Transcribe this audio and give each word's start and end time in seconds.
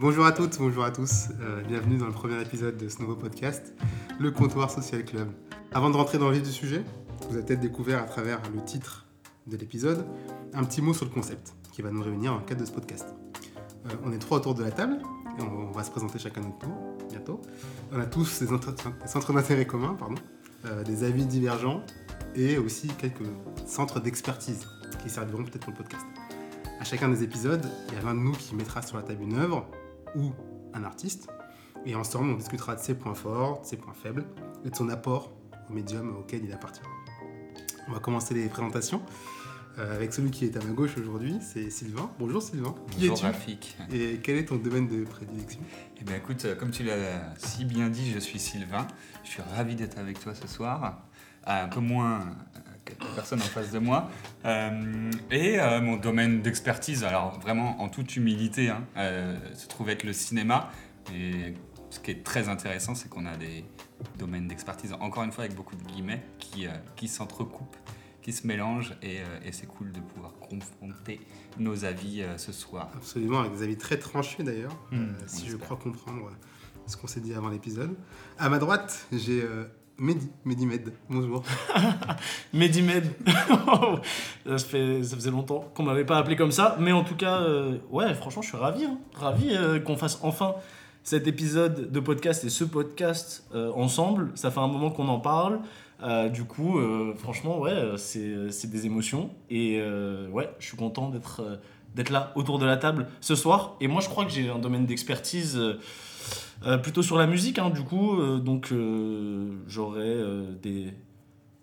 Bonjour 0.00 0.24
à 0.24 0.32
toutes, 0.32 0.56
bonjour 0.58 0.82
à 0.82 0.90
tous. 0.90 1.28
Euh, 1.42 1.60
bienvenue 1.60 1.98
dans 1.98 2.06
le 2.06 2.12
premier 2.12 2.40
épisode 2.40 2.78
de 2.78 2.88
ce 2.88 3.00
nouveau 3.00 3.16
podcast, 3.16 3.74
le 4.18 4.30
Comptoir 4.30 4.70
Social 4.70 5.04
Club. 5.04 5.28
Avant 5.72 5.90
de 5.90 5.96
rentrer 5.96 6.16
dans 6.16 6.30
le 6.30 6.36
vif 6.36 6.42
du 6.42 6.52
sujet, 6.52 6.82
vous 7.28 7.36
avez 7.36 7.44
peut-être 7.44 7.60
découvert 7.60 8.02
à 8.02 8.06
travers 8.06 8.40
le 8.50 8.64
titre 8.64 9.04
de 9.46 9.58
l'épisode 9.58 10.06
un 10.54 10.64
petit 10.64 10.80
mot 10.80 10.94
sur 10.94 11.04
le 11.04 11.10
concept 11.10 11.52
qui 11.70 11.82
va 11.82 11.90
nous 11.90 12.02
réunir 12.02 12.34
le 12.34 12.40
cadre 12.46 12.62
de 12.62 12.64
ce 12.64 12.72
podcast. 12.72 13.14
Euh, 13.84 13.90
on 14.02 14.10
est 14.12 14.18
trois 14.18 14.38
autour 14.38 14.54
de 14.54 14.64
la 14.64 14.70
table 14.70 15.02
et 15.38 15.42
on, 15.42 15.70
va 15.70 15.84
se 15.84 15.90
présenter 15.90 16.18
chacun 16.18 16.40
notre 16.40 16.60
tour 16.60 16.96
bientôt. 17.10 17.42
On 17.92 18.00
a 18.00 18.06
tous 18.06 18.42
des, 18.42 18.46
centres 19.04 19.32
d'intérêt 19.34 19.66
communs, 19.66 19.96
pardon, 19.98 20.14
euh, 20.64 20.82
des 20.82 21.04
avis 21.04 21.26
divergents 21.26 21.82
et 22.34 22.56
aussi 22.56 22.88
quelques 22.88 23.28
centres 23.66 24.00
d'expertise 24.00 24.66
qui 25.02 25.10
serviront 25.10 25.44
peut-être 25.44 25.66
pour 25.66 25.74
le 25.74 25.76
podcast. 25.76 26.06
À 26.80 26.84
chacun 26.84 27.10
des 27.10 27.22
épisodes, 27.22 27.66
il 27.90 27.96
y 27.96 27.98
a 27.98 28.02
l'un 28.02 28.14
de 28.14 28.20
nous 28.20 28.32
qui 28.32 28.54
mettra 28.54 28.80
sur 28.80 28.96
la 28.96 29.02
table 29.02 29.22
une 29.24 29.36
œuvre 29.36 29.68
ou 30.14 30.32
un 30.74 30.84
artiste. 30.84 31.28
Et 31.86 31.94
ensemble, 31.94 32.30
on 32.30 32.36
discutera 32.36 32.74
de 32.74 32.80
ses 32.80 32.94
points 32.94 33.14
forts, 33.14 33.62
de 33.62 33.66
ses 33.66 33.76
points 33.76 33.94
faibles 33.94 34.24
et 34.64 34.70
de 34.70 34.76
son 34.76 34.88
apport 34.88 35.32
au 35.68 35.72
médium 35.72 36.16
auquel 36.16 36.44
il 36.44 36.52
appartient. 36.52 36.82
On 37.88 37.92
va 37.92 38.00
commencer 38.00 38.34
les 38.34 38.48
présentations 38.48 39.02
euh, 39.78 39.94
avec 39.94 40.12
celui 40.12 40.30
qui 40.30 40.44
est 40.44 40.56
à 40.56 40.64
ma 40.64 40.72
gauche 40.72 40.96
aujourd'hui, 40.98 41.36
c'est 41.40 41.70
Sylvain. 41.70 42.10
Bonjour 42.18 42.42
Sylvain. 42.42 42.74
Qui 42.90 43.08
Bonjour 43.08 43.22
Rafik. 43.22 43.76
Et 43.92 44.18
quel 44.22 44.36
est 44.36 44.46
ton 44.46 44.56
domaine 44.56 44.88
de 44.88 45.04
prédilection? 45.04 45.60
Eh 46.00 46.04
bien 46.04 46.16
écoute, 46.16 46.44
euh, 46.44 46.56
comme 46.56 46.70
tu 46.70 46.82
l'as 46.82 47.34
si 47.38 47.64
bien 47.64 47.88
dit, 47.88 48.10
je 48.10 48.18
suis 48.18 48.38
Sylvain. 48.38 48.86
Je 49.22 49.30
suis 49.30 49.42
ravi 49.54 49.76
d'être 49.76 49.98
avec 49.98 50.18
toi 50.18 50.34
ce 50.34 50.48
soir. 50.48 51.02
Un 51.46 51.68
peu 51.68 51.80
moins 51.80 52.26
personnes 53.14 53.40
en 53.40 53.44
face 53.44 53.70
de 53.70 53.78
moi. 53.78 54.08
Euh, 54.44 55.10
et 55.30 55.60
euh, 55.60 55.80
mon 55.80 55.96
domaine 55.96 56.42
d'expertise, 56.42 57.04
alors 57.04 57.38
vraiment 57.40 57.80
en 57.80 57.88
toute 57.88 58.16
humilité, 58.16 58.68
hein, 58.68 58.84
euh, 58.96 59.36
se 59.54 59.68
trouve 59.68 59.90
être 59.90 60.04
le 60.04 60.12
cinéma. 60.12 60.70
Et 61.14 61.54
ce 61.90 61.98
qui 62.00 62.10
est 62.12 62.24
très 62.24 62.48
intéressant, 62.48 62.94
c'est 62.94 63.08
qu'on 63.08 63.26
a 63.26 63.36
des 63.36 63.64
domaines 64.18 64.48
d'expertise, 64.48 64.92
encore 65.00 65.24
une 65.24 65.32
fois 65.32 65.44
avec 65.44 65.56
beaucoup 65.56 65.76
de 65.76 65.82
guillemets, 65.82 66.22
qui, 66.38 66.66
qui 66.96 67.08
s'entrecoupent, 67.08 67.76
qui 68.22 68.32
se 68.32 68.46
mélangent. 68.46 68.96
Et, 69.02 69.16
et 69.44 69.52
c'est 69.52 69.66
cool 69.66 69.92
de 69.92 70.00
pouvoir 70.00 70.32
confronter 70.38 71.20
nos 71.58 71.84
avis 71.84 72.24
ce 72.36 72.52
soir. 72.52 72.90
Absolument, 72.94 73.40
avec 73.40 73.52
des 73.52 73.62
avis 73.62 73.76
très 73.76 73.98
tranchés 73.98 74.42
d'ailleurs, 74.42 74.76
hmm, 74.92 75.14
si 75.26 75.48
je 75.48 75.56
crois 75.56 75.76
comprendre 75.76 76.30
ce 76.86 76.96
qu'on 76.96 77.08
s'est 77.08 77.20
dit 77.20 77.34
avant 77.34 77.48
l'épisode. 77.48 77.96
À 78.38 78.48
ma 78.48 78.58
droite, 78.58 79.06
j'ai 79.12 79.44
Mehdi, 80.00 80.30
Mehdi 80.46 80.64
Med, 80.64 80.92
bonjour. 81.10 81.42
Mehdi 82.54 82.80
Med, 82.80 83.04
ça, 84.46 84.56
ça 84.56 84.66
faisait 84.66 85.30
longtemps 85.30 85.70
qu'on 85.74 85.82
m'avait 85.82 86.06
pas 86.06 86.16
appelé 86.16 86.36
comme 86.36 86.52
ça, 86.52 86.78
mais 86.80 86.90
en 86.90 87.04
tout 87.04 87.16
cas, 87.16 87.42
euh, 87.42 87.76
ouais, 87.90 88.14
franchement, 88.14 88.40
je 88.40 88.48
suis 88.48 88.56
ravi, 88.56 88.86
hein. 88.86 88.96
ravi 89.14 89.50
euh, 89.50 89.78
qu'on 89.78 89.98
fasse 89.98 90.18
enfin 90.22 90.54
cet 91.02 91.26
épisode 91.26 91.92
de 91.92 92.00
podcast 92.00 92.44
et 92.44 92.48
ce 92.48 92.64
podcast 92.64 93.46
euh, 93.54 93.70
ensemble. 93.74 94.32
Ça 94.36 94.50
fait 94.50 94.60
un 94.60 94.68
moment 94.68 94.90
qu'on 94.90 95.08
en 95.08 95.20
parle. 95.20 95.60
du 96.32 96.44
coup, 96.44 96.80
franchement, 97.18 97.58
ouais, 97.58 97.92
c'est 97.98 98.70
des 98.70 98.86
émotions. 98.86 99.28
Et 99.50 99.82
ouais, 100.32 100.48
je 100.60 100.66
suis 100.66 100.78
content 100.78 101.10
d'être 101.10 102.10
là 102.10 102.32
autour 102.36 102.58
de 102.58 102.64
la 102.64 102.78
table 102.78 103.06
ce 103.20 103.34
soir. 103.34 103.76
Et 103.82 103.86
moi, 103.86 104.00
je 104.00 104.08
crois 104.08 104.24
que 104.24 104.30
j'ai 104.30 104.48
un 104.48 104.58
domaine 104.58 104.86
d'expertise 104.86 105.60
euh, 106.66 106.78
plutôt 106.78 107.02
sur 107.02 107.16
la 107.16 107.26
musique, 107.26 107.58
hein, 107.58 107.70
du 107.70 107.82
coup. 107.82 108.18
Euh, 108.18 108.38
donc, 108.38 108.72
euh, 108.72 109.50
j'aurais 109.66 110.16
des 110.62 110.92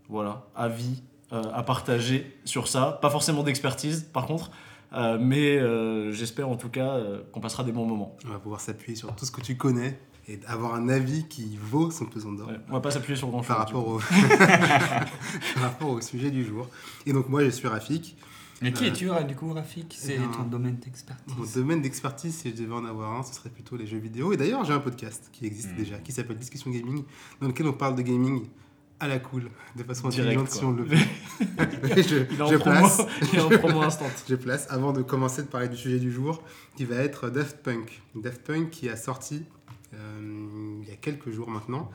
voilà, 0.10 0.48
avis 0.56 1.04
à 1.32 1.62
partager 1.64 2.40
sur 2.46 2.70
ça. 2.70 2.98
Pas 3.02 3.10
forcément 3.10 3.44
d'expertise, 3.44 4.10
par 4.14 4.26
contre. 4.26 4.52
mais 5.20 5.60
j'espère 6.14 6.48
en 6.48 6.56
tout 6.56 6.70
cas 6.70 6.98
qu'on 7.34 7.42
passera 7.42 7.66
des 7.66 7.74
bons 7.74 7.86
moments. 7.86 8.16
On 8.26 8.30
va 8.30 8.40
pouvoir 8.40 8.62
s'appuyer 8.62 8.96
sur 8.96 9.14
tout 9.16 9.26
ce 9.26 9.32
que 9.32 9.42
tu 9.42 9.58
connais 9.58 10.00
et 10.30 10.40
avoir 10.48 10.76
un 10.76 10.90
avis 10.90 11.26
qui 11.28 11.58
vaut 11.62 11.92
son 11.92 12.06
pesant 12.06 12.32
d'or. 12.32 12.50
on 12.70 12.74
va 12.74 12.80
pas 12.82 12.92
s'appuyer 12.92 13.18
sur 13.18 13.30
grand 13.30 13.42
chose. 13.42 13.48
Par, 13.48 13.60
rapport 13.60 13.88
au... 13.88 14.00
par 15.56 15.64
rapport 15.64 15.90
au 15.90 16.02
sujet 16.02 16.32
du 16.32 16.46
jour. 16.46 16.68
Et 17.06 17.14
donc 17.14 17.28
moi 17.28 17.44
je 17.44 17.50
suis 17.50 17.68
Rafik. 17.68 18.18
Mais 18.62 18.72
qui 18.72 18.86
es-tu, 18.86 19.10
du 19.28 19.36
coup, 19.36 19.54
Rafik 19.54 19.96
C'est 19.98 20.18
ton 20.18 20.44
domaine 20.44 20.78
d'expertise 20.78 21.36
Mon 21.38 21.46
domaine 21.46 21.82
d'expertise, 21.82 22.36
si 22.36 22.50
je 22.50 22.56
devais 22.56 22.74
en 22.74 22.86
avoir 22.86 23.14
un, 23.14 23.24
ce 23.24 23.34
serait 23.34 23.50
plutôt 23.50 23.78
les 23.78 23.86
jeux 23.86 24.00
vidéo. 24.00 24.34
Et 24.34 24.38
d'ailleurs, 24.38 24.66
j'ai 24.66 24.74
un 24.74 24.80
podcast 24.80 25.30
qui 25.32 25.46
existe 25.46 25.74
hmm. 25.74 25.78
déjà, 25.78 25.98
qui 26.00 26.12
s'appelle 26.12 26.38
Discussion 26.38 26.72
Gaming, 26.72 27.04
dans 27.40 27.48
lequel 27.48 27.68
on 27.68 27.74
parle 27.74 27.96
de 27.96 28.02
gaming 28.02 28.48
à 29.00 29.08
la 29.08 29.20
cool, 29.20 29.50
de 29.76 29.84
façon 29.84 30.08
intelligente 30.08 30.50
si 30.50 30.64
on 30.64 30.72
le 30.72 30.84
veut. 30.84 30.98
je, 31.98 32.02
je 32.02 32.58
place. 32.58 33.02
je 34.28 34.36
place, 34.36 34.68
avant 34.72 34.92
de 34.92 35.04
commencer 35.04 35.44
de 35.44 35.48
parler 35.48 35.70
du 35.70 35.78
sujet 35.78 36.00
du 36.00 36.12
jour, 36.12 36.42
qui 36.76 36.86
va 36.86 36.96
être 36.96 37.30
Daft 37.30 37.62
Punk. 37.62 38.02
Daft 38.16 38.42
Punk 38.42 38.72
qui 38.72 38.90
a 38.90 38.96
sorti, 38.96 39.44
euh, 39.94 40.80
il 40.82 40.90
y 40.90 40.92
a 40.92 40.96
quelques 40.96 41.30
jours 41.30 41.50
maintenant, 41.50 41.92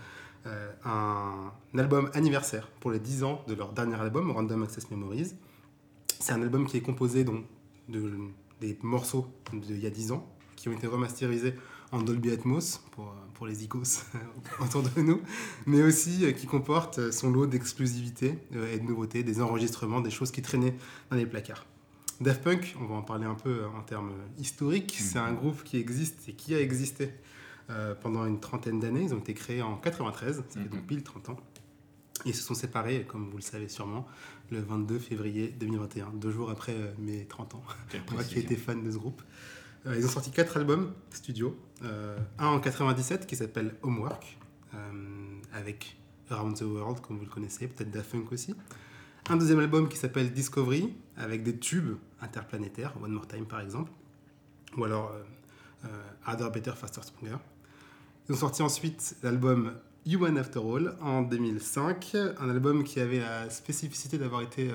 euh, 0.46 0.70
un, 0.84 1.52
un 1.74 1.78
album 1.78 2.08
anniversaire 2.14 2.68
pour 2.78 2.92
les 2.92 3.00
10 3.00 3.24
ans 3.24 3.42
de 3.48 3.54
leur 3.54 3.72
dernier 3.72 4.00
album, 4.00 4.30
Random 4.30 4.62
Access 4.62 4.88
Memories. 4.90 5.32
C'est 6.22 6.32
un 6.32 6.40
album 6.40 6.68
qui 6.68 6.76
est 6.76 6.82
composé 6.82 7.24
donc, 7.24 7.44
de, 7.88 8.12
des 8.60 8.78
morceaux 8.82 9.26
d'il 9.52 9.80
y 9.80 9.88
a 9.88 9.90
10 9.90 10.12
ans, 10.12 10.32
qui 10.54 10.68
ont 10.68 10.72
été 10.72 10.86
remasterisés 10.86 11.54
en 11.90 12.00
Dolby 12.00 12.30
Atmos 12.30 12.80
pour, 12.92 13.12
pour 13.34 13.48
les 13.48 13.64
icos 13.64 14.04
autour 14.60 14.84
de 14.84 15.00
nous, 15.02 15.20
mais 15.66 15.82
aussi 15.82 16.24
euh, 16.24 16.30
qui 16.30 16.46
comporte 16.46 17.10
son 17.10 17.32
lot 17.32 17.46
d'exclusivité 17.46 18.38
euh, 18.54 18.72
et 18.72 18.78
de 18.78 18.84
nouveautés, 18.84 19.24
des 19.24 19.42
enregistrements, 19.42 20.00
des 20.00 20.12
choses 20.12 20.30
qui 20.30 20.42
traînaient 20.42 20.76
dans 21.10 21.16
les 21.16 21.26
placards. 21.26 21.66
Daft 22.20 22.44
Punk, 22.44 22.76
on 22.80 22.86
va 22.86 22.94
en 22.94 23.02
parler 23.02 23.26
un 23.26 23.34
peu 23.34 23.64
euh, 23.64 23.68
en 23.76 23.82
termes 23.82 24.12
historiques, 24.38 24.96
c'est 25.00 25.18
un 25.18 25.32
groupe 25.32 25.64
qui 25.64 25.76
existe 25.76 26.28
et 26.28 26.34
qui 26.34 26.54
a 26.54 26.60
existé 26.60 27.10
pendant 28.02 28.26
une 28.26 28.38
trentaine 28.38 28.80
d'années. 28.80 29.04
Ils 29.04 29.14
ont 29.14 29.18
été 29.18 29.32
créés 29.32 29.62
en 29.62 29.76
93, 29.76 30.36
ça 30.36 30.60
fait 30.60 30.68
donc 30.68 30.86
pile 30.86 31.02
30 31.02 31.30
ans. 31.30 31.36
Ils 32.24 32.34
se 32.34 32.42
sont 32.42 32.54
séparés, 32.54 33.04
comme 33.08 33.30
vous 33.30 33.36
le 33.36 33.42
savez 33.42 33.68
sûrement, 33.68 34.06
le 34.50 34.60
22 34.60 34.98
février 34.98 35.48
2021, 35.48 36.10
deux 36.14 36.30
jours 36.30 36.50
après 36.50 36.72
euh, 36.72 36.92
mes 36.98 37.24
30 37.24 37.54
ans. 37.56 37.62
Moi 38.12 38.22
qui 38.22 38.38
étais 38.38 38.56
fan 38.56 38.82
de 38.82 38.90
ce 38.90 38.96
groupe. 38.96 39.22
Euh, 39.86 39.96
ils 39.96 40.04
ont 40.04 40.08
sorti 40.08 40.30
quatre 40.30 40.56
albums 40.56 40.92
studio. 41.10 41.56
Euh, 41.82 42.16
un 42.38 42.46
en 42.46 42.60
97 42.60 43.26
qui 43.26 43.36
s'appelle 43.36 43.74
Homework, 43.82 44.38
avec 45.52 45.98
Around 46.30 46.56
the 46.56 46.62
World, 46.62 47.00
comme 47.00 47.18
vous 47.18 47.24
le 47.24 47.30
connaissez, 47.30 47.68
peut-être 47.68 47.90
Da 47.90 48.02
Funk 48.02 48.24
aussi. 48.30 48.54
Un 49.28 49.36
deuxième 49.36 49.58
album 49.58 49.88
qui 49.88 49.98
s'appelle 49.98 50.32
Discovery, 50.32 50.94
avec 51.18 51.42
des 51.42 51.58
tubes 51.58 51.96
interplanétaires, 52.22 52.94
One 53.02 53.12
More 53.12 53.26
Time 53.26 53.44
par 53.44 53.60
exemple. 53.60 53.92
Ou 54.78 54.84
alors 54.84 55.12
Harder, 56.24 56.48
Better, 56.54 56.72
Faster, 56.74 57.02
Stronger. 57.02 57.36
Ils 58.28 58.34
ont 58.34 58.38
sorti 58.38 58.62
ensuite 58.62 59.16
l'album 59.22 59.74
You 60.04 60.24
After 60.24 60.58
All 60.58 60.96
en 61.00 61.22
2005, 61.22 62.16
un 62.40 62.50
album 62.50 62.82
qui 62.82 62.98
avait 62.98 63.20
la 63.20 63.48
spécificité 63.50 64.18
d'avoir 64.18 64.42
été 64.42 64.68
euh, 64.68 64.74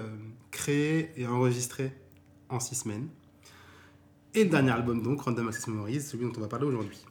créé 0.52 1.12
et 1.18 1.28
enregistré 1.28 1.92
en 2.48 2.62
six 2.62 2.76
semaines. 2.76 3.10
Et 4.34 4.46
le 4.46 4.50
dernier 4.50 4.72
album 4.72 5.02
donc, 5.02 5.22
Random 5.22 5.50
Access 5.50 5.68
Memories, 5.68 6.00
celui 6.00 6.26
dont 6.26 6.32
on 6.38 6.40
va 6.40 6.48
parler 6.48 6.66
aujourd'hui. 6.66 7.04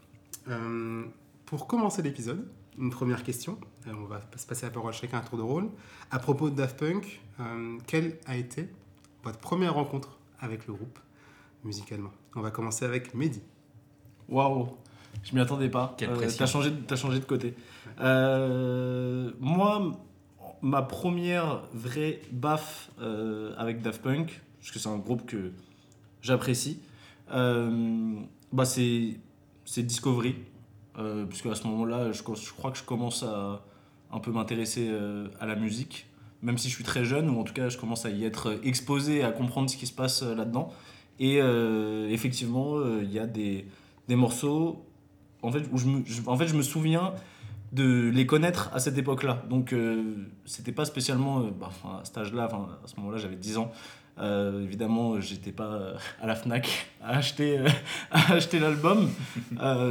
Euh, 0.49 1.05
pour 1.45 1.67
commencer 1.67 2.01
l'épisode, 2.01 2.49
une 2.79 2.89
première 2.89 3.23
question, 3.23 3.59
euh, 3.87 3.93
on 3.95 4.07
va 4.07 4.23
se 4.35 4.47
passer 4.47 4.65
la 4.65 4.73
parole 4.73 4.95
chacun 4.95 5.19
à 5.19 5.21
tour 5.21 5.37
de 5.37 5.43
rôle. 5.43 5.69
À 6.11 6.19
propos 6.19 6.49
de 6.49 6.55
Daft 6.55 6.79
Punk, 6.79 7.21
quelle 7.87 8.19
a 8.25 8.39
été 8.39 8.67
votre 9.25 9.41
première 9.41 9.75
rencontre 9.75 10.19
avec 10.41 10.67
le 10.67 10.73
groupe 10.73 10.99
musicalement? 11.65 12.13
On 12.35 12.41
va 12.41 12.51
commencer 12.51 12.87
avec 12.87 13.13
Mehdi. 13.13 13.43
Waouh 14.31 14.71
je 15.25 15.35
m'y 15.35 15.41
attendais 15.41 15.69
pas. 15.69 15.95
Quelle 15.99 16.11
euh, 16.11 16.31
T'as 16.37 16.47
changé, 16.47 16.73
as 16.91 16.97
changé 16.97 17.19
de 17.19 17.25
côté. 17.25 17.55
Euh, 18.01 19.31
moi, 19.41 19.93
ma 20.63 20.83
première 20.83 21.63
vraie 21.73 22.21
baffe 22.33 22.91
euh, 23.01 23.55
avec 23.57 23.83
Daft 23.83 24.03
Punk, 24.03 24.41
parce 24.59 24.71
que 24.71 24.79
c'est 24.79 24.89
un 24.89 24.99
groupe 24.99 25.27
que 25.27 25.53
j'apprécie, 26.23 26.81
euh, 27.33 28.15
bah 28.53 28.65
c'est 28.65 29.19
Discovery. 29.77 30.37
puisque 31.29 31.47
à 31.47 31.55
ce 31.55 31.67
moment-là, 31.67 32.13
je, 32.13 32.19
je, 32.19 32.53
crois 32.53 32.71
que 32.71 32.79
je 32.79 32.85
commence 32.85 33.23
à 33.23 33.63
un 34.13 34.21
peu 34.21 34.31
m'intéresser 34.31 34.91
à 35.41 35.47
la 35.47 35.57
musique, 35.57 36.07
même 36.43 36.59
si 36.59 36.69
je 36.69 36.75
suis 36.75 36.85
très 36.85 37.05
jeune, 37.05 37.29
ou 37.29 37.41
en 37.41 37.45
tout 37.45 37.53
cas 37.53 37.69
je 37.69 37.77
commence 37.77 38.07
à 38.07 38.11
y 38.11 38.25
être 38.25 38.59
exposé, 38.63 39.23
à 39.23 39.33
comprendre 39.33 39.69
ce 39.69 39.77
qui 39.77 39.87
se 39.87 39.93
passe 39.93 40.23
là-dedans. 40.23 40.73
Et 41.19 41.39
effectivement, 42.13 42.81
il 43.03 43.13
y 43.13 43.19
a 43.19 43.27
des, 43.27 43.67
des 44.09 44.17
morceaux 44.17 44.87
en 45.47 45.53
fait, 45.53 45.65
où 45.73 45.79
je 45.79 45.87
me, 45.87 46.03
en 46.27 46.37
fait, 46.37 46.49
je 46.49 46.55
me 46.55 46.63
souviens 46.63 47.13
de 47.73 48.11
les 48.13 48.27
connaître 48.27 48.71
à 48.75 48.81
cette 48.81 48.99
époque-là. 48.99 49.43
Donc, 49.49 49.73
euh, 49.73 50.29
c'était 50.45 50.73
pas 50.73 50.85
spécialement 50.85 51.41
euh, 51.41 51.51
bah, 51.59 51.71
à 51.85 52.05
cet 52.05 52.19
âge-là, 52.19 52.45
à 52.45 52.87
ce 52.87 52.97
moment-là, 52.97 53.19
j'avais 53.19 53.37
10 53.37 53.59
ans. 53.59 53.71
Euh, 54.19 54.63
évidemment, 54.63 55.21
j'étais 55.21 55.53
pas 55.53 55.93
à 56.23 56.27
la 56.27 56.35
Fnac 56.35 56.87
à 57.03 57.19
acheter, 57.19 57.61
à 58.11 58.33
acheter 58.33 58.59
l'album. 58.59 59.11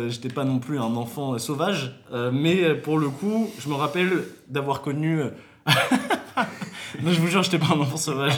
j'étais 0.10 0.34
pas 0.34 0.46
non 0.46 0.60
plus 0.60 0.80
un 0.80 0.96
enfant 0.96 1.38
sauvage. 1.38 1.96
mais 2.34 2.74
pour 2.76 2.98
le 2.98 3.10
coup, 3.10 3.50
je 3.60 3.70
me 3.70 3.76
rappelle 3.76 4.24
d'avoir 4.48 4.82
connu. 4.82 5.22
non, 7.02 7.12
je 7.12 7.20
vous 7.20 7.28
jure, 7.28 7.44
j'étais 7.44 7.60
pas 7.60 7.74
un 7.74 7.80
enfant 7.80 7.98
sauvage. 7.98 8.34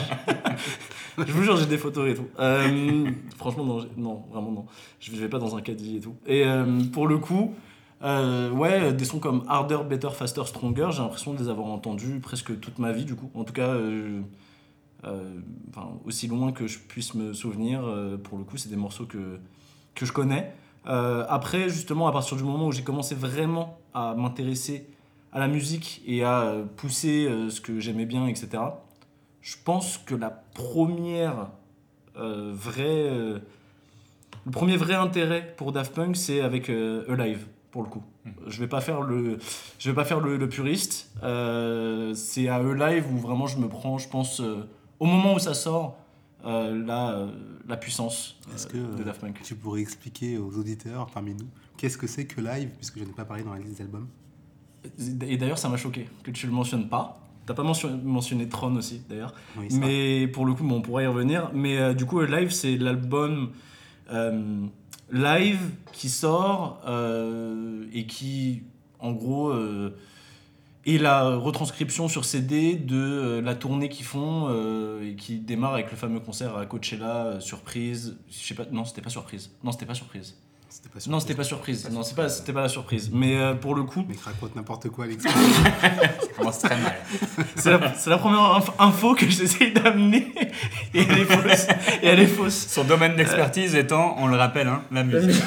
je 1.18 1.32
vous 1.32 1.42
jure, 1.42 1.56
j'ai 1.56 1.66
des 1.66 1.78
photos 1.78 2.10
et 2.10 2.14
tout. 2.14 2.26
Euh, 2.38 3.10
franchement, 3.36 3.80
non, 3.96 4.24
vraiment 4.30 4.50
non. 4.50 4.66
Je 5.00 5.10
vais 5.12 5.28
pas 5.28 5.38
dans 5.38 5.56
un 5.56 5.60
caddie 5.60 5.96
et 5.96 6.00
tout. 6.00 6.16
Et 6.26 6.44
euh, 6.44 6.82
pour 6.92 7.06
le 7.06 7.18
coup, 7.18 7.54
euh, 8.02 8.50
ouais, 8.50 8.92
des 8.92 9.04
sons 9.04 9.18
comme 9.18 9.44
Harder, 9.48 9.78
Better, 9.88 10.10
Faster, 10.10 10.44
Stronger, 10.46 10.88
j'ai 10.92 11.02
l'impression 11.02 11.34
de 11.34 11.42
les 11.42 11.48
avoir 11.48 11.66
entendus 11.68 12.20
presque 12.20 12.58
toute 12.60 12.78
ma 12.78 12.92
vie, 12.92 13.04
du 13.04 13.14
coup. 13.14 13.30
En 13.34 13.44
tout 13.44 13.52
cas, 13.52 13.76
aussi 16.04 16.26
loin 16.26 16.52
que 16.52 16.66
je 16.66 16.78
puisse 16.78 17.14
me 17.14 17.32
souvenir, 17.32 17.82
pour 18.24 18.38
le 18.38 18.44
coup, 18.44 18.56
c'est 18.56 18.70
des 18.70 18.76
morceaux 18.76 19.06
que, 19.06 19.38
que 19.94 20.06
je 20.06 20.12
connais. 20.12 20.52
Après, 20.84 21.68
justement, 21.68 22.08
à 22.08 22.12
partir 22.12 22.36
du 22.36 22.44
moment 22.44 22.66
où 22.66 22.72
j'ai 22.72 22.82
commencé 22.82 23.14
vraiment 23.14 23.78
à 23.94 24.14
m'intéresser 24.14 24.86
à 25.32 25.38
la 25.38 25.48
musique 25.48 26.02
et 26.06 26.24
à 26.24 26.42
euh, 26.42 26.64
pousser 26.64 27.26
euh, 27.26 27.50
ce 27.50 27.60
que 27.60 27.80
j'aimais 27.80 28.06
bien, 28.06 28.26
etc., 28.26 28.62
je 29.42 29.56
pense 29.64 29.98
que 29.98 30.14
la 30.14 30.30
première 30.30 31.48
euh, 32.16 32.52
vraie. 32.54 33.08
euh, 33.08 33.38
le 34.44 34.50
premier 34.50 34.76
vrai 34.76 34.94
intérêt 34.94 35.54
pour 35.56 35.72
Daft 35.72 35.94
Punk, 35.94 36.16
c'est 36.16 36.40
avec 36.40 36.70
euh, 36.70 37.04
Alive, 37.12 37.46
pour 37.70 37.82
le 37.82 37.88
coup. 37.88 38.02
Mhm. 38.24 38.32
Je 38.46 38.60
vais 38.60 38.66
pas 38.68 38.80
faire 38.80 39.02
le, 39.02 39.38
je 39.78 39.90
vais 39.90 39.94
pas 39.94 40.04
faire 40.04 40.20
le, 40.20 40.36
le 40.36 40.48
puriste. 40.48 41.10
Euh, 41.22 42.14
c'est 42.14 42.48
à 42.48 42.56
Alive 42.56 43.06
où 43.12 43.18
vraiment 43.18 43.46
je 43.46 43.58
me 43.58 43.68
prends, 43.68 43.98
je 43.98 44.08
pense, 44.08 44.40
euh, 44.40 44.66
au 45.00 45.06
moment 45.06 45.34
où 45.34 45.38
ça 45.38 45.54
sort, 45.54 45.98
euh, 46.46 46.84
la, 46.86 47.26
la 47.66 47.76
puissance 47.76 48.38
euh, 48.48 48.54
Est-ce 48.54 48.66
que 48.68 48.76
de 48.78 49.02
Daft 49.02 49.20
Punk. 49.20 49.40
tu 49.42 49.54
pourrais 49.54 49.80
expliquer 49.80 50.38
aux 50.38 50.56
auditeurs 50.56 51.06
parmi 51.12 51.34
nous 51.34 51.48
qu'est-ce 51.76 51.98
que 51.98 52.06
c'est 52.06 52.26
que 52.26 52.40
live, 52.40 52.70
puisque 52.76 52.98
je 52.98 53.04
n'ai 53.04 53.12
pas 53.12 53.24
parlé 53.24 53.42
dans 53.42 53.52
la 53.52 53.58
liste 53.60 53.76
des 53.76 53.82
albums? 53.82 54.08
Et 55.26 55.36
d'ailleurs, 55.36 55.58
ça 55.58 55.68
m'a 55.68 55.76
choqué 55.76 56.08
que 56.22 56.30
tu 56.30 56.46
le 56.46 56.52
mentionnes 56.52 56.88
pas. 56.88 57.20
T'as 57.46 57.54
pas 57.54 57.62
mentionné, 57.62 58.46
Tron 58.46 58.76
aussi, 58.76 59.02
d'ailleurs. 59.08 59.32
Oui. 59.56 59.68
Mais 59.72 60.28
pour 60.28 60.44
le 60.44 60.52
coup, 60.52 60.64
bon, 60.64 60.76
on 60.76 60.82
pourra 60.82 61.02
y 61.02 61.06
revenir. 61.06 61.50
Mais 61.54 61.78
euh, 61.78 61.94
du 61.94 62.04
coup, 62.04 62.20
Live, 62.20 62.50
c'est 62.50 62.76
l'album 62.76 63.52
euh, 64.12 64.66
live 65.10 65.70
qui 65.92 66.10
sort 66.10 66.82
euh, 66.86 67.86
et 67.94 68.04
qui, 68.04 68.64
en 68.98 69.12
gros, 69.12 69.54
est 70.84 70.98
la 70.98 71.36
retranscription 71.36 72.08
sur 72.08 72.26
CD 72.26 72.74
de 72.74 73.40
la 73.42 73.54
tournée 73.54 73.88
qu'ils 73.88 74.04
font 74.04 74.50
et 75.00 75.14
qui 75.14 75.38
démarre 75.38 75.72
avec 75.72 75.90
le 75.90 75.96
fameux 75.96 76.20
concert 76.20 76.54
à 76.56 76.66
Coachella, 76.66 77.40
surprise. 77.40 78.18
Je 78.28 78.46
sais 78.46 78.54
pas, 78.54 78.66
non, 78.70 78.84
c'était 78.84 79.02
pas 79.02 79.08
surprise. 79.08 79.50
Non, 79.64 79.72
c'était 79.72 79.86
pas 79.86 79.94
surprise. 79.94 80.36
C'était 80.80 80.90
pas 80.90 81.00
sûr. 81.00 81.10
Non, 81.10 81.18
c'était 81.18 81.34
pas 81.34 81.42
surprise. 81.42 81.88
Non, 81.90 82.04
c'est 82.04 82.14
pas, 82.14 82.28
c'était 82.28 82.52
pas 82.52 82.60
la 82.62 82.68
surprise. 82.68 83.10
Mais 83.12 83.36
euh, 83.36 83.54
pour 83.54 83.74
le 83.74 83.82
coup, 83.82 84.04
Mais 84.08 84.14
raconte 84.24 84.54
n'importe 84.54 84.88
quoi, 84.90 85.06
Alex. 85.06 85.24
Ça 85.24 85.30
commence 86.36 86.60
très 86.60 86.76
mal. 86.80 86.94
c'est 87.56 87.70
la, 87.72 87.94
c'est 87.94 88.10
la 88.10 88.18
première 88.18 88.38
inf- 88.60 88.70
info 88.78 89.14
que 89.16 89.28
j'essaye 89.28 89.72
d'amener 89.72 90.32
et 90.94 91.00
elle 91.00 91.18
est 91.18 91.24
fausse. 91.24 91.66
Et 92.00 92.06
elle 92.06 92.20
est 92.20 92.26
fausse. 92.28 92.54
Son 92.68 92.84
domaine 92.84 93.16
d'expertise 93.16 93.74
étant, 93.74 94.14
on 94.18 94.28
le 94.28 94.36
rappelle, 94.36 94.68
hein, 94.68 94.82
la 94.92 95.02
musique. 95.02 95.42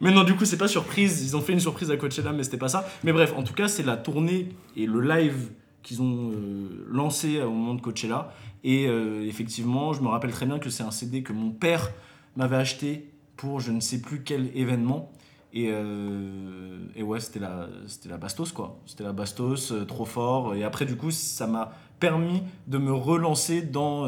Mais 0.00 0.12
non, 0.12 0.22
du 0.22 0.34
coup, 0.36 0.44
c'est 0.44 0.56
pas 0.58 0.68
surprise. 0.68 1.22
Ils 1.24 1.36
ont 1.36 1.40
fait 1.40 1.54
une 1.54 1.60
surprise 1.60 1.90
à 1.90 1.96
Coachella, 1.96 2.32
mais 2.32 2.44
c'était 2.44 2.56
pas 2.58 2.68
ça. 2.68 2.86
Mais 3.02 3.12
bref, 3.12 3.32
en 3.36 3.42
tout 3.42 3.54
cas, 3.54 3.66
c'est 3.66 3.82
la 3.82 3.96
tournée 3.96 4.50
et 4.76 4.86
le 4.86 5.00
live 5.00 5.48
qu'ils 5.82 6.00
ont 6.02 6.30
euh, 6.32 6.86
lancé 6.90 7.40
au 7.42 7.50
moment 7.50 7.74
de 7.74 7.80
Coachella. 7.80 8.32
Et 8.64 8.86
euh, 8.88 9.26
effectivement, 9.26 9.92
je 9.92 10.00
me 10.02 10.08
rappelle 10.08 10.32
très 10.32 10.46
bien 10.46 10.58
que 10.58 10.70
c'est 10.70 10.82
un 10.82 10.90
CD 10.90 11.22
que 11.22 11.32
mon 11.32 11.50
père 11.50 11.92
m'avait 12.36 12.56
acheté 12.56 13.10
pour 13.36 13.60
je 13.60 13.70
ne 13.70 13.80
sais 13.80 14.00
plus 14.00 14.22
quel 14.24 14.50
événement. 14.56 15.12
Et, 15.52 15.68
euh, 15.70 16.78
et 16.96 17.02
ouais, 17.04 17.20
c'était 17.20 17.38
la, 17.38 17.68
la 18.06 18.16
Bastos, 18.16 18.50
quoi. 18.52 18.80
C'était 18.86 19.04
la 19.04 19.12
Bastos, 19.12 19.70
euh, 19.70 19.84
trop 19.84 20.04
fort. 20.04 20.54
Et 20.54 20.64
après, 20.64 20.86
du 20.86 20.96
coup, 20.96 21.10
ça 21.12 21.46
m'a 21.46 21.72
permis 22.00 22.42
de 22.66 22.78
me 22.78 22.92
relancer 22.92 23.62
dans 23.62 24.06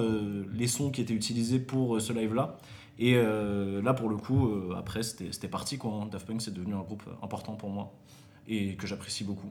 les 0.52 0.66
sons 0.66 0.90
qui 0.90 1.00
étaient 1.00 1.14
utilisés 1.14 1.60
pour 1.60 2.00
ce 2.00 2.12
live-là. 2.12 2.58
Et 2.98 3.14
là, 3.14 3.94
pour 3.94 4.10
le 4.10 4.16
coup, 4.16 4.50
après, 4.76 5.02
c'était 5.02 5.48
parti, 5.48 5.78
quoi. 5.78 5.92
hein. 6.02 6.08
Daft 6.10 6.26
Punk, 6.26 6.42
c'est 6.42 6.52
devenu 6.52 6.74
un 6.74 6.80
groupe 6.80 7.04
important 7.22 7.54
pour 7.54 7.70
moi 7.70 7.94
et 8.48 8.74
que 8.76 8.86
j'apprécie 8.86 9.24
beaucoup. 9.24 9.50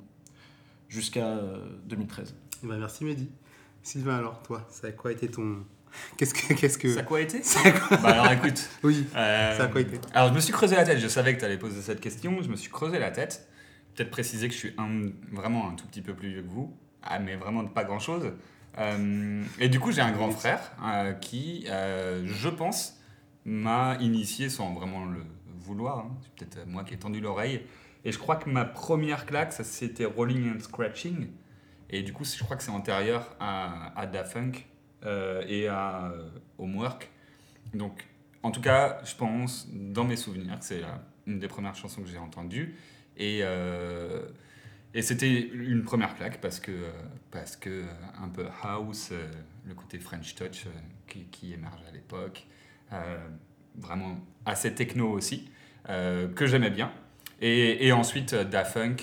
Jusqu'à 0.89 1.25
euh, 1.25 1.57
2013. 1.87 2.35
Eh 2.63 2.67
ben, 2.67 2.77
merci, 2.77 3.03
Mehdi. 3.03 3.29
Sylvain, 3.85 4.17
alors, 4.17 4.41
toi, 4.41 4.65
ça 4.69 4.87
a 4.87 4.91
quoi 4.91 5.11
été 5.11 5.27
ton. 5.27 5.57
Qu'est-ce 6.17 6.33
que. 6.33 6.53
Qu'est-ce 6.53 6.77
que... 6.77 6.93
Ça 6.93 7.01
a 7.01 7.03
quoi 7.03 7.21
été 7.21 7.41
Ça 7.43 7.59
a 7.63 7.71
quoi- 7.71 7.97
Bah 7.97 8.09
alors 8.09 8.31
écoute. 8.31 8.67
Oui, 8.83 9.05
euh, 9.15 9.57
ça 9.57 9.63
a 9.63 9.67
quoi 9.67 9.79
été? 9.81 9.99
Alors 10.13 10.29
je 10.29 10.33
me 10.33 10.39
suis 10.41 10.51
creusé 10.51 10.75
la 10.75 10.83
tête, 10.83 10.97
je 10.99 11.07
savais 11.07 11.33
que 11.35 11.39
tu 11.39 11.45
allais 11.45 11.57
poser 11.57 11.81
cette 11.81 12.01
question, 12.01 12.41
je 12.41 12.49
me 12.49 12.55
suis 12.57 12.69
creusé 12.71 12.99
la 12.99 13.11
tête. 13.11 13.47
Peut-être 13.95 14.09
préciser 14.11 14.47
que 14.49 14.53
je 14.53 14.59
suis 14.59 14.73
un- 14.77 15.11
vraiment 15.31 15.69
un 15.69 15.75
tout 15.75 15.87
petit 15.87 16.01
peu 16.01 16.13
plus 16.13 16.29
vieux 16.29 16.41
que 16.41 16.49
vous, 16.49 16.75
ah, 17.03 17.19
mais 17.19 17.35
vraiment 17.37 17.63
pas 17.65 17.85
grand-chose. 17.85 18.33
Euh, 18.77 19.43
et 19.59 19.69
du 19.69 19.79
coup 19.79 19.91
j'ai 19.93 20.01
un 20.01 20.11
grand 20.11 20.31
frère 20.31 20.59
euh, 20.83 21.13
qui, 21.13 21.65
euh, 21.69 22.23
je 22.25 22.49
pense, 22.49 22.99
m'a 23.45 23.95
initié 24.01 24.49
sans 24.49 24.73
vraiment 24.73 25.05
le 25.05 25.21
vouloir. 25.59 25.99
hein. 25.99 26.11
C'est 26.23 26.45
peut-être 26.47 26.67
moi 26.67 26.83
qui 26.83 26.95
ai 26.95 26.97
tendu 26.97 27.21
l'oreille. 27.21 27.61
Et 28.03 28.11
je 28.11 28.17
crois 28.17 28.35
que 28.35 28.49
ma 28.49 28.65
première 28.65 29.25
claque, 29.25 29.53
ça 29.53 29.63
c'était 29.63 30.03
Rolling 30.05 30.55
and 30.55 30.59
Scratching. 30.59 31.27
Et 31.89 32.01
du 32.01 32.13
coup, 32.13 32.23
je 32.23 32.43
crois 32.43 32.57
que 32.57 32.63
c'est 32.63 32.71
antérieur 32.71 33.35
à, 33.39 34.07
Da 34.11 34.23
Funk 34.23 34.53
euh, 35.05 35.43
et 35.47 35.67
à 35.67 36.11
euh, 36.11 36.29
Homework. 36.57 37.09
Donc, 37.73 38.05
en 38.43 38.51
tout 38.51 38.61
cas, 38.61 38.99
je 39.03 39.15
pense, 39.15 39.67
dans 39.71 40.03
mes 40.03 40.15
souvenirs, 40.15 40.59
que 40.59 40.65
c'est 40.65 40.81
une 41.27 41.39
des 41.39 41.47
premières 41.47 41.75
chansons 41.75 42.01
que 42.01 42.07
j'ai 42.07 42.17
entendues. 42.17 42.75
Et, 43.17 43.39
euh, 43.43 44.23
et 44.93 45.01
c'était 45.01 45.31
une 45.31 45.83
première 45.83 46.15
claque 46.15 46.41
parce 46.41 46.59
que, 46.59 46.71
parce 47.31 47.55
que 47.55 47.83
un 48.21 48.29
peu 48.29 48.47
house, 48.63 49.11
le 49.65 49.73
côté 49.73 49.99
French 49.99 50.35
touch 50.35 50.67
qui, 51.07 51.25
qui 51.25 51.53
émerge 51.53 51.81
à 51.87 51.91
l'époque, 51.91 52.45
vraiment 53.75 54.17
assez 54.45 54.73
techno 54.73 55.09
aussi, 55.09 55.49
que 55.87 56.45
j'aimais 56.45 56.69
bien. 56.69 56.91
Et, 57.41 57.85
et 57.85 57.91
ensuite, 57.91 58.33
Da 58.35 58.63
Funk. 58.63 58.97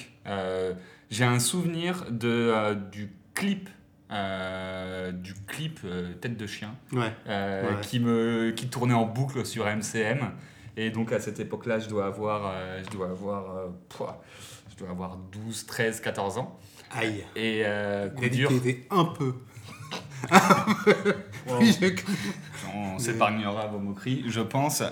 J'ai 1.13 1.25
un 1.25 1.39
souvenir 1.39 2.07
de, 2.11 2.29
euh, 2.29 2.75
du 2.75 3.13
clip, 3.35 3.69
euh, 4.11 5.13
du 5.13 5.35
clip 5.47 5.79
euh, 5.85 6.15
Tête 6.15 6.37
de 6.37 6.47
chien, 6.47 6.75
Ouais. 6.93 7.13
Ouais. 7.27 7.63
qui, 7.83 8.01
me, 8.01 8.51
qui 8.51 8.69
tournait 8.69 8.95
en 8.95 9.05
boucle 9.07 9.45
sur 9.47 9.67
MCM. 9.67 10.31
Et 10.77 10.91
donc 10.91 11.13
à 11.13 11.21
cette 11.21 11.39
époque-là, 11.39 11.79
je 11.79 11.89
dois 11.89 12.07
avoir, 12.07 12.47
euh, 12.47 12.83
je 12.85 12.91
dois 12.91 13.11
avoir, 13.11 13.55
euh, 13.57 13.67
pouah, 13.91 14.23
je 14.71 14.77
dois 14.77 14.89
avoir 14.91 15.17
12, 15.31 15.67
13, 15.67 16.01
14 16.01 16.39
ans. 16.39 16.59
Aïe. 16.91 17.25
Et 17.37 17.63
euh, 17.67 18.09
coup 18.09 18.29
dur, 18.29 18.51
un 18.91 19.05
peu. 19.05 19.35
Oui, 21.59 21.77
je- 21.81 22.03
on 22.75 22.99
s'épargnera 22.99 23.67
vos 23.67 23.79
moqueries, 23.79 24.25
je 24.29 24.41
pense. 24.41 24.83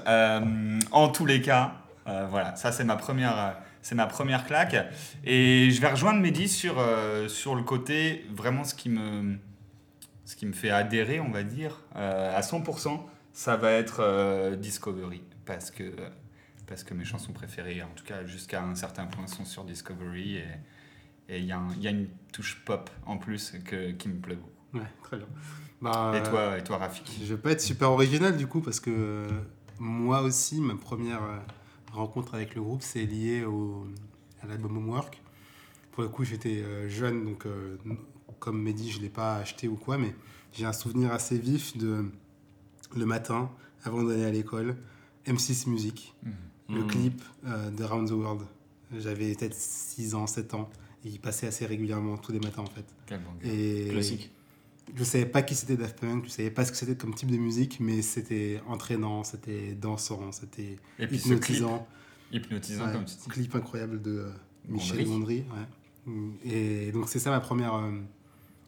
En 0.92 1.08
tous 1.08 1.24
les 1.26 1.40
cas, 1.40 1.74
voilà, 2.06 2.56
ça 2.56 2.72
c'est 2.72 2.84
ma 2.84 2.96
première, 2.96 3.56
c'est 3.82 3.94
ma 3.94 4.06
première 4.06 4.46
claque. 4.46 4.76
Et 5.24 5.70
je 5.70 5.80
vais 5.80 5.88
rejoindre 5.90 6.20
Mehdi 6.20 6.48
sur 6.48 6.78
euh, 6.78 7.28
sur 7.28 7.54
le 7.54 7.62
côté 7.62 8.24
vraiment 8.34 8.64
ce 8.64 8.74
qui 8.74 8.88
me 8.88 9.36
ce 10.24 10.36
qui 10.36 10.46
me 10.46 10.52
fait 10.52 10.70
adhérer, 10.70 11.18
on 11.20 11.30
va 11.30 11.42
dire, 11.42 11.82
euh, 11.96 12.36
à 12.36 12.40
100%, 12.40 13.04
ça 13.32 13.56
va 13.56 13.72
être 13.72 13.98
euh, 14.00 14.54
Discovery 14.56 15.22
parce 15.44 15.70
que 15.70 15.92
parce 16.66 16.84
que 16.84 16.94
mes 16.94 17.04
chansons 17.04 17.32
préférées, 17.32 17.82
en 17.82 17.88
tout 17.96 18.04
cas 18.04 18.24
jusqu'à 18.24 18.62
un 18.62 18.74
certain 18.76 19.06
point, 19.06 19.26
sont 19.26 19.44
sur 19.44 19.64
Discovery 19.64 20.36
et 20.36 20.44
et 21.32 21.38
il 21.38 21.44
y, 21.44 21.52
a 21.52 21.58
un- 21.58 21.68
il 21.76 21.82
y 21.82 21.86
a 21.86 21.90
une 21.90 22.08
touche 22.32 22.60
pop 22.64 22.90
en 23.06 23.16
plus 23.16 23.52
que, 23.64 23.92
qui 23.92 24.08
me 24.08 24.18
plaît 24.20 24.34
beaucoup. 24.34 24.50
Ouais, 24.78 24.90
très 25.00 25.16
bien. 25.16 25.26
Bah, 25.80 26.12
Et 26.16 26.22
toi, 26.28 26.58
et 26.58 26.64
toi, 26.64 26.78
Rafik 26.78 27.08
Je 27.24 27.34
vais 27.34 27.40
pas 27.40 27.52
être 27.52 27.60
super 27.60 27.92
original 27.92 28.36
du 28.36 28.48
coup 28.48 28.60
parce 28.60 28.80
que 28.80 28.90
euh, 28.90 29.28
moi 29.78 30.22
aussi, 30.22 30.60
ma 30.60 30.74
première 30.74 31.22
euh, 31.22 31.38
rencontre 31.92 32.34
avec 32.34 32.54
le 32.54 32.62
groupe, 32.62 32.82
c'est 32.82 33.04
lié 33.04 33.44
au, 33.44 33.86
à 34.42 34.46
l'album 34.46 34.76
Homework. 34.76 35.20
Pour 35.92 36.02
le 36.02 36.08
coup, 36.08 36.24
j'étais 36.24 36.62
euh, 36.62 36.88
jeune, 36.88 37.24
donc 37.24 37.46
euh, 37.46 37.76
comme 38.38 38.62
Mehdi, 38.62 38.90
je 38.90 39.00
l'ai 39.00 39.08
pas 39.08 39.36
acheté 39.36 39.68
ou 39.68 39.76
quoi, 39.76 39.98
mais 39.98 40.14
j'ai 40.52 40.64
un 40.64 40.72
souvenir 40.72 41.12
assez 41.12 41.38
vif 41.38 41.76
de 41.76 42.04
le 42.96 43.06
matin, 43.06 43.50
avant 43.84 44.02
d'aller 44.02 44.24
à 44.24 44.30
l'école, 44.30 44.76
M6 45.26 45.68
Music, 45.68 46.14
le 46.68 46.80
Mhm. 46.82 46.86
clip 46.86 47.22
euh, 47.46 47.70
de 47.70 47.84
Round 47.84 48.08
the 48.08 48.12
World. 48.12 48.42
J'avais 48.98 49.34
peut-être 49.34 49.54
6 49.54 50.14
ans, 50.14 50.26
7 50.26 50.54
ans, 50.54 50.68
et 51.04 51.08
il 51.08 51.20
passait 51.20 51.46
assez 51.46 51.66
régulièrement 51.66 52.16
tous 52.16 52.32
les 52.32 52.40
matins 52.40 52.62
en 52.62 52.66
fait. 52.66 52.84
Quel 53.06 53.18
gars. 53.20 53.24
Et 53.52 53.88
Classique. 53.90 54.30
Je 54.94 55.04
savais 55.04 55.26
pas 55.26 55.42
qui 55.42 55.54
c'était 55.54 55.76
Daft 55.76 55.98
Punk, 56.00 56.24
je 56.24 56.30
savais 56.30 56.50
pas 56.50 56.64
ce 56.64 56.70
que 56.72 56.76
c'était 56.76 56.96
comme 56.96 57.14
type 57.14 57.30
de 57.30 57.36
musique, 57.36 57.78
mais 57.80 58.02
c'était 58.02 58.60
entraînant, 58.66 59.24
c'était 59.24 59.74
dansant, 59.74 60.32
c'était 60.32 60.76
ce 60.98 61.04
clip 61.06 61.24
hypnotisant. 61.24 61.88
hypnotisant, 62.32 62.86
Ouais, 62.86 62.92
comme 62.92 63.04
tu 63.04 63.14
dis. 63.14 63.28
clip 63.28 63.54
incroyable 63.54 64.00
de 64.02 64.10
euh, 64.18 64.30
Michel 64.68 65.04
Gondry. 65.06 65.44
Ouais. 66.06 66.12
Et 66.44 66.92
donc 66.92 67.08
c'est 67.08 67.18
ça 67.18 67.30
ma 67.30 67.40
première 67.40 67.74
euh, 67.74 67.90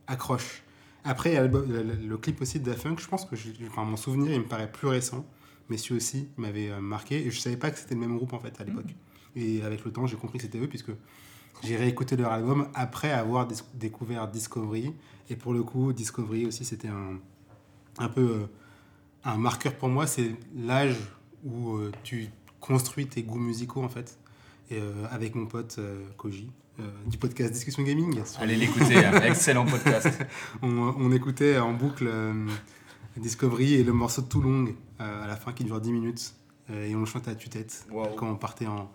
accroche. 0.07 0.62
Après, 1.05 1.49
le, 1.49 2.17
clip 2.17 2.41
aussi 2.41 2.61
de 2.61 2.64
Daft 2.67 2.83
Punk, 2.85 3.00
je 3.00 3.09
pense 3.09 3.25
que 3.25 3.35
je- 3.35 3.50
enfin, 3.67 3.85
mon 3.85 3.97
souvenir 3.97 4.33
il 4.33 4.41
me 4.41 4.47
paraît 4.47 4.71
plus 4.71 4.87
récent, 4.87 5.26
mais 5.69 5.76
celui 5.76 5.97
aussi 5.97 6.29
m'avait 6.37 6.71
euh, 6.71 6.81
marqué 6.81 7.26
et 7.26 7.31
je 7.31 7.41
savais 7.41 7.57
pas 7.57 7.71
que 7.71 7.79
c'était 7.79 7.95
le 7.95 8.00
même 8.00 8.17
groupe 8.17 8.33
en 8.33 8.38
fait 8.38 8.61
à 8.61 8.64
l'époque. 8.64 8.95
Et 9.35 9.62
avec 9.62 9.85
le 9.85 9.91
temps, 9.93 10.07
j'ai 10.07 10.17
compris 10.17 10.38
que 10.38 10.45
c'était 10.45 10.59
eux 10.59 10.69
puisque 10.69 10.91
j'ai 11.62 11.76
réécouté 11.76 12.16
leur 12.16 12.33
album 12.33 12.69
après 12.75 13.11
avoir 13.12 13.49
découvert 13.75 14.28
Discovery. 14.28 14.92
Et 15.31 15.37
pour 15.37 15.52
le 15.52 15.62
coup, 15.62 15.92
Discovery 15.92 16.47
aussi, 16.47 16.64
c'était 16.64 16.88
un, 16.88 17.19
un 17.99 18.09
peu 18.09 18.21
euh, 18.21 18.47
un 19.25 19.37
marqueur 19.37 19.75
pour 19.75 19.88
moi. 19.88 20.07
C'est 20.07 20.33
l'âge 20.57 20.97
où 21.45 21.76
euh, 21.76 21.92
tu 22.02 22.28
construis 22.61 23.07
tes 23.07 23.23
goûts 23.23 23.38
musicaux, 23.38 23.83
en 23.83 23.88
fait. 23.88 24.19
Et 24.71 24.78
euh, 24.78 24.92
avec 25.11 25.35
mon 25.35 25.47
pote 25.47 25.78
Koji, 26.16 26.50
du 27.07 27.19
podcast 27.19 27.52
Discussion 27.52 27.83
Gaming. 27.83 28.21
Allez 28.40 28.57
l'écouter, 28.57 29.04
hein. 29.04 29.21
excellent 29.25 29.66
podcast. 29.66 30.09
on, 30.62 30.95
on 30.99 31.12
écoutait 31.12 31.59
en 31.59 31.73
boucle 31.73 32.09
Discovery 33.16 33.75
et 33.75 33.85
le 33.85 33.92
morceau 33.92 34.23
de 34.23 34.28
euh, 34.38 35.25
à 35.25 35.26
la 35.26 35.37
fin 35.37 35.52
qui 35.52 35.64
dure 35.64 35.81
10 35.81 35.92
minutes. 35.92 36.35
Et 36.73 36.95
on 36.95 37.00
le 37.00 37.07
chantait 37.07 37.31
à 37.31 37.35
tue-tête 37.35 37.87
Wow. 37.90 38.14
quand 38.16 38.31
on 38.31 38.37
partait 38.37 38.66
en, 38.66 38.90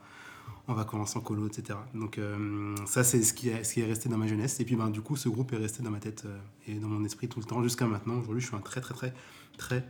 en 0.68 0.74
vacances, 0.74 1.16
en 1.16 1.22
colo, 1.22 1.48
etc. 1.48 1.80
Donc 1.94 2.18
euh, 2.18 2.76
ça, 2.86 3.04
c'est 3.04 3.22
ce 3.24 3.34
qui, 3.34 3.50
est, 3.50 3.64
ce 3.64 3.74
qui 3.76 3.82
est 3.82 3.86
resté 3.86 4.10
dans 4.10 4.18
ma 4.18 4.28
jeunesse. 4.28 4.60
Et 4.60 4.66
puis 4.66 4.76
ben, 4.76 4.90
du 4.90 5.02
coup, 5.02 5.16
ce 5.16 5.30
groupe 5.30 5.54
est 5.54 5.58
resté 5.58 5.82
dans 5.84 5.92
ma 5.92 6.00
tête 6.00 6.24
euh, 6.26 6.38
et 6.68 6.76
dans 6.76 6.88
mon 6.88 7.04
esprit 7.06 7.28
tout 7.28 7.40
le 7.40 7.46
temps 7.46 7.64
jusqu'à 7.64 7.86
maintenant. 7.88 8.20
Aujourd'hui, 8.20 8.42
je 8.42 8.48
suis 8.48 8.56
un 8.56 8.60
très, 8.62 8.82
très, 8.82 8.94
très, 8.94 9.14
très 9.58 9.84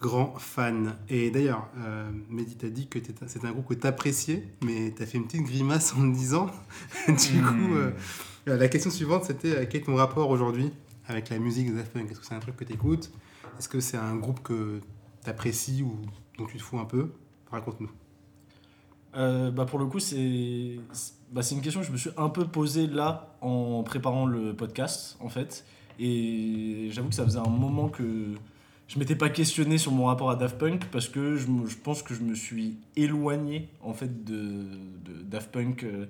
grand 0.00 0.34
fan. 0.38 0.96
Et 1.08 1.30
d'ailleurs, 1.30 1.68
euh, 1.78 2.10
Mehdi 2.30 2.56
t'a 2.56 2.68
dit 2.68 2.88
que 2.88 2.98
c'est 3.26 3.44
un 3.44 3.52
groupe 3.52 3.68
que 3.68 3.74
tu 3.74 3.86
appréciais, 3.86 4.44
mais 4.64 4.92
tu 4.96 5.02
as 5.02 5.06
fait 5.06 5.18
une 5.18 5.24
petite 5.26 5.42
grimace 5.44 5.94
en 5.94 6.00
me 6.00 6.14
disant. 6.14 6.46
du 7.08 7.40
Hmm. 7.40 7.46
coup, 7.46 7.74
euh, 7.76 7.90
la 8.46 8.68
question 8.68 8.90
suivante, 8.90 9.24
c'était 9.24 9.68
quel 9.68 9.82
est 9.82 9.84
ton 9.84 9.94
rapport 9.94 10.30
aujourd'hui 10.30 10.70
avec 11.06 11.30
la 11.30 11.38
musique 11.38 11.70
de 11.70 11.76
Daft 11.76 11.94
Est-ce 11.96 12.18
que 12.20 12.26
c'est 12.26 12.34
un 12.34 12.40
truc 12.40 12.56
que 12.56 12.64
tu 12.64 12.72
écoutes 12.72 13.10
Est-ce 13.58 13.68
que 13.68 13.80
c'est 13.80 13.96
un 13.96 14.16
groupe 14.16 14.42
que 14.42 14.80
tu 15.24 15.30
apprécies 15.30 15.82
ou 15.82 15.96
dont 16.38 16.46
tu 16.46 16.56
te 16.58 16.62
fous 16.62 16.78
un 16.78 16.84
peu? 16.84 17.10
Raconte-nous. 17.50 17.90
Euh, 19.16 19.50
bah 19.50 19.64
pour 19.64 19.78
le 19.78 19.86
coup, 19.86 19.98
c'est 19.98 20.76
bah 21.32 21.40
une 21.50 21.60
question 21.60 21.80
que 21.80 21.86
je 21.86 21.92
me 21.92 21.96
suis 21.96 22.10
un 22.16 22.28
peu 22.28 22.46
posée 22.46 22.86
là 22.86 23.34
en 23.40 23.82
préparant 23.82 24.26
le 24.26 24.54
podcast, 24.54 25.16
en 25.20 25.28
fait. 25.28 25.64
Et 25.98 26.88
j'avoue 26.92 27.08
que 27.08 27.14
ça 27.14 27.24
faisait 27.24 27.38
un 27.38 27.48
moment 27.48 27.88
que 27.88 28.34
je 28.86 28.98
m'étais 28.98 29.16
pas 29.16 29.28
questionné 29.28 29.78
sur 29.78 29.92
mon 29.92 30.06
rapport 30.06 30.30
à 30.30 30.36
Daft 30.36 30.58
Punk 30.58 30.86
parce 30.90 31.08
que 31.08 31.36
je, 31.36 31.46
je 31.66 31.76
pense 31.76 32.02
que 32.02 32.14
je 32.14 32.22
me 32.22 32.34
suis 32.34 32.78
éloigné 32.96 33.68
en 33.82 33.92
fait 33.94 34.24
de, 34.24 34.64
de 35.04 35.22
Daft 35.24 35.50
Punk. 35.50 35.82
euh, 35.84 36.06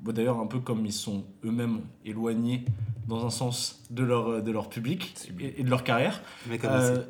bon, 0.00 0.12
D'ailleurs, 0.12 0.38
un 0.38 0.46
peu 0.46 0.60
comme 0.60 0.84
ils 0.86 0.92
sont 0.92 1.24
eux-mêmes 1.44 1.80
éloignés 2.04 2.64
dans 3.08 3.24
un 3.26 3.30
sens 3.30 3.82
de 3.90 4.04
leur, 4.04 4.42
de 4.42 4.50
leur 4.50 4.68
public 4.68 5.14
et, 5.40 5.60
et 5.60 5.64
de 5.64 5.70
leur 5.70 5.84
carrière. 5.84 6.22
Euh, 6.68 6.94
bossé. 6.96 7.06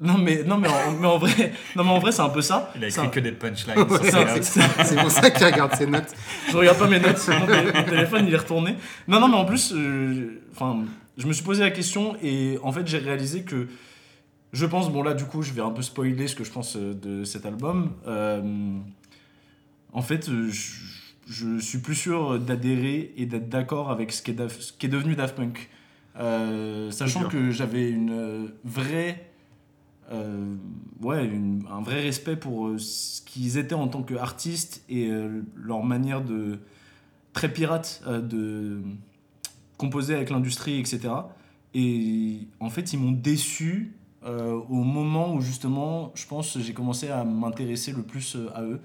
Non 0.00 0.18
mais 0.18 0.42
non 0.44 0.56
mais 0.58 0.68
en, 0.68 0.92
mais 1.00 1.06
en 1.06 1.18
vrai 1.18 1.52
non 1.76 1.84
mais 1.84 1.90
en 1.90 1.98
vrai 1.98 2.12
c'est 2.12 2.22
un 2.22 2.28
peu 2.28 2.42
ça. 2.42 2.72
Il 2.76 2.84
a 2.84 2.88
écrit 2.88 3.00
un- 3.06 3.08
que 3.08 3.20
des 3.20 3.32
punchlines. 3.32 3.78
Ouais, 3.78 4.42
c'est- 4.42 4.96
pour 4.96 5.10
ça 5.10 5.30
qu'il 5.30 5.44
regarde 5.46 5.74
ses 5.74 5.86
notes. 5.86 6.14
je 6.50 6.56
regarde 6.56 6.78
pas 6.78 6.86
mes 6.88 7.00
notes, 7.00 7.28
mon, 7.28 7.46
tél- 7.46 7.72
mon 7.76 7.82
téléphone 7.84 8.24
il 8.28 8.34
est 8.34 8.36
retourné. 8.38 8.76
Non, 9.08 9.20
non, 9.20 9.28
mais 9.28 9.36
en 9.36 9.44
plus, 9.44 9.72
euh, 9.74 10.40
enfin, 10.52 10.84
je 11.16 11.26
me 11.26 11.32
suis 11.32 11.44
posé 11.44 11.62
la 11.62 11.70
question 11.70 12.16
et 12.22 12.58
en 12.62 12.72
fait 12.72 12.86
j'ai 12.86 12.98
réalisé 12.98 13.42
que 13.42 13.68
je 14.52 14.64
pense, 14.66 14.90
bon 14.90 15.02
là 15.02 15.14
du 15.14 15.24
coup 15.24 15.42
je 15.42 15.52
vais 15.52 15.62
un 15.62 15.70
peu 15.70 15.82
spoiler 15.82 16.26
ce 16.28 16.34
que 16.34 16.44
je 16.44 16.50
pense 16.50 16.76
euh, 16.76 16.94
de 16.94 17.24
cet 17.24 17.44
album. 17.46 17.92
Euh, 18.06 18.40
en 19.92 20.02
fait, 20.02 20.30
je, 20.30 20.70
je 21.28 21.58
suis 21.58 21.78
plus 21.78 21.94
sûr 21.94 22.38
d'adhérer 22.38 23.12
et 23.16 23.26
d'être 23.26 23.48
d'accord 23.48 23.90
avec 23.90 24.12
ce 24.12 24.22
qui 24.22 24.30
est, 24.30 24.34
Daf- 24.34 24.60
ce 24.60 24.72
qui 24.72 24.86
est 24.86 24.90
devenu 24.90 25.14
Daft 25.16 25.34
Punk. 25.36 25.68
Euh, 26.20 26.90
sachant 26.90 27.24
que 27.28 27.50
j'avais 27.52 27.88
une 27.90 28.50
vraie 28.64 29.27
euh, 30.10 30.54
ouais, 31.02 31.26
une- 31.26 31.64
un 31.70 31.82
vrai 31.82 32.00
respect 32.02 32.36
pour 32.36 32.68
euh, 32.68 32.78
ce 32.78 33.20
qu'ils 33.22 33.58
étaient 33.58 33.74
en 33.74 33.88
tant 33.88 34.02
qu'artistes 34.02 34.82
et 34.88 35.08
euh, 35.10 35.42
leur 35.54 35.82
manière 35.82 36.22
de 36.24 36.58
très 37.32 37.52
pirate 37.52 38.02
de 38.06 38.80
composer 39.76 40.14
avec 40.14 40.30
l'industrie, 40.30 40.78
etc. 40.80 41.10
Et 41.74 42.48
en 42.60 42.70
fait, 42.70 42.92
ils 42.92 42.98
m'ont 42.98 43.12
déçu 43.12 43.94
au 44.24 44.82
moment 44.82 45.34
où 45.34 45.40
justement, 45.40 46.12
je 46.14 46.26
pense, 46.26 46.58
j'ai 46.58 46.74
commencé 46.74 47.08
à 47.08 47.24
m'intéresser 47.24 47.92
le 47.92 48.02
plus 48.02 48.36
à 48.54 48.62
eux. 48.62 48.80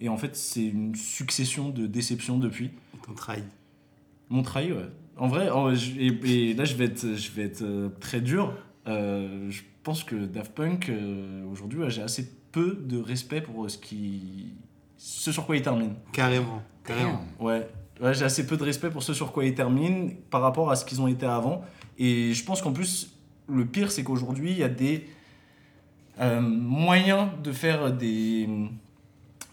Et 0.00 0.08
en 0.08 0.16
fait, 0.16 0.34
c'est 0.34 0.64
une 0.64 0.94
succession 0.94 1.68
de 1.68 1.86
déceptions 1.86 2.38
depuis. 2.38 2.70
T'ont 3.04 3.12
trahi. 3.14 3.42
Mon 4.30 4.42
trahi, 4.42 4.72
ouais. 4.72 4.88
En 5.16 5.28
vrai, 5.28 5.50
en- 5.50 5.70
et, 5.72 6.06
et 6.24 6.54
là, 6.54 6.64
je 6.64 6.74
vais 6.74 6.86
être, 6.86 7.14
je 7.16 7.30
vais 7.32 7.42
être 7.42 7.92
très 8.00 8.20
dur. 8.20 8.54
Je 8.86 9.60
pense 9.88 10.04
que 10.04 10.16
Daft 10.16 10.52
Punk, 10.52 10.90
euh, 10.90 11.50
aujourd'hui, 11.50 11.78
ouais, 11.78 11.88
j'ai 11.88 12.02
assez 12.02 12.30
peu 12.52 12.78
de 12.78 13.00
respect 13.00 13.40
pour 13.40 13.64
euh, 13.64 13.68
ce, 13.70 13.78
qui, 13.78 14.52
ce 14.98 15.32
sur 15.32 15.46
quoi 15.46 15.56
ils 15.56 15.62
terminent. 15.62 15.94
Carrément. 16.12 16.62
Carrément. 16.84 17.24
Ouais, 17.40 17.66
ouais 17.98 18.12
j'ai 18.12 18.26
assez 18.26 18.46
peu 18.46 18.58
de 18.58 18.64
respect 18.64 18.90
pour 18.90 19.02
ce 19.02 19.14
sur 19.14 19.32
quoi 19.32 19.46
ils 19.46 19.54
terminent 19.54 20.10
par 20.28 20.42
rapport 20.42 20.70
à 20.70 20.76
ce 20.76 20.84
qu'ils 20.84 21.00
ont 21.00 21.08
été 21.08 21.24
avant. 21.24 21.64
Et 21.96 22.34
je 22.34 22.44
pense 22.44 22.60
qu'en 22.60 22.74
plus, 22.74 23.14
le 23.46 23.64
pire, 23.64 23.90
c'est 23.90 24.04
qu'aujourd'hui, 24.04 24.50
il 24.50 24.58
y 24.58 24.62
a 24.62 24.68
des 24.68 25.06
euh, 26.20 26.42
moyens 26.42 27.30
de 27.42 27.50
faire 27.50 27.90
des, 27.90 28.46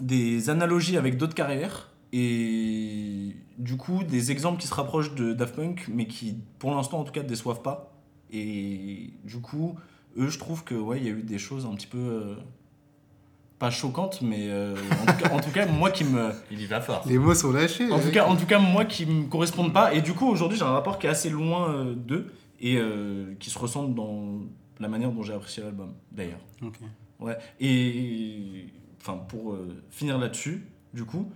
des 0.01 0.50
analogies 0.50 0.98
avec 0.98 1.15
d'autres 1.15 1.34
carrières. 1.34 1.94
Et 2.12 3.38
du 3.58 3.77
coup, 3.77 4.04
des 4.04 4.32
exemples 4.32 4.60
qui 4.60 4.68
se 4.68 4.74
rapprochent 4.74 5.15
de 5.15 5.32
Daft 5.32 5.56
Punk, 5.56 5.86
mais 5.88 6.08
qui, 6.08 6.36
pour 6.60 6.75
l'instant, 6.75 7.00
en 7.00 7.06
tout 7.06 7.13
cas, 7.13 7.24
ne 7.24 7.30
déçoivent 7.30 7.62
pas. 7.62 7.94
Et 8.34 9.12
du 9.24 9.39
coup, 9.39 9.77
eux, 10.18 10.30
je 10.30 10.40
trouve 10.40 10.64
que 10.64 10.76
ouais, 10.76 10.98
il 10.98 11.04
y 11.06 11.08
a 11.08 11.12
eu 11.12 11.24
des 11.24 11.38
choses 11.38 11.66
un 11.66 11.76
petit 11.76 11.88
peu. 11.88 11.98
euh, 11.98 12.36
pas 13.60 13.72
choquantes, 13.72 14.22
mais 14.22 14.50
euh, 14.50 14.76
en, 15.02 15.06
tout 15.06 15.18
cas, 15.18 15.30
en 15.32 15.40
tout 15.40 15.52
cas, 15.52 15.66
moi 15.66 15.92
qui 15.92 16.04
me. 16.04 16.32
Il 16.52 16.62
y 16.62 16.66
va 16.66 16.82
fort. 16.82 17.04
Les 17.08 17.18
mots 17.18 17.34
sont 17.34 17.52
lâchés. 17.52 17.90
En 17.92 18.00
tout, 18.00 18.12
cas, 18.12 18.26
en 18.26 18.36
tout 18.36 18.46
cas, 18.46 18.60
moi 18.60 18.86
qui 18.86 19.06
me 19.06 19.28
correspondent 19.28 19.74
pas. 19.74 19.94
Et 19.94 20.02
du 20.02 20.14
coup, 20.14 20.28
aujourd'hui, 20.28 20.58
j'ai 20.58 20.66
un 20.66 20.72
rapport 20.72 21.00
qui 21.00 21.08
est 21.08 21.10
assez 21.10 21.30
loin 21.30 21.70
euh, 21.70 21.94
d'eux 21.96 22.34
et 22.60 22.78
euh, 22.78 23.34
qui 23.40 23.50
se 23.50 23.58
ressemble 23.58 23.96
dans 23.96 24.42
la 24.80 24.88
manière 24.88 25.12
dont 25.12 25.24
j'ai 25.24 25.34
apprécié 25.34 25.64
l'album, 25.64 25.94
d'ailleurs. 26.12 26.42
Ok. 26.62 26.80
Ouais. 27.20 27.38
Et 27.62 28.68
enfin, 29.02 29.18
pour 29.18 29.54
euh, 29.54 29.82
finir 29.90 30.18
là-dessus, 30.18 30.68
du 30.94 31.06
coup. 31.06 31.32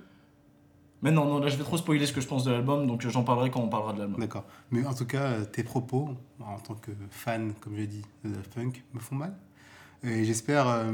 Mais 1.01 1.11
non, 1.11 1.25
non, 1.25 1.39
là, 1.39 1.47
je 1.47 1.55
vais 1.57 1.63
trop 1.63 1.77
spoiler 1.77 2.05
ce 2.05 2.13
que 2.13 2.21
je 2.21 2.27
pense 2.27 2.43
de 2.43 2.51
l'album, 2.51 2.85
donc 2.85 3.05
euh, 3.05 3.09
j'en 3.09 3.23
parlerai 3.23 3.49
quand 3.51 3.61
on 3.61 3.69
parlera 3.69 3.93
de 3.93 3.99
l'album. 3.99 4.19
D'accord. 4.19 4.45
Mais 4.71 4.85
en 4.85 4.93
tout 4.93 5.05
cas, 5.05 5.23
euh, 5.23 5.45
tes 5.45 5.63
propos, 5.63 6.09
en 6.39 6.59
tant 6.59 6.75
que 6.75 6.91
fan, 7.09 7.53
comme 7.61 7.75
je 7.75 7.81
l'ai 7.81 7.87
dit, 7.87 8.03
de 8.23 8.29
Daft 8.33 8.53
Punk, 8.53 8.83
me 8.93 8.99
font 8.99 9.15
mal. 9.15 9.33
Et 10.01 10.23
j'espère 10.23 10.65
euh, 10.67 10.91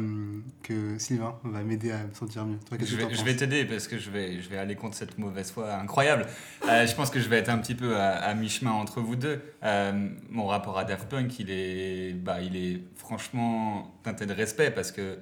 que 0.64 0.98
Sylvain 0.98 1.36
va 1.44 1.62
m'aider 1.62 1.92
à 1.92 2.06
me 2.06 2.14
sentir 2.14 2.44
mieux. 2.44 2.58
Toi, 2.68 2.78
Je 2.82 2.96
vais, 2.96 3.04
je 3.04 3.08
penses 3.08 3.24
vais 3.24 3.36
t'aider 3.36 3.64
parce 3.64 3.88
que 3.88 4.00
je 4.00 4.10
vais, 4.10 4.42
je 4.42 4.50
vais 4.50 4.58
aller 4.58 4.76
contre 4.76 4.96
cette 4.96 5.20
mauvaise 5.20 5.52
foi 5.52 5.76
incroyable. 5.76 6.26
Euh, 6.68 6.88
je 6.88 6.96
pense 6.96 7.12
que 7.12 7.20
je 7.20 7.30
vais 7.30 7.38
être 7.38 7.50
un 7.50 7.60
petit 7.60 7.76
peu 7.76 7.98
à, 7.98 8.14
à 8.16 8.34
mi-chemin 8.34 8.72
entre 8.72 9.02
vous 9.02 9.16
deux. 9.16 9.42
Euh, 9.64 10.10
mon 10.32 10.48
rapport 10.48 10.80
à 10.80 10.86
Daft 10.86 11.08
Punk, 11.08 11.38
il 11.38 11.52
est, 11.52 12.14
bah, 12.14 12.42
il 12.42 12.56
est 12.56 12.82
franchement 12.96 13.94
teinté 14.02 14.26
de 14.26 14.34
respect 14.34 14.72
parce 14.72 14.92
que 14.92 15.20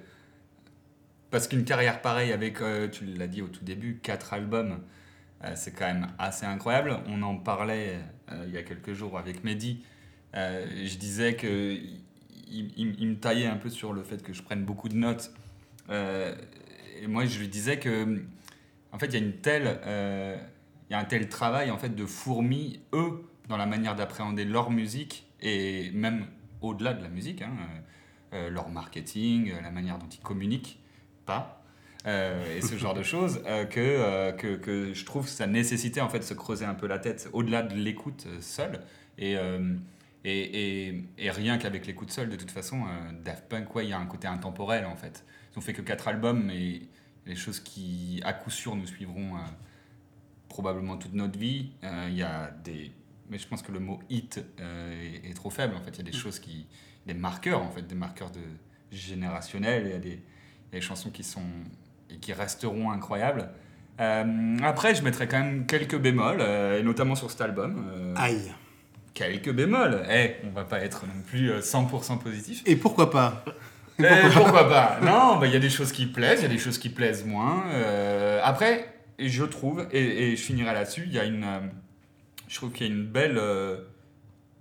parce 1.34 1.48
qu'une 1.48 1.64
carrière 1.64 2.00
pareille 2.00 2.30
avec, 2.30 2.60
euh, 2.60 2.86
tu 2.86 3.04
l'as 3.06 3.26
dit 3.26 3.42
au 3.42 3.48
tout 3.48 3.64
début, 3.64 3.98
quatre 4.00 4.34
albums, 4.34 4.78
euh, 5.42 5.50
c'est 5.56 5.72
quand 5.72 5.86
même 5.86 6.06
assez 6.16 6.46
incroyable. 6.46 7.00
On 7.08 7.22
en 7.22 7.34
parlait 7.34 7.98
euh, 8.30 8.44
il 8.46 8.54
y 8.54 8.56
a 8.56 8.62
quelques 8.62 8.92
jours 8.92 9.18
avec 9.18 9.42
Mehdi. 9.42 9.84
Je 10.32 10.96
disais 10.96 11.34
que 11.34 11.76
il, 12.48 13.08
me 13.08 13.16
taillait 13.16 13.48
un 13.48 13.56
peu 13.56 13.68
sur 13.68 13.92
le 13.92 14.04
fait 14.04 14.22
que 14.22 14.32
je 14.32 14.44
prenne 14.44 14.64
beaucoup 14.64 14.88
de 14.88 14.94
notes. 14.94 15.34
Et 15.90 17.08
moi, 17.08 17.26
je 17.26 17.40
lui 17.40 17.48
disais 17.48 17.80
que, 17.80 18.22
en 18.92 18.98
fait, 19.00 19.06
il 19.06 19.14
y 19.14 19.16
a 19.16 19.26
une 19.26 19.32
telle, 19.32 19.80
il 20.88 20.92
y 20.92 20.94
a 20.94 21.00
un 21.00 21.04
tel 21.04 21.28
travail 21.28 21.72
en 21.72 21.78
fait 21.78 21.96
de 21.96 22.06
fourmis 22.06 22.78
eux 22.92 23.24
dans 23.48 23.56
la 23.56 23.66
manière 23.66 23.96
d'appréhender 23.96 24.44
leur 24.44 24.70
musique 24.70 25.26
et 25.40 25.90
même 25.94 26.26
au-delà 26.60 26.94
de 26.94 27.02
la 27.02 27.08
musique, 27.08 27.42
hein, 27.42 27.56
leur 28.50 28.68
marketing, 28.68 29.52
la 29.60 29.72
manière 29.72 29.98
dont 29.98 30.08
ils 30.08 30.22
communiquent, 30.22 30.78
pas. 31.24 31.62
euh, 32.06 32.56
et 32.58 32.60
ce 32.60 32.76
genre 32.76 32.94
de 32.94 33.02
choses 33.14 33.40
euh, 33.46 33.64
que, 33.64 33.80
euh, 33.80 34.32
que, 34.32 34.56
que 34.56 34.92
je 34.92 35.04
trouve 35.04 35.26
ça 35.28 35.46
nécessitait 35.46 36.00
en 36.00 36.08
fait 36.08 36.18
de 36.18 36.24
se 36.24 36.34
creuser 36.34 36.64
un 36.66 36.74
peu 36.74 36.86
la 36.86 36.98
tête 36.98 37.28
au-delà 37.32 37.62
de 37.62 37.74
l'écoute 37.74 38.26
seule. 38.40 38.80
Et, 39.16 39.36
et, 40.24 40.88
et, 40.88 41.04
et 41.18 41.30
rien 41.30 41.56
qu'avec 41.58 41.86
l'écoute 41.86 42.10
seule 42.10 42.28
de 42.28 42.36
toute 42.36 42.50
façon 42.50 42.82
Daft 43.24 43.48
Punk 43.48 43.74
ouais 43.76 43.86
il 43.86 43.90
y 43.90 43.92
a 43.92 43.98
un 43.98 44.06
côté 44.06 44.26
intemporel 44.26 44.84
en 44.86 44.96
fait. 44.96 45.24
Ils 45.52 45.58
ont 45.58 45.62
fait 45.62 45.72
que 45.72 45.82
quatre 45.82 46.08
albums 46.08 46.42
mais 46.44 46.82
les 47.26 47.36
choses 47.36 47.60
qui 47.60 48.20
à 48.24 48.32
coup 48.32 48.50
sûr 48.50 48.74
nous 48.74 48.86
suivront 48.86 49.34
probablement 50.48 50.96
toute 50.96 51.14
notre 51.14 51.38
vie 51.38 51.70
il 51.82 52.14
y 52.16 52.22
a 52.22 52.50
des 52.64 52.90
mais 53.30 53.38
je 53.38 53.46
pense 53.48 53.62
que 53.62 53.72
le 53.72 53.78
mot 53.80 54.00
hit 54.10 54.44
est, 54.58 55.30
est 55.30 55.34
trop 55.34 55.50
faible 55.50 55.74
en 55.76 55.80
fait. 55.80 55.90
Il 55.92 55.98
y 55.98 56.00
a 56.00 56.04
des 56.04 56.12
choses 56.12 56.40
qui 56.40 56.66
des 57.06 57.14
marqueurs 57.14 57.62
en 57.62 57.70
fait 57.70 57.82
des 57.86 57.94
marqueurs 57.94 58.30
de 58.32 58.40
générationnels 58.90 59.84
il 59.86 59.90
y 59.92 59.94
a 59.94 59.98
des, 59.98 60.22
il 60.72 60.74
y 60.74 60.78
a 60.78 60.80
des 60.80 60.86
chansons 60.86 61.10
qui 61.10 61.24
sont 61.24 61.42
et 62.10 62.16
qui 62.18 62.32
resteront 62.32 62.90
incroyables 62.90 63.48
Euh, 64.00 64.56
après 64.64 64.92
je 64.96 65.02
mettrai 65.04 65.28
quand 65.28 65.38
même 65.38 65.66
quelques 65.66 65.96
bémols 65.98 66.40
euh, 66.40 66.80
et 66.80 66.82
notamment 66.82 67.14
sur 67.14 67.30
cet 67.30 67.40
album 67.42 67.86
euh, 67.94 68.12
Aïe. 68.16 68.50
quelques 69.14 69.52
bémols 69.52 70.02
eh 70.10 70.34
on 70.44 70.50
va 70.50 70.64
pas 70.64 70.80
être 70.80 71.06
non 71.06 71.22
plus 71.24 71.48
euh, 71.52 71.60
100% 71.60 72.18
positif 72.18 72.62
Et 72.66 72.74
pourquoi 72.74 73.10
pas? 73.12 73.44
Eh, 74.00 74.04
pourquoi 74.34 74.68
pas? 74.68 74.98
Non, 75.00 75.38
bah, 75.38 75.46
il 75.46 75.52
y 75.52 75.56
a 75.56 75.60
des 75.60 75.70
choses 75.70 75.92
qui 75.92 76.06
plaisent, 76.06 76.40
il 76.40 76.42
y 76.42 76.46
a 76.46 76.54
des 76.56 76.58
choses 76.58 76.78
qui 76.78 76.88
plaisent 76.88 77.24
moins. 77.24 77.62
Après, 78.42 78.92
je 79.20 79.44
trouve, 79.44 79.86
et, 79.92 80.32
et 80.32 80.36
je 80.36 80.42
finirai 80.42 80.74
là-dessus, 80.74 81.04
il 81.06 81.12
y 81.12 81.20
a 81.20 81.24
une, 81.24 81.46
je 82.48 82.56
trouve 82.56 82.72
qu'il 82.72 82.88
y 82.88 82.90
a 82.90 82.92
une 82.92 83.06
belle 83.06 83.40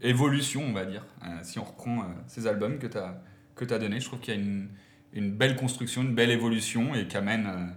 évolution, 0.02 0.62
on 0.64 0.74
va 0.74 0.86
dire, 0.86 1.04
si 1.42 1.58
on 1.58 1.64
reprend 1.64 2.06
ces 2.28 2.46
albums 2.46 2.78
que 2.78 2.86
tu 2.86 2.98
as, 3.00 3.20
que 3.56 3.66
as 3.74 3.80
donnés. 3.80 4.00
Je 4.00 4.06
trouve 4.06 4.20
qu'il 4.20 4.36
y 4.36 4.38
a 4.38 4.40
une, 4.40 4.70
une 5.14 5.32
belle 5.32 5.56
construction, 5.56 6.02
une 6.02 6.16
belle 6.16 6.32
évolution 6.32 6.96
et 6.96 7.08
qu'amène, 7.08 7.48
euh, 7.48 7.68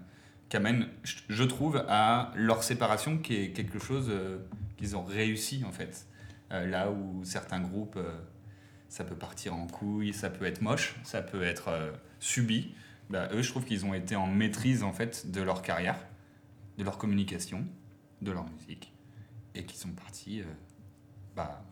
qu'amène, 0.49 0.89
je, 1.05 1.17
je 1.29 1.45
trouve, 1.45 1.85
à 1.89 2.33
leur 2.35 2.63
séparation 2.63 3.19
qui 3.19 3.37
est 3.37 3.53
quelque 3.53 3.79
chose 3.79 4.09
euh, 4.11 4.39
qu'ils 4.77 4.97
ont 4.97 5.05
réussi 5.05 5.63
en 5.67 5.73
fait. 5.73 6.07
Euh, 6.53 6.67
là 6.67 6.91
où 6.91 7.25
certains 7.25 7.61
groupes, 7.61 7.99
ça 8.89 9.05
peut 9.05 9.17
partir 9.17 9.55
en 9.55 9.67
couille, 9.67 10.13
ça 10.13 10.31
peut 10.31 10.45
être 10.45 10.63
moche, 10.63 10.97
ça 11.03 11.23
peut 11.23 11.43
être 11.43 11.93
subi. 12.21 12.75
Bah, 13.11 13.29
eux, 13.33 13.43
je 13.43 13.51
trouve 13.51 13.65
qu'ils 13.65 13.85
ont 13.85 13.95
été 13.95 14.17
en 14.17 14.27
maîtrise 14.27 14.83
en 14.83 14.93
fait 14.93 15.31
de 15.31 15.43
leur 15.43 15.63
carrière, 15.63 15.99
de 16.79 16.85
leur 16.85 16.99
communication, 16.99 17.65
de 18.23 18.33
leur 18.33 18.49
musique, 18.51 18.93
et 19.55 19.65
qu'ils 19.65 19.79
sont 19.79 19.91
partis 19.91 20.43
bah, 21.35 21.65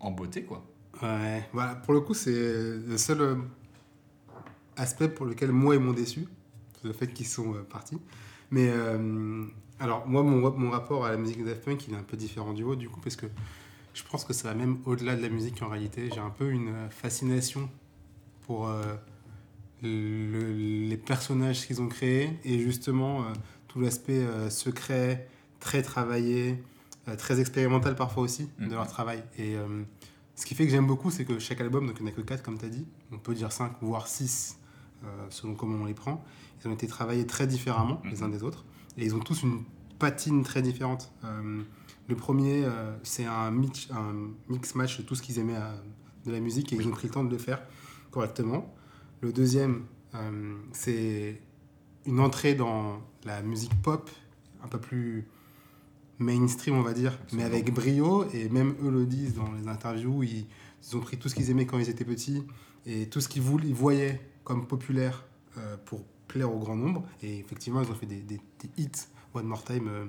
en 0.00 0.10
beauté 0.10 0.42
quoi. 0.42 0.66
Ouais, 1.02 1.48
voilà, 1.52 1.74
pour 1.76 1.92
le 1.92 2.00
coup, 2.00 2.14
c'est 2.14 2.32
le 2.32 2.96
seul 2.96 3.38
aspect 4.76 5.08
pour 5.08 5.26
lequel 5.26 5.52
moi 5.52 5.74
ils 5.74 5.80
m'ont 5.80 5.92
déçu, 5.92 6.26
le 6.84 6.92
fait 6.92 7.08
qu'ils 7.12 7.26
sont 7.26 7.54
euh, 7.54 7.62
partis. 7.62 7.98
Mais 8.50 8.68
euh, 8.70 9.44
alors, 9.80 10.06
moi, 10.06 10.22
mon, 10.22 10.50
mon 10.56 10.70
rapport 10.70 11.04
à 11.04 11.10
la 11.10 11.16
musique 11.16 11.40
de 11.40 11.44
Daft 11.46 11.64
Punk, 11.64 11.86
il 11.88 11.94
est 11.94 11.96
un 11.96 12.02
peu 12.02 12.16
différent 12.16 12.52
du 12.52 12.62
vôtre, 12.62 12.78
du 12.80 12.88
coup, 12.88 13.00
parce 13.00 13.16
que 13.16 13.26
je 13.94 14.02
pense 14.10 14.24
que 14.24 14.32
ça 14.32 14.48
va 14.48 14.54
même 14.54 14.78
au-delà 14.84 15.16
de 15.16 15.22
la 15.22 15.28
musique 15.28 15.62
en 15.62 15.68
réalité. 15.68 16.10
J'ai 16.12 16.20
un 16.20 16.30
peu 16.30 16.50
une 16.50 16.68
euh, 16.68 16.88
fascination 16.90 17.68
pour 18.46 18.68
euh, 18.68 18.82
le- 19.82 20.52
les 20.88 20.96
personnages 20.96 21.66
qu'ils 21.66 21.80
ont 21.82 21.88
créés 21.88 22.30
et 22.44 22.58
justement 22.58 23.22
euh, 23.22 23.32
tout 23.68 23.80
l'aspect 23.80 24.18
euh, 24.18 24.50
secret, 24.50 25.28
très 25.60 25.82
travaillé, 25.82 26.62
très 27.18 27.40
expérimental 27.40 27.94
parfois 27.94 28.22
aussi 28.24 28.48
de 28.58 28.64
Mhm. 28.66 28.70
leur 28.72 28.86
travail. 28.88 29.22
Et 29.38 29.54
ce 30.34 30.44
qui 30.44 30.54
fait 30.56 30.64
que 30.64 30.72
j'aime 30.72 30.86
beaucoup, 30.88 31.10
c'est 31.12 31.24
que 31.24 31.38
chaque 31.38 31.60
album, 31.60 31.86
donc 31.86 31.96
il 32.00 32.02
n'y 32.04 32.10
en 32.10 32.12
a 32.12 32.16
que 32.16 32.20
4 32.20 32.42
comme 32.42 32.58
tu 32.58 32.64
as 32.64 32.68
dit, 32.68 32.84
on 33.12 33.18
peut 33.18 33.32
dire 33.34 33.52
5 33.52 33.72
voire 33.80 34.08
6 34.08 34.58
selon 35.30 35.54
comment 35.54 35.82
on 35.82 35.84
les 35.84 35.94
prend, 35.94 36.24
ils 36.60 36.68
ont 36.68 36.72
été 36.72 36.86
travaillés 36.86 37.26
très 37.26 37.46
différemment 37.46 38.02
les 38.10 38.22
uns 38.22 38.28
des 38.28 38.42
autres 38.42 38.64
et 38.96 39.04
ils 39.04 39.14
ont 39.14 39.20
tous 39.20 39.42
une 39.42 39.62
patine 39.98 40.42
très 40.42 40.62
différente. 40.62 41.12
Euh, 41.24 41.62
le 42.08 42.14
premier, 42.14 42.64
euh, 42.64 42.96
c'est 43.02 43.24
un 43.24 43.50
mix, 43.50 43.88
un 43.90 44.30
mix 44.48 44.74
match 44.74 44.98
de 44.98 45.02
tout 45.02 45.14
ce 45.14 45.22
qu'ils 45.22 45.38
aimaient 45.38 45.56
euh, 45.56 45.76
de 46.24 46.32
la 46.32 46.40
musique 46.40 46.72
et 46.72 46.76
ils 46.76 46.86
ont 46.86 46.92
pris 46.92 47.08
le 47.08 47.14
temps 47.14 47.24
de 47.24 47.30
le 47.30 47.38
faire 47.38 47.62
correctement. 48.10 48.74
Le 49.20 49.32
deuxième, 49.32 49.84
euh, 50.14 50.54
c'est 50.72 51.40
une 52.04 52.20
entrée 52.20 52.54
dans 52.54 53.00
la 53.24 53.42
musique 53.42 53.74
pop 53.82 54.10
un 54.62 54.68
peu 54.68 54.78
plus 54.78 55.26
mainstream, 56.18 56.76
on 56.76 56.82
va 56.82 56.92
dire, 56.92 57.18
mais 57.32 57.42
avec 57.42 57.72
brio. 57.72 58.24
Et 58.32 58.48
même 58.48 58.74
eux 58.82 58.90
le 58.90 59.04
disent 59.04 59.34
dans 59.34 59.50
les 59.52 59.66
interviews, 59.68 60.22
ils, 60.22 60.46
ils 60.82 60.96
ont 60.96 61.00
pris 61.00 61.18
tout 61.18 61.28
ce 61.28 61.34
qu'ils 61.34 61.50
aimaient 61.50 61.66
quand 61.66 61.78
ils 61.78 61.88
étaient 61.88 62.04
petits 62.04 62.44
et 62.86 63.08
tout 63.08 63.20
ce 63.20 63.28
qu'ils 63.28 63.42
voulaient, 63.42 63.68
ils 63.68 63.74
voyaient 63.74 64.20
comme 64.46 64.66
populaire 64.66 65.24
euh, 65.58 65.76
pour 65.84 66.00
plaire 66.28 66.52
au 66.54 66.58
grand 66.58 66.76
nombre. 66.76 67.02
Et 67.22 67.38
effectivement, 67.40 67.82
ils 67.82 67.90
ont 67.90 67.94
fait 67.94 68.06
des, 68.06 68.20
des- 68.22 68.40
des 68.60 68.70
hits. 68.82 68.90
One 69.34 69.44
More 69.46 69.62
Time, 69.64 69.88
euh, 69.88 70.06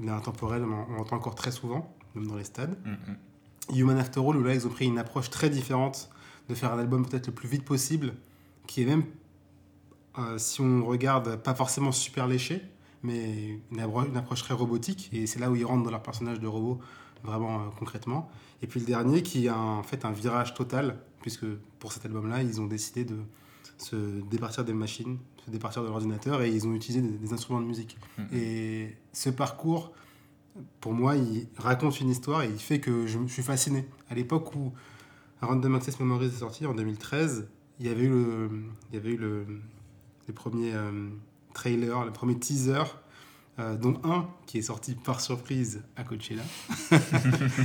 il 0.00 0.06
est 0.06 0.10
intemporel, 0.10 0.62
on, 0.64 0.92
on 0.92 0.96
l'entend 0.96 1.16
encore 1.16 1.34
très 1.36 1.52
souvent, 1.52 1.94
même 2.14 2.26
dans 2.26 2.36
les 2.36 2.44
stades. 2.44 2.76
Mhm. 2.84 3.76
Human 3.78 3.98
After 3.98 4.20
All, 4.20 4.36
où 4.36 4.42
là, 4.42 4.54
ils 4.54 4.66
ont 4.66 4.70
pris 4.70 4.86
une 4.86 4.98
approche 4.98 5.30
très 5.30 5.48
différente 5.48 6.10
de 6.48 6.54
faire 6.54 6.72
un 6.72 6.78
album 6.78 7.06
peut-être 7.06 7.28
le 7.28 7.34
plus 7.34 7.48
vite 7.48 7.64
possible, 7.64 8.14
qui 8.66 8.82
est 8.82 8.86
même, 8.86 9.04
euh, 10.18 10.38
si 10.38 10.60
on 10.60 10.84
regarde, 10.84 11.36
pas 11.36 11.54
forcément 11.54 11.92
super 11.92 12.26
léché, 12.26 12.62
mais 13.04 13.60
une 13.70 14.16
approche 14.16 14.42
très 14.42 14.54
robotique. 14.54 15.08
Et 15.12 15.26
c'est 15.26 15.38
là 15.38 15.50
où 15.50 15.56
ils 15.56 15.64
rentrent 15.64 15.84
dans 15.84 15.90
leur 15.92 16.02
personnage 16.02 16.40
de 16.40 16.46
robot, 16.48 16.80
vraiment 17.22 17.60
euh, 17.60 17.64
concrètement. 17.78 18.28
Et 18.62 18.66
puis 18.66 18.80
le 18.80 18.86
dernier, 18.86 19.22
qui 19.22 19.46
a 19.48 19.56
en 19.56 19.82
fait 19.84 20.04
un 20.04 20.10
virage 20.12 20.54
total, 20.54 20.98
puisque 21.20 21.46
pour 21.78 21.92
cet 21.92 22.04
album-là, 22.06 22.42
ils 22.42 22.60
ont 22.60 22.66
décidé 22.66 23.04
de 23.04 23.16
se 23.78 23.96
départir 24.28 24.64
des 24.64 24.72
machines, 24.74 25.18
se 25.46 25.50
départir 25.50 25.82
de 25.82 25.88
l'ordinateur, 25.88 26.42
et 26.42 26.50
ils 26.50 26.66
ont 26.66 26.74
utilisé 26.74 27.00
des, 27.00 27.16
des 27.16 27.32
instruments 27.32 27.60
de 27.60 27.66
musique. 27.66 27.96
Mhm. 28.18 28.26
Et 28.32 28.96
ce 29.12 29.30
parcours, 29.30 29.92
pour 30.80 30.92
moi, 30.92 31.16
il 31.16 31.46
raconte 31.56 32.00
une 32.00 32.10
histoire 32.10 32.42
et 32.42 32.48
il 32.50 32.58
fait 32.58 32.80
que 32.80 33.06
je 33.06 33.18
me 33.18 33.28
suis 33.28 33.42
fasciné. 33.42 33.86
À 34.10 34.14
l'époque 34.14 34.54
où 34.56 34.72
Random 35.40 35.74
Access 35.76 36.00
Memories 36.00 36.26
est 36.26 36.30
sorti, 36.40 36.66
en 36.66 36.74
2013, 36.74 37.48
il 37.80 37.86
y 37.86 37.88
avait 37.90 38.02
eu 38.04 38.08
le, 38.08 38.50
il 38.90 38.96
y 38.96 38.98
avait 38.98 39.10
eu 39.12 39.16
le, 39.16 39.46
les 40.26 40.34
premiers 40.34 40.74
euh, 40.74 41.08
trailers, 41.54 42.04
le 42.04 42.10
premier 42.12 42.36
teaser, 42.36 42.82
euh, 43.60 43.76
dont 43.76 44.00
un 44.02 44.26
qui 44.46 44.58
est 44.58 44.62
sorti 44.62 44.96
par 44.96 45.20
surprise 45.20 45.82
à 45.96 46.02
Coachella. 46.02 46.42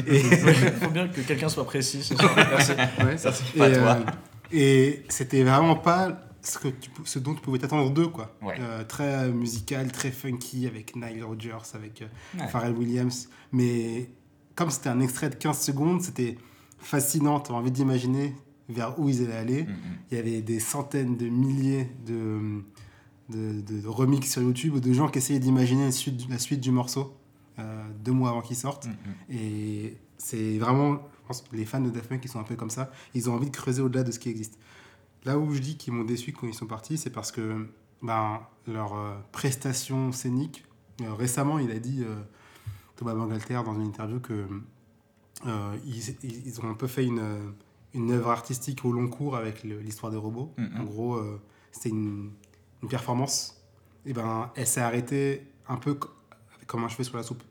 et, 0.07 0.19
Il 0.21 0.71
faut 0.73 0.89
bien 0.91 1.07
que 1.07 1.21
quelqu'un 1.21 1.49
soit 1.49 1.65
précis 1.65 2.03
ce 2.03 2.15
soir. 2.15 2.31
Merci. 2.35 2.71
Ouais. 3.03 3.17
Ça, 3.17 3.31
c'est 3.31 3.55
Et, 3.55 3.59
pas 3.59 3.71
toi. 3.71 3.81
euh, 3.95 4.03
et 4.53 5.03
c'était 5.09 5.43
vraiment 5.43 5.75
pas 5.75 6.19
ce, 6.41 6.57
que 6.59 6.67
tu, 6.69 6.89
ce 7.05 7.19
dont 7.19 7.33
tu 7.33 7.41
pouvais 7.41 7.59
t'attendre 7.59 7.89
d'eux, 7.91 8.07
quoi. 8.07 8.35
Ouais. 8.41 8.55
Euh, 8.59 8.83
très 8.83 9.29
musical, 9.31 9.91
très 9.91 10.11
funky, 10.11 10.67
avec 10.67 10.95
Nile 10.95 11.23
Rodgers, 11.23 11.57
avec 11.73 12.01
euh, 12.01 12.07
Ouais. 12.39 12.47
Pharrell 12.47 12.73
Williams. 12.73 13.29
Mais 13.51 14.09
comme 14.55 14.69
c'était 14.69 14.89
un 14.89 14.99
extrait 14.99 15.29
de 15.29 15.35
15 15.35 15.59
secondes, 15.59 16.01
c'était 16.01 16.37
fascinant. 16.77 17.39
Tu 17.39 17.51
envie 17.51 17.71
d'imaginer 17.71 18.35
vers 18.69 18.99
où 18.99 19.09
ils 19.09 19.23
allaient 19.23 19.33
aller. 19.35 19.63
Mhm. 19.63 19.73
Il 20.11 20.17
y 20.17 20.19
avait 20.19 20.41
des 20.41 20.59
centaines 20.59 21.17
de 21.17 21.27
milliers 21.27 21.89
de, 22.05 22.61
de, 23.29 23.61
de- 23.61 23.81
de 23.81 23.87
remix 23.87 24.29
sur 24.31 24.41
YouTube 24.41 24.79
de 24.79 24.93
gens 24.93 25.07
qui 25.07 25.17
essayaient 25.19 25.39
d'imaginer 25.39 25.85
la 25.85 25.91
suite, 25.91 26.29
la 26.29 26.37
suite 26.39 26.59
du 26.61 26.71
morceau 26.71 27.15
euh, 27.59 27.83
deux 28.03 28.11
mois 28.11 28.29
avant 28.31 28.41
qu'il 28.41 28.55
sorte. 28.57 28.85
Mhm. 28.87 28.93
Et 29.37 29.97
c'est 30.17 30.57
vraiment, 30.57 30.99
je 31.23 31.27
pense, 31.27 31.43
les 31.53 31.65
fans 31.65 31.81
de 31.81 31.89
Daft 31.89 32.09
Punk 32.09 32.21
qui 32.21 32.27
sont 32.27 32.39
un 32.39 32.43
peu 32.43 32.55
comme 32.55 32.69
ça, 32.69 32.91
ils 33.13 33.29
ont 33.29 33.33
envie 33.33 33.49
de 33.49 33.55
creuser 33.55 33.81
au-delà 33.81 34.03
de 34.03 34.11
ce 34.11 34.19
qui 34.19 34.29
existe. 34.29 34.57
Là 35.25 35.39
où 35.39 35.51
je 35.53 35.59
dis 35.59 35.77
qu'ils 35.77 35.93
m'ont 35.93 36.03
déçu 36.03 36.33
quand 36.33 36.47
ils 36.47 36.53
sont 36.53 36.67
partis, 36.67 36.97
c'est 36.97 37.09
parce 37.09 37.31
que 37.31 37.65
ben, 38.01 38.41
leur 38.67 38.95
euh, 38.95 39.15
prestation 39.31 40.11
scénique, 40.11 40.65
euh, 41.01 41.13
récemment, 41.13 41.59
il 41.59 41.71
a 41.71 41.79
dit, 41.79 42.03
euh, 42.03 42.15
Thomas 42.97 43.13
Bangalter, 43.15 43.61
dans 43.65 43.73
une 43.75 43.87
interview, 43.87 44.19
que 44.19 44.45
ils, 45.85 46.15
ils 46.23 46.59
ont 46.61 46.69
un 46.69 46.73
peu 46.73 46.87
fait 46.87 47.05
une, 47.05 47.53
une 47.93 48.11
œuvre 48.11 48.29
artistique 48.29 48.85
au 48.85 48.91
long 48.91 49.07
cours 49.07 49.35
avec 49.35 49.63
l'histoire 49.63 50.11
des 50.11 50.17
robots. 50.17 50.53
Mhm. 50.57 50.81
En 50.81 50.83
gros, 50.83 51.21
c'était 51.71 51.89
une, 51.89 52.31
une 52.81 52.89
performance. 52.89 53.61
Et 54.05 54.13
ben, 54.13 54.51
elle 54.55 54.67
s'est 54.67 54.81
arrêtée 54.81 55.47
un 55.67 55.77
peu 55.77 55.95
co- 55.95 56.09
comme 56.67 56.83
un 56.83 56.87
cheveu 56.89 57.03
sur 57.03 57.15
la 57.17 57.23
soupe. 57.23 57.43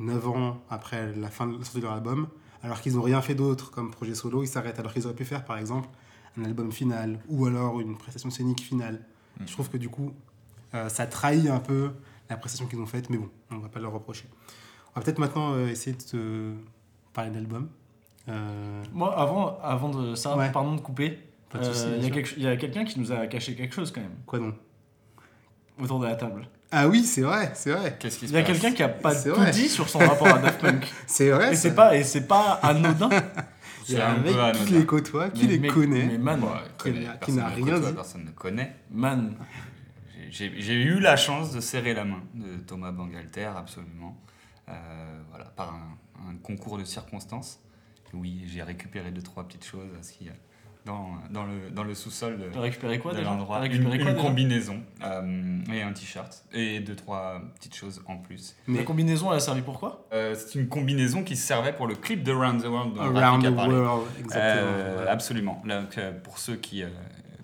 Euh, 0.00 0.02
9 0.04 0.28
ans 0.28 0.62
après 0.70 1.12
la 1.14 1.28
fin 1.28 1.46
de 1.46 1.52
la 1.58 1.64
sortie 1.64 1.78
de 1.78 1.84
leur 1.84 1.92
album, 1.92 2.28
alors 2.62 2.80
qu'ils 2.80 2.94
n'ont 2.94 3.02
rien 3.02 3.20
fait 3.22 3.34
d'autre 3.34 3.70
comme 3.70 3.90
projet 3.90 4.14
solo, 4.14 4.42
ils 4.42 4.46
s'arrêtent 4.48 4.78
alors 4.78 4.92
qu'ils 4.92 5.04
auraient 5.06 5.14
pu 5.14 5.24
faire 5.24 5.44
par 5.44 5.58
exemple 5.58 5.88
un 6.38 6.44
album 6.44 6.72
final 6.72 7.18
ou 7.28 7.46
alors 7.46 7.80
une 7.80 7.96
prestation 7.96 8.30
scénique 8.30 8.60
finale. 8.62 9.00
Mhm. 9.40 9.48
Je 9.48 9.52
trouve 9.52 9.68
que 9.68 9.76
du 9.76 9.88
coup, 9.88 10.12
euh, 10.74 10.88
ça 10.88 11.06
trahit 11.06 11.48
un 11.48 11.58
peu 11.60 11.90
la 12.30 12.36
prestation 12.36 12.66
qu'ils 12.66 12.78
ont 12.80 12.86
faite, 12.86 13.10
mais 13.10 13.18
bon, 13.18 13.28
on 13.50 13.58
va 13.58 13.68
pas 13.68 13.80
leur 13.80 13.92
reprocher. 13.92 14.24
On 14.94 15.00
va 15.00 15.04
peut-être 15.04 15.18
maintenant 15.18 15.52
euh, 15.54 15.68
essayer 15.68 15.96
de 15.96 16.02
te 16.02 16.52
parler 17.12 17.30
d'album. 17.30 17.68
Euh, 18.28 18.82
Moi, 18.92 19.14
avant, 19.18 19.58
avant 19.62 19.88
de 19.90 20.14
ça, 20.14 20.36
Ouais. 20.36 20.50
pardon 20.52 20.74
de 20.76 20.80
couper, 20.80 21.18
euh, 21.54 21.98
il 22.00 22.42
y 22.42 22.46
a 22.46 22.56
quelqu'un 22.56 22.84
qui 22.84 22.98
nous 22.98 23.12
a 23.12 23.26
caché 23.26 23.54
quelque 23.54 23.74
chose 23.74 23.90
quand 23.90 24.00
même 24.00 24.16
quoi 24.24 24.38
donc? 24.38 24.54
Autour 25.78 25.98
de 26.00 26.06
la 26.06 26.14
table. 26.14 26.48
Ah 26.74 26.88
oui, 26.88 27.04
c'est 27.04 27.20
vrai, 27.20 27.52
c'est 27.54 27.70
vrai. 27.70 27.96
Qu'est-ce 28.00 28.18
qui 28.18 28.24
Il 28.26 28.32
y 28.32 28.36
a 28.36 28.42
passe 28.42 28.52
quelqu'un 28.58 28.72
qui 28.74 28.82
a 28.82 28.88
pas 28.88 29.14
C'est 29.14 29.28
tout 29.30 29.36
vrai. 29.36 29.50
dit 29.50 29.68
sur 29.68 29.88
son 29.88 29.98
rapport 29.98 30.26
à 30.28 30.38
Daft 30.38 30.60
Punk. 30.60 30.90
C'est 31.06 31.30
vrai. 31.30 31.52
et 31.52 31.54
ça. 31.54 31.60
c'est 31.68 31.74
pas 31.74 31.96
et 31.96 32.02
c'est 32.02 32.26
pas 32.26 32.52
anodin. 32.62 33.10
Il 33.88 33.94
y 33.94 33.96
C'est 33.96 34.00
a 34.00 34.10
un 34.10 34.14
un 34.14 34.18
mec 34.18 34.32
peu 34.32 34.40
anodin. 34.40 34.64
qui 34.64 34.72
les 34.72 34.86
côtoie, 34.86 35.30
qui 35.30 35.42
Mais- 35.46 35.52
les 35.52 35.58
mais- 35.58 35.68
connaît. 35.68 36.04
Mais 36.06 36.18
man, 36.18 36.42
Qui 36.82 36.92
n'a- 36.92 37.12
personne 37.14 37.36
ne 37.36 37.42
rien 37.54 37.64
côtoie, 37.74 37.90
dit. 37.90 37.94
Personne 37.96 38.24
ne 38.24 38.30
connaît. 38.30 38.76
man, 38.90 39.34
J'ai 40.30 40.52
j'ai 40.62 40.74
eu 40.74 40.98
la 40.98 41.16
chance 41.16 41.52
de 41.52 41.60
serrer 41.60 41.92
la 41.92 42.04
main 42.04 42.22
de 42.34 42.56
Thomas 42.66 42.90
Bangalter, 42.92 43.50
absolument. 43.56 44.16
Euh, 44.68 44.72
voilà, 45.28 45.44
par 45.46 45.74
un, 45.74 46.30
un 46.30 46.36
concours 46.42 46.78
de 46.78 46.84
circonstances. 46.84 47.60
Oui, 48.14 48.44
j'ai 48.46 48.62
récupéré 48.62 49.10
deux, 49.10 49.20
trois 49.22 49.46
petites 49.46 49.64
choses 49.66 49.88
dans, 50.84 51.10
dans 51.30 51.44
le, 51.44 51.70
dans 51.70 51.84
le 51.84 51.94
sous-sol 51.94 52.38
de, 52.38 52.44
t'as 52.52 52.60
récupéré 52.60 52.98
quoi 52.98 53.12
de 53.12 53.18
déjà 53.18 53.30
l'endroit. 53.30 53.60
T'as 53.60 53.66
Une, 53.66 53.72
récupéré 53.72 53.98
quoi 53.98 54.10
une 54.10 54.16
déjà 54.16 54.28
combinaison 54.28 54.80
euh, 55.04 55.58
et 55.72 55.82
un 55.82 55.92
t-shirt. 55.92 56.44
Et 56.52 56.80
deux, 56.80 56.96
trois 56.96 57.40
petites 57.54 57.74
choses 57.76 58.02
en 58.06 58.16
plus. 58.16 58.56
La 58.66 58.74
Mais 58.74 58.84
combinaison 58.84 59.30
elle 59.30 59.36
a 59.36 59.40
servi 59.40 59.62
pour 59.62 59.78
quoi? 59.78 60.06
Euh, 60.12 60.34
C'est 60.34 60.58
une 60.58 60.68
combinaison 60.68 61.22
qui 61.22 61.36
servait 61.36 61.72
pour 61.72 61.86
le 61.86 61.94
clip 61.94 62.22
de 62.22 62.32
Round 62.32 62.62
the 62.62 62.66
World 62.66 62.94
dont 62.94 63.16
Around 63.16 63.44
the 63.44 63.54
parlé. 63.54 63.74
World, 63.76 64.06
exactement. 64.18 64.70
Euh, 64.72 64.92
Voilà. 64.96 65.10
Absolument. 65.12 65.62
Donc, 65.64 65.98
pour 66.24 66.38
ceux 66.38 66.56
qui, 66.56 66.82
euh, 66.82 66.88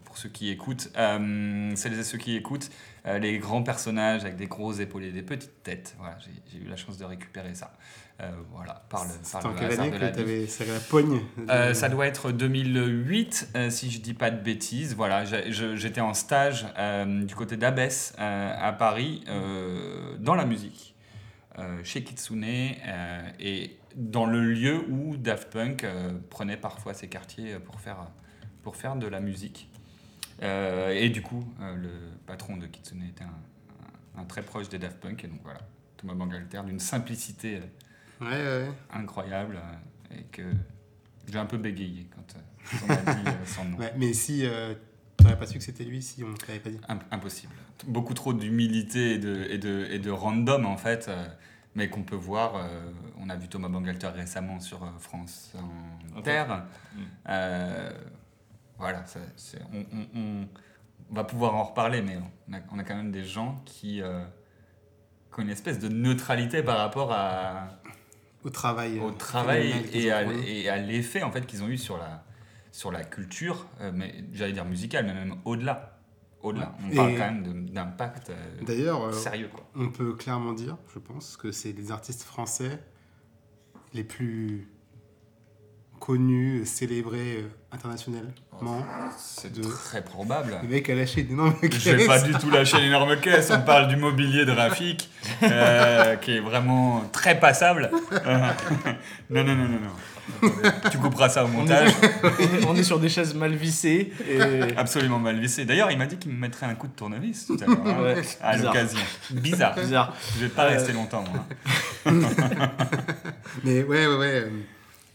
pour 0.05 0.18
ceux 0.18 0.29
qui 0.29 0.51
écoutent, 0.51 0.90
euh, 0.96 1.70
celles 1.77 1.98
et 1.98 2.03
ceux 2.05 2.18
qui 2.18 2.35
écoutent, 2.35 2.70
euh, 3.07 3.18
les 3.20 3.38
grands 3.38 3.62
personnages 3.62 4.22
avec 4.24 4.37
des 4.37 4.46
gros 4.48 4.72
épaules 4.72 5.05
et 5.05 5.12
des 5.12 5.22
petites 5.22 5.62
têtes. 5.62 5.94
Voilà, 5.98 6.16
j'ai 6.18 6.31
j'ai 6.53 6.64
eu 6.64 6.68
la 6.68 6.77
chance 6.77 6.98
de 6.98 7.05
récupérer 7.05 7.55
ça. 7.55 7.72
Euh, 8.20 8.33
voilà, 8.52 8.85
par 8.90 9.04
le, 9.04 9.11
par 9.31 9.46
en 9.46 9.50
le 9.50 9.54
quelle 9.61 9.81
année 9.81 9.90
que 9.92 9.96
la 9.98 10.11
vie. 10.11 10.16
t'avais 10.16 10.46
serré 10.48 10.72
la 10.72 10.81
pogne 10.81 11.20
Euh, 11.50 11.72
ça 11.72 11.88
doit 11.88 12.07
être 12.09 12.33
2008, 12.33 13.50
euh, 13.54 13.70
si 13.70 13.92
je 13.92 14.00
dis 14.00 14.14
pas 14.14 14.31
de 14.33 14.40
bêtises. 14.42 14.96
Voilà, 14.96 15.24
j'étais 15.24 16.00
en 16.00 16.14
stage 16.14 16.66
du 17.26 17.35
côté 17.37 17.57
d'Abbesse 17.57 18.14
à 18.18 18.72
Paris 18.72 19.24
dans 20.18 20.35
la 20.35 20.44
musique, 20.46 20.96
chez 21.85 22.02
Kitsune 22.02 22.44
et 22.44 23.76
dans 23.94 24.26
le 24.26 24.42
lieu 24.52 24.85
où 24.88 25.16
Daft 25.16 25.50
Punk 25.50 25.87
prenait 26.31 26.57
parfois 26.57 26.94
ses 26.94 27.09
quartiers 27.09 27.59
pour 27.61 27.81
faire, 27.81 28.09
pour 28.62 28.74
faire 28.76 28.96
de 28.96 29.07
la 29.07 29.20
musique. 29.20 29.68
Euh, 30.42 30.90
et 30.90 31.09
du 31.09 31.20
coup, 31.22 31.44
euh, 31.61 31.74
le 31.74 31.90
patron 32.26 32.57
de 32.57 32.66
Kitsune 32.66 33.02
était 33.02 33.24
un, 33.24 34.18
un- 34.18 34.22
un 34.22 34.24
très 34.24 34.42
proche 34.42 34.68
des 34.68 34.78
Daft 34.78 34.98
Punk 35.00 35.24
et 35.24 35.26
donc 35.26 35.40
voilà, 35.42 35.59
Thomas 35.96 36.14
Bangalter 36.14 36.61
d'une 36.64 36.78
simplicité 36.78 37.59
Ouais, 38.20 38.28
ouais. 38.28 38.70
incroyable 38.92 39.57
euh, 39.57 40.16
et 40.18 40.22
que 40.24 40.42
j'ai 41.31 41.38
un 41.38 41.46
peu 41.46 41.59
bégayé 41.59 42.07
quand 42.14 42.37
euh, 42.37 42.78
on 42.85 42.87
m'a 42.88 43.14
dit 43.14 43.28
euh, 43.28 43.44
son 43.46 43.64
nom. 43.64 43.76
Ouais, 43.78 43.92
mais 43.96 44.12
si 44.12 44.44
euh, 44.46 44.74
t'aurais 45.16 45.38
pas 45.38 45.46
su 45.46 45.59
que 45.59 45.64
c'était 45.64 45.85
lui, 45.85 46.02
si 46.02 46.24
on 46.24 46.35
te 46.35 46.46
l'avait 46.46 46.61
pas 46.61 46.70
dit. 46.70 46.81
Im- 46.88 46.98
impossible. 47.11 47.52
Beaucoup 47.87 48.14
trop 48.14 48.33
d'humilité 48.33 49.12
et 49.14 49.18
de, 49.18 49.44
et, 49.50 49.59
de, 49.59 49.87
et 49.90 49.98
de 49.98 50.11
random 50.11 50.66
en 50.66 50.76
fait, 50.76 51.07
euh, 51.09 51.26
mais 51.74 51.88
qu'on 51.88 52.02
peut 52.02 52.16
voir. 52.16 52.57
euh, 52.57 52.90
on 53.20 53.28
a 53.31 53.37
vu 53.37 53.48
Thomas 53.48 53.68
Bangalter 53.68 54.09
récemment 54.09 54.59
sur 54.61 54.83
euh, 54.83 54.88
France 54.98 55.52
Inter. 56.16 56.44
Mm. 56.94 57.00
Euh, 57.28 57.90
voilà, 58.78 59.04
ça, 59.07 59.20
on, 59.72 59.81
on- 60.18 60.48
on 61.11 61.14
va 61.14 61.24
pouvoir 61.24 61.54
en 61.54 61.64
reparler, 61.64 62.02
mais 62.02 62.18
on 62.48 62.52
a, 62.54 62.59
on 62.72 62.78
a 62.78 62.85
quand 62.85 62.96
même 62.96 63.11
des 63.12 63.24
gens 63.24 63.62
qui, 63.64 64.02
euh, 64.02 64.24
qui 65.33 65.40
ont 65.40 65.42
une 65.42 65.50
espèce 65.50 65.78
de 65.78 65.88
neutralité 65.88 66.62
par 66.62 66.78
rapport 66.78 67.12
à, 67.12 67.68
Au 68.44 68.51
travail. 68.51 68.98
au 69.01 69.09
euh, 69.09 69.12
travail 69.12 69.72
et 69.92 70.11
à, 70.12 70.24
fourni. 70.24 70.48
et 70.48 70.68
à 70.68 70.77
l'effet 70.79 71.22
en 71.22 71.33
fait 71.33 71.44
qu'ils 71.46 71.62
ont 71.62 71.68
eu 71.68 71.77
sur 71.79 71.98
la, 71.98 72.24
sur 72.72 72.92
la 72.92 73.03
culture, 73.05 73.66
euh, 73.81 73.90
mais 73.94 74.24
j'allais 74.33 74.53
dire 74.53 74.64
musicale, 74.64 75.07
mais 75.07 75.14
même 75.14 75.37
au-delà. 75.44 75.94
Au-delà. 76.42 76.72
On 76.85 76.90
Et- 76.90 76.94
parle 76.94 77.11
quand 77.14 77.18
même 77.33 77.42
de- 77.42 77.72
d'impact 77.72 78.31
euh, 78.31 78.35
D'ailleurs, 78.62 79.12
sérieux. 79.12 79.51
Quoi. 79.53 79.68
on 79.74 79.88
peut 79.90 80.12
clairement 80.14 80.53
dire, 80.53 80.77
je 80.94 81.01
pense, 81.01 81.37
que 81.37 81.51
c'est 81.51 81.72
les 81.72 81.90
artistes 81.90 82.22
français 82.22 82.79
les 83.92 84.05
plus 84.05 84.68
connus, 85.98 86.62
célébrés 86.66 87.38
euh, 87.38 87.48
internationalement. 87.72 88.30
C'est 89.16 89.52
de- 89.52 89.62
très 89.62 90.02
probable. 90.02 90.58
Le 90.62 90.68
mec 90.68 90.88
a 90.90 90.94
lâché 90.94 91.20
une 91.22 91.32
énorme 91.32 91.54
Je 91.62 91.90
vais 91.90 92.06
pas 92.06 92.20
du 92.20 92.32
tout 92.32 92.50
lâcher 92.50 92.80
l'énorme 92.80 93.16
caisse. 93.20 93.50
On 93.54 93.61
parle 93.61 93.88
du 93.88 93.96
mobilier 93.96 94.44
de 94.44 94.50
Rafik, 94.52 95.08
euh, 95.44 96.16
qui 96.20 96.32
est 96.37 96.40
vraiment 96.40 97.02
très 97.12 97.38
passable. 97.38 97.90
Euh, 98.12 98.38
non, 99.30 99.44
non, 99.44 99.54
non, 99.54 99.64
non, 99.68 99.78
non. 99.80 100.50
Tu 100.90 100.98
couperas 100.98 101.28
ça 101.30 101.44
au 101.44 101.48
On 101.48 101.50
montage. 101.50 101.90
on 102.68 102.74
est 102.76 102.82
sur 102.82 102.98
des 102.98 103.08
chaises 103.08 103.34
mal 103.34 103.54
vissées 103.54 104.12
et 104.28 104.76
Absolument 104.76 105.18
mal 105.18 105.38
vissé. 105.38 105.64
D'ailleurs, 105.64 105.90
il 105.90 105.96
m'a 105.98 106.06
dit 106.06 106.16
qu'il 106.18 106.30
me 106.32 106.37
mettrait 106.38 106.66
un 106.66 106.74
coup 106.74 106.87
de 106.87 106.92
tournevis 106.92 107.46
tout 107.46 107.56
à 107.62 107.66
l'heure, 107.66 107.78
hein, 107.87 108.02
Ouais, 108.02 108.22
à 108.42 108.52
bizarre. 108.56 108.74
l'occasion. 108.74 108.98
Bizarre. 109.30 109.74
bizarre. 109.74 110.14
Je 110.37 110.40
vais 110.44 110.48
pas 110.50 110.64
Euh, 110.64 110.68
rester 110.70 110.92
longtemps, 110.92 111.24
moi. 111.32 111.46
Mais 113.64 113.82
ouais, 113.84 114.06
ouais, 114.06 114.16
ouais. 114.16 114.48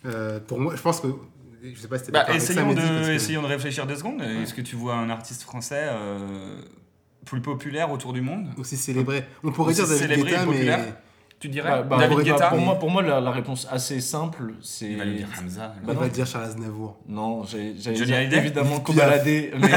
Euh, 0.05 0.39
pour 0.39 0.59
moi, 0.59 0.75
je 0.75 0.81
pense 0.81 0.99
que. 0.99 1.07
Je 1.63 1.79
sais 1.79 1.87
pas 1.87 1.97
si 1.97 2.05
t'es 2.07 2.11
Bah, 2.11 2.25
ça, 2.27 2.33
essayons, 2.35 2.67
mais 2.67 2.75
de, 2.75 2.81
que- 2.81 3.11
essayons 3.11 3.41
de 3.41 3.47
réfléchir 3.47 3.87
deux 3.87 3.95
secondes. 3.95 4.21
Est-ce 4.21 4.53
que 4.53 4.61
tu 4.61 4.75
vois 4.75 4.95
un 4.95 5.09
artiste 5.09 5.43
français 5.43 5.87
euh, 5.89 6.57
plus 7.25 7.39
populaire 7.41 7.89
autour 7.91 8.11
du 8.11 8.19
monde? 8.21 8.47
Aussi 8.57 8.75
célébré. 8.75 9.23
On 9.43 9.51
pourrait 9.51 9.71
Aussi 9.71 9.81
dire 9.81 9.87
David 9.89 10.01
célébré 10.01 10.29
et 10.29 10.33
Guetta, 10.33 10.45
mais. 10.45 10.51
populaire. 10.53 10.79
Tu 11.39 11.49
dirais 11.49 11.69
Bah, 11.69 11.81
bah, 11.83 11.97
David 11.99 12.19
Guetta 12.19 12.47
pour, 12.49 12.57
moi, 12.59 12.75
pour 12.79 12.89
moi, 12.89 13.01
la, 13.01 13.19
la 13.21 13.31
réponse 13.31 13.65
assez 13.71 13.99
simple, 14.01 14.53
c'est. 14.61 14.87
Il 14.91 14.97
va 14.97 15.05
lui 15.05 15.15
dire 15.17 15.27
Hamza. 15.41 15.67
Bah 15.83 15.91
on 15.91 15.93
non. 15.93 15.99
va 16.01 16.09
dire 16.09 16.25
Charles 16.25 16.45
Aznavour. 16.45 16.97
Non, 17.07 17.43
Hallyday 17.43 18.37
évidemment 18.37 18.69
Piaf. 18.79 18.83
cobaladé. 18.83 19.51
Mais 19.57 19.69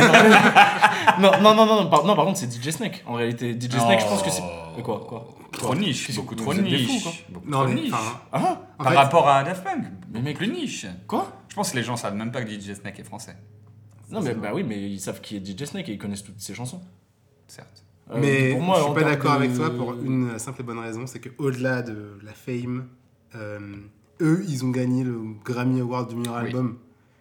non, 1.20 1.30
non, 1.40 1.54
non, 1.54 1.66
non, 1.66 1.82
non, 1.82 1.88
par, 1.90 2.04
non, 2.04 2.14
par 2.16 2.24
contre, 2.24 2.38
c'est 2.38 2.52
DJ 2.52 2.70
Snake. 2.70 3.04
En 3.06 3.14
réalité, 3.14 3.52
DJ 3.52 3.78
Snake, 3.78 4.00
je 4.00 4.06
pense 4.06 4.22
que 4.22 4.30
c'est. 4.30 4.42
Oh. 4.78 4.82
Quoi, 4.82 5.04
quoi? 5.08 5.28
Trop 5.58 5.74
niche, 5.74 6.08
que- 6.08 6.12
beaucoup 6.16 6.34
trop 6.34 6.54
niche. 6.54 7.24
Non, 7.44 7.66
niche. 7.68 7.92
Ah 8.32 8.60
Par 8.78 8.94
rapport 8.94 9.28
à 9.28 9.42
Daft 9.44 9.64
Punk, 9.64 9.84
Mais 10.12 10.20
mec- 10.22 10.36
plus 10.36 10.48
niche. 10.48 10.86
Quoi? 11.06 11.32
Je 11.48 11.54
pense 11.54 11.70
que 11.72 11.76
les 11.76 11.82
gens 11.82 11.96
savent 11.96 12.14
même 12.14 12.30
pas 12.32 12.42
que 12.42 12.50
DJ 12.50 12.74
Snake 12.74 13.00
est 13.00 13.04
français, 13.04 13.36
Non, 14.10 14.20
mais 14.22 14.34
bah 14.34 14.50
oui, 14.54 14.62
mais 14.62 14.90
ils 14.90 15.00
savent 15.00 15.20
qui 15.20 15.36
est 15.36 15.40
DJ 15.44 15.64
Snake 15.64 15.88
et 15.88 15.92
ils 15.92 15.98
connaissent 15.98 16.24
toutes 16.24 16.40
ses 16.40 16.54
chansons. 16.54 16.80
certes. 17.48 17.84
Euh, 18.10 18.18
Mais 18.20 18.52
pour 18.52 18.60
moi, 18.62 18.76
je 18.78 18.84
suis 18.84 18.94
pas 18.94 19.02
d'accord 19.04 19.32
de- 19.32 19.36
avec 19.44 19.54
toi 19.54 19.70
pour 19.70 19.94
une 19.94 20.38
simple 20.38 20.60
et 20.60 20.64
bonne 20.64 20.78
raison, 20.78 21.06
c'est 21.06 21.18
qu'au-delà 21.20 21.82
de 21.82 22.18
la 22.22 22.32
fame, 22.32 22.86
euh, 23.34 23.58
eux, 24.20 24.44
ils 24.48 24.64
ont 24.64 24.70
gagné 24.70 25.02
le 25.04 25.18
Grammy 25.44 25.80
Award 25.80 26.10
du 26.10 26.16
meilleur 26.16 26.34
Oui. 26.36 26.46
album. 26.46 26.78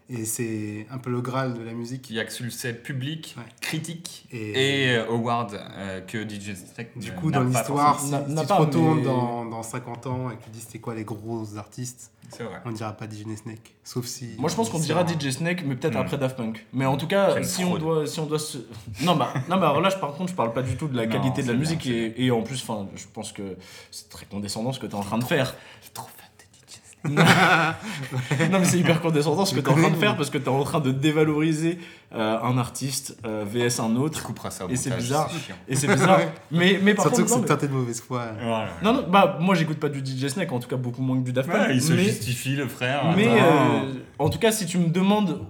Et 0.07 0.23
c'est 0.25 0.85
un 0.91 0.99
peu 0.99 1.09
le 1.09 1.19
Graal 1.19 1.55
de 1.55 1.63
la 1.63 1.73
musique. 1.73 2.03
Qui 2.03 2.19
a 2.19 2.25
que 2.25 2.31
succès 2.31 2.73
public, 2.73 3.33
Ouais. 3.37 3.43
critique 3.59 4.27
Et, 4.31 4.83
et 4.91 4.97
euh, 4.97 5.07
award 5.09 5.53
euh, 5.59 6.01
que 6.01 6.23
DJ 6.29 6.53
Snake 6.53 6.95
du 6.97 7.11
coup, 7.13 7.31
dans 7.31 7.43
l'histoire, 7.43 7.99
si, 7.99 8.09
si 8.09 8.13
tu 8.13 8.45
te 8.45 8.53
retournes 8.53 8.97
mais- 8.99 9.03
dans, 9.03 9.45
dans 9.45 9.63
50 9.63 10.05
ans 10.05 10.29
et 10.29 10.35
que 10.35 10.43
tu 10.43 10.49
dis 10.51 10.59
c'était 10.61 10.77
quoi 10.77 10.93
les 10.93 11.03
gros 11.05 11.57
artistes, 11.57 12.11
C'est 12.29 12.43
vrai. 12.43 12.61
on 12.65 12.69
ne 12.71 12.75
dira 12.75 12.91
pas 12.93 13.05
DJ 13.07 13.35
Snake. 13.35 13.73
Sauf 13.83 14.05
si. 14.05 14.35
Moi, 14.37 14.47
je 14.51 14.55
pense 14.55 14.69
qu'on 14.69 14.77
dira 14.77 15.01
un- 15.01 15.07
DJ 15.07 15.31
Snake, 15.31 15.63
mais 15.65 15.75
peut-être 15.75 15.95
Hmm. 15.95 16.01
après 16.01 16.19
Daft 16.19 16.37
Punk. 16.37 16.63
Mais 16.71 16.85
en 16.85 16.97
tout 16.97 17.07
cas, 17.07 17.41
si 17.41 17.63
on, 17.63 17.75
doit, 17.79 18.05
si 18.05 18.19
on 18.19 18.27
doit 18.27 18.37
se. 18.37 18.59
Non, 19.01 19.15
bah, 19.15 19.33
non, 19.49 19.55
mais 19.57 19.65
alors 19.65 19.81
là, 19.81 19.89
je- 19.89 19.97
par 19.97 20.13
contre, 20.13 20.29
je 20.29 20.35
parle 20.35 20.53
pas 20.53 20.61
du 20.61 20.75
tout 20.77 20.87
de 20.87 20.95
la 20.95 21.07
Non, 21.07 21.13
qualité 21.13 21.41
de 21.41 21.47
la 21.47 21.57
musique. 21.57 21.87
et, 21.87 22.13
et 22.23 22.29
en 22.29 22.43
plus, 22.43 22.61
enfin, 22.61 22.87
je 22.95 23.05
pense 23.11 23.31
que 23.31 23.57
c'est 23.89 24.07
très 24.09 24.27
condescendant 24.27 24.71
ce 24.71 24.79
que 24.79 24.85
tu 24.85 24.91
es 24.91 24.95
en 24.95 25.01
train 25.01 25.17
de 25.17 25.23
faire. 25.23 25.55
Trop 25.95 26.05
fan 26.15 26.27
de 26.37 26.43
DJ 26.43 26.73
Snake. 26.73 26.94
non, 28.51 28.59
mais 28.59 28.65
c'est 28.65 28.79
hyper 28.79 29.01
condescendant 29.01 29.45
ce 29.45 29.53
que 29.55 29.59
tu 29.59 29.65
es 29.65 29.69
en 29.71 29.75
train 29.75 29.89
de 29.89 29.95
faire 29.95 30.15
parce 30.17 30.29
que 30.29 30.37
tu 30.37 30.45
es 30.45 30.49
en 30.49 30.63
train 30.63 30.79
de 30.79 30.91
dévaloriser 30.91 31.77
euh, 32.13 32.37
un 32.41 32.57
artiste 32.57 33.17
euh, 33.25 33.45
VS 33.47 33.79
un 33.79 33.89
Tu 33.91 33.97
autre. 33.97 34.23
couperas 34.23 34.51
ça 34.51 34.65
au 34.65 34.69
Et 34.69 34.75
c'est 34.75 34.95
bizarre. 34.95 35.29
chiant. 35.29 35.55
Et 35.67 35.75
c'est 35.75 35.87
bizarre. 35.87 36.19
Mais, 36.51 36.79
mais 36.81 36.93
par 36.93 37.05
Surtout 37.05 37.21
contre. 37.23 37.33
que 37.35 37.39
c'est 37.41 37.45
teinté 37.47 37.67
de 37.67 37.73
mauvaise 37.73 38.01
foi. 38.01 38.27
Voilà. 38.41 38.69
Non, 38.83 38.93
non, 38.93 39.05
bah, 39.09 39.37
moi, 39.41 39.55
j'écoute 39.55 39.79
pas 39.79 39.89
du 39.89 39.99
DJ 40.05 40.27
Snake, 40.29 40.51
en 40.51 40.59
tout 40.59 40.67
cas 40.69 40.75
beaucoup 40.77 41.01
moins 41.01 41.17
que 41.19 41.23
du 41.25 41.33
Daft 41.33 41.49
Punk. 41.49 41.67
Ouais, 41.67 41.75
il 41.75 41.81
se 41.81 41.93
mais- 41.93 42.03
justifie, 42.03 42.55
le 42.55 42.67
frère. 42.67 43.13
Mais 43.15 43.27
euh, 43.29 43.93
en 44.19 44.29
tout 44.29 44.39
cas, 44.39 44.51
si 44.51 44.65
tu 44.65 44.77
me 44.77 44.87
demandes 44.89 45.41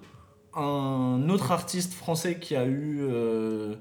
un 0.56 1.28
autre 1.30 1.52
artiste 1.52 1.94
français 1.94 2.40
qui 2.40 2.56
a 2.56 2.66
eu 2.66 3.00
euh, 3.02 3.76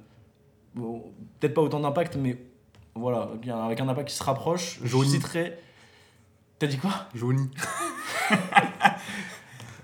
bon, 0.74 1.02
peut-être 1.40 1.54
pas 1.54 1.62
autant 1.62 1.80
d'impact, 1.80 2.16
mais 2.20 2.36
voilà, 2.96 3.28
avec 3.64 3.80
un 3.80 3.88
impact 3.88 4.08
qui 4.08 4.14
se 4.16 4.22
rapproche, 4.24 4.78
je 4.84 4.96
citerai. 5.04 5.58
T'as 6.58 6.66
dit 6.66 6.78
quoi 6.78 7.06
Johnny. 7.14 7.48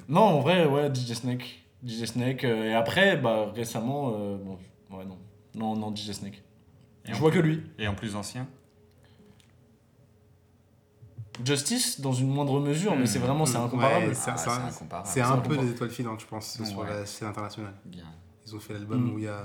Non, 0.08 0.22
en 0.22 0.40
vrai, 0.40 0.66
ouais, 0.66 0.92
DJ 0.92 1.12
Snake. 1.14 1.62
DJ 1.86 2.04
Snake. 2.06 2.42
euh, 2.44 2.64
et 2.70 2.74
après, 2.74 3.16
bah 3.16 3.52
récemment, 3.54 4.12
euh, 4.16 4.36
bon, 4.38 4.58
ouais, 4.96 5.04
non. 5.04 5.18
Non, 5.54 5.76
non, 5.76 5.94
DJ 5.94 6.10
Snake. 6.12 6.42
Et 7.04 7.10
je 7.12 7.14
en 7.14 7.18
vois 7.20 7.30
que 7.30 7.38
lui. 7.38 7.62
Et 7.78 7.86
en 7.86 7.94
plus 7.94 8.16
ancien 8.16 8.48
Justice, 11.44 12.00
dans 12.00 12.12
une 12.12 12.28
moindre 12.28 12.60
mesure, 12.60 12.94
mais 12.96 13.06
c'est 13.06 13.18
vraiment, 13.20 13.46
c'est 13.46 13.56
Hmm. 13.56 13.62
incomparable. 13.64 14.08
Ouais, 14.08 14.14
c'est- 14.14 14.30
Ah, 14.32 14.36
c'est- 14.36 14.50
incomparable. 14.50 15.08
C'est 15.08 15.20
un 15.22 15.38
peu 15.38 15.56
des 15.56 15.70
étoiles 15.70 15.90
filantes, 15.90 16.20
je 16.20 16.26
pense, 16.26 16.62
sur 16.62 16.78
Ouais. 16.80 16.88
la 16.90 17.06
scène 17.06 17.28
internationale. 17.28 17.74
Bien. 17.86 18.04
Ils 18.46 18.54
ont 18.56 18.60
fait 18.60 18.72
l'album 18.74 19.00
Mm. 19.04 19.14
où 19.14 19.18
il 19.18 19.24
y 19.24 19.28
a 19.28 19.44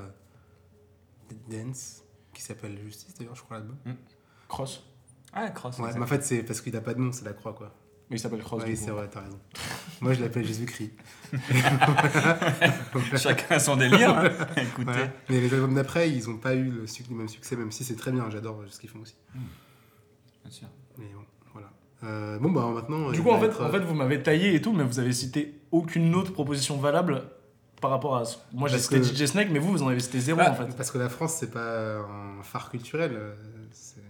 Dance, 1.50 2.02
qui 2.34 2.42
s'appelle 2.42 2.78
Justice 2.84 3.14
d'ailleurs, 3.14 3.36
je 3.36 3.44
crois, 3.44 3.58
l'album. 3.58 3.78
Cross. 4.48 4.84
Ah, 5.36 5.50
Cross. 5.50 5.80
Ouais, 5.80 5.90
mais 5.96 6.02
en 6.02 6.08
fait, 6.08 6.24
c'est 6.24 6.44
parce 6.44 6.62
qu'il 6.62 6.74
n'a 6.74 6.82
pas 6.82 6.94
de 6.94 7.00
nom, 7.02 7.12
c'est 7.12 7.26
la 7.26 7.34
croix, 7.34 7.54
quoi. 7.54 7.74
Mais 8.10 8.18
il 8.18 8.20
s'appelle 8.20 8.42
Cross. 8.42 8.64
oui, 8.66 8.78
c'est 8.78 8.92
vrai, 8.92 9.10
t'as 9.12 9.22
raison. 9.22 9.40
Moi, 10.02 10.14
je 10.14 10.22
l'appelle 10.22 10.46
Jésus-Christ. 10.46 10.92
Chacun 13.18 13.60
son 13.60 13.76
délire. 13.78 14.18
hein. 14.18 14.30
Écoutez. 14.58 15.06
Mais 15.30 15.42
les 15.42 15.54
albums 15.54 15.74
d'après, 15.76 16.10
ils 16.10 16.28
n'ont 16.30 16.38
pas 16.38 16.56
eu 16.56 16.70
le, 16.70 16.88
suc- 16.88 17.10
le 17.10 17.16
même 17.16 17.28
succès, 17.28 17.56
même 17.56 17.72
si 17.72 17.84
c'est 17.84 17.96
très 17.96 18.12
bien, 18.12 18.30
j'adore 18.30 18.64
ce 18.70 18.80
qu'ils 18.80 18.90
font 18.90 19.00
aussi. 19.00 19.16
Bien 19.34 20.52
sûr. 20.52 20.68
Mais 20.98 21.06
bon, 21.14 21.24
voilà. 21.54 21.70
Euh, 22.04 22.38
bon, 22.40 22.52
bah 22.52 22.70
maintenant. 22.74 23.12
Du 23.12 23.22
coup, 23.22 23.32
en 23.32 23.40
fait, 23.40 23.48
être, 23.48 23.64
en 23.66 23.70
fait, 23.72 23.80
vous 23.80 23.94
m'avez 23.96 24.22
taillé 24.22 24.54
et 24.56 24.62
tout, 24.62 24.74
mais 24.74 24.84
vous 24.84 25.00
avez 25.00 25.12
cité 25.14 25.60
aucune 25.72 26.14
autre 26.16 26.32
proposition 26.32 26.78
valable 26.78 27.24
par 27.82 27.90
rapport 27.92 28.16
à. 28.18 28.26
ce- 28.26 28.38
Moi, 28.54 28.70
j'ai 28.70 28.76
Parce 28.76 28.84
cité 28.84 29.00
que- 29.02 29.06
DJ 29.06 29.26
Snake, 29.26 29.50
mais 29.52 29.60
vous, 29.60 29.72
vous 29.72 29.84
en 29.84 29.88
avez 29.88 30.00
cité 30.00 30.20
zéro 30.20 30.38
Bah, 30.38 30.52
en 30.52 30.56
fait. 30.56 30.76
Parce 30.78 30.92
que 30.92 30.98
la 30.98 31.10
France, 31.10 31.36
c'est 31.40 31.52
pas 31.52 31.98
un 31.98 32.44
phare 32.44 32.70
culturel. 32.70 33.12
euh, 33.14 33.34
C'est 33.72 34.02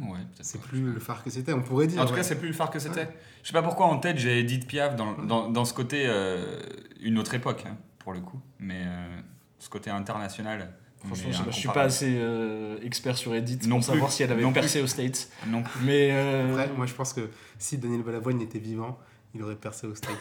Ouais, 0.00 0.18
c'est 0.40 0.60
plus 0.60 0.80
le 0.92 1.00
phare 1.00 1.22
que 1.24 1.30
c'était, 1.30 1.52
on 1.52 1.62
pourrait 1.62 1.86
dire. 1.86 2.00
En 2.00 2.04
tout 2.04 2.10
ouais. 2.12 2.18
cas, 2.18 2.22
c'est 2.22 2.38
plus 2.38 2.48
le 2.48 2.54
phare 2.54 2.70
que 2.70 2.78
c'était. 2.78 3.08
Je 3.42 3.48
sais 3.48 3.52
pas 3.52 3.62
pourquoi 3.62 3.86
en 3.86 3.98
tête 3.98 4.18
j'ai 4.18 4.40
Edith 4.40 4.66
Piaf 4.66 4.94
dans, 4.96 5.12
dans, 5.14 5.48
dans 5.50 5.64
ce 5.64 5.72
côté, 5.72 6.04
euh, 6.06 6.60
une 7.00 7.18
autre 7.18 7.32
époque, 7.34 7.64
hein, 7.66 7.76
pour 7.98 8.12
le 8.12 8.20
coup, 8.20 8.38
mais 8.58 8.82
euh, 8.84 9.18
ce 9.58 9.68
côté 9.70 9.88
international. 9.90 10.72
Franchement, 11.04 11.30
je, 11.46 11.50
suis 11.52 11.68
pas 11.68 11.82
assez 11.82 12.16
euh, 12.18 12.78
expert 12.82 13.16
sur 13.16 13.32
Edith 13.34 13.66
Non 13.66 13.76
pour 13.76 13.84
plus. 13.86 13.92
savoir 13.92 14.10
si 14.12 14.22
elle 14.24 14.32
avait 14.32 14.42
Non 14.42 14.50
plus. 14.52 14.60
percé 14.60 14.80
aux 14.82 14.86
States. 14.88 15.28
Non 15.46 15.62
plus. 15.62 15.84
Mais. 15.84 16.08
euh, 16.12 16.50
Après, 16.50 16.68
moi, 16.76 16.86
je 16.86 16.94
pense 16.94 17.12
que 17.12 17.30
si 17.58 17.78
Daniel 17.78 18.02
Balavoine 18.02 18.40
était 18.40 18.58
vivant, 18.58 18.98
il 19.34 19.42
aurait 19.42 19.54
percé 19.56 19.86
aux 19.86 19.94
States. 19.94 20.16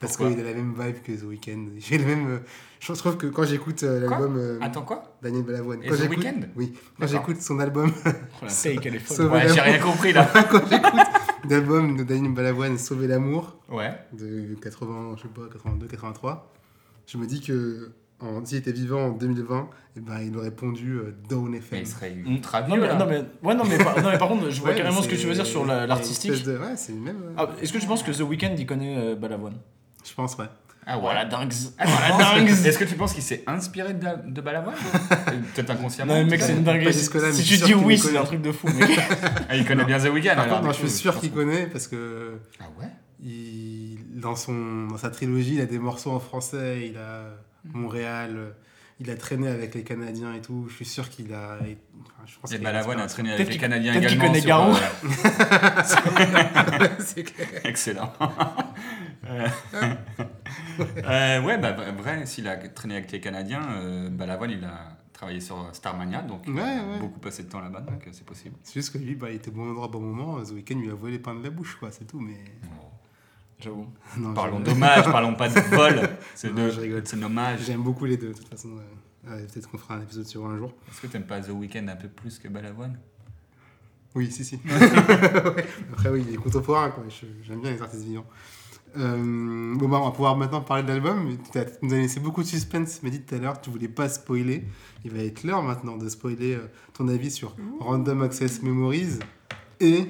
Parce 0.00 0.16
qu'il 0.16 0.26
a 0.26 0.42
la 0.42 0.52
même 0.54 0.74
vibe 0.78 1.02
que 1.02 1.12
The 1.12 1.24
Weeknd. 1.24 1.66
J'ai 1.78 1.98
le 1.98 2.04
même. 2.04 2.28
euh, 2.28 2.38
Je 2.80 2.92
trouve 2.92 3.16
que 3.16 3.26
quand 3.28 3.44
j'écoute 3.44 3.82
euh, 3.84 4.00
l'album 4.00 4.36
euh, 4.36 4.58
Attends 4.60 4.82
quoi 4.82 5.16
Daniel 5.22 5.44
Balavoine. 5.44 5.82
Et 5.82 5.88
Quand 5.88 5.96
The 5.96 6.08
Weeknd 6.10 6.40
Oui. 6.56 6.74
Quand 7.00 7.06
j'écoute 7.06 7.40
son 7.40 7.58
album, 7.60 7.90
Oh, 8.04 8.08
la 8.42 8.48
take, 8.62 8.80
elle 8.88 8.96
est 8.96 8.98
folle. 8.98 9.26
Ouais, 9.32 9.48
j'ai 9.48 9.60
rien 9.60 9.78
compris 9.78 10.12
là. 10.12 10.28
quand 10.50 10.68
j'écoute 10.68 10.92
l'album 11.48 11.96
de 11.96 12.02
Daniel 12.04 12.32
Balavoine, 12.34 12.76
Sauver 12.78 13.06
l'amour, 13.06 13.56
Ouais. 13.70 13.92
de 14.12 14.54
80, 14.62 15.14
je 15.16 15.22
sais 15.22 15.28
pas, 15.28 15.42
82, 15.52 15.86
83, 15.86 16.52
je 17.06 17.16
me 17.18 17.26
dis 17.26 17.40
que 17.40 17.92
s'il 18.44 18.58
était 18.58 18.72
vivant 18.72 19.06
en 19.06 19.10
2020, 19.10 19.68
eh 19.96 20.00
ben, 20.00 20.20
il 20.20 20.36
aurait 20.36 20.50
pondu 20.50 20.92
euh, 20.94 21.14
Down 21.28 21.50
Mais 21.50 21.58
FM. 21.58 21.78
il 21.80 21.86
serait 21.86 22.10
Mm. 22.10 22.26
ultra 22.32 22.60
Non 22.62 22.74
vieux 22.74 22.80
mais, 22.82 22.88
là. 22.88 22.94
non, 22.96 23.06
mais, 23.06 23.24
ouais, 23.42 23.54
non, 23.54 23.64
mais 23.64 23.78
par, 23.78 24.00
non, 24.02 24.10
mais 24.10 24.18
par 24.18 24.28
contre, 24.28 24.50
je 24.50 24.60
vois 24.60 24.70
Ouais, 24.72 24.76
carrément 24.76 24.96
mais 25.00 25.02
ce 25.02 25.08
que 25.08 25.16
tu 25.16 25.26
veux 25.26 25.34
dire 25.34 25.46
sur 25.46 25.64
l'artistique. 25.64 26.32
Ouais, 26.46 26.76
c'est 26.76 26.92
le 26.92 27.00
même. 27.00 27.16
euh, 27.22 27.34
Ah, 27.36 27.48
Est-ce 27.62 27.72
que 27.72 27.78
tu 27.78 27.86
penses 27.86 28.02
que 28.02 28.10
The 28.12 28.20
Weeknd 28.20 28.54
il 28.58 28.66
connaît 28.66 28.96
euh, 28.98 29.14
Balavoine? 29.14 29.56
Je 30.04 30.12
pense, 30.14 30.36
ouais. 30.36 30.46
Ah 30.86 30.96
ouais. 30.96 31.00
Voilà, 31.00 31.24
dingues. 31.24 31.52
Ah, 31.78 31.84
Voilà, 31.86 32.34
dingues. 32.40 32.50
Est-ce 32.50 32.78
que 32.78 32.84
tu 32.84 32.94
penses 32.94 33.14
qu'il 33.14 33.22
s'est 33.22 33.42
inspiré 33.46 33.94
de, 33.94 34.06
de 34.30 34.40
Balavoine 34.42 34.74
Peut-être 35.54 35.70
inconsciemment. 35.70 36.12
Non, 36.14 36.24
mais 36.24 36.30
mec, 36.32 36.42
c'est 36.42 36.52
une 36.52 36.62
dinguerie. 36.62 36.92
Si, 36.92 37.08
mais 37.14 37.32
tu 37.32 37.56
dis 37.56 37.74
oui, 37.74 37.96
c'est 37.98 38.14
un 38.16 38.24
truc 38.24 38.42
de 38.42 38.52
fou, 38.52 38.66
mec. 38.68 38.90
Ah, 39.48 39.56
il 39.56 39.64
connaît 39.64 39.84
bien 39.86 39.98
The 39.98 40.10
Weeknd. 40.12 40.34
Par 40.34 40.40
alors, 40.40 40.56
contre, 40.56 40.66
non, 40.66 40.72
je 40.72 40.78
suis 40.80 40.90
sûr 40.90 41.18
qu'il 41.18 41.32
connaît 41.32 41.66
parce 41.68 41.86
que 41.88 42.38
Ah 42.60 42.64
ouais? 42.78 42.88
il, 43.22 43.96
dans, 44.20 44.36
son, 44.36 44.86
dans 44.88 44.98
sa 44.98 45.08
trilogie, 45.10 45.54
il 45.54 45.60
a 45.62 45.66
des 45.66 45.78
morceaux 45.78 46.10
en 46.10 46.20
français, 46.20 46.88
il 46.90 46.96
a. 46.98 47.28
Montréal, 47.72 48.32
euh, 48.36 48.50
il 49.00 49.10
a 49.10 49.16
traîné 49.16 49.48
avec 49.48 49.74
les 49.74 49.82
Canadiens 49.82 50.34
et 50.34 50.40
tout. 50.40 50.66
Je 50.68 50.74
suis 50.74 50.84
sûr 50.84 51.08
qu'il 51.08 51.32
a. 51.32 51.56
enfin, 51.56 52.24
je 52.26 52.38
pense 52.38 52.52
Et 52.52 52.58
Balavoine 52.58 53.00
a 53.00 53.06
traîné 53.06 53.32
avec 53.32 53.48
les 53.48 53.58
Canadiens 53.58 53.94
également. 53.94 54.26
connaît 54.26 54.40
Garou. 54.40 54.74
euh, 54.74 56.88
c'est 56.98 57.24
clair. 57.24 57.48
Excellent. 57.64 58.12
Euh, 61.04 61.40
ouais, 61.42 61.58
bah, 61.58 61.72
vrai, 61.96 62.26
s'il 62.26 62.48
a 62.48 62.56
traîné 62.56 62.96
avec 62.96 63.12
les 63.12 63.20
Canadiens, 63.20 63.62
euh, 63.76 64.10
Balavoine, 64.10 64.50
il 64.50 64.64
a 64.64 64.96
travaillé 65.12 65.40
sur 65.40 65.68
Starmania, 65.72 66.22
donc 66.22 66.42
il 66.46 66.58
a 66.58 66.62
Ouais, 66.62 66.80
ouais. 66.80 66.98
beaucoup 66.98 67.20
passé 67.20 67.44
de 67.44 67.48
temps 67.48 67.60
là-bas, 67.60 67.80
donc 67.80 68.06
c'est 68.10 68.26
possible. 68.26 68.56
C'est 68.64 68.74
juste 68.74 68.92
que 68.92 68.98
lui, 68.98 69.14
bah, 69.14 69.30
il 69.30 69.36
était 69.36 69.52
bon 69.52 69.70
endroit, 69.70 69.86
bon 69.88 70.00
moment. 70.00 70.42
The 70.42 70.50
Weeknd 70.50 70.80
lui 70.80 70.90
a 70.90 70.94
volé 70.94 71.12
les 71.12 71.18
pains 71.20 71.34
de 71.34 71.42
la 71.44 71.50
bouche, 71.50 71.76
quoi, 71.78 71.90
c'est 71.92 72.06
tout. 72.06 72.20
Mais. 72.20 72.40
J'avoue. 73.60 73.86
Non, 74.18 74.34
Parlons 74.34 74.58
je- 74.60 74.64
d'hommage, 74.70 75.04
parlons 75.04 75.34
pas 75.34 75.48
de 75.48 75.60
vol. 75.76 76.08
C'est 76.34 76.52
Non, 76.52 76.66
de- 76.66 76.70
je 76.70 76.80
rigole. 76.80 77.02
c'est 77.04 77.16
un 77.16 77.22
hommage. 77.22 77.60
J'aime 77.66 77.82
beaucoup 77.82 78.04
les 78.04 78.16
deux, 78.16 78.28
de 78.28 78.32
toute 78.38 78.48
façon. 78.48 78.68
ouais. 78.70 79.30
Ouais, 79.30 79.42
Peut-être 79.46 79.70
qu'on 79.70 79.78
fera 79.78 79.94
un 79.94 80.02
épisode 80.02 80.26
sur 80.26 80.44
un 80.46 80.56
jour. 80.58 80.72
Est-ce 80.90 81.00
que 81.00 81.06
t'aimes 81.06 81.24
pas 81.26 81.40
The 81.40 81.48
Weeknd 81.50 81.88
un 81.88 81.96
peu 81.96 82.08
plus 82.08 82.38
que 82.38 82.48
Balavoine? 82.48 82.98
Oui, 84.14 84.30
si, 84.30 84.44
si. 84.44 84.56
Ouais. 84.64 85.66
Après, 85.92 86.10
oui, 86.10 86.24
il 86.28 86.34
est 86.34 86.36
contemporain, 86.36 86.90
quoi. 86.90 87.04
Je- 87.08 87.26
J'aime 87.42 87.60
bien 87.62 87.70
les 87.72 87.80
artistes 87.82 88.04
vivants. 88.04 88.26
Euh, 88.96 89.74
bon, 89.74 89.88
bah, 89.88 89.98
on 90.00 90.04
va 90.04 90.10
pouvoir 90.12 90.36
maintenant 90.36 90.60
parler 90.60 90.84
de 90.84 90.88
l'album. 90.88 91.36
Tu 91.52 91.58
nous 91.82 91.92
as 91.94 91.96
laissé 91.96 92.20
beaucoup 92.20 92.42
de 92.42 92.46
suspense, 92.46 93.00
mais 93.02 93.10
dit 93.10 93.22
tout 93.22 93.34
à 93.34 93.38
l'heure, 93.38 93.60
tu 93.60 93.70
voulais 93.70 93.88
pas 93.88 94.08
spoiler. 94.08 94.64
Il 95.04 95.10
va 95.10 95.18
être 95.22 95.42
l'heure 95.42 95.62
maintenant 95.64 95.96
de 95.96 96.08
spoiler 96.08 96.54
euh, 96.54 96.68
ton 96.92 97.08
avis 97.08 97.30
sur 97.32 97.56
Random 97.80 98.22
Access 98.22 98.62
Memories 98.62 99.18
et 99.80 100.06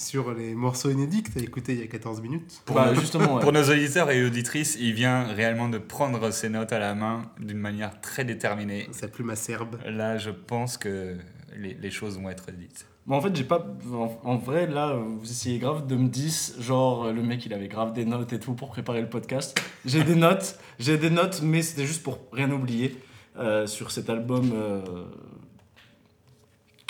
sur 0.00 0.32
les 0.32 0.54
morceaux 0.54 0.90
inédits 0.90 1.22
que 1.22 1.30
tu 1.30 1.38
as 1.38 1.42
écoutés 1.42 1.74
il 1.74 1.80
y 1.80 1.82
a 1.82 1.86
14 1.86 2.20
minutes. 2.22 2.62
Pour 2.64 2.76
Bah, 2.76 2.92
nos- 2.92 3.00
justement, 3.00 3.34
ouais. 3.36 3.42
Pour 3.42 3.52
nos 3.52 3.62
auditeurs 3.64 4.10
et 4.10 4.24
auditrices, 4.24 4.76
il 4.80 4.92
vient 4.94 5.24
réellement 5.24 5.68
de 5.68 5.78
prendre 5.78 6.30
ses 6.30 6.48
notes 6.48 6.72
à 6.72 6.78
la 6.78 6.94
main 6.94 7.30
d'une 7.38 7.58
manière 7.58 8.00
très 8.00 8.24
déterminée. 8.24 8.88
Sa 8.92 9.08
plume 9.08 9.30
acerbe. 9.30 9.76
Là, 9.86 10.16
je 10.18 10.30
pense 10.30 10.76
que 10.78 11.16
les, 11.56 11.74
les 11.74 11.90
choses 11.90 12.18
vont 12.18 12.30
être 12.30 12.50
dites. 12.52 12.86
Bon, 13.06 13.16
en 13.16 13.20
fait, 13.20 13.34
j'ai 13.34 13.44
pas. 13.44 13.66
En, 13.92 14.18
en 14.24 14.36
vrai, 14.36 14.66
là, 14.66 14.94
vous 14.94 15.24
essayez 15.30 15.58
grave 15.58 15.86
de 15.86 15.96
me 15.96 16.08
dire, 16.08 16.32
genre, 16.60 17.12
le 17.12 17.22
mec, 17.22 17.44
il 17.46 17.52
avait 17.54 17.68
grave 17.68 17.92
des 17.92 18.04
notes 18.04 18.32
et 18.32 18.38
tout 18.38 18.54
pour 18.54 18.68
préparer 18.70 19.00
le 19.00 19.08
podcast. 19.08 19.60
J'ai 19.84 20.04
des 20.04 20.14
notes, 20.26 20.58
j'ai 20.78 20.96
des 20.96 21.10
notes, 21.10 21.40
mais 21.42 21.62
c'était 21.62 21.86
juste 21.86 22.02
pour 22.02 22.18
rien 22.32 22.50
oublier 22.50 22.96
euh, 23.38 23.66
sur 23.66 23.90
cet 23.90 24.10
album 24.10 24.50
euh, 24.54 24.82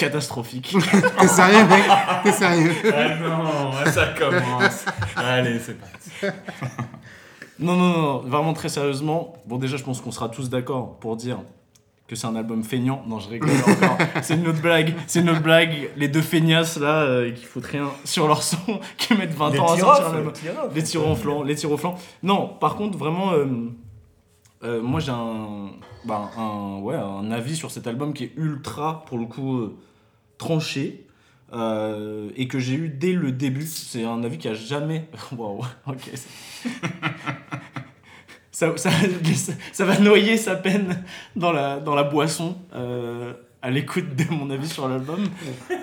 catastrophique. 0.00 0.74
T'es 1.20 1.28
sérieux, 1.28 1.66
mec 1.66 1.84
T'es 2.24 2.32
sérieux 2.32 2.72
Ah 2.92 3.16
non, 3.16 3.72
ça 3.92 4.06
commence. 4.18 4.84
Allez, 5.14 5.58
c'est 5.58 5.78
parti. 5.78 6.10
non, 7.58 7.76
non, 7.76 7.88
non, 7.88 8.18
vraiment 8.20 8.54
très 8.54 8.68
sérieusement. 8.68 9.34
Bon, 9.46 9.58
déjà, 9.58 9.76
je 9.76 9.84
pense 9.84 10.00
qu'on 10.00 10.10
sera 10.10 10.28
tous 10.28 10.48
d'accord 10.48 10.98
pour 10.98 11.16
dire 11.16 11.38
que 12.08 12.16
c'est 12.16 12.26
un 12.26 12.34
album 12.34 12.64
feignant. 12.64 13.04
Non, 13.06 13.20
je 13.20 13.28
rigole 13.28 13.50
encore. 13.50 13.98
c'est 14.22 14.34
une 14.34 14.48
autre 14.48 14.62
blague. 14.62 14.94
C'est 15.06 15.20
une 15.20 15.30
autre 15.30 15.42
blague. 15.42 15.90
Les 15.96 16.08
deux 16.08 16.22
feignasses 16.22 16.78
là, 16.78 17.02
euh, 17.02 17.30
qui 17.30 17.44
foutent 17.44 17.66
rien 17.66 17.90
sur 18.04 18.26
leur 18.26 18.42
son, 18.42 18.80
qui 18.96 19.14
mettent 19.14 19.34
20 19.34 19.58
ans 19.58 19.72
à 19.72 19.78
sortir 19.78 20.08
un 20.08 20.16
album. 20.16 20.32
Les 20.74 20.82
tirs 20.82 21.06
au 21.06 21.14
flanc, 21.14 21.42
les 21.42 21.54
tirs 21.54 21.70
au 21.70 21.76
flanc. 21.76 21.94
Non, 22.22 22.48
par 22.48 22.74
contre, 22.76 22.96
vraiment, 22.96 23.32
euh, 23.32 23.46
euh, 24.62 24.82
moi 24.82 25.00
j'ai 25.00 25.12
un, 25.12 25.70
bah, 26.04 26.30
un, 26.36 26.80
ouais, 26.80 26.96
un 26.96 27.30
avis 27.30 27.56
sur 27.56 27.70
cet 27.70 27.86
album 27.86 28.12
qui 28.12 28.24
est 28.24 28.32
ultra, 28.36 29.04
pour 29.06 29.18
le 29.18 29.26
coup, 29.26 29.56
euh, 29.56 29.76
tranché. 30.40 31.06
euh, 31.52 32.30
et 32.36 32.46
que 32.48 32.58
j'ai 32.60 32.74
eu 32.74 32.88
dès 32.88 33.12
le 33.12 33.32
début. 33.32 33.66
C'est 33.66 34.04
un 34.04 34.22
avis 34.24 34.38
qui 34.38 34.48
a 34.48 34.54
jamais. 34.54 35.08
Waouh, 35.36 35.64
ok. 35.86 36.10
ça, 38.52 38.72
ça, 38.76 38.90
ça 39.72 39.84
va 39.84 39.98
noyer 39.98 40.36
sa 40.36 40.56
peine 40.56 41.02
dans 41.36 41.52
la, 41.52 41.78
dans 41.80 41.94
la 41.94 42.04
boisson 42.04 42.56
euh, 42.74 43.32
à 43.62 43.70
l'écoute 43.70 44.14
de 44.16 44.24
mon 44.32 44.48
avis 44.50 44.68
sur 44.68 44.88
l'album. 44.88 45.26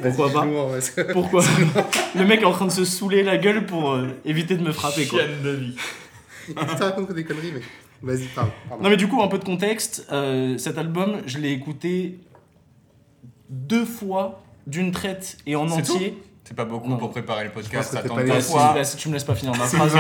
Pourquoi 0.02 0.32
pas 0.32 0.46
que- 0.46 1.12
Pourquoi 1.14 1.44
Le 2.16 2.26
mec 2.26 2.42
est 2.42 2.46
en 2.46 2.52
train 2.52 2.66
de 2.68 2.72
se 2.72 2.86
saouler 2.86 3.24
la 3.24 3.38
gueule 3.38 3.66
pour 3.66 3.92
euh, 3.92 4.08
éviter 4.26 4.56
de 4.58 4.64
me 4.64 4.72
frapper 4.72 5.06
quoi. 5.06 5.20
Chienne 5.20 5.42
de 5.44 5.50
vie. 5.52 5.76
Raconte 6.56 7.12
des 7.14 7.26
conneries, 7.26 7.52
mec. 7.52 7.64
Vas-y, 8.02 8.26
parle. 8.28 8.50
pardon. 8.70 8.84
Non 8.84 8.90
mais 8.90 8.98
du 8.98 9.08
coup 9.08 9.22
un 9.22 9.28
peu 9.28 9.38
de 9.40 9.44
contexte, 9.44 10.08
euh, 10.12 10.58
cet 10.58 10.78
album 10.78 11.18
je 11.26 11.40
l'ai 11.40 11.52
écouté 11.52 12.20
deux 13.50 13.86
fois 13.86 14.44
d'une 14.68 14.92
traite 14.92 15.38
et 15.48 15.56
en 15.56 15.68
entier. 15.68 16.22
C'est 16.44 16.56
pas 16.56 16.64
beaucoup 16.66 16.88
Non. 16.90 16.98
pour 16.98 17.10
préparer 17.12 17.44
le 17.46 17.50
podcast, 17.50 17.92
ça 17.92 18.02
tente 18.04 18.26
pas 18.26 18.40
si, 18.40 18.52
fois. 18.52 18.74
là, 18.76 18.84
si 18.86 18.96
tu 18.96 19.10
me 19.10 19.14
laisses 19.16 19.24
pas 19.26 19.34
finir 19.36 19.54
ma 19.56 19.66
phrase, 19.66 19.92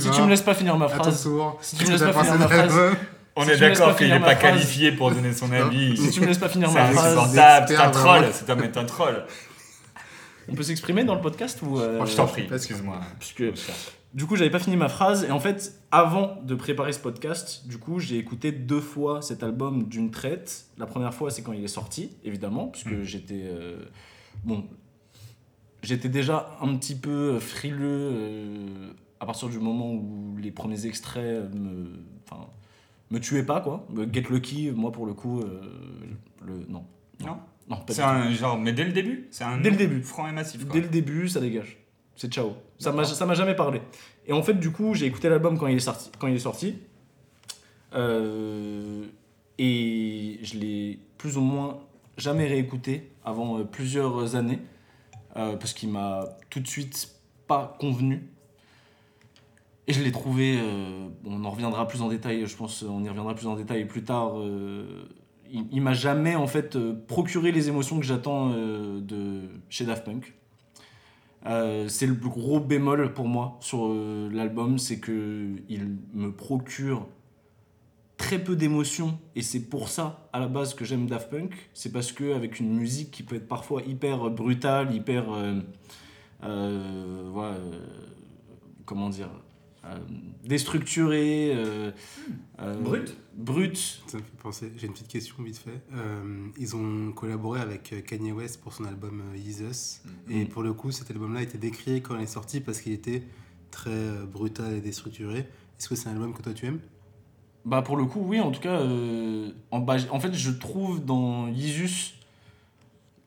si 0.00 0.10
tu 0.10 0.22
me 0.22 0.28
laisses 0.30 0.40
pas 0.40 0.54
finir 0.54 0.76
ma 0.78 0.88
phrase, 0.88 1.28
si 1.60 1.76
tu 1.76 1.84
me 1.86 1.90
laisses 1.90 2.00
pas 2.02 2.12
finir 2.24 2.38
ma 2.38 2.48
phrase, 2.48 2.96
On 3.36 3.44
Si 3.44 3.50
est 3.50 3.56
d'accord 3.58 3.96
qu'il 3.96 4.08
n'est 4.08 4.20
pas 4.20 4.36
qualifié 4.36 4.92
pour 4.92 5.10
donner 5.10 5.32
son 5.32 5.50
avis. 5.52 5.96
si 5.96 6.10
tu 6.10 6.20
me 6.20 6.26
laisses 6.26 6.38
pas 6.38 6.48
finir 6.48 6.70
ma 6.70 6.86
phrase, 6.86 7.18
c'est 7.66 7.76
un 7.76 7.90
troll, 7.90 8.32
cet 8.32 8.48
homme 8.48 8.62
est 8.62 8.76
un 8.76 8.84
troll. 8.84 9.24
on 10.48 10.54
peut 10.54 10.62
s'exprimer 10.62 11.04
dans 11.04 11.14
le 11.16 11.20
podcast 11.20 11.58
ou 11.62 11.78
euh, 11.80 11.98
Oh, 12.00 12.06
je 12.06 12.14
t'en 12.16 12.26
prie, 12.26 12.48
excuse-moi. 12.52 13.00
Du 14.14 14.26
coup 14.26 14.36
j'avais 14.36 14.50
pas 14.50 14.58
fini 14.60 14.76
ma 14.76 14.88
phrase 14.88 15.24
et 15.24 15.30
en 15.30 15.40
fait 15.40 15.80
avant 15.90 16.38
de 16.42 16.54
préparer 16.54 16.92
ce 16.92 17.00
podcast 17.00 17.66
du 17.68 17.78
coup 17.78 17.98
j'ai 17.98 18.16
écouté 18.16 18.52
deux 18.52 18.80
fois 18.80 19.20
cet 19.22 19.42
album 19.42 19.84
d'une 19.88 20.10
traite 20.10 20.66
la 20.78 20.86
première 20.86 21.12
fois 21.12 21.30
c'est 21.30 21.42
quand 21.42 21.52
il 21.52 21.64
est 21.64 21.68
sorti 21.68 22.10
évidemment 22.24 22.68
puisque 22.68 22.92
Mm. 22.92 23.02
j'étais 23.02 23.42
euh, 23.44 23.76
bon 24.44 24.64
j'étais 25.82 26.08
déjà 26.08 26.56
un 26.60 26.74
petit 26.76 26.94
peu 26.94 27.38
frileux 27.40 28.10
euh, 28.12 28.90
à 29.20 29.26
partir 29.26 29.48
du 29.48 29.58
moment 29.58 29.92
où 29.92 30.36
les 30.40 30.50
premiers 30.50 30.86
extraits 30.86 31.52
me 31.54 31.88
enfin 32.26 32.46
me 33.10 33.18
tuaient 33.20 33.42
pas 33.44 33.60
quoi 33.60 33.86
Me 33.90 34.06
Get 34.10 34.24
Lucky 34.30 34.70
moi 34.70 34.92
pour 34.92 35.06
le 35.06 35.14
coup 35.14 35.40
euh, 35.40 35.60
le 36.44 36.64
non 36.68 36.84
Non 37.20 37.38
non 37.68 37.78
C'est 37.88 38.02
un 38.02 38.30
genre, 38.30 38.58
mais 38.58 38.72
dès 38.74 38.84
le 38.84 38.92
début 38.92 39.26
C'est 39.30 39.44
un 39.44 39.58
Dès 39.58 39.70
le 39.70 39.76
début. 39.76 40.02
franc 40.02 40.28
et 40.28 40.32
massif. 40.32 40.64
Quoi. 40.66 40.72
Dès 40.74 40.82
le 40.82 40.88
début, 40.88 41.28
ça 41.30 41.40
dégage. 41.40 41.78
C'est 42.16 42.32
ciao. 42.32 42.52
Ça 42.78 42.90
m'a, 42.92 43.02
D'accord. 43.02 43.16
ça 43.16 43.26
m'a 43.26 43.34
jamais 43.34 43.54
parlé. 43.56 43.80
Et 44.26 44.32
en 44.32 44.42
fait, 44.42 44.54
du 44.54 44.70
coup, 44.72 44.94
j'ai 44.94 45.06
écouté 45.06 45.28
l'album 45.28 45.58
quand 45.58 45.66
il 45.66 45.76
est 45.76 45.80
sorti. 45.80 46.10
Quand 46.18 46.26
il 46.28 46.34
est 46.34 46.38
sorti 46.38 46.76
Euh, 47.94 49.04
et 49.58 50.38
je 50.42 50.58
l'ai 50.58 50.98
plus 51.18 51.36
ou 51.36 51.40
moins 51.40 51.78
jamais 52.16 52.46
réécouté 52.46 53.12
avant 53.24 53.58
euh, 53.58 53.64
plusieurs 53.64 54.34
années. 54.36 54.60
euh, 55.36 55.56
parce 55.56 55.72
qu'il 55.74 55.88
m'a 55.90 56.24
tout 56.50 56.60
de 56.60 56.66
suite 56.68 57.08
pas 57.48 57.76
convenu. 57.80 58.28
Et 59.86 59.92
je 59.92 60.02
l'ai 60.02 60.12
trouvé. 60.12 60.58
on 61.26 61.44
en 61.44 61.50
reviendra 61.50 61.86
plus 61.86 62.00
en 62.02 62.08
détail, 62.08 62.46
je 62.46 62.56
pense. 62.56 62.82
On 62.82 63.02
y 63.04 63.08
reviendra 63.08 63.34
plus 63.34 63.46
en 63.46 63.54
détail 63.56 63.84
plus 63.84 64.02
tard. 64.02 64.32
il, 65.52 65.64
il 65.72 65.82
m'a 65.82 65.92
jamais 65.92 66.36
en 66.36 66.46
fait 66.46 66.78
procuré 67.06 67.52
les 67.52 67.68
émotions 67.68 67.98
que 68.00 68.06
j'attends 68.06 68.48
de 68.50 69.42
chez 69.68 69.84
Daft 69.84 70.04
Punk. 70.06 70.32
Euh, 71.46 71.88
c'est 71.88 72.06
le 72.06 72.14
plus 72.14 72.30
gros 72.30 72.58
bémol 72.58 73.12
pour 73.12 73.28
moi 73.28 73.58
sur 73.60 73.86
euh, 73.86 74.30
l'album, 74.32 74.78
c'est 74.78 74.98
que 74.98 75.56
il 75.68 75.98
me 76.14 76.32
procure 76.32 77.06
très 78.16 78.42
peu 78.42 78.56
d'émotions 78.56 79.18
et 79.36 79.42
c'est 79.42 79.60
pour 79.60 79.88
ça 79.88 80.28
à 80.32 80.40
la 80.40 80.48
base 80.48 80.74
que 80.74 80.84
j'aime 80.84 81.06
Daft 81.06 81.30
Punk. 81.30 81.52
C'est 81.74 81.92
parce 81.92 82.12
que 82.12 82.34
avec 82.34 82.60
une 82.60 82.72
musique 82.74 83.10
qui 83.10 83.22
peut 83.22 83.36
être 83.36 83.48
parfois 83.48 83.82
hyper 83.82 84.30
brutale, 84.30 84.94
hyper 84.94 85.30
euh, 85.32 85.60
euh, 86.44 87.80
comment 88.86 89.10
dire 89.10 89.30
euh, 89.86 89.98
déstructurée, 90.44 91.52
euh, 91.54 91.90
euh, 92.60 92.74
Brute. 92.80 93.16
brute. 93.36 94.02
Ça 94.06 94.18
me 94.18 94.22
fait 94.22 94.36
penser, 94.42 94.72
j'ai 94.76 94.86
une 94.86 94.92
petite 94.92 95.08
question 95.08 95.42
vite 95.42 95.58
fait. 95.58 95.82
Euh, 95.94 96.46
ils 96.58 96.76
ont 96.76 97.12
collaboré 97.12 97.60
avec 97.60 98.04
Kanye 98.06 98.32
West 98.32 98.60
pour 98.60 98.72
son 98.72 98.84
album 98.84 99.22
Jesus. 99.36 100.00
Mm. 100.04 100.32
Et 100.32 100.44
pour 100.46 100.62
le 100.62 100.72
coup, 100.72 100.90
cet 100.90 101.10
album-là 101.10 101.40
a 101.40 101.42
été 101.42 101.58
décrié 101.58 102.00
quand 102.00 102.16
il 102.16 102.22
est 102.22 102.26
sorti 102.26 102.60
parce 102.60 102.80
qu'il 102.80 102.92
était 102.92 103.22
très 103.70 104.24
brutal 104.30 104.74
et 104.74 104.80
déstructuré. 104.80 105.40
Est-ce 105.78 105.88
que 105.88 105.94
c'est 105.94 106.08
un 106.08 106.12
album 106.12 106.32
que 106.34 106.42
toi 106.42 106.52
tu 106.54 106.66
aimes? 106.66 106.80
Bah 107.64 107.80
pour 107.80 107.96
le 107.96 108.04
coup, 108.04 108.20
oui, 108.22 108.40
en 108.40 108.50
tout 108.50 108.60
cas, 108.60 108.80
euh, 108.80 109.50
en, 109.70 109.80
bah, 109.80 109.96
en 110.10 110.20
fait, 110.20 110.34
je 110.34 110.50
trouve 110.50 111.02
dans 111.04 111.48
Yeezus 111.48 112.14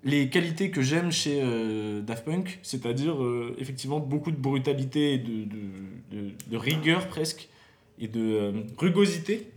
les 0.08 0.30
qualités 0.30 0.72
que 0.72 0.82
j'aime 0.82 1.12
chez 1.12 1.42
euh, 1.44 2.02
Daft 2.02 2.24
Punk, 2.24 2.60
c'est-à-dire 2.64 3.22
euh, 3.22 3.54
effectivement 3.60 4.00
beaucoup 4.00 4.32
de 4.32 4.38
brutalité 4.38 5.18
de, 5.18 6.58
rigueur 6.58 7.08
presque, 7.08 7.50
et 8.00 8.08
de 8.08 8.22
euh, 8.22 8.52
rugosité, 8.78 9.52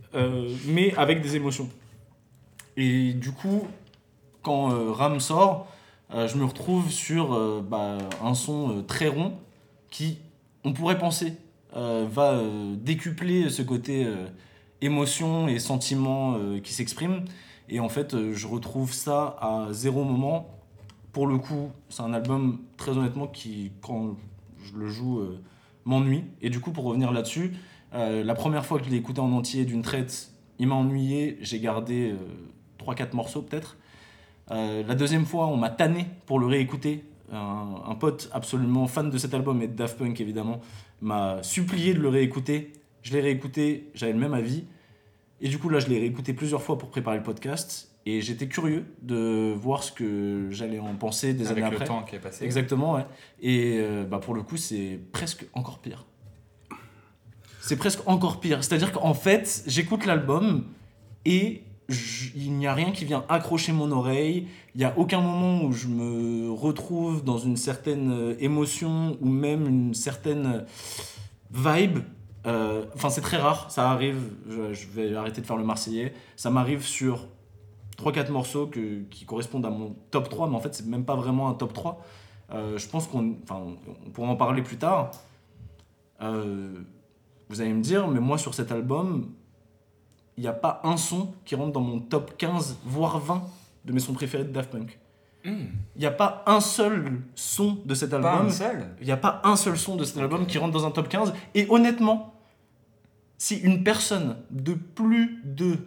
mais 0.65 0.93
avec 0.95 1.21
des 1.21 1.37
émotions. 1.37 1.69
Et 2.75 3.13
du 3.13 3.31
coup, 3.31 3.65
quand 4.41 4.91
Ram 4.91 5.21
sort, 5.21 5.71
je 6.13 6.35
me 6.35 6.43
retrouve 6.43 6.91
sur 6.91 7.61
bah, 7.61 7.97
un 8.21 8.33
son 8.33 8.83
très 8.83 9.07
rond 9.07 9.33
qui, 9.89 10.17
on 10.65 10.73
pourrait 10.73 10.97
penser, 10.97 11.33
va 11.73 12.43
décupler 12.75 13.49
ce 13.49 13.61
côté 13.61 14.05
émotion 14.81 15.47
et 15.47 15.59
sentiment 15.59 16.37
qui 16.61 16.73
s'expriment. 16.73 17.23
Et 17.71 17.79
en 17.79 17.89
fait, 17.89 18.13
euh, 18.13 18.33
je 18.33 18.45
retrouve 18.47 18.93
ça 18.93 19.37
à 19.41 19.67
zéro 19.71 20.03
moment. 20.03 20.59
Pour 21.13 21.25
le 21.25 21.37
coup, 21.37 21.71
c'est 21.89 22.03
un 22.03 22.13
album, 22.13 22.59
très 22.77 22.97
honnêtement, 22.97 23.27
qui, 23.27 23.71
quand 23.81 24.17
je 24.63 24.77
le 24.77 24.87
joue, 24.87 25.19
euh, 25.19 25.41
m'ennuie. 25.85 26.23
Et 26.41 26.49
du 26.49 26.59
coup, 26.59 26.71
pour 26.71 26.83
revenir 26.83 27.11
là-dessus, 27.11 27.53
euh, 27.93 28.23
la 28.23 28.35
première 28.35 28.65
fois 28.65 28.77
que 28.77 28.85
je 28.85 28.89
l'ai 28.89 28.97
écouté 28.97 29.19
en 29.19 29.31
entier 29.31 29.65
d'une 29.65 29.81
traite, 29.81 30.31
il 30.59 30.67
m'a 30.67 30.75
ennuyé. 30.75 31.37
J'ai 31.41 31.59
gardé 31.59 32.13
3-4 32.77 33.15
morceaux 33.15 33.41
peut-être. 33.41 33.77
Euh, 34.51 34.83
la 34.85 34.95
deuxième 34.95 35.25
fois, 35.25 35.47
on 35.47 35.57
m'a 35.57 35.69
tanné 35.69 36.07
pour 36.25 36.39
le 36.39 36.45
réécouter. 36.45 37.05
Un, 37.31 37.75
un 37.87 37.95
pote 37.95 38.29
absolument 38.33 38.87
fan 38.87 39.09
de 39.09 39.17
cet 39.17 39.33
album 39.33 39.61
et 39.61 39.67
de 39.69 39.73
Daft 39.73 39.97
Punk 39.97 40.19
évidemment 40.19 40.59
m'a 40.99 41.41
supplié 41.43 41.93
de 41.93 41.99
le 41.99 42.09
réécouter. 42.09 42.73
Je 43.03 43.13
l'ai 43.13 43.21
réécouté, 43.21 43.89
j'avais 43.93 44.11
le 44.11 44.19
même 44.19 44.33
avis. 44.33 44.65
Et 45.41 45.49
du 45.49 45.57
coup, 45.57 45.69
là, 45.69 45.79
je 45.79 45.87
l'ai 45.87 45.99
réécouté 45.99 46.33
plusieurs 46.33 46.61
fois 46.61 46.77
pour 46.77 46.89
préparer 46.89 47.17
le 47.17 47.23
podcast. 47.23 47.89
Et 48.05 48.21
j'étais 48.21 48.47
curieux 48.47 48.85
de 49.01 49.53
voir 49.53 49.83
ce 49.83 49.91
que 49.91 50.47
j'allais 50.51 50.79
en 50.79 50.95
penser 50.95 51.33
des 51.33 51.47
Avec 51.47 51.63
années 51.63 51.69
le 51.71 51.75
après. 51.77 51.85
temps 51.85 52.03
qui 52.03 52.15
est 52.15 52.19
passé. 52.19 52.45
Exactement, 52.45 52.93
ouais. 52.93 53.05
Et 53.41 53.77
euh, 53.79 54.03
bah, 54.05 54.19
pour 54.19 54.33
le 54.33 54.41
coup, 54.43 54.57
c'est 54.57 54.99
presque 55.11 55.45
encore 55.53 55.79
pire. 55.79 56.05
C'est 57.59 57.75
presque 57.75 57.99
encore 58.07 58.39
pire. 58.39 58.63
C'est-à-dire 58.63 58.91
qu'en 58.91 59.13
fait, 59.13 59.63
j'écoute 59.67 60.05
l'album 60.05 60.65
et 61.25 61.63
il 62.35 62.53
n'y 62.53 62.65
a 62.67 62.73
rien 62.73 62.91
qui 62.91 63.05
vient 63.05 63.23
accrocher 63.29 63.71
mon 63.71 63.91
oreille. 63.91 64.47
Il 64.73 64.79
n'y 64.79 64.85
a 64.85 64.97
aucun 64.97 65.21
moment 65.21 65.63
où 65.63 65.71
je 65.71 65.87
me 65.87 66.49
retrouve 66.51 67.23
dans 67.23 67.37
une 67.37 67.57
certaine 67.57 68.11
euh, 68.11 68.35
émotion 68.39 69.17
ou 69.21 69.27
même 69.29 69.67
une 69.67 69.93
certaine 69.93 70.65
vibe. 71.51 71.99
Euh, 72.45 72.85
Enfin, 72.95 73.09
c'est 73.09 73.21
très 73.21 73.37
rare, 73.37 73.69
ça 73.71 73.89
arrive. 73.89 74.33
Je, 74.47 74.87
vais 74.87 75.15
arrêter 75.15 75.41
de 75.41 75.45
faire 75.45 75.57
le 75.57 75.63
Marseillais. 75.63 76.13
Ça 76.35 76.49
m'arrive 76.49 76.83
sur 76.83 77.27
3-4 77.97 78.31
morceaux 78.31 78.67
qui 78.67 79.25
correspondent 79.25 79.65
à 79.65 79.69
mon 79.69 79.95
top 80.11 80.29
3, 80.29 80.49
mais 80.49 80.55
en 80.55 80.59
fait, 80.59 80.73
c'est 80.75 80.85
même 80.85 81.05
pas 81.05 81.15
vraiment 81.15 81.49
un 81.49 81.53
top 81.53 81.73
3. 81.73 82.01
Euh, 82.53 82.77
je 82.77 82.87
pense 82.87 83.07
qu'on 83.07 83.37
on 83.49 84.09
pourra 84.11 84.27
en 84.27 84.35
parler 84.35 84.61
plus 84.61 84.77
tard. 84.77 85.11
Euh, 86.21 86.73
vous 87.49 87.61
allez 87.61 87.73
me 87.73 87.81
dire, 87.81 88.07
mais 88.07 88.19
moi, 88.19 88.37
sur 88.37 88.53
cet 88.53 88.71
album, 88.71 89.31
il 90.37 90.41
n'y 90.41 90.47
a 90.47 90.53
pas 90.53 90.81
un 90.83 90.97
son 90.97 91.33
qui 91.45 91.55
rentre 91.55 91.71
dans 91.71 91.81
mon 91.81 91.99
top 91.99 92.37
15, 92.37 92.79
voire 92.85 93.19
20 93.19 93.43
de 93.85 93.93
mes 93.93 93.99
sons 93.99 94.13
préférés 94.13 94.43
de 94.43 94.51
Daft 94.51 94.71
Punk. 94.71 94.99
Hmm, 95.43 95.65
Il 95.95 95.99
n'y 95.99 96.05
a 96.05 96.11
pas 96.11 96.43
un 96.45 96.61
seul 96.61 97.19
son 97.35 97.79
de 97.85 97.95
cet 97.95 98.11
Pas 98.11 98.17
album 98.17 98.47
un 98.47 98.49
seul. 98.49 98.87
il 98.99 99.05
n'y 99.05 99.11
a 99.11 99.17
pas 99.17 99.41
un 99.43 99.55
seul 99.55 99.77
son 99.77 99.95
de 99.95 100.03
cet 100.03 100.17
album 100.17 100.45
qui 100.45 100.57
rentre 100.57 100.73
dans 100.73 100.85
un 100.85 100.91
top 100.91 101.09
15. 101.09 101.33
Et 101.55 101.65
honnêtement, 101.69 102.33
si 103.37 103.57
une 103.57 103.83
personne 103.83 104.37
de 104.51 104.73
plus 104.73 105.41
de 105.43 105.77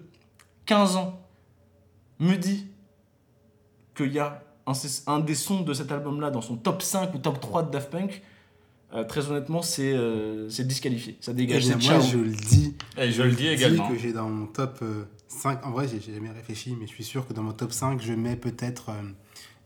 15 0.66 0.96
ans 0.96 1.20
me 2.18 2.34
dit 2.36 2.66
qu'il 3.96 4.12
y 4.12 4.18
a 4.18 4.42
un, 4.66 4.72
un 5.06 5.20
des 5.20 5.34
sons 5.36 5.60
de 5.60 5.72
cet 5.72 5.92
album-là 5.92 6.30
dans 6.30 6.40
son 6.40 6.56
top 6.56 6.82
5 6.82 7.14
ou 7.14 7.18
top 7.18 7.38
3 7.40 7.64
de 7.64 7.70
Daft 7.70 7.90
Punk, 7.90 8.22
euh, 8.92 9.04
très 9.04 9.28
honnêtement, 9.30 9.62
c'est 9.62 9.92
euh, 9.92 10.48
c'est 10.48 10.66
disqualifié. 10.66 11.16
Ça 11.20 11.32
dégage, 11.32 11.64
c'est 11.66 11.74
Moi 11.90 12.00
je 12.00 12.18
le 12.18 12.30
dis. 12.32 12.74
Et 12.96 13.10
je 13.10 13.22
le 13.22 13.32
dis 13.32 13.48
également. 13.48 13.88
que 13.88 13.96
j'ai 13.98 14.12
dans 14.12 14.28
mon 14.28 14.46
top 14.46 14.78
euh, 14.82 15.04
5. 15.28 15.64
En 15.66 15.70
vrai, 15.70 15.86
j'ai 15.88 16.00
j'ai 16.00 16.14
jamais 16.14 16.30
réfléchi, 16.30 16.76
mais 16.78 16.86
je 16.86 16.92
suis 16.92 17.04
sûr 17.04 17.26
que 17.26 17.32
dans 17.32 17.42
mon 17.42 17.52
top 17.52 17.72
5, 17.72 18.00
je 18.00 18.12
mets 18.12 18.36
peut-être 18.36 18.90
euh, 18.90 19.02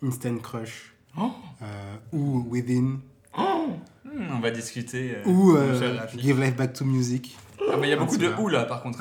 Instant 0.03 0.39
Crush. 0.39 0.95
Oh. 1.17 1.31
euh, 1.63 1.97
ou 2.13 2.47
Within. 2.49 3.01
Hmm, 3.37 4.33
on 4.33 4.41
va 4.41 4.51
discuter. 4.51 5.17
euh, 5.17 5.25
ou 5.29 5.57
euh. 5.57 5.99
Give 6.17 6.41
Life 6.41 6.57
Back 6.57 6.73
to 6.75 6.85
Music. 6.85 7.37
Ah, 7.61 7.75
il 7.83 7.89
y 7.89 7.93
a 7.93 7.97
beaucoup 7.97 8.17
de 8.17 8.29
ou 8.39 8.49
là, 8.49 8.65
par 8.65 8.83
contre. 8.83 9.01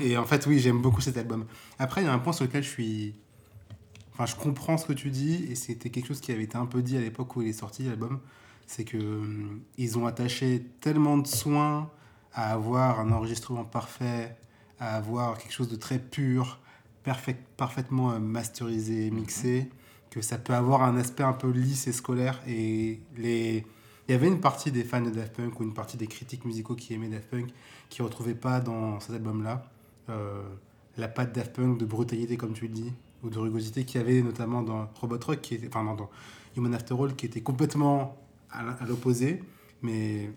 Et 0.00 0.16
en 0.16 0.24
fait, 0.24 0.46
oui, 0.46 0.58
j'aime 0.58 0.80
beaucoup 0.80 1.00
cet 1.00 1.16
album. 1.16 1.46
Après, 1.78 2.02
il 2.02 2.04
y 2.04 2.08
a 2.08 2.12
un 2.12 2.18
point 2.18 2.32
sur 2.32 2.44
lequel 2.44 2.62
je 2.62 2.68
suis. 2.68 3.14
Enfin, 4.12 4.26
je 4.26 4.36
comprends 4.36 4.78
ce 4.78 4.86
que 4.86 4.92
tu 4.92 5.10
dis, 5.10 5.46
et 5.50 5.54
c'était 5.54 5.90
quelque 5.90 6.06
chose 6.06 6.20
qui 6.20 6.32
avait 6.32 6.44
été 6.44 6.56
un 6.56 6.64
peu 6.66 6.80
dit 6.82 6.96
à 6.96 7.00
l'époque 7.00 7.36
où 7.36 7.42
il 7.42 7.48
est 7.48 7.52
sorti, 7.52 7.82
l'album. 7.84 8.20
C'est 8.66 8.84
que 8.84 8.96
hum, 8.96 9.60
ils 9.76 9.98
ont 9.98 10.06
attaché 10.06 10.64
tellement 10.80 11.18
de 11.18 11.26
soins 11.26 11.90
à 12.32 12.52
avoir 12.52 13.00
un 13.00 13.12
enregistrement 13.12 13.64
parfait, 13.64 14.36
à 14.78 14.96
avoir 14.96 15.36
quelque 15.38 15.52
chose 15.52 15.68
de 15.68 15.76
très 15.76 15.98
pur, 15.98 16.60
parfait, 17.02 17.36
parfaitement 17.56 18.18
masterisé, 18.20 19.10
mixé, 19.10 19.70
que 20.16 20.22
ça 20.22 20.38
peut 20.38 20.54
avoir 20.54 20.82
un 20.82 20.96
aspect 20.96 21.24
un 21.24 21.34
peu 21.34 21.50
lisse 21.50 21.88
et 21.88 21.92
scolaire. 21.92 22.40
Et 22.48 23.00
les... 23.18 23.66
il 24.08 24.12
y 24.12 24.14
avait 24.14 24.28
une 24.28 24.40
partie 24.40 24.72
des 24.72 24.82
fans 24.82 25.02
de 25.02 25.10
Daft 25.10 25.36
Punk 25.36 25.60
ou 25.60 25.62
une 25.62 25.74
partie 25.74 25.98
des 25.98 26.06
critiques 26.06 26.46
musicaux 26.46 26.74
qui 26.74 26.94
aimaient 26.94 27.10
Daft 27.10 27.28
Punk 27.28 27.48
qui 27.90 28.00
ne 28.00 28.06
retrouvaient 28.06 28.34
pas 28.34 28.60
dans 28.60 28.98
cet 28.98 29.14
album-là 29.16 29.70
euh, 30.08 30.42
la 30.96 31.08
patte 31.08 31.34
Daft 31.34 31.54
Punk 31.54 31.78
de 31.78 31.84
brutalité, 31.84 32.38
comme 32.38 32.54
tu 32.54 32.66
le 32.66 32.72
dis, 32.72 32.94
ou 33.22 33.28
de 33.28 33.38
rugosité 33.38 33.84
qu'il 33.84 34.00
y 34.00 34.04
avait 34.04 34.22
notamment 34.22 34.62
dans 34.62 34.88
Robot 34.98 35.18
Rock, 35.22 35.42
qui 35.42 35.56
était, 35.56 35.68
enfin 35.68 35.84
dans 35.84 36.08
Human 36.56 36.74
After 36.74 36.94
All, 36.98 37.14
qui 37.14 37.26
était 37.26 37.42
complètement 37.42 38.16
à 38.50 38.86
l'opposé. 38.86 39.42
Mais 39.82 40.30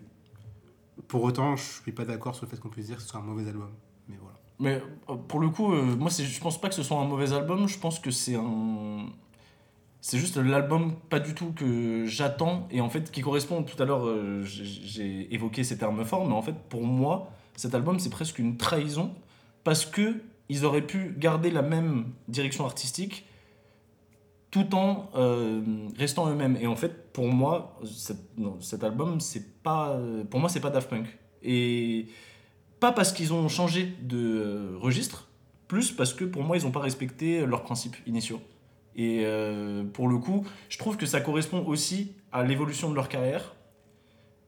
pour 1.08 1.24
autant, 1.24 1.56
je 1.56 1.62
suis 1.62 1.92
pas 1.92 2.04
d'accord 2.04 2.34
sur 2.34 2.44
le 2.44 2.50
fait 2.50 2.60
qu'on 2.60 2.68
puisse 2.68 2.88
dire 2.88 2.96
que 2.96 3.02
ce 3.02 3.08
soit 3.08 3.20
un 3.20 3.22
mauvais 3.22 3.48
album. 3.48 3.70
Mais 4.10 4.16
voilà. 4.20 4.38
Mais 4.58 4.82
euh, 5.08 5.16
pour 5.16 5.40
le 5.40 5.48
coup, 5.48 5.72
euh, 5.72 5.96
moi, 5.96 6.10
je 6.10 6.40
pense 6.40 6.60
pas 6.60 6.68
que 6.68 6.74
ce 6.74 6.82
soit 6.82 6.98
un 6.98 7.06
mauvais 7.06 7.32
album. 7.32 7.66
Je 7.66 7.78
pense 7.78 7.98
que 7.98 8.10
c'est 8.10 8.34
un. 8.34 9.06
C'est 10.02 10.18
juste 10.18 10.36
l'album 10.38 10.94
pas 11.10 11.20
du 11.20 11.34
tout 11.34 11.52
que 11.52 12.06
j'attends 12.06 12.66
et 12.70 12.80
en 12.80 12.88
fait 12.88 13.10
qui 13.10 13.20
correspond. 13.20 13.62
Tout 13.62 13.80
à 13.82 13.84
l'heure, 13.86 14.06
euh, 14.06 14.42
j'ai- 14.44 15.32
évoqué 15.34 15.62
ces 15.62 15.76
termes 15.76 16.04
forts, 16.04 16.26
mais 16.26 16.34
en 16.34 16.42
fait, 16.42 16.54
pour 16.68 16.82
moi, 16.82 17.30
cet 17.56 17.74
album, 17.74 17.98
c'est 17.98 18.10
presque 18.10 18.38
une 18.38 18.56
trahison 18.56 19.12
parce 19.62 19.84
que 19.84 20.22
ils 20.48 20.64
auraient 20.64 20.86
pu 20.86 21.14
garder 21.18 21.50
la 21.50 21.62
même 21.62 22.06
direction 22.28 22.64
artistique 22.64 23.26
tout 24.50 24.74
en 24.74 25.10
euh, 25.14 25.60
restant 25.96 26.28
eux-mêmes. 26.30 26.56
Et 26.60 26.66
en 26.66 26.74
fait, 26.76 27.12
pour 27.12 27.28
moi, 27.28 27.76
cet, 27.84 28.36
non, 28.38 28.60
cet 28.60 28.82
album, 28.82 29.20
c'est 29.20 29.62
pas, 29.62 29.96
pour 30.30 30.40
moi, 30.40 30.48
c'est 30.48 30.60
pas 30.60 30.70
Daft 30.70 30.88
Punk. 30.90 31.06
Et 31.42 32.06
pas 32.80 32.90
parce 32.92 33.12
qu'ils 33.12 33.32
ont 33.32 33.48
changé 33.48 33.94
de 34.02 34.16
euh, 34.18 34.76
registre, 34.80 35.28
plus 35.68 35.92
parce 35.92 36.14
que 36.14 36.24
pour 36.24 36.42
moi, 36.42 36.56
ils 36.56 36.64
n'ont 36.64 36.72
pas 36.72 36.80
respecté 36.80 37.46
leurs 37.46 37.62
principes 37.62 37.96
initiaux. 38.06 38.40
Et 38.96 39.22
euh, 39.24 39.84
pour 39.84 40.08
le 40.08 40.18
coup, 40.18 40.44
je 40.68 40.78
trouve 40.78 40.96
que 40.96 41.06
ça 41.06 41.20
correspond 41.20 41.64
aussi 41.66 42.12
à 42.32 42.42
l'évolution 42.42 42.90
de 42.90 42.94
leur 42.94 43.08
carrière. 43.08 43.54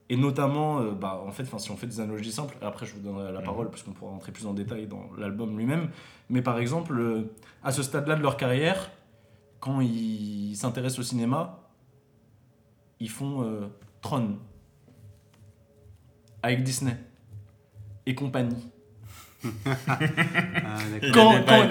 Et 0.09 0.17
notamment, 0.17 0.79
euh, 0.79 0.91
bah, 0.91 1.23
en 1.25 1.31
fait, 1.31 1.45
si 1.57 1.71
on 1.71 1.77
fait 1.77 1.87
des 1.87 1.99
analogies 1.99 2.31
simples, 2.31 2.57
après 2.61 2.85
je 2.85 2.93
vous 2.93 2.99
donnerai 2.99 3.31
la 3.31 3.39
Mhm. 3.39 3.45
parole 3.45 3.69
parce 3.69 3.83
qu'on 3.83 3.93
pourra 3.93 4.11
rentrer 4.11 4.31
plus 4.31 4.45
en 4.45 4.53
détail 4.53 4.85
dans 4.87 5.09
l'album 5.17 5.57
lui-même. 5.57 5.89
Mais 6.29 6.41
par 6.41 6.59
exemple, 6.59 6.97
euh, 6.99 7.33
à 7.63 7.71
ce 7.71 7.81
stade-là 7.83 8.15
de 8.15 8.21
leur 8.21 8.37
carrière, 8.37 8.91
quand 9.59 9.79
ils 9.81 10.55
s'intéressent 10.55 10.99
au 10.99 11.03
cinéma, 11.03 11.59
ils 12.99 13.09
font 13.09 13.49
Tron 14.01 14.37
avec 16.41 16.63
Disney 16.63 16.97
et 18.05 18.13
compagnie. 18.13 18.69
Ah, 19.87 20.77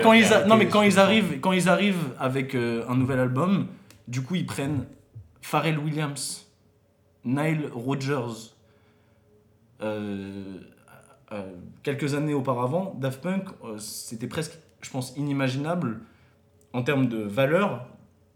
Quand, 0.02 0.12
ils 0.12 0.32
a- 0.32 0.46
non 0.46 0.56
mais 0.56 0.68
quand 0.68 0.82
ils 0.82 0.98
arrivent 0.98 1.40
quand 1.40 1.52
ils 1.52 1.68
arrivent 1.68 2.12
avec 2.18 2.54
euh, 2.54 2.84
un 2.88 2.96
nouvel 2.96 3.18
album, 3.18 3.66
du 4.08 4.22
coup 4.22 4.34
ils 4.34 4.46
prennent 4.46 4.84
Pharrell 5.40 5.78
Williams, 5.78 6.46
Nile 7.24 7.68
Rodgers. 7.72 8.52
Euh, 9.82 10.58
euh, 11.32 11.52
quelques 11.82 12.14
années 12.14 12.34
auparavant, 12.34 12.94
Daft 13.00 13.20
Punk, 13.22 13.44
euh, 13.64 13.78
c'était 13.78 14.26
presque, 14.28 14.52
je 14.80 14.90
pense, 14.90 15.16
inimaginable 15.16 16.00
en 16.72 16.82
termes 16.82 17.08
de 17.08 17.18
valeur 17.18 17.86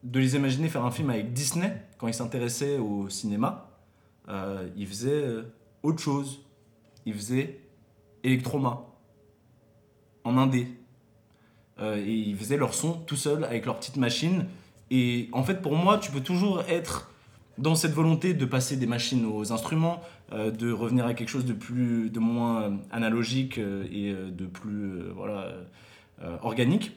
de 0.03 0.19
les 0.19 0.35
imaginer 0.37 0.69
faire 0.69 0.85
un 0.85 0.91
film 0.91 1.11
avec 1.11 1.33
Disney 1.33 1.83
quand 1.99 2.09
ils 2.09 2.15
s'intéressaient 2.15 2.79
au 2.79 3.09
cinéma. 3.09 3.69
Euh, 4.29 4.67
ils 4.77 4.87
faisaient 4.87 5.11
euh, 5.25 5.43
autre 5.83 6.01
chose. 6.01 6.41
Ils 7.05 7.15
faisaient 7.15 7.61
Electroma 8.25 8.87
en 10.27 10.37
indé. 10.37 10.69
Euh, 11.79 11.97
et 11.97 12.13
ils 12.13 12.37
faisaient 12.37 12.57
leur 12.57 12.75
son 12.75 12.95
tout 12.95 13.17
seuls 13.17 13.45
avec 13.45 13.67
leur 13.67 13.79
petite 13.79 13.97
machine. 13.97 14.47
Et 14.91 15.29
en 15.33 15.43
fait, 15.43 15.63
pour 15.63 15.75
moi, 15.75 15.99
tu 15.99 16.11
peux 16.11 16.21
toujours 16.21 16.63
être 16.69 17.11
dans 17.59 17.75
cette 17.75 17.93
volonté 17.93 18.35
de 18.35 18.45
passer 18.45 18.77
des 18.77 18.87
machines 18.87 19.25
aux 19.25 19.53
instruments, 19.53 20.01
euh, 20.33 20.51
de 20.51 20.71
revenir 20.73 21.07
à 21.07 21.15
quelque 21.15 21.29
chose 21.29 21.45
de 21.45 21.53
plus, 21.53 22.11
de 22.11 22.19
moins 22.19 22.63
euh, 22.63 22.71
analogique 22.91 23.59
euh, 23.59 23.87
et 23.91 24.13
de 24.13 24.47
plus 24.47 25.03
voilà, 25.15 25.53
organique, 26.43 26.93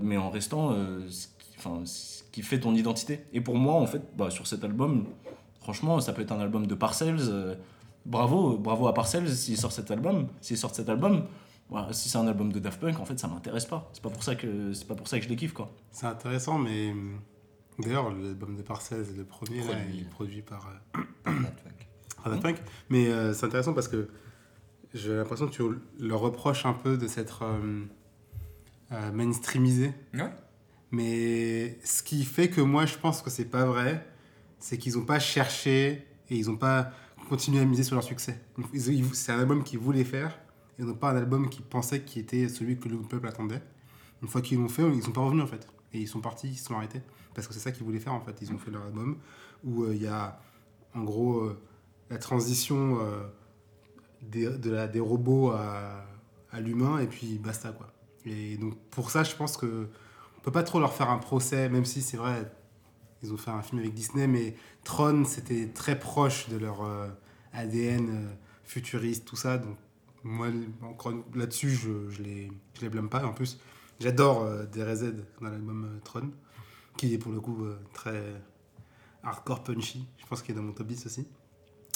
mais 0.00 0.16
en 0.16 0.30
restant 0.30 0.76
ce, 1.08 2.22
qui, 2.30 2.42
fait 2.42 2.60
ton 2.60 2.74
identité. 2.74 3.20
Et 3.32 3.40
pour 3.40 3.56
moi, 3.56 3.74
en 3.74 3.86
fait, 3.86 4.02
bah, 4.16 4.30
sur 4.30 4.46
cet 4.46 4.64
album, 4.64 5.06
franchement, 5.60 6.00
ça 6.00 6.12
peut 6.12 6.22
être 6.22 6.32
un 6.32 6.40
album 6.40 6.66
de 6.66 6.74
Parcells. 6.74 7.56
bravo, 8.06 8.58
bravo 8.58 8.86
à 8.86 8.94
Parcells 8.94 9.28
s'il 9.28 9.56
sort 9.56 9.72
cet 9.72 9.90
album. 9.90 10.28
S'il 10.40 10.56
sort 10.56 10.74
cet 10.74 10.88
album, 10.88 11.24
voilà, 11.72 11.92
si 11.92 12.10
c'est 12.10 12.18
un 12.18 12.26
album 12.26 12.52
de 12.52 12.58
Daft 12.58 12.80
Punk, 12.80 13.00
en 13.00 13.04
fait, 13.06 13.18
ça 13.18 13.28
m'intéresse 13.28 13.64
pas. 13.64 13.90
C'est 13.94 14.02
pas 14.02 14.10
pour 14.10 14.22
ça 14.22 14.34
que 14.34 14.74
c'est 14.74 14.86
pas 14.86 14.94
pour 14.94 15.08
ça 15.08 15.18
que 15.18 15.24
je 15.24 15.30
les 15.30 15.36
kiffe, 15.36 15.54
quoi. 15.54 15.74
C'est 15.90 16.06
intéressant, 16.06 16.58
mais 16.58 16.90
hum, 16.90 17.18
d'ailleurs, 17.78 18.10
l'album 18.12 18.56
de 18.56 18.62
Parcells, 18.62 19.06
le 19.16 19.24
premier, 19.24 19.60
là, 19.64 19.74
il 19.90 20.02
est 20.02 20.10
produit 20.10 20.42
par 20.42 20.68
euh, 20.68 21.00
Daft 21.24 21.64
Punk. 21.64 21.88
par 22.22 22.30
Daft 22.30 22.42
Punk. 22.42 22.56
Mais 22.90 23.08
euh, 23.08 23.32
c'est 23.32 23.46
intéressant 23.46 23.72
parce 23.72 23.88
que 23.88 24.10
j'ai 24.92 25.16
l'impression 25.16 25.46
que 25.46 25.52
tu 25.52 25.62
leur 25.98 26.20
reproches 26.20 26.66
un 26.66 26.74
peu 26.74 26.98
de 26.98 27.08
s'être 27.08 27.42
euh, 27.42 27.84
euh, 28.92 29.12
mainstreamisé. 29.12 29.92
Ouais. 30.12 30.30
Mais 30.90 31.78
ce 31.84 32.02
qui 32.02 32.24
fait 32.24 32.50
que 32.50 32.60
moi, 32.60 32.84
je 32.84 32.98
pense 32.98 33.22
que 33.22 33.30
c'est 33.30 33.46
pas 33.46 33.64
vrai, 33.64 34.06
c'est 34.58 34.76
qu'ils 34.76 34.98
n'ont 34.98 35.06
pas 35.06 35.18
cherché 35.18 36.06
et 36.28 36.36
ils 36.36 36.48
n'ont 36.48 36.58
pas 36.58 36.90
continué 37.30 37.62
à 37.62 37.64
miser 37.64 37.82
sur 37.82 37.94
leur 37.94 38.04
succès. 38.04 38.38
C'est 39.14 39.32
un 39.32 39.38
album 39.38 39.64
qu'ils 39.64 39.78
voulaient 39.78 40.04
faire 40.04 40.38
et 40.78 40.84
non 40.84 40.94
pas 40.94 41.10
un 41.10 41.16
album 41.16 41.48
qu'ils 41.48 41.64
pensaient 41.64 42.02
qui 42.02 42.18
était 42.18 42.48
celui 42.48 42.78
que 42.78 42.88
le 42.88 42.98
peuple 42.98 43.28
attendait. 43.28 43.62
Une 44.22 44.28
fois 44.28 44.40
qu'ils 44.40 44.58
l'ont 44.58 44.68
fait, 44.68 44.82
ils 44.82 45.02
sont 45.02 45.12
pas 45.12 45.20
revenus 45.20 45.42
en 45.42 45.46
fait. 45.46 45.66
Et 45.92 46.00
ils 46.00 46.08
sont 46.08 46.20
partis, 46.20 46.48
ils 46.48 46.56
se 46.56 46.66
sont 46.66 46.74
arrêtés. 46.74 47.02
Parce 47.34 47.46
que 47.46 47.54
c'est 47.54 47.60
ça 47.60 47.72
qu'ils 47.72 47.84
voulaient 47.84 47.98
faire 48.00 48.14
en 48.14 48.20
fait. 48.20 48.36
Ils 48.40 48.52
ont 48.52 48.58
fait 48.58 48.70
leur 48.70 48.82
album 48.82 49.18
où 49.64 49.84
euh, 49.84 49.94
il 49.94 50.02
y 50.02 50.06
a 50.06 50.40
en 50.94 51.02
gros 51.02 51.40
euh, 51.40 51.60
la 52.10 52.18
transition 52.18 52.98
euh, 53.00 53.22
des, 54.22 54.48
des 54.58 55.00
robots 55.00 55.50
à, 55.50 56.04
à 56.50 56.60
l'humain 56.60 56.98
et 56.98 57.06
puis 57.06 57.38
basta 57.38 57.72
quoi. 57.72 57.92
Et 58.24 58.56
donc 58.56 58.76
pour 58.90 59.10
ça, 59.10 59.24
je 59.24 59.34
pense 59.34 59.56
que 59.56 59.88
on 60.38 60.40
peut 60.40 60.52
pas 60.52 60.62
trop 60.62 60.80
leur 60.80 60.92
faire 60.92 61.10
un 61.10 61.18
procès, 61.18 61.68
même 61.68 61.84
si 61.84 62.02
c'est 62.02 62.16
vrai, 62.16 62.52
ils 63.22 63.32
ont 63.32 63.36
fait 63.36 63.50
un 63.50 63.62
film 63.62 63.80
avec 63.80 63.94
Disney, 63.94 64.26
mais 64.26 64.56
Tron, 64.82 65.24
c'était 65.24 65.68
très 65.68 65.98
proche 65.98 66.48
de 66.48 66.56
leur 66.56 66.84
ADN 67.52 68.28
futuriste, 68.64 69.24
tout 69.24 69.36
ça. 69.36 69.58
Donc, 69.58 69.76
moi, 70.24 70.48
là-dessus, 71.34 71.70
je, 71.70 72.10
je, 72.10 72.22
les, 72.22 72.50
je 72.74 72.80
les 72.82 72.88
blâme 72.88 73.08
pas. 73.08 73.24
En 73.24 73.32
plus, 73.32 73.58
j'adore 74.00 74.42
euh, 74.42 74.64
DRZ 74.66 75.12
dans 75.40 75.48
l'album 75.50 75.84
euh, 75.84 76.00
Tron, 76.04 76.30
qui 76.96 77.12
est 77.14 77.18
pour 77.18 77.32
le 77.32 77.40
coup 77.40 77.64
euh, 77.64 77.78
très 77.92 78.22
hardcore 79.22 79.62
punchy. 79.62 80.06
Je 80.18 80.26
pense 80.26 80.42
qu'il 80.42 80.54
est 80.54 80.58
dans 80.58 80.62
mon 80.64 80.72
top 80.72 80.86
10 80.86 81.06
aussi. 81.06 81.26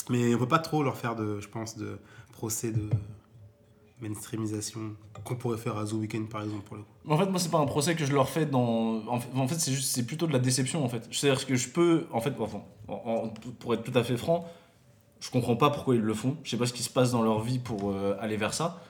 Mais 0.09 0.33
on 0.35 0.37
peut 0.39 0.47
pas 0.47 0.59
trop 0.59 0.83
leur 0.83 0.97
faire, 0.97 1.15
de, 1.15 1.39
je 1.39 1.47
pense, 1.49 1.77
de 1.77 1.99
procès 2.31 2.71
de 2.71 2.89
mainstreamisation 3.99 4.95
qu'on 5.23 5.35
pourrait 5.35 5.57
faire 5.57 5.77
à 5.77 5.85
The 5.85 5.93
Weeknd, 5.93 6.25
par 6.29 6.43
exemple. 6.43 6.77
En 7.07 7.17
fait, 7.17 7.25
moi, 7.25 7.39
c'est 7.39 7.49
pas 7.49 7.57
un 7.59 7.65
procès 7.65 7.95
que 7.95 8.05
je 8.05 8.13
leur 8.13 8.29
fais 8.29 8.45
dans. 8.45 9.03
En 9.07 9.47
fait, 9.47 9.55
c'est 9.59 10.05
plutôt 10.05 10.27
de 10.27 10.33
la 10.33 10.39
déception, 10.39 10.83
en 10.85 10.89
fait. 10.89 11.07
C'est-à-dire 11.11 11.45
que 11.45 11.55
je 11.55 11.69
peux, 11.69 12.05
en 12.11 12.21
fait, 12.21 12.33
enfin, 12.39 12.61
en- 12.87 12.93
en- 12.93 13.29
pour 13.59 13.73
être 13.73 13.83
tout 13.83 13.97
à 13.97 14.03
fait 14.03 14.17
franc, 14.17 14.45
je 15.19 15.29
comprends 15.31 15.55
pas 15.55 15.69
pourquoi 15.69 15.95
ils 15.95 16.01
le 16.01 16.13
font. 16.13 16.37
Je 16.43 16.51
sais 16.51 16.57
pas 16.57 16.65
ce 16.65 16.73
qui 16.73 16.83
se 16.83 16.89
passe 16.89 17.11
dans 17.11 17.21
leur 17.21 17.41
vie 17.41 17.59
pour 17.59 17.91
euh, 17.91 18.15
aller 18.19 18.37
vers 18.37 18.53
ça. 18.53 18.81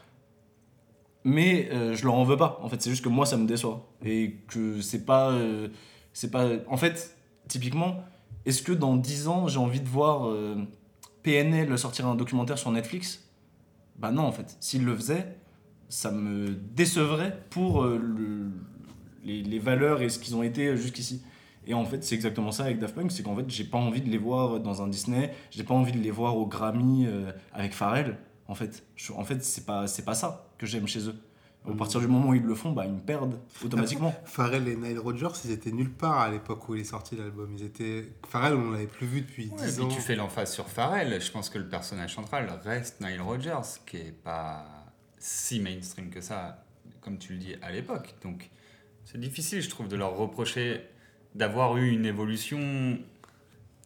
Mais 1.24 1.70
euh, 1.72 1.94
je 1.96 2.04
leur 2.06 2.14
en 2.16 2.24
veux 2.24 2.38
pas. 2.38 2.60
En 2.62 2.70
fait, 2.70 2.82
c'est 2.82 2.90
juste 2.90 3.04
que 3.04 3.10
moi, 3.10 3.26
ça 3.26 3.38
me 3.38 3.46
déçoit. 3.46 3.86
Et 4.06 4.38
que 4.48 4.82
c'est 4.82 5.06
pas. 5.06 5.32
euh, 5.32 5.68
c'est 6.14 6.32
pas. 6.32 6.48
En 6.70 6.78
fait, 6.78 7.16
typiquement, 7.48 8.04
est-ce 8.46 8.62
que 8.62 8.72
dans 8.72 8.96
10 8.96 9.28
ans, 9.28 9.48
j'ai 9.48 9.60
envie 9.60 9.82
de 9.82 9.88
voir 9.90 10.28
euh, 10.28 10.56
PNL 11.24 11.78
sortir 11.78 12.08
un 12.08 12.16
documentaire 12.16 12.58
sur 12.58 12.72
Netflix? 12.72 13.24
Bah 13.98 14.12
non, 14.12 14.24
en 14.24 14.32
fait. 14.32 14.56
S'il 14.62 14.86
le 14.86 14.96
faisait, 14.96 15.36
ça 15.90 16.12
me 16.12 16.50
décevrait 16.52 17.38
pour 17.50 17.84
le- 17.84 18.52
les, 19.24 19.42
les 19.44 19.60
valeurs 19.60 20.02
et 20.02 20.10
ce 20.10 20.20
qu'ils 20.20 20.36
ont 20.36 20.44
été 20.44 20.78
jusqu'ici. 20.78 21.22
Et 21.68 21.74
en 21.74 21.86
fait, 21.86 22.04
c'est 22.04 22.16
exactement 22.16 22.52
ça 22.52 22.64
avec 22.64 22.80
Daft 22.80 22.96
Punk, 22.96 23.12
c'est 23.12 23.24
qu'en 23.24 23.36
fait, 23.36 23.46
j'ai 23.50 23.66
pas 23.66 23.78
envie 23.78 24.02
de 24.02 24.10
les 24.10 24.18
voir 24.18 24.60
dans 24.62 24.82
un 24.82 24.88
Disney, 24.88 25.34
j'ai 25.52 25.64
pas 25.64 25.74
envie 25.74 25.92
de 25.92 26.00
les 26.00 26.12
voir 26.12 26.38
au 26.38 26.46
Grammy 26.48 27.06
euh, 27.08 27.32
avec 27.54 27.74
Pharrell. 27.74 28.18
En 28.48 28.56
fait, 28.56 28.84
je- 28.96 29.12
en 29.12 29.24
fait, 29.26 29.44
c'est 29.44 29.66
pas 29.66 29.86
c'est 29.88 30.06
pas 30.06 30.16
ça 30.16 30.48
que 30.58 30.66
j'aime 30.66 30.88
chez 30.88 31.08
eux. 31.10 31.16
À 31.70 31.76
partir 31.76 32.00
du 32.00 32.08
moment 32.08 32.30
où 32.30 32.34
ils 32.34 32.42
le 32.44 32.56
font, 32.56 32.72
bah 32.72 32.86
ils 32.86 32.94
me 32.94 33.02
perdent 33.02 33.38
automatiquement. 33.62 34.16
Pharrell 34.24 34.66
et 34.70 34.78
Nile 34.78 35.00
Rodgers, 35.00 35.28
ils 35.44 35.52
étaient 35.52 35.74
nulle 35.74 35.92
part 35.92 36.20
à 36.22 36.30
l'époque 36.32 36.70
où 36.70 36.76
il 36.76 36.80
est 36.82 36.86
sorti 36.86 37.18
l'album. 37.18 37.54
Ils 37.58 37.66
étaient... 37.66 38.14
Pharrell, 38.26 38.54
on 38.54 38.72
l'avait 38.72 38.88
plus 38.88 39.06
vu 39.06 39.20
depuis 39.20 39.50
Ouais, 39.50 39.66
10 39.66 39.76
puis 39.76 39.84
ans. 39.84 39.88
tu 39.90 40.00
fais 40.00 40.16
l'emphase 40.16 40.54
sur 40.54 40.70
Pharrell. 40.70 41.22
Je 41.22 41.30
pense 41.30 41.50
que 41.50 41.58
le 41.58 41.68
personnage 41.68 42.16
central 42.16 42.48
reste 42.64 43.02
Nile 43.02 43.20
Rodgers, 43.20 43.68
qui 43.86 43.98
est 43.98 44.14
pas 44.24 44.66
si 45.20 45.60
mainstream 45.60 46.10
que 46.10 46.22
ça, 46.22 46.64
comme 47.02 47.18
tu 47.18 47.34
le 47.34 47.40
dis 47.40 47.56
à 47.62 47.70
l'époque. 47.74 48.16
Donc 48.24 48.50
c'est 49.04 49.20
difficile, 49.20 49.62
je 49.62 49.70
trouve, 49.70 49.90
de 49.90 49.98
leur 49.98 50.16
reprocher 50.16 50.80
d'avoir 51.38 51.78
eu 51.78 51.90
une 51.90 52.06
évolution 52.06 52.60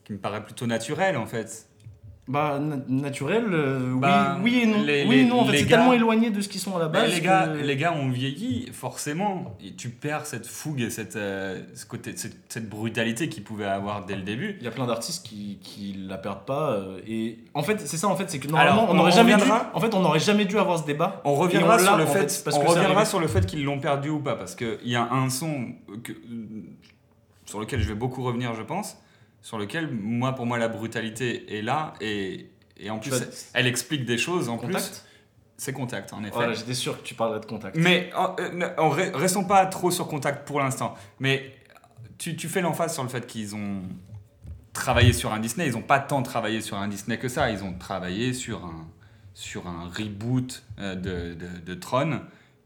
qui 0.04 0.14
me 0.14 0.18
paraît 0.18 0.44
plutôt 0.44 0.66
naturelle 0.68 1.18
en 1.18 1.26
fait. 1.26 1.68
Bah 2.28 2.60
na- 2.60 2.78
naturel, 2.88 3.46
euh, 3.52 3.96
Bah, 3.98 4.38
oui, 4.42 4.52
oui 4.54 4.60
et 4.62 4.66
non. 4.68 4.84
les- 4.84 5.06
oui 5.06 5.16
et 5.18 5.26
non, 5.26 5.42
en 5.42 5.46
fait, 5.46 5.58
c'est 5.58 5.66
tellement 5.66 5.92
éloigné 5.92 6.30
de 6.30 6.40
ce 6.40 6.48
qu'ils 6.48 6.62
sont 6.62 6.78
à 6.78 6.80
la 6.80 6.88
base. 6.88 7.12
les, 7.14 7.20
gars, 7.20 7.48
les 7.48 7.76
gars 7.76 7.94
ont 7.94 8.10
vieilli, 8.10 8.70
forcément, 8.72 9.58
et 9.62 9.74
tu 9.74 9.90
perds 9.90 10.28
cette 10.28 10.46
fougue 10.48 10.82
et 10.82 10.92
cette, 10.92 11.16
euh, 11.16 11.62
ce 11.74 11.86
côté, 11.86 12.16
cette, 12.16 12.38
cette 12.48 12.70
brutalité 12.70 13.28
qu'ils 13.28 13.44
pouvaient 13.44 13.66
avoir 13.66 14.06
dès 14.06 14.16
le 14.16 14.22
début. 14.22 14.56
Il 14.60 14.64
y 14.64 14.68
a 14.68 14.72
plein 14.72 14.86
d'artistes 14.86 15.26
qui, 15.26 15.58
qui 15.62 15.94
la 16.08 16.18
perdent 16.20 16.46
pas 16.46 16.74
euh, 16.74 17.00
et 17.08 17.40
en 17.56 17.64
fait 17.64 17.82
c'est 17.82 17.98
ça 17.98 18.08
en 18.08 18.16
fait 18.16 18.30
c'est 18.30 18.40
que 18.40 18.48
normalement 18.48 18.84
Alors, 18.84 18.92
on 18.92 18.94
n'aurait 18.94 19.12
jamais 19.12 19.36
dû 19.36 19.44
en 19.74 19.80
fait 19.80 19.94
on 19.94 20.18
jamais 20.20 20.46
dû 20.46 20.58
avoir 20.60 20.78
ce 20.80 20.86
débat 20.86 21.22
On 21.26 21.34
reviendra 21.34 21.76
on 21.76 21.80
sur 21.80 21.98
le 21.98 22.06
fait, 22.06 22.30
fait, 22.32 22.44
parce 22.46 22.56
on 22.56 22.62
que 22.62 22.68
reviendra 22.68 23.04
sur 23.04 23.20
le 23.20 23.28
fait 23.28 23.46
qu'ils 23.46 23.64
l'ont 23.64 23.80
perdu 23.80 24.10
ou 24.10 24.20
pas 24.20 24.36
parce 24.36 24.56
qu'il 24.56 24.78
y 24.86 24.96
a 24.96 25.12
un 25.12 25.30
son 25.30 25.74
que, 26.04 26.14
sur 27.52 27.60
lequel 27.60 27.80
je 27.82 27.88
vais 27.88 27.96
beaucoup 27.96 28.24
revenir, 28.24 28.54
je 28.56 28.64
pense, 28.64 28.98
sur 29.42 29.58
lequel 29.60 29.92
moi 29.92 30.34
pour 30.34 30.46
moi 30.46 30.58
la 30.58 30.68
brutalité 30.68 31.58
est 31.58 31.62
là 31.62 31.94
et, 32.02 32.50
et 32.78 32.90
en 32.90 32.98
plus 33.00 33.12
elle 33.54 33.68
explique 33.68 34.06
des 34.06 34.18
choses 34.18 34.50
en 34.50 34.58
plus. 34.58 34.68
contact? 34.68 35.06
C'est 35.58 35.74
contact 35.74 36.14
en 36.14 36.22
effet. 36.24 36.32
voilà 36.34 36.54
j'étais 36.54 36.74
sûr 36.74 36.98
que 37.00 37.04
tu 37.08 37.14
parlerais 37.14 37.40
de 37.40 37.46
contact 37.46 37.76
Mais 37.78 38.10
en- 38.16 38.36
euh, 38.40 38.70
en 38.78 38.90
restons 38.90 39.44
pas 39.44 39.66
trop 39.68 39.92
sur 39.92 40.08
contact 40.08 40.48
pour 40.48 40.60
l'instant. 40.60 40.96
Mais 41.20 41.54
tu, 42.18 42.36
tu 42.36 42.48
fais 42.50 42.62
l'emphase 42.62 42.94
sur 42.94 43.04
le 43.04 43.10
fait 43.10 43.28
qu'ils 43.28 43.56
ont 43.56 43.82
travaillé 44.74 45.14
sur 45.14 45.32
un 45.34 45.40
Disney. 45.40 45.68
Ils 45.68 45.74
n'ont 45.74 45.82
pas 45.82 46.00
tant 46.00 46.24
travaillé 46.24 46.62
sur 46.62 46.78
un 46.78 46.88
Disney 46.88 47.18
que 47.20 47.28
ça. 47.28 47.52
Ils 47.52 47.64
ont 47.64 47.74
travaillé 47.78 48.34
sur 48.34 48.66
un, 48.66 48.88
sur 49.34 49.68
un 49.68 49.88
reboot 49.90 50.64
euh, 50.80 50.96
de, 50.96 51.34
de, 51.36 51.48
de 51.66 51.74
Tron 51.76 52.22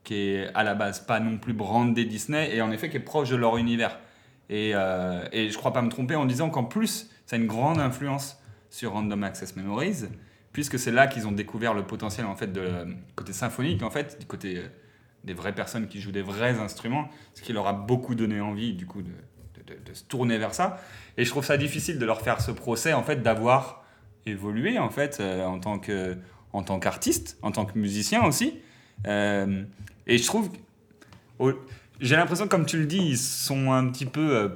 qui 0.06 0.14
est 0.16 0.48
à 0.54 0.64
la 0.64 0.76
base 0.76 1.00
pas 1.00 1.20
non 1.20 1.38
plus 1.38 1.54
brandé 1.54 2.06
Disney 2.06 2.56
et 2.56 2.62
en 2.62 2.72
effet 2.72 2.90
qui 2.90 2.98
est 2.98 3.02
proche 3.02 3.30
de 3.30 3.36
leur 3.36 3.58
univers. 3.58 3.98
Et, 4.50 4.72
euh, 4.74 5.26
et 5.32 5.50
je 5.50 5.58
crois 5.58 5.74
pas 5.74 5.82
me 5.82 5.90
tromper 5.90 6.16
en 6.16 6.26
disant 6.26 6.50
qu'en 6.50 6.64
plus, 6.64 7.10
ça 7.26 7.36
a 7.36 7.40
une 7.40 7.48
grande 7.48 7.80
influence 7.80 8.42
sur 8.70 8.92
Random 8.92 9.24
Access 9.24 9.56
Memories, 9.56 10.06
puisque 10.52 10.78
c'est 10.78 10.92
là 10.92 11.08
qu'ils 11.08 11.28
ont 11.28 11.32
découvert 11.32 11.74
le 11.74 11.84
potentiel 11.84 12.26
en 12.26 12.36
fait 12.36 12.52
de 12.52 12.88
côté 13.16 13.34
symphonique, 13.34 13.84
en 13.84 13.90
fait, 13.90 14.20
du 14.20 14.26
côté 14.26 14.58
euh, 14.58 14.68
des 15.24 15.34
vraies 15.34 15.56
personnes 15.56 15.88
qui 15.88 16.00
jouent 16.00 16.12
des 16.12 16.22
vrais 16.22 16.60
instruments, 16.60 17.10
ce 17.34 17.42
qui 17.42 17.54
leur 17.54 17.68
a 17.68 17.74
beaucoup 17.74 18.16
donné 18.16 18.42
envie 18.42 18.74
du 18.74 18.86
coup 18.86 19.02
de, 19.02 19.12
se 19.94 20.04
tourner 20.04 20.38
vers 20.38 20.54
ça. 20.54 20.80
Et 21.18 21.26
je 21.26 21.30
trouve 21.30 21.44
ça 21.44 21.58
difficile 21.58 21.98
de 21.98 22.06
leur 22.06 22.22
faire 22.22 22.42
ce 22.42 22.52
procès 22.52 22.94
en 22.94 23.02
fait 23.02 23.24
d'avoir 23.24 23.84
évolué 24.28 24.78
en 24.78 24.90
fait 24.90 25.18
euh, 25.20 25.44
en 25.46 25.60
tant 25.60 25.80
que 25.80 26.18
tant 26.64 26.80
qu'artiste, 26.80 27.38
en 27.42 27.52
tant 27.52 27.66
que 27.66 27.78
musicien 27.78 28.24
aussi. 28.24 28.60
Euh, 29.08 29.64
et 30.08 30.18
je 30.18 30.26
trouve 30.26 30.50
j'ai 32.00 32.16
l'impression, 32.16 32.48
comme 32.48 32.66
tu 32.66 32.78
le 32.78 32.86
dis, 32.86 32.98
ils 32.98 33.18
sont 33.18 33.72
un 33.72 33.88
petit 33.90 34.06
peu 34.06 34.36
euh, 34.36 34.50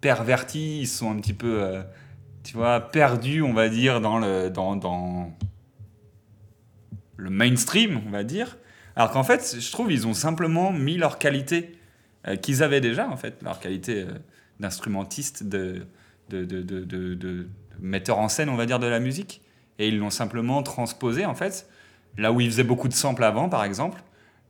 pervertis, 0.00 0.80
ils 0.80 0.86
sont 0.88 1.10
un 1.10 1.20
petit 1.20 1.32
peu, 1.32 1.62
euh, 1.62 1.82
tu 2.44 2.54
vois, 2.54 2.80
perdus, 2.80 3.42
on 3.42 3.52
va 3.52 3.68
dire, 3.68 4.00
dans 4.00 4.18
le, 4.18 4.50
dans, 4.50 4.76
dans 4.76 5.36
le 7.16 7.30
mainstream, 7.30 8.00
on 8.06 8.10
va 8.10 8.24
dire. 8.24 8.58
Alors 8.96 9.10
qu'en 9.10 9.24
fait, 9.24 9.56
je 9.58 9.72
trouve, 9.72 9.90
ils 9.90 10.06
ont 10.06 10.14
simplement 10.14 10.72
mis 10.72 10.96
leur 10.98 11.18
qualité 11.18 11.78
euh, 12.26 12.36
qu'ils 12.36 12.62
avaient 12.62 12.80
déjà, 12.80 13.08
en 13.08 13.16
fait, 13.16 13.42
leur 13.42 13.58
qualité 13.58 14.06
d'instrumentiste, 14.60 15.44
de, 15.44 15.86
de, 16.28 16.44
de, 16.44 16.62
de, 16.62 16.84
de- 16.84 17.14
de 17.14 17.48
metteur 17.80 18.18
en 18.18 18.28
scène, 18.28 18.48
on 18.48 18.56
va 18.56 18.66
dire, 18.66 18.78
de 18.78 18.86
la 18.86 19.00
musique. 19.00 19.40
Et 19.78 19.88
ils 19.88 19.98
l'ont 19.98 20.10
simplement 20.10 20.62
transposé, 20.62 21.24
en 21.24 21.34
fait, 21.34 21.68
là 22.18 22.32
où 22.32 22.40
ils 22.40 22.50
faisaient 22.50 22.62
beaucoup 22.64 22.88
de 22.88 22.92
samples 22.92 23.24
avant, 23.24 23.48
par 23.48 23.64
exemple 23.64 24.02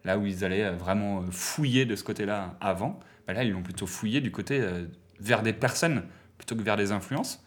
là 0.05 0.19
où 0.19 0.27
ils 0.27 0.45
allaient 0.45 0.65
euh, 0.65 0.73
vraiment 0.77 1.21
euh, 1.23 1.27
fouiller 1.31 1.85
de 1.87 1.95
ce 1.97 2.05
côté-là 2.05 2.57
avant, 2.61 2.99
bah 3.27 3.33
là, 3.33 3.45
ils 3.45 3.53
l'ont 3.53 3.63
plutôt 3.63 3.87
fouillé 3.87 4.21
du 4.21 4.31
côté 4.31 4.61
euh, 4.61 4.87
vers 5.21 5.43
des 5.43 5.53
personnes 5.53 6.03
plutôt 6.39 6.57
que 6.57 6.63
vers 6.63 6.77
des 6.77 6.91
influences. 6.93 7.45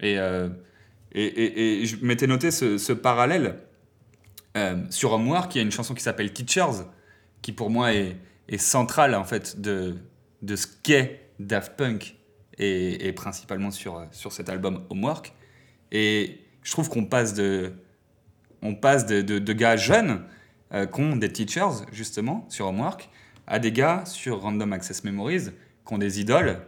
Et, 0.00 0.16
et, 1.12 1.80
et- 1.82 1.86
je 1.86 2.04
m'étais 2.04 2.26
noté 2.26 2.50
ce, 2.50 2.76
ce 2.78 2.92
parallèle 2.92 3.56
sur 4.90 5.12
Homework, 5.12 5.54
il 5.54 5.58
y 5.58 5.60
a 5.60 5.64
une 5.64 5.70
chanson 5.72 5.94
qui 5.94 6.02
s'appelle 6.02 6.32
Teachers, 6.32 6.84
qui 7.42 7.52
pour 7.52 7.70
moi 7.70 7.92
est, 7.94 8.16
est 8.48 8.58
centrale 8.58 9.14
en 9.14 9.24
fait 9.24 9.60
de, 9.60 9.96
de 10.42 10.56
ce 10.56 10.66
qu'est 10.82 11.28
Daft 11.40 11.76
Punk 11.76 12.16
et, 12.58 13.12
principalement 13.12 13.70
sur, 13.70 14.06
sur 14.12 14.32
cet 14.32 14.48
album 14.48 14.84
Homework. 14.90 15.34
Et 15.92 16.40
je 16.62 16.70
trouve 16.70 16.88
qu'on 16.88 17.04
passe 17.04 17.34
de, 17.34 17.72
on 18.62 18.74
passe 18.74 19.04
de- 19.06 19.20
de 19.20 19.52
gars 19.52 19.76
jeunes 19.76 20.22
euh, 20.74 21.14
des 21.16 21.32
teachers, 21.32 21.84
justement, 21.92 22.46
sur 22.48 22.66
Homework, 22.66 23.08
à 23.46 23.58
des 23.58 23.72
gars 23.72 24.04
sur 24.04 24.40
Random 24.40 24.72
Access 24.72 25.04
Memories 25.04 25.50
qui 25.86 25.94
ont 25.94 25.98
des 25.98 26.20
idoles 26.20 26.58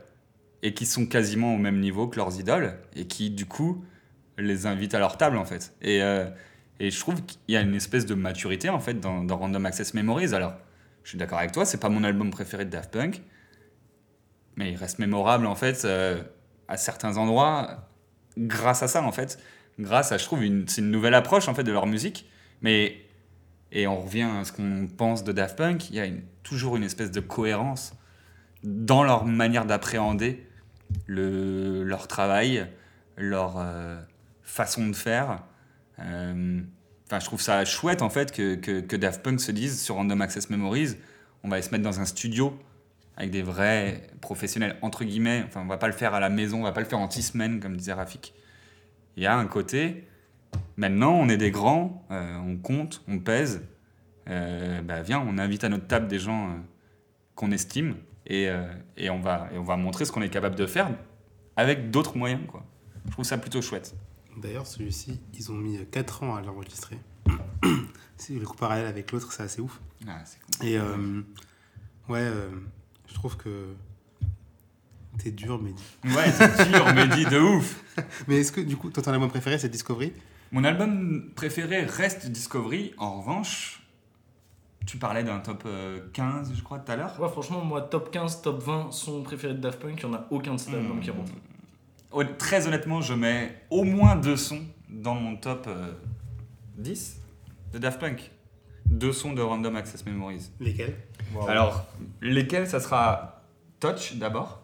et 0.63 0.75
qui 0.75 0.87
sont 0.87 1.07
quasiment 1.07 1.55
au 1.55 1.59
même 1.59 1.81
niveau 1.81 2.09
que 2.09 2.17
leurs 2.17 2.39
idoles 2.39 2.79
et 2.95 3.07
qui, 3.07 3.31
du 3.31 3.47
coup, 3.47 3.85
les 4.37 4.67
invitent 4.67 4.95
à 4.95 4.99
leur 4.99 5.17
table, 5.17 5.37
en 5.37 5.45
fait. 5.45 5.75
Et, 5.83 6.03
euh, 6.03 6.29
et 6.81 6.91
je 6.91 7.01
trouve 7.01 7.23
qu'il 7.23 7.39
y 7.49 7.57
a 7.57 7.61
une 7.61 7.75
espèce 7.75 8.07
de 8.07 8.15
maturité, 8.15 8.69
en 8.69 8.81
fait, 8.81 9.01
dans, 9.01 9.27
Random 9.37 9.67
Access 9.67 9.95
Memories. 9.95 10.35
Alors, 10.35 10.55
je 11.03 11.11
suis 11.11 11.19
d'accord 11.19 11.39
avec 11.39 11.53
toi, 11.53 11.65
c'est 11.65 11.81
pas 11.81 11.89
mon 11.89 12.05
album 12.05 12.31
préféré 12.31 12.65
de 12.65 12.71
Daft 12.71 12.93
Punk, 12.93 13.23
mais 14.57 14.73
il 14.73 14.77
reste 14.77 14.99
mémorable, 14.99 15.47
en 15.47 15.55
fait, 15.55 15.85
euh, 15.85 16.23
à 16.69 16.77
certains 16.77 17.17
endroits, 17.17 17.89
grâce 18.37 18.83
à 18.83 18.89
ça, 18.89 19.03
en 19.03 19.13
fait. 19.13 19.39
Grâce 19.79 20.13
à, 20.13 20.19
je 20.19 20.25
trouve, 20.25 20.41
c'est 20.67 20.81
une 20.81 20.91
nouvelle 20.91 21.15
approche, 21.15 21.49
en 21.49 21.55
fait, 21.55 21.65
de 21.65 21.73
leur 21.73 21.87
musique. 21.87 22.29
Mais, 22.63 23.08
et 23.73 23.87
on 23.87 24.01
revient 24.01 24.29
à 24.41 24.45
ce 24.45 24.53
qu'on 24.53 24.87
pense 24.87 25.25
de 25.25 25.33
Daft 25.33 25.57
Punk, 25.57 25.91
il 25.91 25.97
y 25.97 26.01
a 26.01 26.07
toujours 26.43 26.77
une 26.77 26.85
espèce 26.85 27.11
de 27.11 27.21
cohérence 27.21 27.93
dans 28.63 29.05
leur 29.05 29.25
manière 29.25 29.67
d'appréhender 29.67 30.47
le, 31.07 31.85
leur 31.85 32.09
travail, 32.09 32.67
leur 33.17 33.57
euh, 33.59 34.01
façon 34.43 34.89
de 34.89 34.95
faire. 34.95 35.45
Euh, 36.01 36.61
je 37.11 37.25
trouve 37.25 37.41
ça 37.41 37.65
chouette 37.65 38.03
en 38.03 38.11
fait 38.11 38.33
que, 38.33 38.97
Daft 38.97 39.23
Punk 39.23 39.41
se 39.41 39.53
dise 39.53 39.81
sur 39.81 39.97
Random 39.97 40.21
Access 40.21 40.51
Memories, 40.51 40.97
on 41.45 41.49
va 41.49 41.61
se 41.63 41.71
mettre 41.71 41.85
dans 41.85 42.01
un 42.01 42.05
studio 42.05 42.59
avec 43.17 43.31
des 43.31 43.43
vrais 43.43 44.09
professionnels 44.21 44.77
entre 44.83 45.05
guillemets. 45.05 45.45
Enfin, 45.47 45.61
on 45.63 45.67
va 45.67 45.79
pas 45.79 45.87
le 45.87 45.93
faire 45.93 46.15
à 46.15 46.21
la 46.21 46.29
maison, 46.29 46.61
on 46.61 46.65
va 46.65 46.73
pas 46.73 46.81
le 46.81 46.87
faire 46.87 46.99
en 46.99 47.11
six 47.11 47.23
semaines 47.23 47.61
comme 47.61 47.77
disait 47.77 47.93
Rafik. 47.93 48.35
Il 49.17 49.23
y 49.23 49.27
a 49.27 49.37
un 49.37 49.47
côté. 49.47 50.08
Maintenant, 50.79 51.13
on 51.13 51.29
est 51.29 51.37
des 51.37 51.51
grands, 51.51 52.07
euh, 52.13 52.37
on 52.37 52.57
compte, 52.57 53.03
on 53.09 53.19
pèse. 53.19 53.67
Euh, 54.29 54.81
bah 54.83 55.03
viens, 55.03 55.21
on 55.21 55.37
invite 55.39 55.65
à 55.65 55.69
notre 55.69 55.89
table 55.89 56.07
des 56.07 56.21
gens 56.21 56.51
euh, 56.51 56.57
qu'on 57.35 57.51
estime 57.51 57.97
et, 58.27 58.49
et, 58.99 59.09
on 59.09 59.21
va, 59.21 59.49
et 59.53 59.59
on 59.59 59.63
va 59.63 59.77
montrer 59.77 60.05
ce 60.05 60.13
qu'on 60.13 60.21
est 60.21 60.29
capable 60.29 60.55
de 60.55 60.67
faire 60.67 60.91
avec 61.57 61.91
d'autres 61.91 62.17
moyens. 62.17 62.43
Quoi. 62.47 62.63
Je 63.07 63.13
trouve 63.13 63.25
ça 63.25 63.39
plutôt 63.39 63.63
chouette. 63.63 63.97
D'ailleurs, 64.37 64.67
celui-ci, 64.67 65.19
ils 65.33 65.51
ont 65.51 65.55
mis 65.55 65.79
4 65.91 66.23
ans 66.25 66.37
à 66.37 66.43
l'enregistrer. 66.43 66.99
si 68.19 68.39
le 68.39 68.45
coup 68.47 68.57
parallèle 68.57 68.87
avec 68.87 69.11
l'autre, 69.13 69.33
c'est 69.33 69.43
assez 69.43 69.63
ouf. 69.63 69.81
Ah, 70.07 70.23
cool. 70.61 70.69
Et 70.69 70.79
ouais, 72.09 72.31
je 73.09 73.15
trouve 73.15 73.39
que 73.39 73.75
t'es 75.17 75.31
dur, 75.31 75.61
mais 75.61 75.73
Ouais, 76.15 76.31
c'est 76.31 76.71
dur, 76.71 76.85
dit 77.17 77.25
de 77.25 77.39
ouf. 77.41 77.83
Mais 78.29 78.41
est-ce 78.41 78.53
que 78.53 78.61
du 78.61 78.77
coup, 78.77 78.91
toi, 78.91 79.03
ton 79.03 79.13
album 79.13 79.31
préféré, 79.31 79.59
c'est 79.59 79.69
Discovery 79.69 80.13
Mon 80.51 80.65
album 80.65 81.31
préféré 81.35 81.85
reste 81.85 82.27
Discovery. 82.29 82.95
En 82.97 83.21
revanche, 83.21 83.83
tu 84.87 84.97
parlais 84.97 85.23
d'un 85.23 85.41
top 85.41 85.65
euh, 85.67 86.01
15, 86.15 86.53
je 86.55 86.63
crois, 86.63 86.79
tout 86.79 86.91
à 86.91 86.97
l'heure. 86.97 87.21
Ouais, 87.21 87.29
franchement, 87.29 87.63
moi, 87.63 87.83
top 87.83 88.11
15, 88.11 88.41
top 88.41 88.63
20, 88.63 88.91
son 88.91 89.23
préféré 89.23 89.53
de 89.53 89.61
Daft 89.61 89.81
Punk, 89.81 90.01
il 90.03 90.09
n'y 90.09 90.15
en 90.15 90.19
a 90.19 90.27
aucun 90.31 90.55
de 90.55 90.59
cet 90.59 90.75
album 90.75 91.01
qui 91.01 91.11
rentre. 91.11 91.33
Très 92.39 92.67
honnêtement, 92.67 93.03
je 93.03 93.13
mets 93.13 93.63
au 93.69 93.85
moins 93.85 94.17
deux 94.17 94.37
sons 94.37 94.63
dans 94.89 95.15
mon 95.15 95.37
top 95.37 95.67
euh, 95.67 95.93
10 96.79 97.21
de 97.75 97.79
Daft 97.79 98.01
Punk. 98.01 98.31
Deux 98.87 99.13
sons 99.13 99.35
de 99.35 99.43
Random 99.43 99.77
Access 99.77 100.07
Memories. 100.07 100.51
Lesquels? 100.61 100.97
Alors, 101.47 101.85
lesquels? 102.23 102.67
Ça 102.67 102.81
sera 102.81 103.43
Touch 103.81 104.15
d'abord 104.15 104.63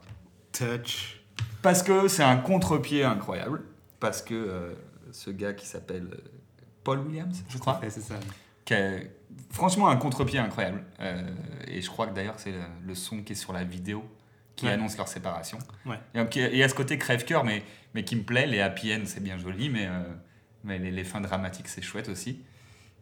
Touch. 0.53 1.21
Parce 1.61 1.83
que 1.83 2.09
c'est 2.09 2.23
un 2.23 2.39
contre-pied 2.39 3.05
incroyable. 3.05 3.63
Parce 4.01 4.23
que 4.23 4.35
euh, 4.35 4.73
ce 5.15 5.31
gars 5.31 5.53
qui 5.55 5.67
s'appelle 5.67 6.09
euh, 6.13 6.19
Paul 6.83 6.99
Williams, 7.01 7.45
je 7.49 7.59
crois, 7.59 7.81
c'est 7.89 8.01
ça. 8.01 8.17
qui 8.65 8.75
a 8.75 8.99
franchement 9.51 9.89
un 9.89 9.97
contre-pied 9.97 10.39
incroyable. 10.39 10.85
Euh, 11.01 11.23
et 11.67 11.81
je 11.81 11.89
crois 11.89 12.07
que 12.07 12.15
d'ailleurs 12.15 12.39
c'est 12.39 12.53
le, 12.53 12.61
le 12.87 12.95
son 12.95 13.23
qui 13.23 13.33
est 13.33 13.37
sur 13.37 13.53
la 13.53 13.65
vidéo 13.65 14.05
qui 14.57 14.67
Ouais. 14.67 14.73
annonce 14.73 14.97
leur 14.97 15.09
séparation. 15.09 15.59
Ouais. 15.85 15.99
Et, 16.37 16.63
a 16.63 16.69
ce 16.69 16.75
côté 16.75 16.97
crève-cœur, 16.97 17.43
mais, 17.43 17.65
mais 17.95 18.05
qui 18.05 18.15
me 18.15 18.23
plaît. 18.23 18.47
Les 18.47 18.61
happy 18.61 18.95
end, 18.95 19.01
c'est 19.05 19.23
bien 19.23 19.37
joli, 19.37 19.69
mais, 19.69 19.87
euh, 19.89 20.03
mais 20.63 20.79
les, 20.79 20.93
les 20.93 21.03
fins 21.05 21.21
dramatiques, 21.21 21.67
c'est 21.69 21.83
chouette 21.83 22.09
aussi. 22.09 22.41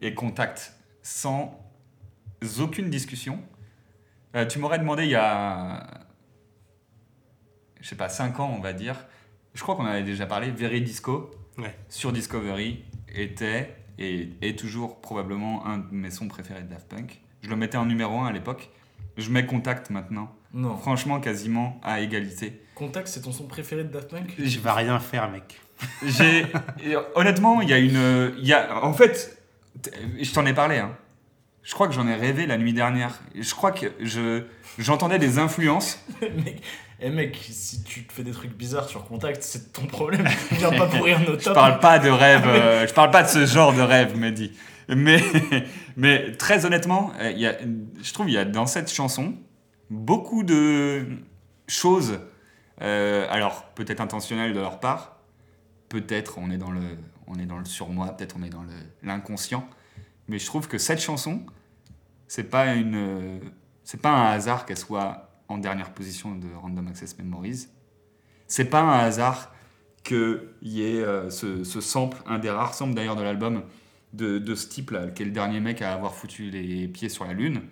Et 0.00 0.14
Contact, 0.14 0.74
sans 1.02 1.60
aucune 2.58 2.88
discussion. 2.88 3.42
Euh, 4.34 4.46
tu 4.46 4.58
m'aurais 4.60 4.78
demandé 4.78 5.04
il 5.04 5.10
y 5.10 5.14
a, 5.14 5.86
je 7.82 7.88
sais 7.88 7.96
pas, 7.96 8.08
5 8.08 8.40
ans, 8.40 8.54
on 8.56 8.60
va 8.60 8.72
dire. 8.72 8.96
Je 9.54 9.62
crois 9.62 9.76
qu'on 9.76 9.82
en 9.82 9.86
avait 9.88 10.02
déjà 10.04 10.24
parlé. 10.26 10.50
Very 10.50 10.80
Disco 10.80 11.30
Ouais. 11.58 11.74
sur 11.88 12.12
Discovery 12.12 12.84
était 13.14 13.76
et 13.98 14.30
est 14.40 14.58
toujours 14.58 15.00
probablement 15.00 15.66
un 15.66 15.78
de 15.78 15.86
mes 15.92 16.10
sons 16.10 16.28
préférés 16.28 16.62
de 16.62 16.68
Daft 16.68 16.88
Punk. 16.88 17.20
Je 17.42 17.48
le 17.48 17.56
mettais 17.56 17.76
en 17.76 17.86
numéro 17.86 18.18
1 18.20 18.26
à 18.26 18.32
l'époque. 18.32 18.70
Je 19.16 19.30
mets 19.30 19.44
Contact 19.44 19.90
maintenant. 19.90 20.34
Non. 20.54 20.76
Franchement, 20.76 21.20
quasiment 21.20 21.80
à 21.82 22.00
égalité. 22.00 22.62
Contact, 22.74 23.08
c'est 23.08 23.22
ton 23.22 23.32
son 23.32 23.46
préféré 23.46 23.84
de 23.84 23.88
Daft 23.88 24.10
Punk? 24.10 24.34
Je 24.38 24.58
vais 24.58 24.70
rien 24.70 24.98
faire, 24.98 25.30
mec. 25.30 25.60
J'ai 26.04 26.46
honnêtement, 27.14 27.60
il 27.60 27.68
y 27.68 27.72
a 27.72 27.78
une, 27.78 28.34
il 28.38 28.46
y 28.46 28.52
a, 28.52 28.84
en 28.84 28.92
fait, 28.92 29.38
je 30.20 30.32
t'en 30.32 30.46
ai 30.46 30.54
parlé. 30.54 30.78
Hein. 30.78 30.96
Je 31.62 31.74
crois 31.74 31.86
que 31.86 31.94
j'en 31.94 32.08
ai 32.08 32.14
rêvé 32.14 32.46
la 32.46 32.58
nuit 32.58 32.72
dernière. 32.72 33.20
Je 33.34 33.54
crois 33.54 33.72
que 33.72 33.86
je 34.00 34.44
j'entendais 34.78 35.18
des 35.18 35.38
influences. 35.38 36.04
mec, 36.20 36.62
eh 37.02 37.10
mec, 37.10 37.38
si 37.50 37.82
tu 37.82 38.04
te 38.04 38.12
fais 38.12 38.22
des 38.22 38.32
trucs 38.32 38.56
bizarres 38.56 38.88
sur 38.88 39.04
Contact, 39.04 39.42
c'est 39.42 39.72
ton 39.72 39.86
problème. 39.86 40.26
Viens 40.52 40.70
pas 40.70 40.86
pourrir 40.86 41.18
nos 41.20 41.38
Je 41.38 41.44
tops. 41.44 41.54
parle 41.54 41.80
pas 41.80 41.98
de 41.98 42.08
rêve, 42.08 42.44
euh, 42.46 42.86
je 42.86 42.94
parle 42.94 43.10
pas 43.10 43.22
de 43.22 43.28
ce 43.28 43.46
genre 43.46 43.72
de 43.72 43.82
rêve, 43.82 44.16
Mehdi. 44.16 44.52
Mais, 44.88 45.22
mais 45.96 46.32
très 46.32 46.64
honnêtement, 46.66 47.12
euh, 47.20 47.30
y 47.32 47.46
a, 47.46 47.56
je 48.02 48.12
trouve 48.12 48.28
il 48.28 48.34
y 48.34 48.38
a 48.38 48.44
dans 48.44 48.66
cette 48.66 48.92
chanson 48.92 49.34
beaucoup 49.90 50.42
de 50.42 51.06
choses, 51.68 52.20
euh, 52.80 53.26
alors 53.30 53.64
peut-être 53.74 54.00
intentionnelles 54.00 54.54
de 54.54 54.60
leur 54.60 54.80
part, 54.80 55.18
peut-être 55.88 56.38
on 56.38 56.50
est 56.50 56.56
dans 56.56 56.70
le, 56.70 56.80
on 57.26 57.38
est 57.38 57.46
dans 57.46 57.58
le 57.58 57.64
surmoi, 57.64 58.08
peut-être 58.16 58.36
on 58.38 58.42
est 58.42 58.50
dans 58.50 58.64
l'inconscient, 59.02 59.68
mais 60.28 60.38
je 60.38 60.46
trouve 60.46 60.68
que 60.68 60.78
cette 60.78 61.00
chanson, 61.00 61.44
c'est 62.26 62.44
pas 62.44 62.74
une, 62.74 62.94
euh, 62.94 63.38
c'est 63.84 64.00
pas 64.00 64.10
un 64.10 64.32
hasard 64.32 64.64
qu'elle 64.66 64.78
soit 64.78 65.31
en 65.52 65.58
dernière 65.58 65.92
position 65.92 66.34
de 66.34 66.48
Random 66.60 66.88
Access 66.88 67.18
Memories. 67.18 67.68
C'est 68.46 68.66
pas 68.66 68.80
un 68.80 68.98
hasard 68.98 69.54
qu'il 70.02 70.40
y 70.62 70.82
ait 70.82 71.02
euh, 71.02 71.30
ce, 71.30 71.62
sample, 71.80 72.18
un 72.26 72.38
des 72.38 72.50
rares 72.50 72.74
samples 72.74 72.94
d'ailleurs 72.94 73.16
de 73.16 73.22
l'album, 73.22 73.62
de, 74.12 74.38
de 74.38 74.54
ce 74.54 74.68
type-là, 74.68 75.08
qui 75.08 75.22
est 75.22 75.26
le 75.26 75.32
dernier 75.32 75.60
mec 75.60 75.80
à 75.80 75.92
avoir 75.92 76.14
foutu 76.14 76.50
les 76.50 76.88
pieds 76.88 77.08
sur 77.08 77.24
la 77.24 77.32
Lune. 77.32 77.62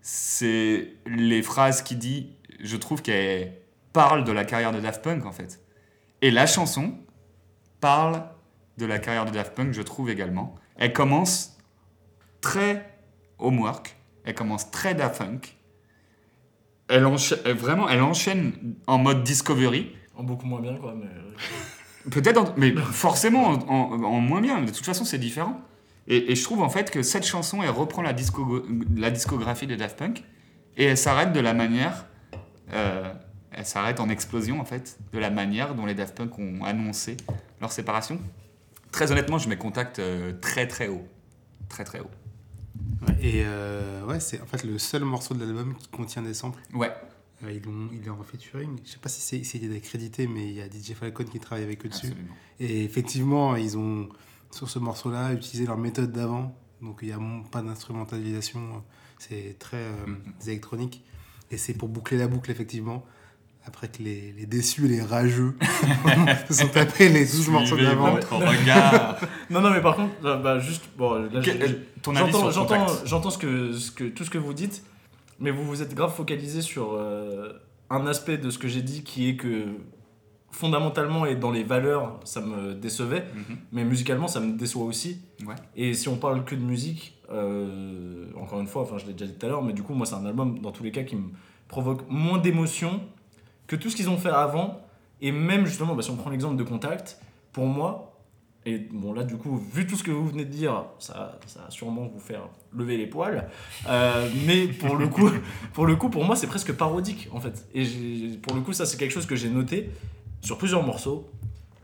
C'est 0.00 0.94
les 1.06 1.42
phrases 1.42 1.82
qu'il 1.82 1.98
dit, 1.98 2.30
je 2.60 2.76
trouve 2.76 3.02
qu'elle 3.02 3.54
parle 3.92 4.24
de 4.24 4.32
la 4.32 4.44
carrière 4.44 4.72
de 4.72 4.80
Daft 4.80 5.02
Punk 5.02 5.24
en 5.26 5.32
fait. 5.32 5.60
Et 6.22 6.30
la 6.30 6.46
chanson 6.46 6.94
parle 7.80 8.22
de 8.78 8.86
la 8.86 8.98
carrière 8.98 9.24
de 9.24 9.30
Daft 9.30 9.54
Punk, 9.54 9.72
je 9.72 9.82
trouve 9.82 10.10
également. 10.10 10.54
Elle 10.76 10.92
commence 10.92 11.56
très 12.40 12.98
homework, 13.38 13.96
elle 14.24 14.34
commence 14.34 14.70
très 14.70 14.94
Daft 14.94 15.18
Punk. 15.18 15.56
Elle 16.88 17.06
enchaîne, 17.06 17.38
vraiment, 17.52 17.88
elle 17.88 18.02
enchaîne 18.02 18.52
en 18.86 18.98
mode 18.98 19.22
discovery. 19.24 19.90
En 20.16 20.22
beaucoup 20.22 20.46
moins 20.46 20.60
bien, 20.60 20.76
quoi. 20.76 20.94
Mais... 20.96 21.06
euh, 21.06 22.10
Peut-être, 22.10 22.52
mais 22.56 22.72
forcément 22.92 23.48
en, 23.48 23.54
en- 23.68 24.02
en 24.04 24.20
moins 24.20 24.40
bien. 24.40 24.60
De 24.62 24.70
toute 24.70 24.84
façon, 24.84 25.04
c'est 25.04 25.18
différent. 25.18 25.60
Et, 26.06 26.30
et 26.32 26.36
je 26.36 26.44
trouve 26.44 26.60
en 26.60 26.68
fait 26.68 26.90
que 26.90 27.02
cette 27.02 27.24
chanson, 27.26 27.62
elle 27.62 27.70
reprend 27.70 28.02
la, 28.02 28.12
disco, 28.12 28.62
la 28.94 29.10
discographie 29.10 29.66
de 29.66 29.74
Daft 29.74 29.96
Punk 29.98 30.22
et 30.76 30.84
elle 30.84 30.98
s'arrête 30.98 31.32
de 31.32 31.40
la 31.40 31.54
manière, 31.54 32.04
euh, 32.74 33.10
elle 33.52 33.64
s'arrête 33.64 34.00
en 34.00 34.10
explosion 34.10 34.60
en 34.60 34.66
fait, 34.66 34.98
de 35.14 35.18
la 35.18 35.30
manière 35.30 35.74
dont 35.74 35.86
les 35.86 35.94
Daft 35.94 36.14
Punk 36.14 36.38
ont 36.38 36.62
annoncé 36.64 37.16
leur 37.62 37.72
séparation. 37.72 38.20
Très 38.92 39.10
honnêtement, 39.12 39.38
je 39.38 39.48
mets 39.48 39.56
Contact 39.56 39.98
euh, 39.98 40.34
très 40.42 40.68
très 40.68 40.88
haut, 40.88 41.08
très 41.70 41.84
très 41.84 42.00
haut. 42.00 42.10
Ouais, 43.06 43.16
et 43.20 43.42
euh, 43.44 44.04
ouais, 44.06 44.20
c'est 44.20 44.40
en 44.40 44.46
fait 44.46 44.64
le 44.64 44.78
seul 44.78 45.04
morceau 45.04 45.34
de 45.34 45.40
l'album 45.44 45.74
qui 45.76 45.88
contient 45.88 46.22
des 46.22 46.34
samples. 46.34 46.60
Ouais, 46.74 46.92
Euh, 47.42 47.52
ils 47.52 47.62
l'ont, 47.62 47.88
il 47.92 48.04
est 48.06 48.10
en 48.10 48.22
featuring. 48.22 48.78
Je 48.84 48.90
sais 48.92 48.98
pas 48.98 49.08
si 49.08 49.20
c'est, 49.20 49.44
si 49.44 49.58
il 49.58 49.72
est 49.72 49.76
accrédité, 49.76 50.26
mais 50.26 50.46
il 50.48 50.54
y 50.54 50.62
a 50.62 50.66
DJ 50.68 50.94
Falcon 50.94 51.24
qui 51.24 51.38
travaille 51.40 51.64
avec 51.64 51.84
eux 51.84 51.88
dessus. 51.88 52.06
absolument. 52.06 52.34
Et 52.60 52.84
effectivement, 52.84 53.56
ils 53.56 53.76
ont, 53.76 54.08
sur 54.50 54.68
ce 54.70 54.78
morceau-là, 54.78 55.32
utilisé 55.32 55.66
leur 55.66 55.76
méthode 55.78 56.12
d'avant. 56.12 56.56
Donc 56.82 56.98
il 57.02 57.08
n'y 57.08 57.14
a 57.14 57.18
pas 57.50 57.62
d'instrumentalisation. 57.62 58.82
C'est 59.18 59.56
très 59.58 59.76
euh, 59.78 60.16
électronique. 60.46 61.04
Et 61.50 61.56
c'est 61.56 61.74
pour 61.74 61.88
boucler 61.88 62.18
la 62.18 62.26
boucle, 62.28 62.50
effectivement. 62.50 63.04
Après 63.66 63.88
que 63.88 64.02
les, 64.02 64.32
les 64.36 64.46
déçus 64.46 64.84
et 64.84 64.88
les 64.88 65.00
rageux 65.02 65.56
se 66.48 66.54
sont 66.54 66.68
tapés 66.68 67.08
les 67.08 67.24
12 67.24 67.48
morceaux 67.48 67.76
d'avant. 67.78 68.14
regard. 68.30 69.18
Non, 69.50 69.60
non, 69.60 69.70
mais 69.70 69.80
par 69.80 69.96
contre, 69.96 70.12
euh, 70.24 70.36
bah, 70.36 70.58
juste. 70.58 70.84
Bon, 70.98 71.12
avis 71.12 71.42
J'entends, 72.04 72.50
sur 72.50 73.06
j'entends, 73.06 73.30
ce 73.30 73.38
que, 73.38 73.72
ce 73.72 73.90
que, 73.90 74.04
tout 74.04 74.24
ce 74.24 74.30
que 74.30 74.38
vous 74.38 74.52
dites, 74.52 74.82
mais 75.40 75.50
vous 75.50 75.64
vous 75.64 75.80
êtes 75.82 75.94
grave 75.94 76.14
focalisé 76.14 76.60
sur, 76.62 76.92
euh, 76.94 77.52
un 77.90 78.06
aspect 78.06 78.36
de 78.38 78.50
ce 78.50 78.58
que 78.58 78.68
j'ai 78.68 78.82
dit 78.82 79.02
qui 79.02 79.28
est 79.30 79.36
que 79.36 79.64
fondamentalement 80.50 81.26
et 81.26 81.34
dans 81.34 81.50
les 81.50 81.64
valeurs, 81.64 82.20
ça 82.24 82.40
me 82.40 82.74
décevait, 82.74 83.24
Mhm. 83.34 83.56
mais 83.72 83.84
musicalement, 83.84 84.28
ça 84.28 84.40
me 84.40 84.56
déçoit 84.56 84.84
aussi. 84.84 85.20
Ouais. 85.46 85.54
Et 85.76 85.94
si 85.94 86.08
on 86.08 86.16
parle 86.16 86.44
que 86.44 86.54
de 86.54 86.60
musique, 86.62 87.18
euh, 87.32 88.26
encore 88.40 88.60
une 88.60 88.66
fois, 88.68 88.82
enfin 88.82 88.98
je 88.98 89.06
l'ai 89.06 89.12
déjà 89.14 89.26
dit 89.26 89.36
tout 89.38 89.46
à 89.46 89.48
l'heure, 89.48 89.62
mais 89.62 89.72
du 89.72 89.82
coup, 89.82 89.94
moi, 89.94 90.06
c'est 90.06 90.14
un 90.14 90.26
album 90.26 90.60
dans 90.60 90.70
tous 90.70 90.84
les 90.84 90.92
cas 90.92 91.02
qui 91.02 91.16
me 91.16 91.30
provoque 91.68 92.02
moins 92.08 92.38
d'émotions 92.38 93.00
que 93.66 93.76
tout 93.76 93.90
ce 93.90 93.96
qu'ils 93.96 94.10
ont 94.10 94.18
fait 94.18 94.30
avant. 94.30 94.80
Et 95.20 95.32
même 95.32 95.64
justement, 95.66 95.94
bah, 95.94 96.02
si 96.02 96.10
on 96.10 96.16
prend 96.16 96.30
l'exemple 96.30 96.56
de 96.56 96.64
Contact, 96.64 97.18
pour 97.52 97.66
moi, 97.66 98.14
et 98.66 98.78
bon 98.78 99.12
là 99.12 99.24
du 99.24 99.36
coup, 99.36 99.56
vu 99.56 99.86
tout 99.86 99.96
ce 99.96 100.02
que 100.02 100.10
vous 100.10 100.26
venez 100.26 100.44
de 100.44 100.50
dire, 100.50 100.84
ça, 100.98 101.38
va 101.56 101.70
sûrement 101.70 102.06
vous 102.06 102.18
faire 102.18 102.48
lever 102.72 102.96
les 102.96 103.06
poils. 103.06 103.48
Euh, 103.88 104.28
mais 104.46 104.66
pour 104.66 104.96
le 104.96 105.08
coup, 105.08 105.30
pour 105.72 105.86
le 105.86 105.96
coup, 105.96 106.08
pour 106.08 106.24
moi, 106.24 106.36
c'est 106.36 106.46
presque 106.46 106.72
parodique 106.72 107.28
en 107.32 107.40
fait. 107.40 107.66
Et 107.74 107.84
pour 108.42 108.54
le 108.54 108.62
coup, 108.62 108.72
ça 108.72 108.86
c'est 108.86 108.96
quelque 108.96 109.12
chose 109.12 109.26
que 109.26 109.36
j'ai 109.36 109.50
noté 109.50 109.90
sur 110.40 110.58
plusieurs 110.58 110.82
morceaux. 110.82 111.28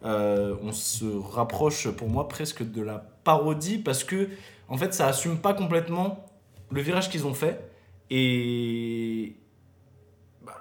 Euh, 0.04 0.56
on 0.62 0.72
se 0.72 1.04
rapproche 1.04 1.88
pour 1.88 2.08
moi 2.08 2.26
presque 2.26 2.68
de 2.68 2.80
la 2.80 2.98
parodie 3.24 3.78
parce 3.78 4.02
que 4.02 4.28
en 4.68 4.78
fait, 4.78 4.94
ça 4.94 5.06
assume 5.06 5.38
pas 5.38 5.52
complètement 5.52 6.24
le 6.70 6.80
virage 6.80 7.10
qu'ils 7.10 7.26
ont 7.26 7.34
fait 7.34 7.60
et 8.08 9.36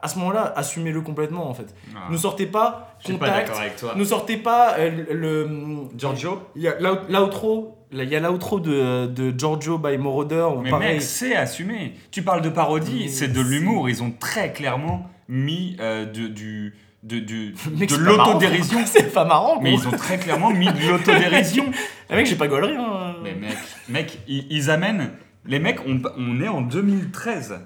à 0.01 0.07
ce 0.07 0.17
moment-là, 0.19 0.53
assumez-le 0.55 1.01
complètement 1.01 1.49
en 1.49 1.53
fait. 1.53 1.73
Ah. 1.95 2.07
Ne 2.11 2.17
sortez 2.17 2.45
pas 2.45 2.95
Je 2.99 3.05
suis 3.09 3.17
pas 3.17 3.27
contact, 3.27 3.47
d'accord 3.47 3.61
avec 3.61 3.75
toi. 3.75 3.93
ne 3.95 4.03
sortez 4.03 4.37
pas 4.37 4.75
euh, 4.79 5.03
le, 5.11 5.49
Giorgio 5.97 6.41
il 6.55 6.61
y 6.63 6.67
a 6.67 6.79
l'out- 6.79 7.07
l'outro, 7.09 7.77
il 7.91 8.03
y 8.03 8.15
a 8.15 8.19
l'outro 8.19 8.59
de, 8.59 9.07
de 9.07 9.37
Giorgio 9.37 9.77
by 9.77 9.97
Moroder 9.97 10.47
Mais 10.63 10.69
pareil. 10.69 10.93
mec, 10.93 11.01
c'est 11.01 11.35
assumé. 11.35 11.93
Tu 12.11 12.21
parles 12.21 12.41
de 12.41 12.49
parodie, 12.49 13.01
Mais 13.03 13.07
c'est 13.07 13.27
de 13.29 13.41
l'humour. 13.41 13.89
Ils 13.89 14.03
ont 14.03 14.11
très 14.19 14.53
clairement 14.53 15.09
mis 15.27 15.75
euh, 15.79 16.05
de, 16.05 16.27
du, 16.27 16.75
de, 17.03 17.19
du, 17.19 17.55
Mec, 17.77 17.89
de 17.89 17.95
c'est 17.95 18.03
pas 18.03 18.11
marrant, 18.15 18.27
l'autodérision. 18.33 18.79
C'est 18.85 19.13
pas 19.13 19.25
marrant, 19.25 19.59
Mais 19.61 19.73
gros. 19.73 19.81
ils 19.83 19.87
ont 19.87 19.97
très 19.97 20.17
clairement 20.17 20.51
mis 20.51 20.67
de 20.67 20.89
l'autodérision. 20.91 21.65
Ah, 22.11 22.15
mec, 22.15 22.25
j'ai 22.25 22.35
pas 22.35 22.47
gaulerie. 22.47 22.75
Hein. 22.75 23.17
Mais 23.23 23.35
mec, 23.35 23.55
mec 23.87 24.19
ils, 24.27 24.47
ils 24.49 24.71
amènent. 24.71 25.11
Les 25.45 25.59
mecs, 25.59 25.79
on, 25.87 26.01
on 26.17 26.41
est 26.41 26.47
en 26.47 26.61
2013. 26.61 27.59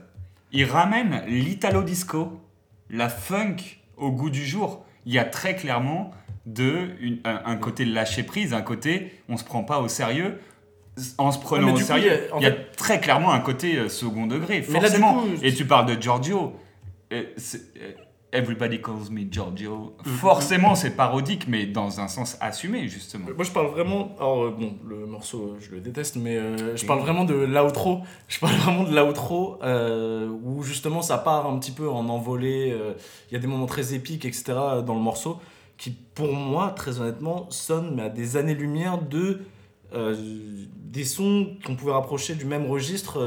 Ils 0.53 0.65
ramènent 0.65 1.23
l'italo 1.27 1.83
disco, 1.83 2.39
la 2.89 3.09
funk 3.09 3.55
au 3.97 4.11
goût 4.11 4.29
du 4.29 4.45
jour. 4.45 4.85
Il 5.05 5.13
y 5.13 5.19
a 5.19 5.25
très 5.25 5.55
clairement 5.55 6.11
de, 6.45 6.89
une- 7.01 7.19
un, 7.25 7.41
un 7.45 7.55
côté 7.57 7.85
lâcher 7.85 8.23
prise, 8.23 8.53
un 8.53 8.61
côté 8.61 9.13
on 9.29 9.37
se 9.37 9.43
prend 9.43 9.63
pas 9.63 9.79
au 9.81 9.87
sérieux. 9.87 10.39
En 11.17 11.31
se 11.31 11.39
prenant 11.39 11.69
au 11.69 11.77
coup, 11.79 11.85
sérieux, 11.87 12.03
il 12.39 12.43
y 12.43 12.45
a- 12.45 12.49
il 12.49 12.53
y 12.53 12.75
très 12.77 12.99
clairement 13.01 13.31
un 13.33 13.39
côté 13.39 13.77
euh, 13.77 13.89
second 13.89 14.27
degré, 14.27 14.59
là, 14.61 14.79
forcément. 14.81 15.23
Et 15.41 15.53
tu 15.53 15.65
parles 15.65 15.87
de 15.95 15.99
Giorgio. 16.01 16.53
euh, 17.11 17.23
Everybody 18.33 18.81
calls 18.81 19.11
me 19.11 19.25
Giorgio. 19.29 19.93
Mm. 20.03 20.09
Forcément, 20.09 20.73
c'est 20.73 20.95
parodique, 20.95 21.47
mais 21.47 21.67
dans 21.67 21.99
un 21.99 22.07
sens 22.07 22.35
assumé, 22.41 22.87
justement. 22.87 23.27
Moi, 23.35 23.45
je 23.45 23.51
parle 23.51 23.67
vraiment. 23.67 24.15
Alors, 24.17 24.45
euh, 24.45 24.49
bon, 24.49 24.73
le 24.87 25.05
morceau, 25.05 25.51
euh, 25.53 25.57
je 25.59 25.69
le 25.69 25.81
déteste, 25.81 26.15
mais 26.15 26.37
euh, 26.37 26.75
je 26.75 26.83
parle 26.87 27.01
vraiment 27.01 27.25
de 27.25 27.35
l'outro. 27.35 27.99
Je 28.27 28.39
parle 28.39 28.55
vraiment 28.55 28.85
de 28.85 28.95
l'outro 28.95 29.59
euh, 29.61 30.27
où 30.43 30.63
justement 30.63 31.03
ça 31.03 31.19
part 31.19 31.45
un 31.45 31.59
petit 31.59 31.71
peu 31.71 31.87
en 31.87 32.09
envolée. 32.09 32.71
euh, 32.71 32.93
Il 33.29 33.35
y 33.35 33.37
a 33.37 33.39
des 33.39 33.45
moments 33.45 33.67
très 33.67 33.93
épiques, 33.93 34.25
etc. 34.25 34.45
dans 34.83 34.95
le 34.95 35.01
morceau 35.01 35.39
qui, 35.77 35.91
pour 35.91 36.33
moi, 36.33 36.71
très 36.71 36.99
honnêtement, 36.99 37.45
sonnent 37.51 37.93
mais 37.95 38.03
à 38.03 38.09
des 38.09 38.35
années-lumière 38.35 38.97
de. 38.97 39.41
des 39.93 41.03
sons 41.03 41.55
qu'on 41.63 41.75
pouvait 41.75 41.91
rapprocher 41.91 42.33
du 42.33 42.45
même 42.45 42.65
registre 42.65 43.19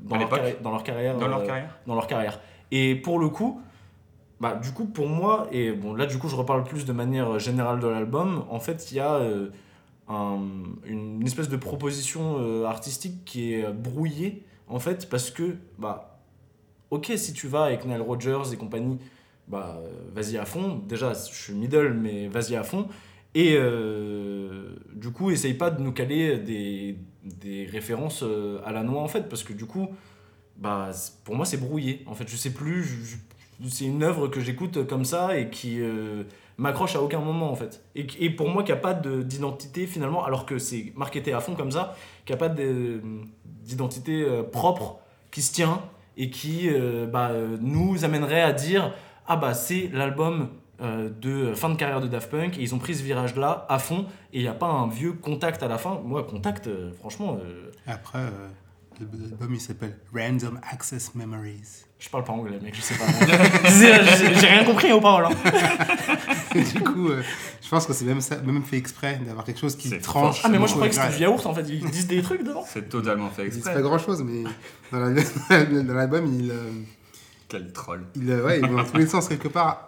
dans, 0.00 0.16
leur 0.16 0.28
dans 0.28 0.36
carrière. 0.36 0.56
Dans 0.60 0.70
leur 0.72 0.82
carrière 0.82 1.78
dans 1.86 1.94
leur 1.94 2.06
carrière. 2.08 2.40
Et 2.72 2.96
pour 2.96 3.18
le 3.18 3.28
coup, 3.28 3.60
bah, 4.40 4.54
du 4.62 4.72
coup, 4.72 4.86
pour 4.86 5.08
moi, 5.08 5.48
et 5.52 5.72
bon, 5.72 5.94
là, 5.94 6.06
du 6.06 6.18
coup, 6.18 6.28
je 6.28 6.36
reparle 6.36 6.64
plus 6.64 6.84
de 6.84 6.92
manière 6.92 7.38
générale 7.38 7.80
de 7.80 7.88
l'album, 7.88 8.44
en 8.50 8.60
fait, 8.60 8.90
il 8.92 8.96
y 8.98 9.00
a 9.00 9.14
euh, 9.16 9.50
un- 10.08 10.40
une 10.86 11.26
espèce 11.26 11.48
de 11.48 11.56
proposition 11.56 12.38
euh, 12.40 12.64
artistique 12.66 13.24
qui 13.24 13.54
est 13.54 13.72
brouillée, 13.72 14.44
en 14.68 14.78
fait, 14.80 15.08
parce 15.10 15.30
que, 15.30 15.56
bah, 15.78 16.20
ok, 16.90 17.12
si 17.16 17.32
tu 17.34 17.48
vas 17.48 17.64
avec 17.64 17.84
Nile 17.86 18.02
Rodgers 18.02 18.42
et 18.52 18.56
compagnie, 18.56 18.98
bah, 19.48 19.80
vas-y 20.14 20.38
à 20.38 20.44
fond. 20.44 20.80
Déjà, 20.88 21.12
je 21.14 21.34
suis 21.34 21.54
middle, 21.54 21.94
mais 21.94 22.28
vas-y 22.28 22.56
à 22.56 22.62
fond. 22.64 22.88
Et 23.34 23.54
euh, 23.58 24.76
du 24.94 25.10
coup, 25.10 25.30
essaye 25.30 25.54
pas 25.54 25.70
de 25.70 25.82
nous 25.82 25.92
caler 25.92 26.38
des, 26.38 26.98
des 27.24 27.66
références 27.66 28.24
à 28.64 28.72
la 28.72 28.82
noix, 28.82 29.02
en 29.02 29.08
fait, 29.08 29.28
parce 29.28 29.42
que 29.44 29.52
du 29.52 29.66
coup, 29.66 29.88
bah, 30.56 30.90
pour 31.24 31.36
moi, 31.36 31.46
c'est 31.46 31.58
brouillé. 31.58 32.02
En 32.06 32.14
fait, 32.14 32.28
je 32.28 32.36
sais 32.36 32.52
plus. 32.52 32.84
C'est 33.66 33.84
une 33.86 34.02
œuvre 34.02 34.28
que 34.28 34.40
j'écoute 34.40 34.86
comme 34.86 35.04
ça 35.04 35.36
et 35.36 35.50
qui 35.50 35.80
euh, 35.80 36.22
m'accroche 36.58 36.94
à 36.96 37.02
aucun 37.02 37.20
moment, 37.20 37.50
en 37.50 37.56
fait. 37.56 37.82
Et, 37.96 38.30
pour 38.30 38.48
moi, 38.48 38.62
qui 38.62 38.72
a 38.72 38.76
pas 38.76 38.94
de- 38.94 39.22
d'identité 39.22 39.86
finalement, 39.86 40.24
alors 40.24 40.46
que 40.46 40.58
c'est 40.58 40.92
marketé 40.96 41.32
à 41.32 41.40
fond 41.40 41.54
comme 41.54 41.70
ça, 41.72 41.96
qui 42.24 42.32
a 42.32 42.36
pas 42.36 42.48
de- 42.48 43.00
d'identité 43.64 44.22
euh, 44.22 44.42
propre 44.42 44.98
qui 45.30 45.42
se 45.42 45.52
tient 45.52 45.82
et 46.16 46.30
qui 46.30 46.68
euh, 46.68 47.06
bah, 47.06 47.30
nous 47.60 48.04
amènerait 48.04 48.42
à 48.42 48.52
dire 48.52 48.92
ah 49.26 49.36
bah 49.36 49.54
c'est 49.54 49.90
l'album 49.92 50.48
de 50.80 51.52
fin 51.54 51.68
de 51.70 51.74
carrière 51.74 52.00
de 52.00 52.06
Daft 52.06 52.30
Punk 52.30 52.56
et 52.56 52.62
ils 52.62 52.72
ont 52.74 52.78
pris 52.78 52.94
ce 52.94 53.02
virage 53.02 53.34
là 53.36 53.66
à 53.68 53.78
fond 53.80 54.06
et 54.32 54.38
il 54.38 54.42
n'y 54.42 54.48
a 54.48 54.54
pas 54.54 54.68
un 54.68 54.86
vieux 54.88 55.12
contact 55.12 55.62
à 55.64 55.68
la 55.68 55.76
fin 55.76 56.00
moi 56.04 56.22
contact 56.22 56.70
franchement 57.00 57.36
Après, 57.86 58.20
l'album 59.00 59.54
il 59.54 59.60
s'appelle 59.60 59.96
Random 60.14 60.60
Access 60.70 61.14
Memories. 61.14 61.84
je 61.98 62.08
parle 62.08 62.24
pas 62.24 62.32
anglais 62.32 62.58
mec 62.62 62.74
je 62.74 62.80
sais 62.80 62.94
pas 62.94 63.04
J'ai- 63.70 64.46
rien 64.46 64.64
compris 64.64 64.92
aux 64.92 65.00
paroles 65.00 65.28
du 66.54 66.80
coup, 66.80 67.08
euh, 67.08 67.22
je 67.62 67.68
pense 67.68 67.86
que 67.86 67.92
c'est 67.92 68.04
même, 68.04 68.20
ça, 68.20 68.36
même 68.38 68.62
fait 68.62 68.76
exprès 68.78 69.20
d'avoir 69.24 69.44
quelque 69.44 69.60
chose 69.60 69.76
qui 69.76 69.88
C'est 69.88 69.98
tranche. 70.00 70.40
ah 70.44 70.48
mais 70.48 70.58
moi 70.58 70.66
je 70.66 70.72
croyais 70.72 70.90
que 70.90 70.96
c'était 70.96 71.16
du 71.16 71.22
yaourt 71.22 71.44
en 71.46 71.54
fait 71.54 71.64
ils 71.68 71.84
disent 71.90 72.06
des 72.06 72.22
trucs 72.22 72.42
dedans 72.44 72.64
C'est 72.66 72.88
totalement 72.88 73.28
fait 73.30 73.42
Ils 73.44 73.48
disent 73.50 73.58
exprès. 73.58 73.74
pas 73.74 73.82
grand 73.82 73.98
chose, 73.98 74.22
mais 74.22 74.44
dans 74.92 74.98
la- 75.00 75.10
l'album, 75.94 76.26
il, 76.40 76.50
euh, 76.50 76.70
Quel 77.48 77.72
troll. 77.72 78.04
il, 78.16 78.30
euh, 78.30 78.44
ouais, 78.44 78.60
il 78.60 78.68
va 78.68 78.82
dans 78.82 78.88
tous 78.88 78.96
les 78.96 79.06
sens 79.06 79.28
quelque 79.28 79.48
part 79.48 79.87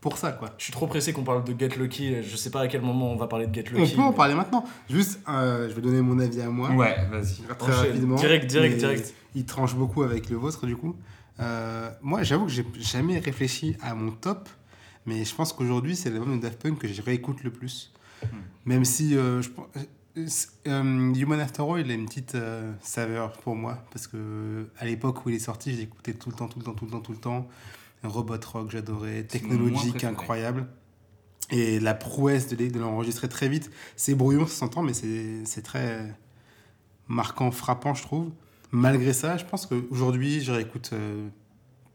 pour 0.00 0.16
ça, 0.16 0.32
quoi. 0.32 0.50
je 0.58 0.64
suis 0.64 0.72
trop 0.72 0.86
pressé 0.86 1.12
qu'on 1.12 1.24
parle 1.24 1.44
de 1.44 1.54
Get 1.58 1.76
Lucky 1.76 2.22
je 2.22 2.36
sais 2.36 2.50
pas 2.50 2.62
à 2.62 2.68
quel 2.68 2.80
moment 2.80 3.12
on 3.12 3.16
va 3.16 3.26
parler 3.26 3.46
de 3.46 3.54
Get 3.54 3.64
On 3.74 3.78
Lucky 3.78 3.94
peut 3.96 4.00
en 4.02 4.10
mais- 4.10 4.16
parler 4.16 4.34
maintenant. 4.34 4.64
Juste, 4.88 5.20
euh, 5.28 5.68
je 5.68 5.74
vais 5.74 5.82
donner 5.82 6.00
mon 6.00 6.18
avis 6.18 6.40
à 6.40 6.48
moi. 6.48 6.70
Ouais, 6.70 6.96
vas-y. 7.10 7.42
Très 7.58 7.72
Enchaîne. 7.72 7.86
rapidement. 7.92 8.16
Direct, 8.16 8.46
direct, 8.46 8.78
direct. 8.78 9.14
Il 9.34 9.44
tranche 9.44 9.74
beaucoup 9.74 10.02
avec 10.02 10.30
le 10.30 10.36
vôtre, 10.36 10.66
du 10.66 10.76
coup. 10.76 10.96
Euh, 11.38 11.90
moi, 12.02 12.22
j'avoue 12.22 12.46
que 12.46 12.52
j'ai 12.52 12.64
jamais 12.80 13.18
réfléchi 13.18 13.76
à 13.82 13.94
mon 13.94 14.10
top, 14.10 14.48
mais 15.06 15.24
je 15.24 15.34
pense 15.34 15.52
qu'aujourd'hui, 15.52 15.96
c'est 15.96 16.10
l'album 16.10 16.36
de 16.38 16.42
Daft 16.42 16.60
Punk 16.62 16.78
que 16.78 16.88
je 16.88 17.00
réécoute 17.02 17.42
le 17.44 17.50
plus. 17.50 17.92
Même 18.66 18.84
si 18.84 19.16
euh, 19.16 19.40
je 19.42 19.48
pense- 19.50 19.66
euh, 20.66 21.14
Human 21.14 21.40
After 21.40 21.62
All, 21.62 21.80
il 21.80 21.90
a 21.90 21.94
une 21.94 22.06
petite 22.06 22.34
euh, 22.34 22.72
saveur 22.82 23.32
pour 23.32 23.54
moi, 23.56 23.78
parce 23.92 24.06
que 24.06 24.66
à 24.78 24.84
l'époque 24.84 25.24
où 25.24 25.30
il 25.30 25.36
est 25.36 25.38
sorti, 25.38 25.74
j'ai 25.74 25.82
écouté 25.82 26.12
tout 26.14 26.28
le 26.30 26.34
temps, 26.36 26.48
tout 26.48 26.58
le 26.58 26.64
temps, 26.64 26.74
tout 26.74 26.84
le 26.84 26.90
temps, 26.90 27.00
tout 27.00 27.12
le 27.12 27.18
temps. 27.18 27.48
Robot 28.04 28.36
Rock, 28.52 28.70
j'adorais. 28.70 29.24
Technologique, 29.24 30.04
incroyable. 30.04 30.66
Et 31.50 31.80
la 31.80 31.94
prouesse 31.94 32.48
de 32.48 32.78
l'enregistrer 32.78 33.28
très 33.28 33.48
vite. 33.48 33.70
C'est 33.96 34.14
brouillon, 34.14 34.46
ça 34.46 34.54
s'entend, 34.54 34.82
mais 34.82 34.92
c'est 34.94 35.62
très 35.62 36.14
marquant, 37.08 37.50
frappant, 37.50 37.94
je 37.94 38.02
trouve. 38.02 38.30
Malgré 38.72 39.12
ça, 39.12 39.36
je 39.36 39.44
pense 39.44 39.66
qu'aujourd'hui, 39.66 40.40
je 40.40 40.52
réécoute 40.52 40.90
euh, 40.92 41.28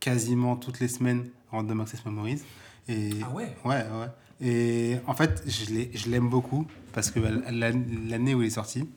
quasiment 0.02 0.58
toutes 0.58 0.82
les 0.82 0.90
semaines 0.90 1.30
Random 1.52 1.80
Access 1.82 2.06
Memories. 2.06 2.42
Et 2.90 3.12
Ah 3.24 3.30
ouais? 3.34 3.56
Ouais, 3.64 3.84
ouais. 3.84 4.10
Et 4.42 4.98
en 5.08 5.14
fait, 5.14 5.42
je 5.48 5.74
l'ai- 5.74 5.90
je 5.94 6.10
l'aime 6.10 6.30
beaucoup 6.30 6.68
parce 6.92 7.10
que 7.10 7.20
la- 7.22 7.72
l'année 7.72 8.36
où 8.36 8.42
il 8.42 8.48
est 8.48 8.50
sorti, 8.50 8.90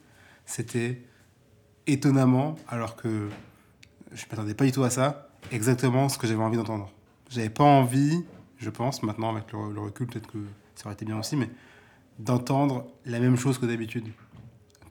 c'était 0.44 1.00
étonnamment, 1.86 2.56
alors 2.68 2.96
que 2.96 3.28
je 4.12 4.24
ne 4.24 4.30
m'attendais 4.30 4.54
pas 4.54 4.64
du 4.64 4.72
tout 4.72 4.82
à 4.82 4.90
ça, 4.90 5.30
exactement 5.52 6.09
ce 6.09 6.18
que 6.18 6.26
j'avais 6.26 6.42
envie 6.42 6.56
d'entendre. 6.56 6.90
J'avais 7.28 7.50
pas 7.50 7.64
envie, 7.64 8.24
je 8.58 8.70
pense, 8.70 9.02
maintenant 9.02 9.30
avec 9.30 9.52
le, 9.52 9.72
le 9.72 9.80
recul, 9.80 10.06
peut-être 10.06 10.30
que 10.30 10.38
ça 10.74 10.86
aurait 10.86 10.94
été 10.94 11.04
bien 11.04 11.18
aussi, 11.18 11.36
mais 11.36 11.50
d'entendre 12.18 12.86
la 13.04 13.20
même 13.20 13.36
chose 13.36 13.58
que 13.58 13.66
d'habitude. 13.66 14.06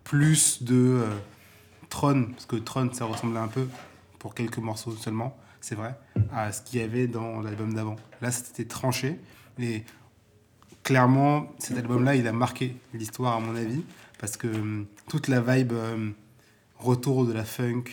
Plus 0.03 0.63
de 0.63 0.75
euh, 0.75 1.09
Tron, 1.89 2.27
parce 2.31 2.45
que 2.45 2.55
Tron, 2.55 2.91
ça 2.93 3.05
ressemblait 3.05 3.39
un 3.39 3.47
peu, 3.47 3.67
pour 4.19 4.33
quelques 4.33 4.57
morceaux 4.57 4.91
seulement, 4.91 5.38
c'est 5.61 5.75
vrai, 5.75 5.97
à 6.33 6.51
ce 6.51 6.61
qu'il 6.61 6.79
y 6.79 6.83
avait 6.83 7.07
dans 7.07 7.41
l'album 7.41 7.73
d'avant. 7.73 7.97
Là, 8.21 8.31
c'était 8.31 8.65
tranché, 8.65 9.19
et 9.59 9.83
clairement, 10.83 11.53
cet 11.59 11.77
album-là, 11.77 12.15
il 12.15 12.27
a 12.27 12.31
marqué 12.31 12.75
l'histoire, 12.93 13.35
à 13.35 13.39
mon 13.39 13.55
avis, 13.55 13.83
parce 14.19 14.38
que 14.38 14.47
hum, 14.47 14.85
toute 15.09 15.27
la 15.27 15.41
vibe 15.41 15.73
hum, 15.73 16.13
retour 16.79 17.25
de 17.25 17.33
la 17.33 17.43
funk, 17.43 17.83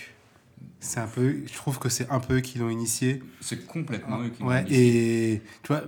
c'est 0.81 1.01
un 1.01 1.07
peu, 1.07 1.37
je 1.47 1.55
trouve 1.55 1.79
que 1.79 1.89
c'est 1.89 2.09
un 2.11 2.21
peu 2.21 2.37
eux 2.39 2.41
qui 2.41 2.59
l'ont 2.59 2.69
initié. 2.71 3.23
C'est 3.41 3.67
complètement 3.67 4.21
eux 4.23 4.29
qui 4.29 4.43
l'ont 4.43 4.49
Ouais, 4.49 4.61
initié. 4.63 5.33
et 5.35 5.43
tu 5.63 5.69
vois, 5.69 5.83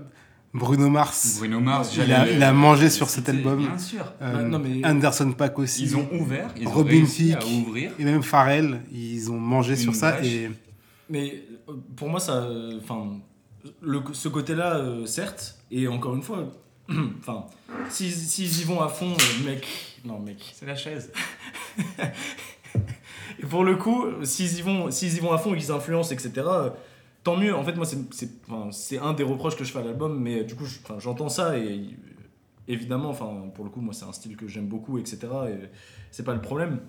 Bruno 0.54 0.88
Mars, 0.88 1.36
Bruno 1.38 1.60
Mars, 1.60 1.92
il 1.96 2.10
a, 2.12 2.24
le- 2.24 2.32
il 2.32 2.42
a 2.42 2.52
mangé 2.52 2.88
sur 2.88 3.10
cet 3.10 3.28
album. 3.28 3.58
Bien 3.58 3.76
sûr. 3.78 4.10
Euh, 4.22 4.42
non, 4.42 4.58
mais- 4.58 4.86
Anderson 4.86 5.32
Paak 5.32 5.58
aussi. 5.58 5.82
Ils 5.82 5.96
ont 5.98 6.08
ouvert, 6.12 6.50
ils 6.58 6.66
ont 6.66 6.70
Robin 6.70 7.04
à 7.38 7.44
ouvrir. 7.46 7.92
Et 7.98 8.04
même 8.04 8.22
Pharrell, 8.22 8.80
ils 8.90 9.30
ont 9.30 9.38
mangé 9.38 9.72
Une 9.74 9.78
sur 9.80 9.94
ça. 9.94 10.24
Et 10.24 10.50
Mais 11.10 11.42
euh, 11.68 11.72
pour 11.94 12.08
moi, 12.08 12.20
ça. 12.20 12.44
euh, 12.44 12.78
Enfin, 12.82 13.18
le, 13.82 14.00
ce 14.12 14.28
côté-là, 14.28 14.76
euh, 14.76 15.04
certes, 15.04 15.58
et 15.70 15.88
encore 15.88 16.14
une 16.14 16.22
fois, 16.22 16.50
enfin, 17.18 17.46
s'ils 17.90 18.12
s'ils 18.12 18.60
y 18.60 18.64
vont 18.64 18.80
à 18.80 18.88
fond, 18.88 19.12
euh, 19.12 19.44
mec. 19.44 19.66
Non, 20.06 20.20
mec. 20.20 20.54
C'est 20.54 20.64
la 20.66 20.76
chaise. 20.76 21.12
Et 23.38 23.46
pour 23.46 23.64
le 23.64 23.76
coup, 23.76 24.06
s'ils 24.22 24.58
y 24.58 24.62
vont, 24.62 24.90
s'ils 24.90 25.16
y 25.16 25.20
vont 25.20 25.32
à 25.32 25.38
fond 25.38 25.54
qu'ils 25.54 25.70
influencent, 25.70 26.12
etc. 26.12 26.32
Tant 27.22 27.36
mieux. 27.36 27.54
En 27.54 27.64
fait, 27.64 27.74
moi, 27.74 27.86
c'est, 27.86 28.28
enfin, 28.48 28.70
un 29.02 29.12
des 29.12 29.22
reproches 29.22 29.56
que 29.56 29.64
je 29.64 29.72
fais 29.72 29.80
à 29.80 29.84
l'album, 29.84 30.18
mais 30.20 30.44
du 30.44 30.54
coup, 30.54 30.64
j'entends 30.98 31.28
ça 31.28 31.58
et 31.58 31.90
évidemment, 32.68 33.10
enfin, 33.10 33.50
pour 33.54 33.64
le 33.64 33.70
coup, 33.70 33.80
moi, 33.80 33.92
c'est 33.92 34.04
un 34.04 34.12
style 34.12 34.36
que 34.36 34.48
j'aime 34.48 34.66
beaucoup, 34.66 34.98
etc. 34.98 35.18
Et 35.48 35.68
c'est 36.10 36.24
pas 36.24 36.34
le 36.34 36.40
problème. 36.40 36.80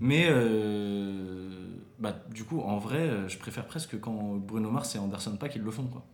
Mais 0.00 0.26
euh, 0.28 1.48
bah, 1.98 2.14
du 2.30 2.44
coup, 2.44 2.60
en 2.60 2.78
vrai, 2.78 3.10
je 3.28 3.38
préfère 3.38 3.66
presque 3.66 3.98
quand 4.00 4.36
Bruno 4.36 4.70
Mars 4.70 4.94
et 4.96 4.98
Anderson 4.98 5.36
Paak 5.36 5.54
ils 5.56 5.62
le 5.62 5.70
font, 5.70 5.84
quoi. 5.84 6.04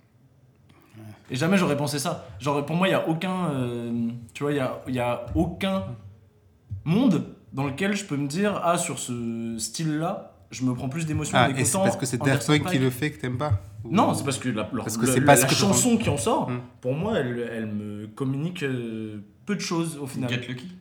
Et 1.30 1.36
jamais 1.36 1.56
j'aurais 1.56 1.76
pensé 1.76 1.98
ça. 1.98 2.26
Genre, 2.40 2.64
pour 2.66 2.76
moi, 2.76 2.88
il 2.88 2.90
y 2.90 2.94
a 2.94 3.08
aucun, 3.08 3.50
euh, 3.50 4.10
tu 4.34 4.42
vois, 4.42 4.52
il 4.52 4.56
y 4.56 4.60
a, 4.60 4.82
y 4.88 4.98
a 4.98 5.26
aucun 5.34 5.84
monde 6.84 7.24
dans 7.52 7.66
lequel 7.66 7.94
je 7.96 8.04
peux 8.04 8.16
me 8.16 8.26
dire 8.28 8.60
ah 8.64 8.78
sur 8.78 8.98
ce 8.98 9.56
style-là, 9.58 10.36
je 10.50 10.64
me 10.64 10.74
prends 10.74 10.88
plus 10.88 11.06
d'émotion 11.06 11.36
Ah, 11.38 11.48
en 11.50 11.54
et 11.54 11.64
c'est 11.64 11.78
parce 11.78 11.96
que 11.96 12.06
c'est 12.06 12.18
Daft 12.18 12.46
Punk 12.46 12.66
qui 12.70 12.78
le 12.78 12.90
fait 12.90 13.10
que 13.12 13.20
t'aimes 13.20 13.38
pas 13.38 13.60
Ou- 13.84 13.92
Non, 13.94 14.12
c'est 14.14 14.24
parce 14.24 14.38
que 14.38 14.48
la, 14.48 14.68
leur- 14.72 14.84
Parce 14.84 14.96
que 14.96 15.06
c'est 15.06 15.20
la- 15.20 15.36
que 15.36 15.54
chanson 15.54 15.96
qui 15.96 16.08
en 16.10 16.16
sort, 16.18 16.50
Hmm. 16.50 16.60
pour 16.80 16.94
moi, 16.94 17.18
elle, 17.18 17.38
elle 17.52 17.66
me 17.66 18.06
communique 18.08 18.62
euh, 18.62 19.20
peu 19.46 19.54
de 19.54 19.60
choses 19.60 19.96
au 19.98 20.06
final. 20.06 20.28
Get 20.30 20.46
Lucky 20.48 20.72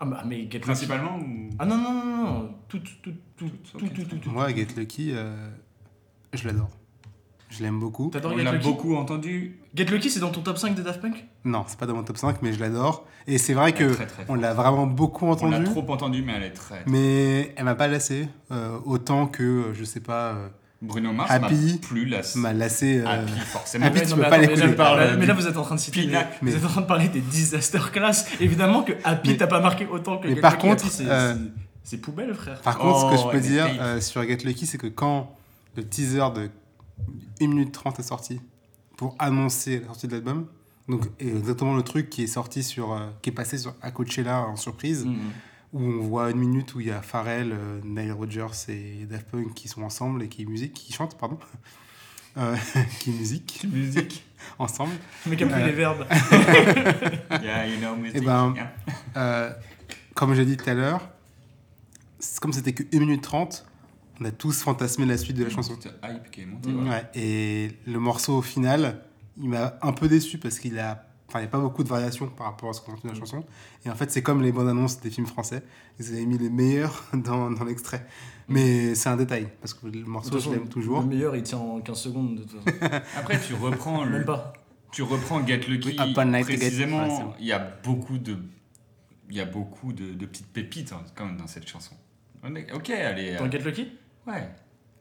Ah 0.00 0.04
bah, 0.06 0.22
mais 0.26 0.42
Get 0.42 0.44
Lucky- 0.44 0.58
Principalement 0.60 1.18
ou... 1.18 1.50
Ah 1.58 1.66
non 1.66 1.76
non 1.76 1.92
non 1.92 2.04
non, 2.04 2.24
non. 2.34 2.54
tout 2.68 2.78
tout 2.78 2.92
tout 3.02 3.12
tout 3.36 3.48
Tout, 3.48 3.78
tout 3.78 3.84
ok, 3.86 3.92
tout 3.94 4.02
tout. 4.04 4.16
tout. 4.18 4.30
Moi, 4.30 4.48
Get 4.54 4.68
Lucky, 4.76 5.10
euh, 5.12 5.48
je 6.34 6.46
l'adore. 6.46 6.70
Je 7.50 7.62
l'aime 7.62 7.80
beaucoup. 7.80 8.10
On 8.22 8.36
l'a 8.36 8.52
Lucky? 8.52 8.64
beaucoup 8.68 8.94
entendu. 8.94 9.57
Get 9.78 9.84
Lucky, 9.86 10.10
c'est 10.10 10.20
dans 10.20 10.30
ton 10.30 10.40
top 10.42 10.58
5 10.58 10.74
des 10.74 10.82
Daft 10.82 11.00
Punk 11.00 11.24
Non, 11.44 11.64
c'est 11.66 11.78
pas 11.78 11.86
dans 11.86 11.94
mon 11.94 12.02
top 12.02 12.16
5, 12.18 12.42
mais 12.42 12.52
je 12.52 12.60
l'adore. 12.60 13.06
Et 13.26 13.38
c'est 13.38 13.54
vrai 13.54 13.70
Elle 13.70 13.74
que 13.88 13.94
très, 13.94 14.06
très 14.06 14.24
on 14.28 14.34
l'a 14.34 14.52
vraiment 14.52 14.86
beaucoup 14.86 15.26
On 15.26 15.30
entendu. 15.32 15.52
l'a 15.52 15.62
trop 15.62 15.84
entendu, 15.90 16.22
mais 16.22 16.32
elle 16.36 16.42
est 16.42 16.50
très. 16.52 16.82
Mais 16.86 17.54
elle 17.56 17.64
m'a 17.64 17.74
pas 17.74 17.88
lassé. 17.88 18.28
euh, 18.50 18.78
autant 18.84 19.26
que, 19.26 19.42
euh, 19.42 19.74
je 19.74 19.84
sais 19.84 20.00
pas, 20.00 20.32
euh, 20.32 20.48
Bruno 20.82 21.12
Mars 21.12 21.30
Happy 21.30 21.72
m'a 21.80 21.86
plus 21.88 22.04
lassé. 22.06 22.38
m'a 22.38 22.52
lassé. 22.52 23.00
euh, 23.00 23.06
Happy, 23.06 23.32
forcément. 23.40 23.86
Happy, 23.86 24.00
tu 24.02 24.08
non, 24.10 24.16
peux 24.16 24.22
mais 24.22 24.28
pas 24.28 24.38
l'écouter. 24.38 24.66
mais 24.66 24.76
là- 24.76 25.16
mais 25.16 25.26
là, 25.26 25.34
vous 25.34 25.46
êtes 25.46 25.56
en 25.56 25.62
train 25.62 25.74
de 25.74 25.80
citer. 25.80 26.08
Vous 26.42 26.54
êtes 26.56 26.64
en 26.64 26.68
train 26.68 26.80
de 26.82 26.86
parler 26.86 27.08
des 27.08 27.20
disaster 27.20 27.80
class. 27.92 28.26
Évidemment 28.40 28.82
que 28.82 28.92
Happy 29.04 29.36
t'as 29.36 29.46
pas 29.46 29.60
marqué 29.60 29.86
autant 29.90 30.18
que 30.18 30.28
mais 30.28 30.34
Get 30.36 30.40
par 30.40 30.52
Lucky. 30.52 30.66
contre, 30.68 30.86
c'est- 30.90 31.04
euh, 31.08 31.34
poubelle, 32.02 32.34
frère. 32.34 32.60
Par 32.62 32.78
contre, 32.78 33.00
ce 33.00 33.10
que 33.12 33.16
je 33.16 33.26
Oh, 33.26 33.30
peux 33.30 33.40
dire 33.40 33.66
euh, 33.80 34.00
sur 34.00 34.22
Get 34.22 34.38
Lucky, 34.44 34.66
c'est 34.66 34.78
que 34.78 34.86
quand 34.88 35.34
le 35.76 35.84
teaser 35.86 36.18
de 36.34 36.50
1 37.40 37.46
minute 37.48 37.72
30 37.72 37.98
est 37.98 38.02
sorti 38.02 38.40
pour 38.98 39.14
annoncer 39.18 39.80
la 39.80 39.86
sortie 39.86 40.08
de 40.08 40.12
l'album, 40.12 40.46
donc 40.88 41.06
et 41.20 41.28
exactement 41.28 41.74
le 41.74 41.82
truc 41.82 42.10
qui 42.10 42.24
est 42.24 42.26
sorti 42.26 42.62
sur, 42.62 42.92
euh, 42.92 43.06
qui 43.22 43.30
est 43.30 43.32
passé 43.32 43.56
sur, 43.56 43.74
à 43.80 43.90
Coachella 43.90 44.42
en 44.42 44.56
surprise, 44.56 45.06
Mhm. 45.06 45.18
où 45.72 45.80
on 45.82 46.00
voit 46.02 46.30
une 46.30 46.38
minute 46.38 46.74
où 46.74 46.80
il 46.80 46.88
y 46.88 46.90
a 46.90 47.00
Pharrell, 47.00 47.52
euh, 47.52 47.80
Nile 47.84 48.12
Rodgers 48.12 48.46
et 48.68 49.06
Daft 49.08 49.28
Punk 49.30 49.54
qui 49.54 49.68
sont 49.68 49.82
ensemble 49.82 50.22
et 50.22 50.28
qui 50.28 50.44
musique, 50.46 50.74
qui 50.74 50.92
chantent, 50.92 51.16
pardon, 51.16 51.38
Euh, 52.36 52.54
qui 53.00 53.10
musique 53.10 53.66
Musique. 53.72 54.24
ensemble. 54.58 54.92
A 55.26 55.30
pris 55.30 55.42
Euh, 55.44 55.66
les 55.66 55.72
verbes. 55.72 56.06
Yeah, 57.42 57.66
you 57.66 57.78
know, 57.80 57.96
music. 57.96 58.18
Eh 58.22 58.24
ben, 58.24 58.54
Yeah. 58.54 58.72
Euh, 59.16 59.52
comme 60.14 60.34
j'ai 60.34 60.44
dit 60.44 60.56
tout 60.56 60.68
à 60.68 60.74
l'heure, 60.74 61.08
comme 62.40 62.52
c'était 62.52 62.72
que 62.72 62.82
1 62.94 63.00
minute 63.00 63.22
30, 63.22 63.64
on 64.20 64.24
a 64.24 64.30
tous 64.30 64.62
fantasmé 64.62 65.06
la 65.06 65.16
suite 65.16 65.36
de 65.36 65.44
la 65.44 65.50
chanson. 65.50 65.76
C'est 65.80 65.90
hype 66.02 66.30
qui 66.30 66.42
est 66.42 66.46
monté. 66.46 66.70
Mm. 66.70 66.74
voilà. 66.74 66.90
Ouais, 66.90 67.04
et 67.14 67.70
le 67.86 67.98
morceau 67.98 68.38
au 68.38 68.42
final, 68.42 69.02
il 69.40 69.48
m'a 69.48 69.78
un 69.82 69.92
peu 69.92 70.08
déçu 70.08 70.38
parce 70.38 70.58
qu'il 70.58 70.78
a, 70.78 71.06
enfin, 71.28 71.40
il 71.40 71.42
n'y 71.42 71.48
a 71.48 71.50
pas 71.50 71.60
beaucoup 71.60 71.84
de 71.84 71.88
variations 71.88 72.28
par 72.28 72.46
rapport 72.46 72.70
à 72.70 72.72
ce 72.72 72.80
qu'on 72.80 72.92
entend 72.92 73.08
dans 73.08 73.14
la 73.14 73.18
chanson. 73.18 73.44
Et 73.84 73.90
en 73.90 73.94
fait, 73.94 74.10
c'est 74.10 74.22
comme 74.22 74.42
les 74.42 74.52
bandes 74.52 74.68
annonces 74.68 75.00
des 75.00 75.10
films 75.10 75.26
français. 75.26 75.62
Ils 75.98 76.08
avaient 76.08 76.26
mis 76.26 76.38
les 76.38 76.50
meilleurs 76.50 77.04
dans, 77.12 77.50
dans 77.50 77.64
l'extrait. 77.64 78.06
Mais 78.48 78.94
c'est 78.94 79.08
un 79.08 79.16
détail 79.16 79.48
parce 79.60 79.74
que 79.74 79.86
le 79.86 80.04
morceau, 80.04 80.32
façon, 80.32 80.50
je 80.50 80.56
l'aime 80.56 80.68
toujours. 80.68 81.02
Le 81.02 81.06
meilleur, 81.06 81.36
il 81.36 81.42
tient 81.42 81.58
en 81.58 81.80
15 81.80 81.98
secondes. 81.98 82.36
De 82.36 82.44
toute 82.44 82.60
façon. 82.62 83.02
Après, 83.16 83.38
tu 83.40 83.54
reprends 83.54 84.04
le. 84.04 84.10
Même 84.18 84.24
pas. 84.24 84.52
Tu 84.90 85.02
reprends 85.02 85.46
Get 85.46 85.58
Lucky. 85.68 85.96
Oui, 85.98 86.14
précisément, 86.42 87.06
Ouais, 87.06 87.34
il 87.40 87.46
y 87.46 87.52
a 87.52 87.58
beaucoup 87.84 88.18
de. 88.18 88.36
Il 89.30 89.36
y 89.36 89.40
a 89.42 89.44
beaucoup 89.44 89.92
de, 89.92 90.14
de 90.14 90.24
petites 90.24 90.46
pépites 90.46 90.94
hein, 90.94 91.02
quand 91.14 91.26
même 91.26 91.36
dans 91.36 91.46
cette 91.46 91.68
chanson. 91.68 91.94
Ok, 92.74 92.90
allez. 92.90 93.36
Dans 93.36 93.44
euh, 93.44 93.50
Get 93.50 93.58
Lucky? 93.58 93.88
Ouais. 94.28 94.48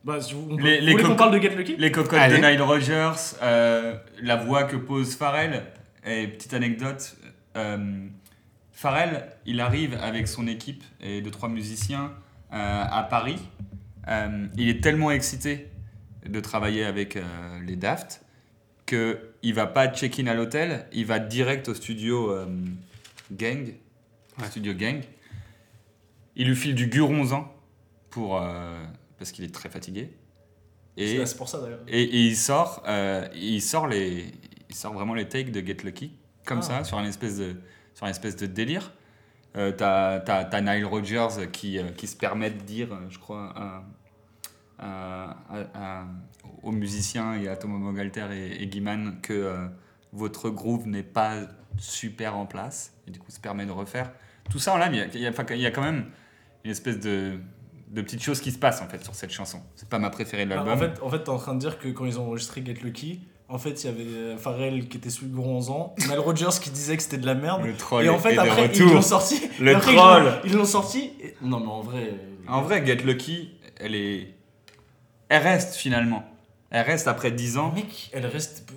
Bah, 0.04 0.22
si 0.22 0.34
vous, 0.34 0.48
on 0.52 0.56
peut- 0.56 0.64
Les- 0.64 0.80
vous 0.80 0.86
les 0.86 0.92
voulez 0.94 1.04
qu'on 1.04 1.10
coco- 1.10 1.18
parle 1.18 1.34
de 1.34 1.40
Get 1.42 1.56
Lucky? 1.56 1.76
Les 1.78 1.92
cocottes 1.92 2.20
Allez. 2.20 2.40
de 2.40 2.46
Nile 2.48 2.62
Rogers, 2.62 3.12
euh, 3.42 3.96
la 4.22 4.36
voix 4.38 4.64
que 4.64 4.76
pose 4.78 5.16
Pharrell. 5.16 5.64
Et 6.06 6.28
petite 6.28 6.54
anecdote, 6.54 7.18
euh, 7.58 8.08
Pharrell, 8.72 9.28
il 9.46 9.60
arrive 9.60 9.98
avec 10.02 10.28
son 10.28 10.48
équipe 10.48 10.84
et 11.02 11.22
deux 11.22 11.32
trois 11.32 11.50
musiciens 11.50 12.14
euh, 12.54 12.84
à 12.90 13.04
Paris. 13.04 13.40
Euh, 14.08 14.48
il 14.56 14.70
est 14.70 14.82
tellement 14.82 15.12
excité 15.12 15.68
de 16.26 16.40
travailler 16.40 16.86
avec 16.86 17.18
euh, 17.18 17.24
les 17.66 17.76
Daft 17.76 18.22
que 18.86 19.20
il 19.44 19.54
va 19.54 19.68
pas 19.68 19.90
check-in 19.90 20.28
à 20.28 20.34
l'hôtel, 20.34 20.86
il 20.94 21.06
va 21.06 21.20
direct 21.20 21.68
au 21.68 21.74
studio 21.74 22.32
euh, 22.32 22.46
Gang, 23.34 23.74
Ouais. 24.40 24.46
studio 24.48 24.74
Gang. 24.74 25.02
Il 26.38 26.48
lui 26.48 26.56
file 26.56 26.76
du 26.76 26.88
guronzan 26.88 27.52
pour 28.10 28.42
euh, 28.42 28.82
parce 29.18 29.32
qu'il 29.32 29.44
est 29.46 29.54
très 29.54 29.70
fatigué. 29.70 30.18
Et 30.98 31.24
C'est 31.26 31.38
pour 31.38 31.48
ça 31.50 31.60
d'ailleurs. 31.62 31.82
et, 31.88 32.02
et 32.04 32.22
il 32.28 32.36
sort, 32.36 32.84
euh, 32.88 33.28
il 33.36 33.62
sort 33.62 33.88
les, 33.88 34.32
il 34.70 34.76
sort 34.76 34.94
vraiment 34.94 35.14
les 35.14 35.28
takes 35.30 35.52
de 35.52 35.66
Get 35.66 35.78
Lucky 35.84 36.12
comme 36.46 36.60
Ah. 36.60 36.64
ça 36.64 36.84
sur 36.84 36.98
un 36.98 37.06
espèce 37.06 37.38
de, 37.38 37.56
sur 37.94 38.06
un 38.06 38.10
espèce 38.10 38.36
de 38.36 38.46
délire. 38.48 38.94
Euh, 39.56 39.72
t'as, 39.72 40.20
t'as, 40.20 40.44
t'as 40.46 40.62
Nile 40.62 40.86
Rodgers 40.86 41.50
qui, 41.52 41.78
euh, 41.80 41.90
qui 41.92 42.08
se 42.08 42.16
permet 42.16 42.50
de 42.52 42.60
dire, 42.62 42.94
euh, 42.94 42.98
je 43.10 43.18
crois, 43.20 43.54
à- 43.56 43.84
à- 44.80 46.06
aux 46.64 46.72
musiciens 46.72 47.34
et 47.36 47.48
à 47.48 47.56
Thomas 47.56 47.78
Mogalter 47.78 48.28
et, 48.32 48.62
et 48.64 48.68
Guiman 48.68 49.20
que 49.22 49.34
euh, 49.34 49.68
votre 50.14 50.50
groove 50.50 50.88
n'est 50.88 51.04
pas 51.04 51.42
super 51.78 52.36
en 52.38 52.46
place 52.46 52.94
et 53.08 53.12
du 53.12 53.20
coup 53.20 53.32
se 53.32 53.40
permet 53.40 53.66
de 53.66 53.72
refaire. 53.72 54.12
Tout 54.50 54.60
ça 54.60 54.74
en 54.74 54.78
live, 54.78 54.94
y 54.94 55.00
a- 55.02 55.08
il 55.56 55.62
y 55.62 55.66
a 55.66 55.72
quand 55.72 55.82
même 55.84 56.06
une 56.64 56.72
espèce 56.72 57.00
de, 57.00 57.40
de 57.88 58.02
petites 58.02 58.22
choses 58.24 58.42
qui 58.42 58.52
se 58.52 58.58
passent 58.58 58.82
en 58.82 58.88
fait 58.88 59.04
sur 59.04 59.16
cette 59.16 59.32
chanson. 59.32 59.60
C'est 59.76 59.88
pas 59.90 60.00
ma 60.00 60.10
préférée 60.10 60.46
de 60.46 60.50
Bah, 60.50 60.56
l'album. 60.58 60.74
en 60.74 60.78
fait, 60.78 61.02
en 61.02 61.10
fait 61.10 61.24
t'es 61.24 61.30
en 61.30 61.38
train 61.38 61.54
de 61.56 61.60
dire 61.60 61.80
que 61.80 61.88
quand 61.90 62.06
ils 62.06 62.20
ont 62.20 62.26
enregistré 62.28 62.64
Get 62.66 62.74
Lucky, 62.84 63.22
en 63.50 63.58
fait, 63.58 63.82
il 63.84 63.88
y 63.88 63.90
avait 63.90 64.04
euh, 64.04 64.38
Pharrell 64.38 64.90
qui 64.90 64.98
était 64.98 65.10
sous 65.10 65.24
le 65.24 65.32
bronzant, 65.32 65.96
Nile 66.00 66.20
Rodgers 66.20 66.50
qui 66.62 66.70
disait 66.70 66.98
que 66.98 67.04
c'était 67.04 67.18
de 67.18 67.26
la 67.26 67.34
merde. 67.34 67.64
Le 67.66 67.74
troll 67.78 68.04
Et 68.04 68.10
en 68.10 68.20
fait, 68.20 68.38
après, 68.38 68.70
ils 68.76 68.84
l'ont 68.84 69.02
sorti. 69.02 69.42
Le 69.62 69.74
après, 69.74 69.96
troll. 69.96 70.34
Ils 70.44 70.54
l'ont 70.54 70.66
sorti. 70.66 71.12
et- 71.22 71.34
Non, 71.42 71.62
mais 71.62 71.68
en 71.72 71.80
vrai. 71.82 72.10
euh, 72.12 72.50
En 72.50 72.62
vrai, 72.62 72.86
Get 72.86 72.96
Lucky, 72.98 73.52
elle 73.80 73.96
est. 73.96 74.34
Elle 75.30 75.44
reste 75.44 75.76
finalement. 75.76 76.26
Elle 76.70 76.86
reste 76.86 77.08
après 77.08 77.32
10 77.32 77.58
ans. 77.58 77.72
Mec, 77.74 78.10
elle 78.14 78.26
reste. 78.26 78.70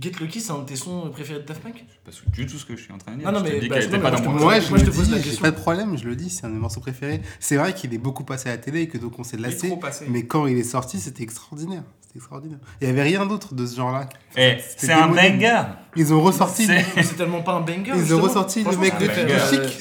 Get 0.00 0.12
Lucky, 0.20 0.40
c'est 0.40 0.52
un 0.52 0.60
de 0.60 0.64
tes 0.64 0.76
sons 0.76 1.10
préférés 1.10 1.40
de 1.40 1.44
Daft 1.44 1.62
Punk? 1.62 1.84
C'est 2.10 2.24
pas 2.24 2.30
du 2.32 2.46
tout 2.46 2.56
ce 2.56 2.64
que 2.64 2.74
je 2.76 2.82
suis 2.82 2.92
en 2.92 2.96
train 2.98 3.12
de 3.12 3.18
dire. 3.18 3.30
Non, 3.30 3.38
non, 3.38 3.44
je 3.44 3.52
mais- 3.52 3.60
dis 3.60 3.68
bah, 3.68 3.74
qu'elle 3.80 3.90
non, 3.90 3.96
était 3.96 3.96
mais 3.98 4.02
pas 4.02 4.10
moi, 4.10 4.18
dans 4.18 4.24
je 4.24 4.28
mon. 4.30 4.44
Moi, 4.44 4.60
je 4.60 4.68
moi, 4.70 4.78
je 4.78 4.84
te 4.86 4.90
pose 4.90 5.10
la 5.10 5.18
dis, 5.18 5.24
question. 5.24 5.42
pas 5.42 5.50
de 5.50 5.56
problème, 5.56 5.98
je 5.98 6.04
le 6.04 6.16
dis, 6.16 6.30
c'est 6.30 6.46
un 6.46 6.48
de 6.48 6.54
mes 6.54 6.60
morceaux 6.60 6.80
préférés. 6.80 7.20
C'est 7.38 7.56
vrai 7.56 7.74
qu'il 7.74 7.92
est 7.92 7.98
beaucoup 7.98 8.24
passé 8.24 8.48
à 8.48 8.52
la 8.52 8.58
télé 8.58 8.82
et 8.82 8.88
que 8.88 8.96
donc 8.96 9.18
on 9.18 9.24
s'est 9.24 9.36
lassé. 9.36 9.68
trop 9.68 9.76
passé. 9.76 10.06
Mais 10.08 10.24
quand 10.24 10.46
il 10.46 10.56
est 10.56 10.62
sorti, 10.64 10.98
c'était 10.98 11.22
extraordinaire. 11.22 11.82
C'était 12.00 12.16
extraordinaire. 12.18 12.58
Il 12.80 12.86
y 12.86 12.90
avait 12.90 13.02
rien 13.02 13.26
d'autre 13.26 13.54
de 13.54 13.66
ce 13.66 13.76
genre-là. 13.76 14.08
Eh, 14.36 14.56
c'est 14.78 14.92
un 14.92 15.08
banger. 15.08 15.62
Ils 15.96 16.14
ont 16.14 16.22
ressorti. 16.22 16.66
C'est- 16.66 17.16
tellement 17.16 17.42
pas 17.42 17.52
un 17.52 17.60
banger. 17.60 17.92
Ils 17.94 18.14
ont 18.14 18.22
ressorti 18.22 18.64
le 18.64 18.76
mec 18.78 18.94
de 18.98 19.06
chic. 19.06 19.80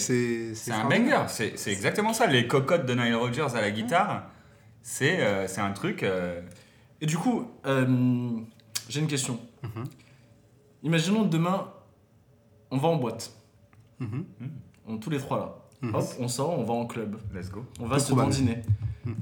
C'est 0.53 0.71
un 0.73 0.83
banger. 0.83 1.23
C'est 1.27 1.71
exactement 1.71 2.11
ça. 2.11 2.27
Les 2.27 2.45
cocottes 2.45 2.85
de 2.85 2.93
Nile 2.93 3.15
Rodgers 3.15 3.55
à 3.55 3.61
la 3.61 3.71
guitare, 3.71 4.23
c'est 4.81 5.21
euh, 5.21 5.47
c'est 5.47 5.61
un 5.61 5.71
truc. 5.71 6.03
Et 7.01 7.05
du 7.05 7.17
coup, 7.17 7.47
euh, 7.65 8.39
j'ai 8.89 8.99
une 8.99 9.07
question. 9.07 9.39
Mhm. 9.63 9.83
Imaginons 10.83 11.25
demain, 11.25 11.71
on 12.71 12.77
va 12.77 12.87
en 12.87 12.95
boîte. 12.97 13.35
Mhm. 13.99 14.25
On, 14.87 14.97
tous 14.97 15.09
les 15.09 15.19
trois 15.19 15.37
là. 15.39 15.55
Mhm. 15.89 15.95
Hop, 15.95 16.05
on 16.19 16.27
sort, 16.27 16.57
on 16.57 16.63
va 16.63 16.73
en 16.73 16.85
club. 16.85 17.17
Let's 17.33 17.49
go. 17.51 17.65
On 17.79 17.85
va 17.87 17.99
se 17.99 18.07
probable. 18.07 18.31
dandiner. 18.31 18.61
Mhm. 19.05 19.15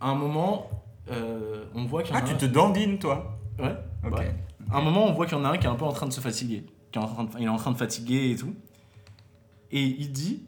À 0.00 0.08
un 0.10 0.14
moment, 0.14 0.70
euh, 1.10 1.64
on 1.74 1.84
voit 1.84 2.02
qu'il 2.02 2.14
y 2.14 2.16
en 2.16 2.20
Ah, 2.20 2.24
a 2.24 2.26
tu 2.28 2.34
un... 2.34 2.38
te 2.38 2.46
dandines, 2.46 2.98
toi 2.98 3.38
Ouais. 3.58 3.74
Ok. 4.06 4.18
Ouais. 4.18 4.34
À 4.70 4.78
un 4.78 4.82
moment, 4.82 5.06
on 5.06 5.12
voit 5.12 5.26
qu'il 5.26 5.36
y 5.36 5.40
en 5.40 5.44
a 5.44 5.50
un 5.50 5.58
qui 5.58 5.66
est 5.66 5.70
un 5.70 5.74
peu 5.74 5.84
en 5.84 5.92
train 5.92 6.06
de 6.06 6.12
se 6.12 6.20
fatiguer. 6.20 6.64
Qui 6.92 6.98
est 6.98 7.02
en 7.02 7.06
train 7.08 7.24
de- 7.24 7.30
Il 7.38 7.44
est 7.44 7.48
en 7.48 7.56
train 7.56 7.72
de 7.72 7.76
fatiguer 7.76 8.30
et 8.30 8.36
tout. 8.36 8.54
Et 9.70 9.82
il 9.82 10.12
dit... 10.12 10.46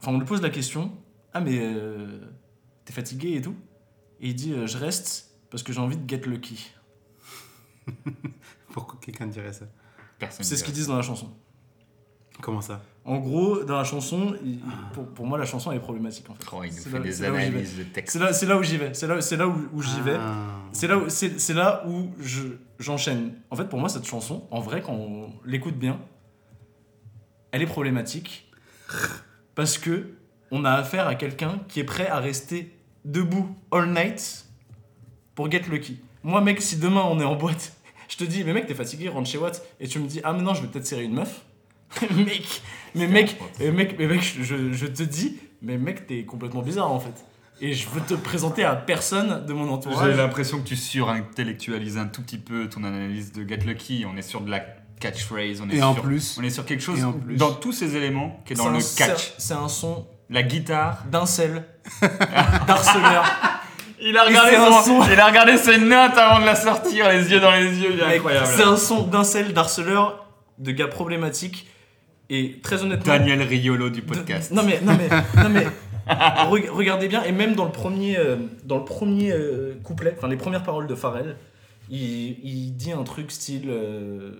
Enfin, 0.00 0.12
on 0.12 0.18
lui 0.18 0.26
pose 0.26 0.40
la 0.42 0.50
question. 0.50 0.92
Ah, 1.34 1.40
mais 1.40 1.58
euh, 1.60 2.20
t'es 2.84 2.92
fatigué 2.92 3.34
et 3.36 3.42
tout? 3.42 3.54
Et 4.20 4.28
il 4.28 4.34
dit, 4.34 4.52
euh, 4.52 4.66
je 4.66 4.78
reste 4.78 5.30
parce 5.50 5.62
que 5.62 5.72
j'ai 5.72 5.80
envie 5.80 5.96
de 5.96 6.08
get 6.08 6.22
lucky. 6.26 6.70
Pourquoi 8.72 8.98
quelqu'un 9.00 9.26
dirait 9.26 9.52
ça 9.52 9.66
Personne 10.18 10.44
C'est 10.44 10.56
ce 10.56 10.64
qu'ils 10.64 10.74
disent 10.74 10.88
dans 10.88 10.96
la 10.96 11.02
chanson. 11.02 11.30
Comment 12.40 12.60
ça 12.60 12.80
En 13.04 13.18
gros, 13.18 13.64
dans 13.64 13.76
la 13.78 13.84
chanson, 13.84 14.36
il- 14.44 14.60
pour, 14.92 15.06
pour 15.08 15.26
moi, 15.26 15.38
la 15.38 15.44
chanson 15.44 15.72
est 15.72 15.80
problématique 15.80 16.28
en 16.30 16.34
fait. 16.34 16.44
Oh, 16.52 16.62
il 16.62 16.70
nous 16.70 16.76
C'est 16.76 16.88
fait 16.90 16.98
là- 16.98 17.02
des 17.04 17.12
c'est 17.12 17.22
là 17.24 17.32
où 17.32 17.36
j'y 17.36 17.40
vais. 17.42 17.46
analyses 17.48 17.78
de 17.78 17.82
texte. 17.84 18.12
C'est 18.12 18.18
là, 18.20 18.32
c'est 18.32 18.46
là 18.46 18.56
où 18.58 18.62
j'y 18.62 18.76
vais. 18.76 18.94
C'est 18.94 19.06
là, 19.08 19.20
c'est 19.20 19.36
là 19.36 19.48
où, 19.48 19.68
où 19.72 19.82
j'y 19.82 20.00
vais. 20.00 20.16
Ah. 20.18 20.46
C'est 20.72 20.86
là 20.86 20.98
où, 20.98 21.08
c'est, 21.08 21.40
c'est 21.40 21.54
là 21.54 21.84
où 21.88 22.10
je, 22.20 22.42
j'enchaîne. 22.78 23.34
En 23.50 23.56
fait, 23.56 23.64
pour 23.68 23.80
moi, 23.80 23.88
cette 23.88 24.04
chanson, 24.06 24.46
en 24.52 24.60
vrai, 24.60 24.82
quand 24.82 24.92
on 24.92 25.32
l'écoute 25.44 25.76
bien, 25.76 26.00
elle 27.50 27.62
est 27.62 27.66
problématique 27.66 28.52
parce 29.56 29.78
que 29.78 30.14
on 30.50 30.64
a 30.64 30.70
affaire 30.72 31.08
à 31.08 31.14
quelqu'un 31.16 31.60
qui 31.68 31.80
est 31.80 31.84
prêt 31.84 32.06
à 32.06 32.20
rester 32.20 32.77
debout 33.08 33.48
all 33.72 33.88
night 33.90 34.44
pour 35.34 35.50
get 35.50 35.62
lucky. 35.70 35.98
Moi, 36.22 36.40
mec, 36.40 36.60
si 36.60 36.76
demain 36.76 37.02
on 37.08 37.18
est 37.20 37.24
en 37.24 37.36
boîte, 37.36 37.72
je 38.08 38.16
te 38.16 38.24
dis, 38.24 38.44
mais 38.44 38.52
mec, 38.52 38.66
t'es 38.66 38.74
fatigué, 38.74 39.08
rentre 39.08 39.28
chez 39.28 39.38
Watt, 39.38 39.62
et 39.80 39.88
tu 39.88 39.98
me 39.98 40.06
dis, 40.06 40.20
ah, 40.24 40.32
mais 40.32 40.42
non, 40.42 40.54
je 40.54 40.62
vais 40.62 40.68
peut-être 40.68 40.86
serrer 40.86 41.04
une 41.04 41.14
meuf. 41.14 41.42
mec, 42.14 42.62
mais 42.94 43.06
mec, 43.06 43.36
mais 43.58 43.70
mec, 43.70 43.96
mais 43.98 44.06
mec, 44.06 44.22
je, 44.22 44.72
je 44.72 44.86
te 44.86 45.02
dis, 45.02 45.38
mais 45.62 45.78
mec, 45.78 46.06
t'es 46.06 46.24
complètement 46.24 46.62
bizarre 46.62 46.92
en 46.92 47.00
fait. 47.00 47.24
Et 47.60 47.72
je 47.72 47.88
veux 47.88 48.00
te 48.02 48.14
présenter 48.14 48.62
à 48.62 48.76
personne 48.76 49.44
de 49.46 49.52
mon 49.52 49.68
entourage. 49.70 50.10
J'ai 50.12 50.16
l'impression 50.16 50.58
que 50.60 50.68
tu 50.68 50.76
surintellectualises 50.76 51.96
un 51.98 52.06
tout 52.06 52.22
petit 52.22 52.38
peu 52.38 52.68
ton 52.68 52.84
analyse 52.84 53.32
de 53.32 53.48
Get 53.48 53.64
Lucky. 53.66 54.04
On 54.06 54.16
est 54.16 54.22
sur 54.22 54.42
de 54.42 54.50
la 54.50 54.60
catchphrase, 55.00 55.60
on 55.60 55.68
est, 55.70 55.76
Et 55.76 55.82
en 55.82 55.94
sur, 55.94 56.02
plus, 56.02 56.36
on 56.38 56.44
est 56.44 56.50
sur 56.50 56.64
quelque 56.64 56.82
chose 56.82 57.00
Et 57.00 57.04
en 57.04 57.12
plus. 57.12 57.36
dans 57.36 57.52
tous 57.52 57.72
ces 57.72 57.96
éléments 57.96 58.40
qui 58.44 58.52
est 58.52 58.56
dans 58.56 58.68
le 58.68 58.76
un- 58.78 58.96
catch. 58.96 59.32
C'est 59.38 59.54
un 59.54 59.66
son 59.68 60.06
La 60.30 60.42
guitare. 60.42 61.04
d'incel, 61.10 61.64
d'harceleur. 62.66 63.24
Il 64.00 64.16
a, 64.16 64.24
regardé 64.24 64.56
son- 64.84 65.02
il 65.12 65.18
a 65.18 65.26
regardé 65.26 65.56
ses 65.56 65.78
notes 65.78 66.16
avant 66.16 66.40
de 66.40 66.46
la 66.46 66.54
sortir, 66.54 67.08
les 67.10 67.30
yeux 67.32 67.40
dans 67.40 67.50
les 67.50 67.64
yeux, 67.80 67.90
il 67.94 68.00
est 68.00 68.16
incroyable. 68.16 68.46
C'est 68.46 68.62
un 68.62 68.76
son 68.76 69.02
d'incel, 69.02 69.52
d'harceleur, 69.52 70.26
de 70.58 70.70
gars 70.70 70.86
problématiques. 70.86 71.66
Et 72.30 72.60
très 72.62 72.82
honnêtement. 72.82 73.12
Daniel 73.12 73.42
Riolo 73.42 73.88
du 73.90 74.02
de- 74.02 74.06
podcast. 74.06 74.52
non 74.52 74.62
mais, 74.62 74.80
non 74.82 74.92
mais, 74.96 75.08
non 75.42 75.48
mais. 75.48 75.66
reg- 76.50 76.68
regardez 76.70 77.08
bien, 77.08 77.22
et 77.24 77.32
même 77.32 77.54
dans 77.54 77.64
le 77.64 77.72
premier, 77.72 78.18
euh, 78.18 78.36
dans 78.64 78.76
le 78.78 78.84
premier 78.84 79.32
euh, 79.32 79.74
couplet, 79.82 80.14
enfin 80.16 80.28
les 80.28 80.36
premières 80.36 80.62
paroles 80.62 80.86
de 80.86 80.94
Pharrell, 80.94 81.36
il, 81.90 82.36
il 82.44 82.76
dit 82.76 82.92
un 82.92 83.02
truc 83.02 83.30
style 83.32 83.68
euh, 83.68 84.32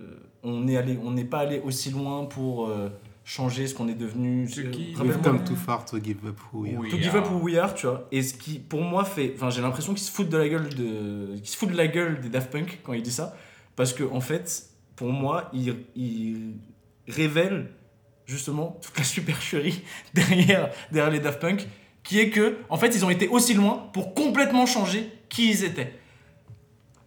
on 0.43 0.67
est 0.67 0.77
allé, 0.77 0.99
on 1.03 1.11
n'est 1.11 1.25
pas 1.25 1.39
allé 1.39 1.61
aussi 1.65 1.89
loin 1.89 2.25
pour 2.25 2.67
euh, 2.69 2.89
changer 3.29 3.67
ce 3.67 3.75
qu'on 3.75 3.87
est 3.87 3.93
devenu. 3.93 4.49
Ce 4.49 4.61
qui- 4.61 4.93
come 4.93 5.43
too 5.43 5.55
far 5.55 5.85
to 5.85 6.03
give 6.03 6.17
up 6.25 6.39
who 6.51 6.61
we 6.63 6.73
are. 6.73 6.89
To 6.89 6.97
give 6.97 7.15
up 7.15 7.29
who 7.29 7.37
we 7.37 7.57
are, 7.57 7.75
tu 7.75 7.85
vois. 7.85 8.07
Et 8.11 8.23
ce 8.23 8.33
qui, 8.33 8.57
pour 8.57 8.81
moi, 8.81 9.05
fait. 9.05 9.33
Enfin, 9.35 9.51
j'ai 9.51 9.61
l'impression 9.61 9.93
qu'il 9.93 10.01
se 10.03 10.11
fout 10.11 10.27
de 10.27 10.35
la 10.37 10.49
gueule 10.49 10.69
de. 10.73 11.35
qu'il 11.37 11.47
se 11.47 11.55
fout 11.55 11.69
de 11.69 11.77
la 11.77 11.87
gueule 11.87 12.19
des 12.21 12.29
Daft 12.29 12.51
Punk 12.51 12.79
quand 12.83 12.93
il 12.93 13.03
dit 13.03 13.11
ça. 13.11 13.37
Parce 13.75 13.93
que, 13.93 14.03
en 14.03 14.19
fait, 14.19 14.69
pour 14.95 15.11
moi, 15.11 15.49
il, 15.53 15.75
il 15.95 16.55
révèle 17.07 17.69
justement 18.25 18.79
toute 18.81 18.97
la 18.97 19.03
supercherie 19.03 19.83
derrière, 20.15 20.71
derrière 20.91 21.11
les 21.11 21.19
Daft 21.19 21.39
Punk. 21.39 21.67
Qui 22.01 22.19
est 22.19 22.31
que, 22.31 22.57
en 22.69 22.77
fait, 22.77 22.95
ils 22.95 23.05
ont 23.05 23.11
été 23.11 23.27
aussi 23.27 23.53
loin 23.53 23.89
pour 23.93 24.15
complètement 24.15 24.65
changer 24.65 25.07
qui 25.29 25.51
ils 25.51 25.63
étaient. 25.63 25.93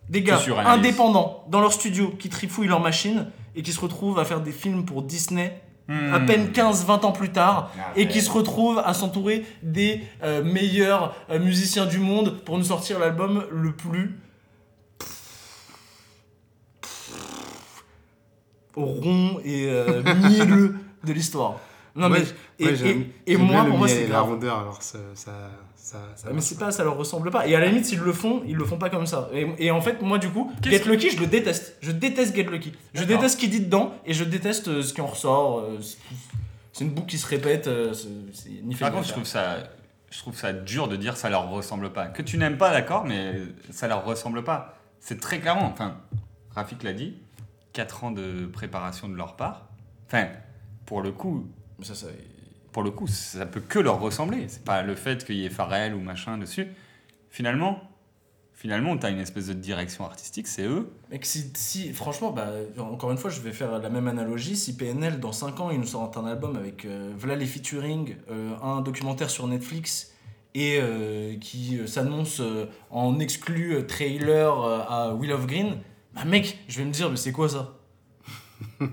Des 0.09 0.23
gars 0.23 0.41
indépendants 0.67 1.45
dans 1.49 1.61
leur 1.61 1.73
studio 1.73 2.11
qui 2.17 2.29
trifouillent 2.29 2.69
leur 2.69 2.81
machine 2.81 3.27
et 3.57 3.63
qui 3.63 3.73
se 3.73 3.81
retrouvent 3.81 4.21
à 4.21 4.25
faire 4.25 4.41
des 4.41 4.53
films 4.53 4.85
pour 4.85 5.03
Disney 5.03 5.61
Hmm. 5.93 6.15
à 6.15 6.21
peine 6.21 6.53
15-20 6.53 7.05
ans 7.05 7.13
plus 7.13 7.33
tard 7.33 7.71
Ah, 7.77 7.93
et 7.97 8.09
qui 8.09 8.23
se 8.23 8.31
retrouve 8.31 8.81
à 8.83 8.95
s'entourer 8.95 9.45
des 9.63 10.01
euh, 10.23 10.43
meilleurs 10.43 11.15
euh, 11.29 11.39
musiciens 11.39 11.85
du 11.85 11.99
monde 11.99 12.39
pour 12.47 12.57
nous 12.57 12.65
sortir 12.65 12.99
l'album 12.99 13.45
le 13.51 13.73
plus 13.73 14.19
rond 18.75 19.39
et 19.45 19.67
euh, 19.69 20.03
mielleux 20.31 20.77
de 21.05 21.13
l'histoire. 21.13 21.61
Non 21.95 22.09
Moi, 22.09 22.19
mais 22.19 22.25
et, 22.67 22.71
moi, 22.71 22.89
et- 23.27 23.33
et 23.33 23.37
pour 23.37 23.45
moi 23.79 23.89
c'est 23.89 23.97
et 24.03 24.07
la 24.07 24.09
grave. 24.15 24.25
rondeur, 24.31 24.59
alors 24.61 24.83
ça, 24.83 24.99
ça, 25.15 25.33
ça, 25.77 25.99
ça 26.17 26.29
mais 26.33 26.41
c'est 26.41 26.59
pas 26.59 26.71
ça 26.71 26.85
leur 26.85 26.97
ressemble 26.97 27.31
pas 27.31 27.47
et 27.47 27.55
à 27.55 27.61
la 27.61 27.67
limite 27.67 27.85
s'ils 27.85 27.99
le 28.01 28.13
font 28.15 28.43
ils 28.47 28.57
le 28.57 28.65
font 28.65 28.79
pas 28.79 28.89
comme 28.89 29.05
ça 29.07 29.29
et, 29.35 29.47
et 29.59 29.71
en 29.71 29.81
fait 29.83 30.01
moi 30.01 30.17
du 30.19 30.29
coup 30.31 30.51
Get 30.63 30.85
Lucky 30.87 31.11
je 31.11 31.21
le 31.21 31.27
déteste 31.27 31.77
je 31.83 31.93
déteste 31.93 32.35
Get 32.35 32.45
Lucky 32.45 32.73
je 32.95 33.05
déteste 33.05 33.35
ce 33.35 33.37
qu'il 33.41 33.51
dit 33.51 33.61
dedans 33.61 33.93
et 34.07 34.15
je 34.15 34.25
déteste 34.25 34.69
euh, 34.69 34.83
ce 34.83 34.95
qui 34.95 35.01
en 35.03 35.07
ressort 35.07 35.59
euh, 35.59 35.79
c'est- 36.73 36.85
une 36.85 36.91
boucle 36.91 37.09
qui 37.09 37.19
se 37.19 37.27
répète 37.27 37.67
euh, 37.67 37.93
c'est 37.93 38.49
ni 38.65 38.75
Par 38.75 38.91
contre, 38.91 39.07
je 39.07 39.13
trouve 39.13 39.25
ça, 39.27 39.59
je 40.11 40.19
trouve 40.19 40.35
ça 40.37 40.53
dur 40.55 40.89
de 40.89 40.97
dire 40.97 41.17
ça 41.19 41.29
leur 41.29 41.51
ressemble 41.51 41.93
pas. 41.93 42.07
Que 42.07 42.23
tu 42.23 42.39
n'aimes 42.39 42.57
pas, 42.57 42.71
d'accord, 42.71 43.05
mais 43.05 43.35
ça 43.71 43.87
leur 43.89 44.05
ressemble 44.07 44.43
pas. 44.45 44.79
C'est 44.99 45.21
très 45.21 45.39
clairement. 45.41 45.67
Enfin, 45.73 45.97
Rafik 46.55 46.83
l'a 46.83 46.93
dit. 46.95 47.15
4 47.75 48.05
ans 48.05 48.11
de 48.11 48.47
préparation 48.47 49.09
de 49.09 49.15
leur 49.17 49.37
part. 49.37 49.67
Enfin, 50.07 50.27
pour 50.87 51.01
le 51.03 51.13
coup, 51.13 51.47
Mais 51.83 51.89
ça, 51.89 51.97
ça- 51.97 52.07
pour 52.71 52.85
le 52.85 52.93
coup, 52.93 53.09
ça 53.09 53.45
peut 53.45 53.59
que 53.61 53.81
leur 53.81 53.99
ressembler. 53.99 54.45
C'est 54.47 54.63
pas 54.65 54.83
le 54.83 54.95
fait 54.95 55.25
qu'il 55.25 55.35
y 55.35 55.45
ait 55.45 55.51
Pharrell 55.51 55.95
ou 55.95 56.01
machin 56.01 56.39
dessus. 56.39 56.69
Finalement, 57.29 57.81
finalement, 58.55 58.97
t'as 58.97 59.11
une 59.11 59.19
espèce 59.19 59.49
de 59.49 59.53
direction 59.55 60.05
artistique, 60.05 60.47
c'est 60.47 60.63
eux. 60.65 60.89
Mec, 61.11 61.27
si, 61.27 61.51
si- 61.55 61.93
franchement, 61.93 62.31
bah, 62.31 62.51
encore 62.79 63.11
une 63.11 63.19
fois, 63.19 63.31
je 63.31 63.41
vais 63.41 63.51
faire 63.53 63.79
la 63.81 63.91
même 63.91 64.07
analogie. 64.07 64.57
Si 64.57 64.77
PNL, 64.77 65.19
dans 65.19 65.33
5 65.33 65.59
ans, 65.59 65.71
ils 65.73 65.81
nous 65.81 65.87
sortent 65.87 66.17
un 66.17 66.25
album 66.27 66.55
avec 66.57 66.85
euh, 66.85 67.13
voilà 67.19 67.35
les 67.35 67.47
featuring, 67.47 68.15
euh, 68.31 68.55
un 68.63 68.81
documentaire 68.81 69.29
sur 69.29 69.49
Netflix 69.49 70.13
et 70.55 70.79
euh, 70.81 71.37
qui 71.41 71.79
euh, 71.81 71.89
s'annonce 71.89 72.39
euh, 72.41 72.67
en 72.91 73.19
exclu 73.19 73.75
euh, 73.75 73.83
trailer 73.87 74.61
euh, 74.63 74.81
à 74.89 75.15
Will 75.15 75.33
of 75.33 75.47
Green, 75.49 75.79
bah 76.15 76.25
mec, 76.25 76.59
je 76.69 76.79
vais 76.79 76.85
me 76.85 76.93
dire, 76.93 77.11
mais 77.11 77.17
c'est 77.17 77.33
quoi 77.33 77.49
ça? 77.49 77.75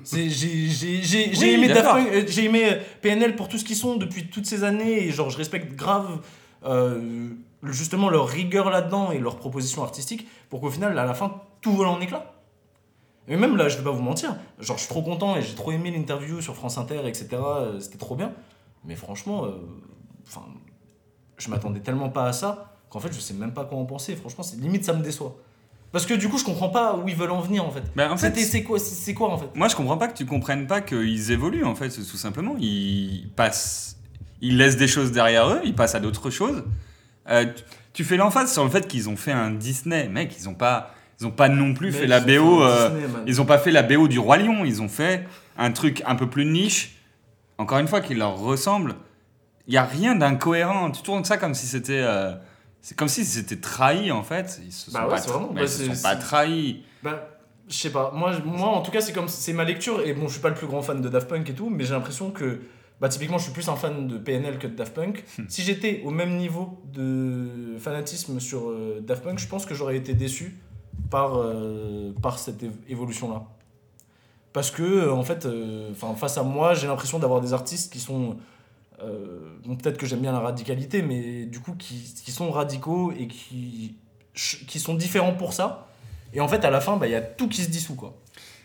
J'ai 0.03 0.29
j'ai- 0.29 1.29
Oui, 1.29 1.53
aimé, 1.53 1.67
euh, 2.13 2.23
j'ai 2.27 2.45
aimé 2.45 2.61
euh, 2.65 2.79
PNL 3.01 3.35
pour 3.35 3.47
tout 3.49 3.57
ce 3.57 3.63
qu'ils 3.65 3.75
sont 3.75 3.95
depuis 3.97 4.29
toutes 4.29 4.45
ces 4.45 4.63
années 4.63 5.03
et 5.05 5.11
genre 5.11 5.29
je 5.29 5.37
respecte 5.37 5.73
grave 5.75 6.19
euh, 6.65 7.29
justement 7.63 8.09
leur 8.09 8.27
rigueur 8.27 8.69
là-dedans 8.69 9.11
et 9.11 9.19
leur 9.19 9.37
proposition 9.37 9.83
artistique 9.83 10.27
pour 10.49 10.61
qu'au 10.61 10.69
final 10.69 10.97
à 10.97 11.05
la 11.05 11.13
fin 11.13 11.41
tout 11.61 11.71
vole 11.73 11.87
en 11.87 11.99
éclats. 12.01 12.33
Et 13.27 13.35
même 13.35 13.57
là, 13.57 13.69
je 13.69 13.77
vais 13.77 13.83
pas 13.83 13.91
vous 13.91 14.01
mentir, 14.01 14.35
genre 14.59 14.77
je 14.77 14.83
suis 14.83 14.89
trop 14.89 15.03
content 15.03 15.35
et 15.35 15.41
j'ai 15.43 15.53
trop 15.53 15.71
aimé 15.71 15.91
l'interview 15.91 16.41
sur 16.41 16.55
France 16.55 16.77
Inter, 16.79 17.01
etc. 17.05 17.27
euh, 17.33 17.79
C'était 17.79 17.97
trop 17.99 18.15
bien. 18.15 18.31
Mais 18.85 18.95
franchement, 18.95 19.45
euh, 19.45 19.51
enfin, 20.27 20.41
je 21.37 21.49
m'attendais 21.49 21.79
tellement 21.81 22.09
pas 22.09 22.25
à 22.25 22.33
ça 22.33 22.73
qu'en 22.89 22.99
fait 22.99 23.11
je 23.13 23.19
sais 23.19 23.35
même 23.35 23.53
pas 23.53 23.65
quoi 23.65 23.77
en 23.77 23.85
penser. 23.85 24.15
Franchement, 24.15 24.43
limite 24.59 24.83
ça 24.85 24.93
me 24.93 25.03
déçoit. 25.03 25.35
Parce 25.91 26.05
que 26.05 26.13
du 26.13 26.29
coup, 26.29 26.37
je 26.37 26.43
comprends 26.43 26.69
pas 26.69 26.95
où 26.95 27.07
ils 27.09 27.15
veulent 27.15 27.31
en 27.31 27.41
venir 27.41 27.65
en 27.65 27.71
fait. 27.71 27.81
Ben, 27.95 28.11
en 28.11 28.17
fait, 28.17 28.35
c'est 28.37 28.63
quoi, 28.63 28.77
c'est 28.79 29.13
quoi 29.13 29.31
en 29.33 29.37
fait? 29.37 29.47
Moi, 29.55 29.67
je 29.67 29.75
comprends 29.75 29.97
pas 29.97 30.07
que 30.07 30.15
tu 30.15 30.25
comprennes 30.25 30.67
pas 30.67 30.81
qu'ils 30.81 31.31
évoluent, 31.31 31.63
en 31.65 31.73
fait, 31.75 31.89
tout 31.89 32.17
simplement. 32.17 32.55
Ils 32.59 33.29
passent. 33.35 33.97
Ils 34.41 34.57
laissent 34.57 34.77
des 34.77 34.87
choses 34.87 35.11
derrière 35.11 35.49
eux, 35.49 35.61
ils 35.65 35.73
passent 35.75 35.95
à 35.95 35.99
d'autres 35.99 36.29
choses. 36.29 36.63
Euh, 37.29 37.45
tu- 37.93 38.03
fais 38.03 38.17
l'emphase 38.17 38.53
sur 38.53 38.63
le 38.63 38.69
fait 38.69 38.87
qu'ils 38.87 39.09
ont 39.09 39.17
fait 39.17 39.31
un 39.33 39.51
Disney. 39.51 40.07
Mec, 40.07 40.33
ils 40.39 40.47
ont 40.47 40.53
pas, 40.53 40.93
ils 41.19 41.25
ont 41.27 41.31
pas 41.31 41.49
non 41.49 41.73
plus 41.73 41.91
fait 41.91 42.07
la 42.07 42.19
BO. 42.21 42.61
euh, 42.63 42.89
Disney, 42.89 43.07
ils 43.27 43.41
ont 43.41 43.45
pas 43.45 43.57
fait 43.57 43.71
la 43.71 43.83
BO 43.83 44.07
du 44.07 44.19
Roi 44.19 44.37
Lion. 44.37 44.63
Ils 44.65 44.81
ont 44.81 44.87
fait 44.87 45.25
un 45.57 45.71
truc 45.71 46.01
un 46.05 46.15
peu 46.15 46.29
plus 46.29 46.45
niche. 46.45 46.95
Encore 47.57 47.79
une 47.79 47.87
fois, 47.87 47.99
qui 47.99 48.13
leur 48.15 48.37
ressemble. 48.37 48.95
Il 49.67 49.73
y 49.73 49.77
a 49.77 49.83
rien 49.83 50.15
d'incohérent. 50.15 50.89
Tu 50.91 51.01
tournes 51.01 51.25
ça 51.25 51.37
comme 51.37 51.53
si 51.55 51.65
c'était. 51.67 51.99
euh, 52.01 52.33
c'est 52.81 52.95
comme 52.97 53.07
si 53.07 53.25
c'était 53.25 53.57
trahi, 53.59 54.11
en 54.11 54.23
fait. 54.23 54.59
Ils 54.65 54.71
se 54.71 54.91
Bah 54.91 55.01
sont 55.01 55.05
ouais, 55.05 55.15
pas, 55.15 55.21
vraiment- 55.31 55.53
bah, 55.53 55.61
ils 55.63 55.69
se 55.69 55.85
sont 55.93 56.01
pas 56.01 56.15
trahis. 56.15 56.83
Bah, 57.03 57.29
je 57.67 57.75
sais 57.75 57.91
pas. 57.91 58.11
Moi, 58.15 58.31
moi, 58.45 58.67
en 58.69 58.81
tout 58.81 58.91
cas, 58.91 59.01
c'est 59.01 59.13
comme 59.13 59.27
c'est 59.27 59.53
ma 59.53 59.63
lecture. 59.63 60.01
Et 60.05 60.13
bon, 60.13 60.27
je 60.27 60.33
suis 60.33 60.41
pas 60.41 60.49
le 60.49 60.55
plus 60.55 60.67
grand 60.67 60.81
fan 60.81 61.01
de 61.01 61.09
Daft 61.09 61.27
Punk 61.27 61.49
et 61.49 61.53
tout, 61.53 61.69
mais 61.69 61.83
j'ai 61.83 61.93
l'impression 61.93 62.31
que, 62.31 62.61
bah, 63.01 63.09
typiquement, 63.09 63.37
je 63.37 63.43
suis 63.43 63.53
plus 63.53 63.67
un 63.69 63.75
fan 63.75 64.07
de 64.07 64.17
PNL 64.17 64.57
que 64.59 64.67
de 64.67 64.75
Daft 64.75 64.93
Punk. 64.93 65.23
si 65.47 65.61
j'étais 65.63 66.01
au 66.05 66.09
même 66.11 66.37
niveau 66.37 66.81
de 66.93 67.77
fanatisme 67.79 68.39
sur 68.39 68.69
euh, 68.69 68.99
Daft 69.01 69.23
Punk, 69.23 69.39
je 69.39 69.47
pense 69.47 69.65
que 69.65 69.75
j'aurais 69.75 69.97
été 69.97 70.13
déçu 70.13 70.57
par, 71.11 71.37
euh, 71.37 72.11
par 72.21 72.39
cette 72.39 72.63
év- 72.63 72.71
évolution-là. 72.87 73.43
Parce 74.51 74.71
que, 74.71 75.09
en 75.11 75.23
fait, 75.23 75.45
euh, 75.45 75.93
face 75.93 76.37
à 76.37 76.43
moi, 76.43 76.73
j'ai 76.73 76.87
l'impression 76.87 77.19
d'avoir 77.19 77.39
des 77.41 77.53
artistes 77.53 77.91
qui 77.93 77.99
sont. 77.99 78.37
Euh, 79.03 79.75
peut-être 79.81 79.97
que 79.97 80.05
j'aime 80.05 80.21
bien 80.21 80.31
la 80.31 80.39
radicalité, 80.39 81.01
mais 81.01 81.45
du 81.45 81.59
coup, 81.59 81.75
qui, 81.75 82.13
qui 82.23 82.31
sont 82.31 82.51
radicaux 82.51 83.11
et 83.11 83.27
qui, 83.27 83.95
qui 84.33 84.79
sont 84.79 84.95
différents 84.95 85.33
pour 85.33 85.53
ça. 85.53 85.87
Et 86.33 86.41
en 86.41 86.47
fait, 86.47 86.63
à 86.65 86.69
la 86.69 86.81
fin, 86.81 86.97
bah, 86.97 87.07
il 87.07 87.11
y 87.11 87.15
a 87.15 87.21
tout 87.21 87.47
qui 87.47 87.63
se 87.63 87.69
dissout, 87.69 87.95
quoi. 87.95 88.17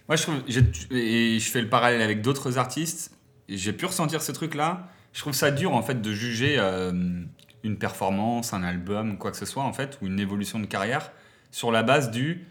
Moi, 0.08 0.16
je 0.16 0.22
trouve, 0.22 0.42
et 0.90 1.38
je 1.38 1.50
fais 1.50 1.62
le 1.62 1.68
parallèle 1.68 2.02
avec 2.02 2.20
d'autres 2.20 2.58
artistes, 2.58 3.12
j'ai 3.48 3.72
pu 3.72 3.86
ressentir 3.86 4.22
ce 4.22 4.32
truc-là. 4.32 4.88
Je 5.12 5.20
trouve 5.20 5.32
ça 5.32 5.50
dur, 5.50 5.72
en 5.72 5.82
fait, 5.82 6.02
de 6.02 6.12
juger 6.12 6.56
euh, 6.58 6.92
une 7.62 7.78
performance, 7.78 8.52
un 8.52 8.62
album, 8.62 9.16
quoi 9.16 9.30
que 9.30 9.36
ce 9.36 9.46
soit, 9.46 9.62
en 9.62 9.72
fait, 9.72 9.98
ou 10.02 10.06
une 10.06 10.20
évolution 10.20 10.58
de 10.58 10.66
carrière, 10.66 11.10
sur 11.50 11.72
la 11.72 11.82
base 11.82 12.10
du 12.10 12.46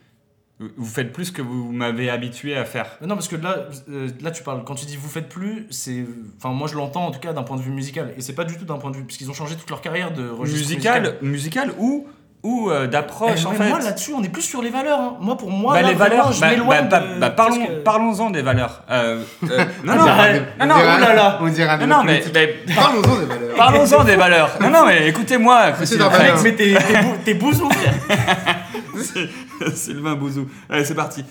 vous 0.59 0.85
faites 0.85 1.11
plus 1.11 1.31
que 1.31 1.41
vous 1.41 1.71
m'avez 1.71 2.09
habitué 2.09 2.55
à 2.55 2.63
faire. 2.63 2.85
Non, 3.01 3.15
parce 3.15 3.27
que 3.27 3.35
là, 3.35 3.65
euh, 3.89 4.07
là, 4.21 4.31
tu 4.31 4.43
parles, 4.43 4.63
quand 4.63 4.75
tu 4.75 4.85
dis 4.85 4.95
vous 4.95 5.09
faites 5.09 5.27
plus, 5.27 5.67
c'est. 5.71 6.05
Enfin, 6.37 6.53
moi, 6.53 6.67
je 6.67 6.75
l'entends 6.75 7.05
en 7.07 7.11
tout 7.11 7.19
cas 7.19 7.33
d'un 7.33 7.43
point 7.43 7.57
de 7.57 7.61
vue 7.61 7.71
musical. 7.71 8.13
Et 8.17 8.21
c'est 8.21 8.33
pas 8.33 8.43
du 8.45 8.57
tout 8.57 8.63
d'un 8.65 8.77
point 8.77 8.91
de 8.91 8.95
vue. 8.97 9.03
Puisqu'ils 9.03 9.29
ont 9.29 9.33
changé 9.33 9.55
toute 9.55 9.69
leur 9.69 9.81
carrière 9.81 10.11
de 10.13 10.29
registre 10.29 10.59
Musical, 10.69 11.15
musical 11.21 11.71
ou 11.79 12.07
ou 12.43 12.69
euh, 12.69 12.87
d'approche 12.87 13.39
Eh, 13.41 13.45
en 13.47 13.51
mais 13.51 13.57
fait. 13.57 13.69
Moi 13.69 13.79
là-dessus, 13.79 14.11
on 14.13 14.21
est 14.21 14.27
plus 14.29 14.41
sur 14.41 14.61
les 14.61 14.69
valeurs. 14.69 14.99
hein. 14.99 15.17
Moi 15.21 15.37
pour 15.37 15.49
moi, 15.49 15.73
Bah, 15.75 15.81
là, 15.81 15.87
les 15.87 15.93
valeurs, 15.95 16.31
je 16.33 16.41
bah, 16.41 16.49
m'éloigne 16.49 16.89
bah, 16.89 16.99
de- 16.99 17.19
bah, 17.19 17.29
parlons, 17.29 17.55
parce 17.57 17.67
que- 17.69 17.81
parlons-en 17.83 18.29
des 18.31 18.41
valeurs. 18.41 18.83
Euh, 18.91 19.23
euh, 19.43 19.47
non, 19.85 19.93
On 19.93 19.95
non, 19.95 20.05
non, 20.05 20.13
on 20.59 20.65
non, 20.65 20.75
oh 20.77 20.99
là 20.99 21.13
là. 21.13 21.39
On 21.41 21.47
dirait 21.47 21.77
non, 21.77 21.87
non, 21.87 22.03
mais, 22.03 22.21
mais 22.33 22.47
Parlons-en 22.75 23.15
des 23.17 23.25
valeurs. 23.25 23.55
parlons-en 23.55 24.03
des 24.03 24.15
valeurs. 24.17 24.57
Non, 24.59 24.69
non, 24.69 24.85
mais 24.85 25.07
écoutez-moi, 25.07 25.71
Darmanin. 25.71 26.09
Frey. 26.09 26.31
Mec, 26.33 26.41
mais 26.43 26.55
t'es 26.55 26.73
t'es 26.75 27.01
bou- 27.01 27.15
t'es 27.23 27.33
bousou, 27.33 27.69
frère. 27.69 27.93
Sylvain 29.73 30.15
Bouzou. 30.15 30.47
Allez, 30.69 30.85
c'est 30.85 30.95
parti. 30.95 31.23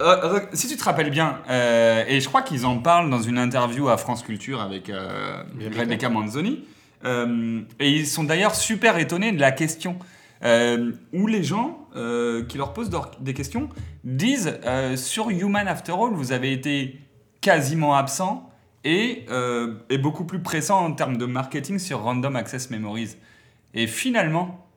Euh, 0.00 0.40
si 0.52 0.68
tu 0.68 0.76
te 0.76 0.84
rappelles 0.84 1.10
bien, 1.10 1.40
euh, 1.50 2.04
et 2.06 2.20
je 2.20 2.28
crois 2.28 2.42
qu'ils 2.42 2.66
en 2.66 2.78
parlent 2.78 3.10
dans 3.10 3.20
une 3.20 3.38
interview 3.38 3.88
à 3.88 3.96
France 3.96 4.22
Culture 4.22 4.60
avec 4.60 4.90
euh, 4.90 5.42
Rebecca. 5.76 6.08
Manzoni, 6.08 6.64
euh, 7.04 7.60
et 7.80 7.90
ils 7.90 8.06
sont 8.06 8.24
d'ailleurs 8.24 8.54
super 8.54 8.98
étonnés 8.98 9.32
de 9.32 9.40
la 9.40 9.50
question, 9.50 9.98
où 11.12 11.26
les 11.26 11.42
gens 11.42 11.80
qui 12.48 12.58
leur 12.58 12.72
posent 12.72 12.90
des 13.18 13.34
questions 13.34 13.68
disent 14.04 14.56
sur 14.94 15.30
Human 15.30 15.66
After 15.66 15.92
All, 15.92 16.12
vous 16.12 16.30
avez 16.30 16.52
été 16.52 17.00
quasiment 17.40 17.96
absent 17.96 18.48
et, 18.84 19.26
et 19.90 19.98
beaucoup 19.98 20.24
plus 20.24 20.38
pressant 20.38 20.84
en 20.84 20.92
termes 20.92 21.16
de 21.16 21.26
marketing 21.26 21.80
sur 21.80 22.02
Random 22.02 22.36
Access 22.36 22.70
Memories. 22.70 23.16
Et 23.74 23.88
finalement, 23.88 24.67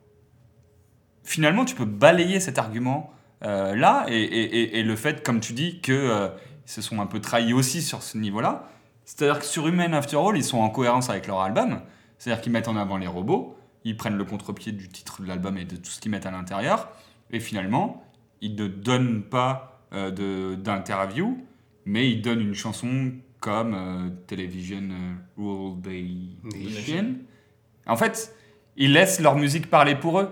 finalement, 1.24 1.66
tu 1.66 1.76
peux 1.76 1.86
balayer 1.86 2.40
cet 2.40 2.58
argument 2.58 3.12
euh, 3.44 3.76
là 3.76 4.06
et, 4.08 4.14
et- 4.22 4.62
et- 4.62 4.80
et 4.80 4.84
le 4.84 4.96
fait, 4.96 5.24
comme 5.24 5.40
tu 5.40 5.54
dis, 5.54 5.80
que 5.82 5.92
euh, 5.92 6.28
ils 6.68 6.72
se 6.72 6.82
sont 6.82 7.02
un 7.02 7.08
peu 7.08 7.20
trahis 7.20 7.54
aussi 7.54 7.82
sur 7.82 8.04
ce 8.04 8.18
niveau-là. 8.18 8.70
C'est-à-dire 9.06 9.40
que 9.40 9.46
sur 9.46 9.68
Human 9.68 9.94
After 9.94 10.18
All, 10.18 10.38
ils 10.38 10.44
sont 10.44 10.60
en 10.60 10.70
cohérence 10.70 11.10
avec 11.10 11.28
leur 11.28 11.42
album. 11.42 11.82
C'est-à-dire 12.18 12.42
qu'ils 12.42 12.52
mettent 12.52 12.68
en 12.68 12.78
avant 12.78 12.98
les 12.98 13.08
robots, 13.08 13.58
ils 13.84 13.98
prennent 13.98 14.16
le 14.18 14.26
contre-pied 14.26 14.72
du 14.72 14.88
titre 14.90 15.22
de 15.24 15.28
l'album 15.28 15.58
et 15.58 15.66
de 15.66 15.76
tout 15.76 15.90
ce 15.90 16.00
qu'ils 16.00 16.12
mettent 16.12 16.28
à 16.28 16.32
l'intérieur. 16.32 16.90
Et 17.32 17.40
finalement, 17.40 18.04
ils 18.42 18.56
ne 18.56 18.68
donnent 18.68 19.24
pas 19.24 19.82
euh, 19.94 20.56
d'interview, 20.56 21.38
mais 21.86 22.10
ils 22.10 22.22
donnent 22.22 22.42
une 22.42 22.54
chanson 22.54 23.12
comme 23.40 23.74
euh, 23.74 24.10
Television 24.28 24.82
euh, 24.92 25.14
World 25.42 25.88
Nation. 26.44 27.16
En 27.88 27.96
fait, 27.98 28.36
ils 28.78 28.94
laissent 28.94 29.20
leur 29.20 29.36
musique 29.36 29.70
parler 29.70 29.96
pour 29.96 30.20
eux. 30.20 30.32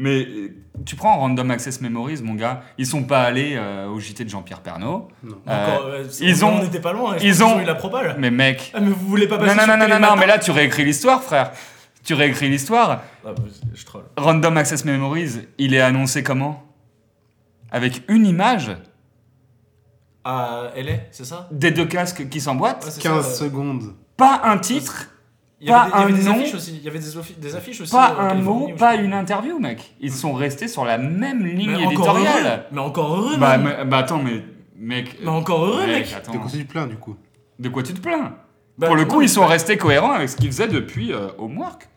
Mais 0.00 0.24
euh, 0.24 0.48
tu 0.86 0.94
prends 0.94 1.18
Random 1.18 1.50
Access 1.50 1.80
Memories, 1.80 2.22
mon 2.22 2.34
gars, 2.34 2.62
ils 2.78 2.86
sont 2.86 3.02
pas 3.02 3.22
allés 3.22 3.56
euh, 3.56 3.88
au 3.88 3.98
JT 3.98 4.24
de 4.24 4.30
Jean-Pierre 4.30 4.60
Pernaut. 4.60 5.08
Non. 5.24 5.38
Euh, 5.48 5.66
Encore, 5.74 5.86
euh, 5.88 6.04
ils 6.20 6.44
ont- 6.44 6.58
On 6.60 6.62
n'était 6.62 6.80
pas 6.80 6.92
loin. 6.92 7.10
ils 7.10 7.12
pense 7.14 7.20
qu'ils 7.22 7.42
ont- 7.42 7.60
eu 7.60 7.64
la 7.64 7.74
propale. 7.74 8.14
Mais 8.16 8.30
mec, 8.30 8.70
Ah, 8.74 8.80
mais 8.80 8.90
vous 8.90 9.06
voulez 9.08 9.26
pas 9.26 9.38
non, 9.38 9.46
passer 9.46 9.56
non, 9.56 9.62
non, 9.66 9.72
non, 9.72 9.78
non, 9.78 9.86
Télématin 9.86 10.16
mais 10.16 10.26
là 10.28 10.38
tu 10.38 10.52
réécris 10.52 10.84
l'histoire, 10.84 11.20
frère. 11.24 11.50
Tu 12.04 12.14
réécris 12.14 12.48
l'histoire. 12.48 13.02
Ah, 13.26 13.32
bah, 13.36 13.42
je 13.74 13.84
troll. 13.84 14.04
Random 14.16 14.56
Access 14.56 14.84
Memories, 14.84 15.40
il 15.58 15.74
est 15.74 15.80
annoncé 15.80 16.22
comment? 16.22 16.62
Avec 17.72 18.02
une 18.08 18.24
image? 18.24 18.70
Ah, 20.24 20.70
elle 20.76 20.88
est, 20.90 21.08
c'est 21.10 21.24
ça? 21.24 21.48
Des 21.50 21.70
deux 21.70 21.86
casques 21.86 22.28
qui 22.28 22.40
s'emboîtent, 22.40 22.84
Ouais, 22.84 22.90
c'est 22.92 23.02
15 23.02 23.24
ça, 23.24 23.30
euh, 23.44 23.48
secondes. 23.48 23.94
pas 24.16 24.42
un 24.44 24.58
titre, 24.58 25.08
Il 25.60 25.68
y 25.68 25.72
avait, 25.72 25.90
pas 25.90 25.90
des, 25.90 25.90
il 25.90 25.98
y 25.98 26.02
avait 26.04 26.12
un 26.12 26.16
des 26.16 26.24
nom, 26.24 26.32
affiches 26.40 26.54
aussi. 26.54 26.76
Il 26.76 26.84
y 26.84 26.88
avait 26.88 26.98
des, 27.00 27.56
affiches 27.56 27.80
aussi. 27.80 27.90
pas 27.92 28.16
euh, 28.18 28.30
un 28.30 28.34
mot, 28.34 28.70
pas 28.78 28.94
une 28.94 29.12
interview, 29.12 29.58
mec. 29.58 29.92
Ils 30.00 30.12
sont 30.12 30.32
restés 30.32 30.68
sur 30.68 30.84
la 30.84 30.98
même 30.98 31.44
ligne 31.44 31.70
Mais 31.78 31.84
encore 31.86 32.10
heureux. 32.16 32.20
éditoriale. 32.20 32.66
Mais 32.70 32.80
encore 32.80 33.16
heureux, 33.16 33.36
Bah, 33.38 33.58
mais- 33.58 33.84
bah 33.84 33.98
attends, 33.98 34.22
mais 34.22 34.44
mec. 34.76 35.16
Mais 35.20 35.28
encore 35.28 35.64
heureux, 35.64 35.86
mec. 35.86 36.14
attends. 36.16 36.32
De 36.32 36.38
quoi 36.38 36.50
tu 36.50 36.64
te 36.64 36.70
plains 36.70 36.86
du 36.86 36.94
coup? 36.96 37.16
De 37.58 37.68
quoi 37.68 37.82
tu 37.82 37.92
te 37.92 38.00
plains? 38.00 38.36
Bah, 38.78 38.86
Pour 38.86 38.94
le 38.94 39.04
coup, 39.04 39.20
ils 39.20 39.28
sont 39.28 39.46
restés 39.46 39.76
cohérents 39.76 40.12
avec 40.12 40.28
ce 40.28 40.36
qu'ils 40.36 40.46
faisaient 40.52 40.68
depuis 40.68 41.12
euh, 41.12 41.26
Homework. 41.38 41.88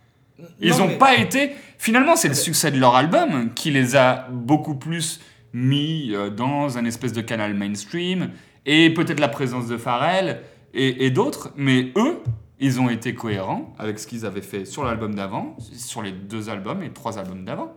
Ils 0.59 0.71
Non, 0.71 0.77
n'ont 0.79 0.87
mais- 0.87 0.97
pas 0.97 1.15
été. 1.17 1.51
Finalement, 1.77 2.15
c'est 2.15 2.29
le 2.29 2.33
succès 2.33 2.71
de 2.71 2.79
leur 2.79 2.95
album 2.95 3.51
qui 3.53 3.69
les 3.69 3.95
a 3.95 4.27
beaucoup 4.31 4.73
plus 4.73 5.19
mis 5.53 6.15
euh, 6.15 6.31
dans 6.31 6.79
un 6.79 6.85
espèce 6.85 7.13
de 7.13 7.21
canal 7.21 7.53
mainstream 7.53 8.31
et 8.65 8.91
peut-être 8.91 9.19
la 9.19 9.27
présence 9.27 9.67
de 9.67 9.77
Pharrell 9.77 10.41
et, 10.73 11.05
et 11.05 11.11
d'autres. 11.11 11.51
Mais 11.57 11.91
eux, 11.95 12.17
ils 12.61 12.79
ont 12.79 12.89
été 12.89 13.15
cohérents 13.15 13.73
avec 13.79 13.97
ce 13.99 14.05
qu'ils 14.07 14.25
avaient 14.25 14.41
fait 14.43 14.65
sur 14.65 14.83
l'album 14.83 15.15
d'avant, 15.15 15.57
sur 15.75 16.01
les 16.03 16.11
deux 16.11 16.49
albums 16.49 16.83
et 16.83 16.91
trois 16.91 17.17
albums 17.17 17.43
d'avant. 17.43 17.73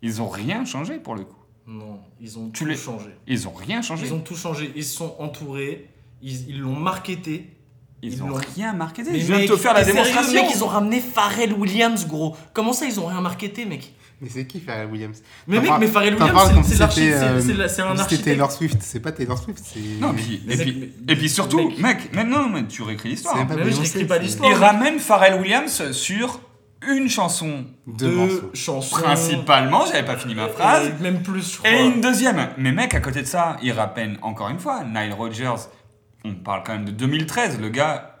Ils 0.00 0.22
ont 0.22 0.28
rien 0.28 0.64
changé 0.64 0.98
pour 0.98 1.16
le 1.16 1.24
coup. 1.24 1.34
Non, 1.66 1.98
ils 2.20 2.38
ont 2.38 2.48
Tu 2.50 2.64
tout 2.64 2.74
changé. 2.76 3.10
Ils 3.26 3.48
ont 3.48 3.52
rien 3.52 3.82
changé. 3.82 4.06
Ils 4.06 4.14
ont 4.14 4.20
tout 4.20 4.36
changé. 4.36 4.72
Ils 4.76 4.84
se 4.84 4.96
sont 4.96 5.16
entourés. 5.18 5.90
Ils 6.22 6.60
l'ont 6.60 6.76
marketé. 6.76 7.50
Ils 8.00 8.12
ils 8.14 8.22
ont 8.22 8.32
rien 8.32 8.72
marketé. 8.74 9.10
Mais 9.10 9.18
Je 9.18 9.26
viens 9.26 9.40
de 9.44 9.48
te 9.48 9.56
faire 9.56 9.74
la 9.74 9.84
démonstration. 9.84 10.40
mec, 10.40 10.50
ils 10.54 10.62
ont 10.62 10.68
ramené 10.68 11.00
Pharrell 11.00 11.52
Williams, 11.52 12.06
gros. 12.06 12.36
Comment 12.54 12.72
ça, 12.72 12.86
ils 12.86 13.00
ont 13.00 13.06
rien 13.06 13.20
marketé, 13.20 13.66
mec? 13.66 13.92
Mais 14.20 14.28
c'est 14.28 14.46
qui 14.46 14.58
Pharrell 14.60 14.88
Williams 14.90 15.22
Mais 15.46 15.60
mec, 15.60 15.70
mais 15.78 15.86
Pharrell 15.86 16.14
Williams, 16.14 16.66
c'est- 16.66 16.76
l'archi- 16.78 17.00
c'est- 17.02 17.12
euh, 17.14 17.40
c'est 17.40 17.54
la- 17.54 17.68
c'est 17.68 17.82
un 17.82 17.96
si 17.96 18.16
C'était. 18.16 18.32
Taylor 18.32 18.50
Swift, 18.50 18.78
c'est 18.80 18.98
pas 19.00 19.12
Taylor 19.12 19.38
Swift, 19.40 19.62
c'est. 19.64 19.78
Non, 20.00 20.12
puis, 20.12 20.42
Mais 20.44 20.54
et, 20.54 20.56
c'est- 20.56 20.62
puis, 20.64 20.92
mais- 21.06 21.12
et 21.12 21.16
puis 21.16 21.28
surtout, 21.28 21.68
mec. 21.68 21.78
mec, 21.78 22.12
maintenant, 22.14 22.48
mais 22.48 22.66
tu 22.66 22.82
réécris 22.82 23.10
l'histoire. 23.10 23.36
C'est 23.38 23.46
pas 23.46 23.54
Mais 23.54 23.62
oui, 23.64 23.72
je 23.76 23.80
n'écris 23.80 24.04
pas 24.06 24.16
c'est- 24.16 24.22
l'histoire. 24.22 24.50
Il 24.50 24.54
ramène 24.56 24.98
Pharrell 24.98 25.40
Williams 25.40 25.92
sur 25.92 26.40
une 26.88 27.08
chanson. 27.08 27.64
Deux 27.86 28.08
Deux 28.10 28.50
chansons. 28.54 28.96
Principalement, 28.96 29.86
j'avais 29.86 30.04
pas 30.04 30.16
fini 30.16 30.34
ma 30.34 30.48
phrase. 30.48 30.88
Et 30.88 31.02
même 31.02 31.22
plus, 31.22 31.52
je 31.52 31.58
crois. 31.58 31.70
Et 31.70 31.84
une 31.86 32.00
deuxième. 32.00 32.48
Mais 32.58 32.72
mec, 32.72 32.94
à 32.94 33.00
côté 33.00 33.22
de 33.22 33.26
ça, 33.26 33.56
il 33.62 33.70
rappelle 33.72 34.18
encore 34.22 34.48
une 34.48 34.58
fois 34.58 34.82
Nile 34.84 35.12
Rodgers. 35.12 35.54
On 36.24 36.34
parle 36.34 36.62
quand 36.66 36.72
même 36.72 36.84
de 36.84 36.90
2013. 36.90 37.60
Le 37.60 37.68
gars, 37.68 38.16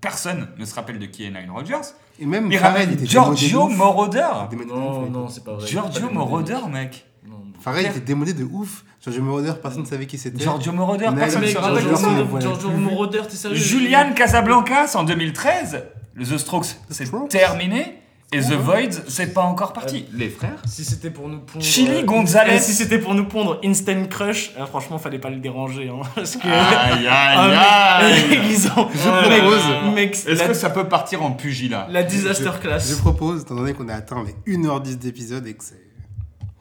personne 0.00 0.48
ne 0.58 0.64
se 0.64 0.74
rappelle 0.74 0.98
de 0.98 1.06
qui 1.06 1.24
est 1.24 1.30
Nile 1.30 1.50
Rodgers. 1.52 1.76
Et 2.18 2.26
même 2.26 2.50
Il 2.50 2.58
Pharrell, 2.58 2.82
ramène 2.82 2.92
était 2.94 3.06
Giorgio 3.06 3.48
démodé 3.48 3.68
de 3.68 3.72
ouf. 3.72 3.78
Moroder. 3.78 4.28
Démodé 4.50 4.68
de 4.68 4.74
ouf, 4.74 4.78
Non, 4.80 5.02
ouais. 5.04 5.10
non, 5.10 5.28
c'est 5.28 5.44
pas 5.44 5.54
vrai. 5.54 5.66
Giorgio 5.66 6.06
Pas 6.08 6.12
Moroder, 6.12 6.58
mec. 6.70 7.06
Non. 7.26 7.74
Était 7.78 8.00
démodé 8.00 8.32
de 8.34 8.44
ouf. 8.44 8.84
Giorgio 9.02 9.22
Moroder, 9.22 9.52
personne 9.60 9.82
ne 9.82 9.86
savait 9.86 10.06
qui 10.06 10.18
c'était. 10.18 10.42
Giorgio 10.42 10.72
Moroder, 10.72 11.08
Mais 11.12 11.20
personne 11.20 11.40
ne 11.40 11.46
mec, 11.46 11.54
se 11.56 11.60
Giorgio 11.60 11.70
rappelle 11.74 11.84
de 11.84 11.88
Giorgio 11.88 11.96
ça. 12.06 12.12
Moroder. 12.12 12.28
Moroder, 12.28 12.46
voilà. 12.46 12.60
Giorgio 12.60 12.78
Moroder, 12.78 13.20
t'es 13.28 13.36
sérieux 13.36 13.56
Julian 13.56 14.12
Casablancas 14.14 14.92
en 14.96 15.04
2013. 15.04 15.84
Le 16.14 16.24
The 16.26 16.36
Strokes, 16.38 16.66
c'est 16.90 17.06
Strokes. 17.06 17.30
terminé. 17.30 18.01
Et 18.32 18.40
The. 18.40 18.52
Void, 18.54 18.90
c'est 19.08 19.34
pas 19.34 19.42
encore 19.42 19.72
parti. 19.72 20.06
Les 20.14 20.30
frères? 20.30 20.60
Si 20.66 20.84
c'était 20.84 21.10
pour 21.10 21.28
nous 21.28 21.40
pondre. 21.40 21.64
Chili 21.64 21.96
euh, 21.98 22.02
Gonzalez. 22.04 22.58
Si 22.58 22.72
c'était 22.72 22.98
pour 22.98 23.14
nous 23.14 23.26
pondre 23.26 23.60
Instant 23.64 24.04
Crush, 24.08 24.52
euh, 24.58 24.64
franchement, 24.66 24.98
fallait 24.98 25.18
pas 25.18 25.28
le 25.30 25.36
déranger. 25.36 25.88
Hein, 25.90 26.00
parce 26.14 26.36
que. 26.36 26.46
Aïe, 26.46 27.06
Ah, 27.10 27.98
aïe, 27.98 28.12
aïe. 28.12 28.38
ils 28.50 28.66
ont. 28.68 28.88
Je 28.90 29.36
propose. 29.38 29.94
mec, 29.94 30.12
Est-ce 30.14 30.28
la, 30.38 30.48
que 30.48 30.54
ça 30.54 30.70
peut 30.70 30.88
partir 30.88 31.22
en 31.22 31.32
pugilat? 31.32 31.88
la 31.90 32.02
disaster 32.02 32.50
Je 32.54 32.60
class. 32.60 32.94
propose, 32.96 33.42
étant 33.42 33.54
donné 33.56 33.74
qu'on 33.74 33.88
a 33.88 33.94
atteint 33.94 34.24
les 34.46 34.56
1h10 34.56 34.96
d'épisode 34.98 35.46
et 35.46 35.54
que 35.54 35.64
c'est 35.64 35.82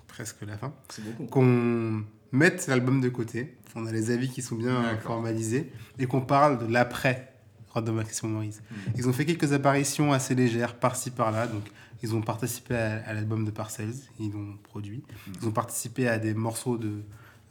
presque 0.07 0.38
la 0.45 0.57
fin, 0.57 0.74
C'est 0.89 1.03
beaucoup. 1.05 1.26
qu'on 1.26 2.03
mette 2.34 2.67
l'album 2.67 2.99
de 3.01 3.09
côté. 3.09 3.55
On 3.76 3.86
a 3.86 3.91
les 3.93 4.11
avis 4.11 4.30
qui 4.30 4.41
sont 4.41 4.55
bien 4.55 4.84
formalisés 5.01 5.72
et 5.97 6.05
qu'on 6.05 6.19
parle 6.22 6.57
de 6.67 6.72
l'après 6.72 7.31
Random 7.74 7.99
Access 7.99 8.24
Memories. 8.24 8.59
Ils 8.97 9.07
ont 9.07 9.13
fait 9.13 9.26
quelques 9.26 9.53
apparitions 9.53 10.11
assez 10.13 10.36
légères 10.36 10.76
par-ci 10.76 11.11
par-là. 11.11 11.47
Donc, 11.47 11.63
ils 12.03 12.13
ont 12.15 12.22
participé 12.22 12.76
à, 12.76 13.03
à 13.05 13.13
l'album 13.13 13.45
de 13.45 13.51
Parcells, 13.51 13.93
ils 14.19 14.32
l'ont 14.32 14.57
produit. 14.63 15.03
Ils 15.41 15.47
ont 15.47 15.51
participé 15.51 16.07
à 16.07 16.17
des 16.19 16.34
morceaux 16.34 16.78
de 16.78 17.03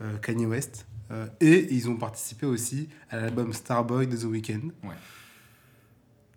euh, 0.03 0.19
Kanye 0.19 0.47
West. 0.47 0.87
euh, 1.11 1.27
et 1.41 1.73
ils 1.75 1.89
ont 1.89 1.97
participé 1.97 2.47
aussi 2.47 2.89
à 3.11 3.17
l'album 3.17 3.53
Starboy 3.53 4.07
de 4.07 4.17
The 4.17 4.25
Weeknd. 4.25 4.71
Ouais. 4.85 4.95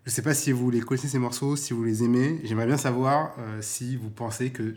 Je 0.06 0.12
sais 0.12 0.22
pas 0.22 0.34
si 0.34 0.52
vous 0.52 0.70
les 0.70 0.82
connaissez 0.82 1.08
ces 1.08 1.20
morceaux, 1.20 1.56
si 1.56 1.74
vous 1.74 1.84
les 1.84 2.04
aimez. 2.04 2.42
J'aimerais 2.44 2.66
bien 2.66 2.78
savoir 2.78 3.34
euh, 3.40 3.62
si 3.62 3.96
vous 3.96 4.10
pensez 4.10 4.52
que 4.52 4.76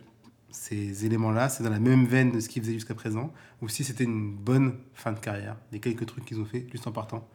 ces 0.50 1.04
éléments-là, 1.04 1.48
c'est 1.48 1.64
dans 1.64 1.70
la 1.70 1.80
même 1.80 2.06
veine 2.06 2.32
de 2.32 2.40
ce 2.40 2.48
qu'ils 2.48 2.62
faisaient 2.62 2.74
jusqu'à 2.74 2.94
présent, 2.94 3.32
ou 3.60 3.68
si 3.68 3.84
c'était 3.84 4.04
une 4.04 4.34
bonne 4.34 4.78
fin 4.94 5.12
de 5.12 5.18
carrière, 5.18 5.56
des 5.72 5.80
quelques 5.80 6.06
trucs 6.06 6.24
qu'ils 6.24 6.40
ont 6.40 6.44
fait 6.46 6.66
juste 6.70 6.86
en 6.86 6.92
partant 6.92 7.28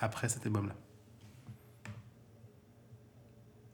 après 0.00 0.28
cet 0.28 0.46
album-là. 0.46 0.74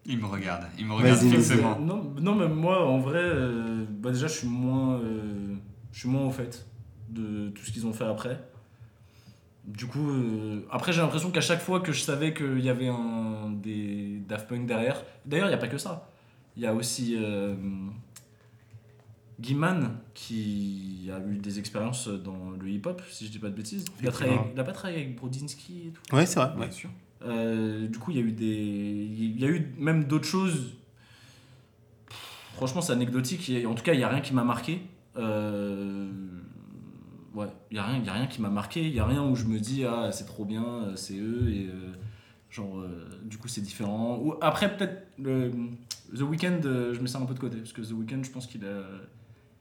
Il 0.06 0.18
me 0.18 0.26
regarde, 0.26 0.64
il 0.78 0.86
me 0.86 0.92
regarde 0.92 1.18
fixement. 1.18 1.78
Non, 1.78 2.14
non, 2.20 2.34
mais 2.34 2.48
moi, 2.48 2.86
en 2.86 2.98
vrai, 2.98 3.22
euh, 3.22 3.86
bah 3.88 4.10
déjà, 4.10 4.26
je 4.26 4.34
suis 4.34 4.48
moins, 4.48 4.98
euh, 4.98 5.54
je 5.92 6.00
suis 6.00 6.08
moins 6.08 6.26
au 6.26 6.30
fait 6.30 6.66
de 7.08 7.48
tout 7.50 7.64
ce 7.64 7.72
qu'ils 7.72 7.86
ont 7.86 7.92
fait 7.92 8.04
après. 8.04 8.38
Du 9.66 9.86
coup, 9.86 10.10
euh, 10.10 10.60
après, 10.70 10.92
j'ai 10.92 11.00
l'impression 11.00 11.30
qu'à 11.30 11.40
chaque 11.40 11.60
fois 11.60 11.80
que 11.80 11.92
je 11.92 12.02
savais 12.02 12.34
qu'il 12.34 12.60
y 12.60 12.68
avait 12.68 12.88
un, 12.88 13.50
des 13.50 14.20
Daft 14.28 14.46
Punk 14.46 14.66
derrière, 14.66 15.02
d'ailleurs, 15.24 15.46
il 15.46 15.50
n'y 15.50 15.54
a 15.54 15.58
pas 15.58 15.68
que 15.68 15.78
ça. 15.78 16.06
Il 16.56 16.62
y 16.62 16.66
a 16.66 16.74
aussi 16.74 17.16
euh, 17.18 17.54
Guiman 19.40 19.90
qui 20.14 21.10
a 21.12 21.18
eu 21.26 21.38
des 21.38 21.58
expériences 21.58 22.08
dans 22.08 22.50
le 22.50 22.68
hip-hop, 22.68 23.02
si 23.10 23.26
je 23.26 23.32
dis 23.32 23.38
pas 23.38 23.48
de 23.50 23.54
bêtises. 23.56 23.84
Il 24.00 24.08
a, 24.08 24.12
travaillé- 24.12 24.38
il 24.54 24.60
a 24.60 24.64
pas 24.64 24.72
travaillé 24.72 25.02
avec 25.02 25.16
Brodinski 25.16 25.88
et 25.88 25.90
tout. 25.90 26.16
Ouais, 26.16 26.24
c'est 26.26 26.38
vrai. 26.40 26.52
Bien 26.56 26.70
sûr. 26.70 26.90
Euh, 27.24 27.88
du 27.88 27.98
coup, 27.98 28.10
il 28.10 28.16
y 28.18 28.20
a 28.20 28.22
eu 28.22 28.32
des, 28.32 28.46
il 28.46 29.40
y 29.40 29.44
a 29.44 29.48
eu 29.48 29.74
même 29.78 30.04
d'autres 30.04 30.26
choses. 30.26 30.74
Franchement, 32.54 32.80
c'est 32.82 32.92
anecdotique. 32.92 33.50
En 33.66 33.74
tout 33.74 33.82
cas, 33.82 33.94
il 33.94 34.00
y 34.00 34.04
a 34.04 34.08
rien 34.08 34.20
qui 34.20 34.34
m'a 34.34 34.44
marqué. 34.44 34.80
Euh, 35.16 36.10
Ouais, 37.34 37.48
il 37.72 37.76
y 37.76 37.80
a 37.80 37.84
rien, 37.84 37.98
il 37.98 38.04
y 38.06 38.08
a 38.08 38.12
rien 38.12 38.26
qui 38.28 38.40
m'a 38.40 38.48
marqué. 38.48 38.80
Il 38.86 38.94
y 38.94 39.00
a 39.00 39.04
rien 39.04 39.20
où 39.24 39.34
je 39.34 39.46
me 39.46 39.58
dis 39.58 39.84
ah 39.84 40.10
c'est 40.12 40.24
trop 40.24 40.44
bien, 40.44 40.62
euh, 40.64 40.92
c'est 40.94 41.18
eux 41.18 41.48
et 41.50 41.66
euh, 41.66 41.92
genre 42.48 42.80
du 43.24 43.38
coup 43.38 43.48
c'est 43.48 43.60
différent. 43.60 44.20
Ou 44.22 44.34
après 44.40 44.76
peut-être 44.76 45.08
le, 45.18 45.50
The 46.16 46.20
Weeknd, 46.20 46.60
je 46.62 47.00
mets 47.00 47.08
ça 47.08 47.18
un 47.18 47.26
peu 47.26 47.34
de 47.34 47.40
côté, 47.40 47.56
parce 47.56 47.72
que 47.72 47.82
The 47.82 47.90
Weeknd, 47.90 48.22
je 48.22 48.30
pense 48.30 48.46
qu'il 48.46 48.64
a, 48.64 48.84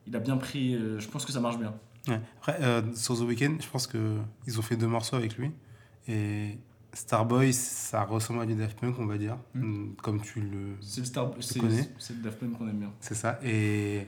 il 0.07 0.15
a 0.15 0.19
bien 0.19 0.37
pris. 0.37 0.75
euh, 0.75 0.99
je 0.99 1.07
pense 1.07 1.25
que 1.25 1.31
ça 1.31 1.39
marche 1.39 1.57
bien. 1.57 1.73
Ouais. 2.07 2.19
Après, 2.37 2.57
euh, 2.61 2.81
sur 2.95 3.17
The 3.17 3.21
Weeknd, 3.21 3.57
je 3.61 3.67
pense 3.67 3.87
qu'ils 3.87 4.59
ont 4.59 4.61
fait 4.61 4.75
deux 4.75 4.87
morceaux 4.87 5.15
avec 5.15 5.37
lui. 5.37 5.51
Et 6.07 6.57
Starboy, 6.93 7.53
ça 7.53 8.03
ressemble 8.03 8.41
à 8.41 8.45
du 8.45 8.55
Daft 8.55 8.79
Punk, 8.79 8.95
on 8.99 9.05
va 9.05 9.17
dire. 9.17 9.37
Mm. 9.55 9.93
Comme 10.01 10.21
tu 10.21 10.41
le. 10.41 10.75
C'est 10.81 10.99
le 11.01 11.05
Star, 11.05 11.31
c'est, 11.39 11.59
connais 11.59 11.89
c'est 11.97 12.15
le 12.15 12.21
Daft 12.21 12.39
Punk 12.39 12.57
qu'on 12.57 12.67
aime 12.67 12.79
bien. 12.79 12.91
C'est 12.99 13.15
ça. 13.15 13.39
Et. 13.43 14.05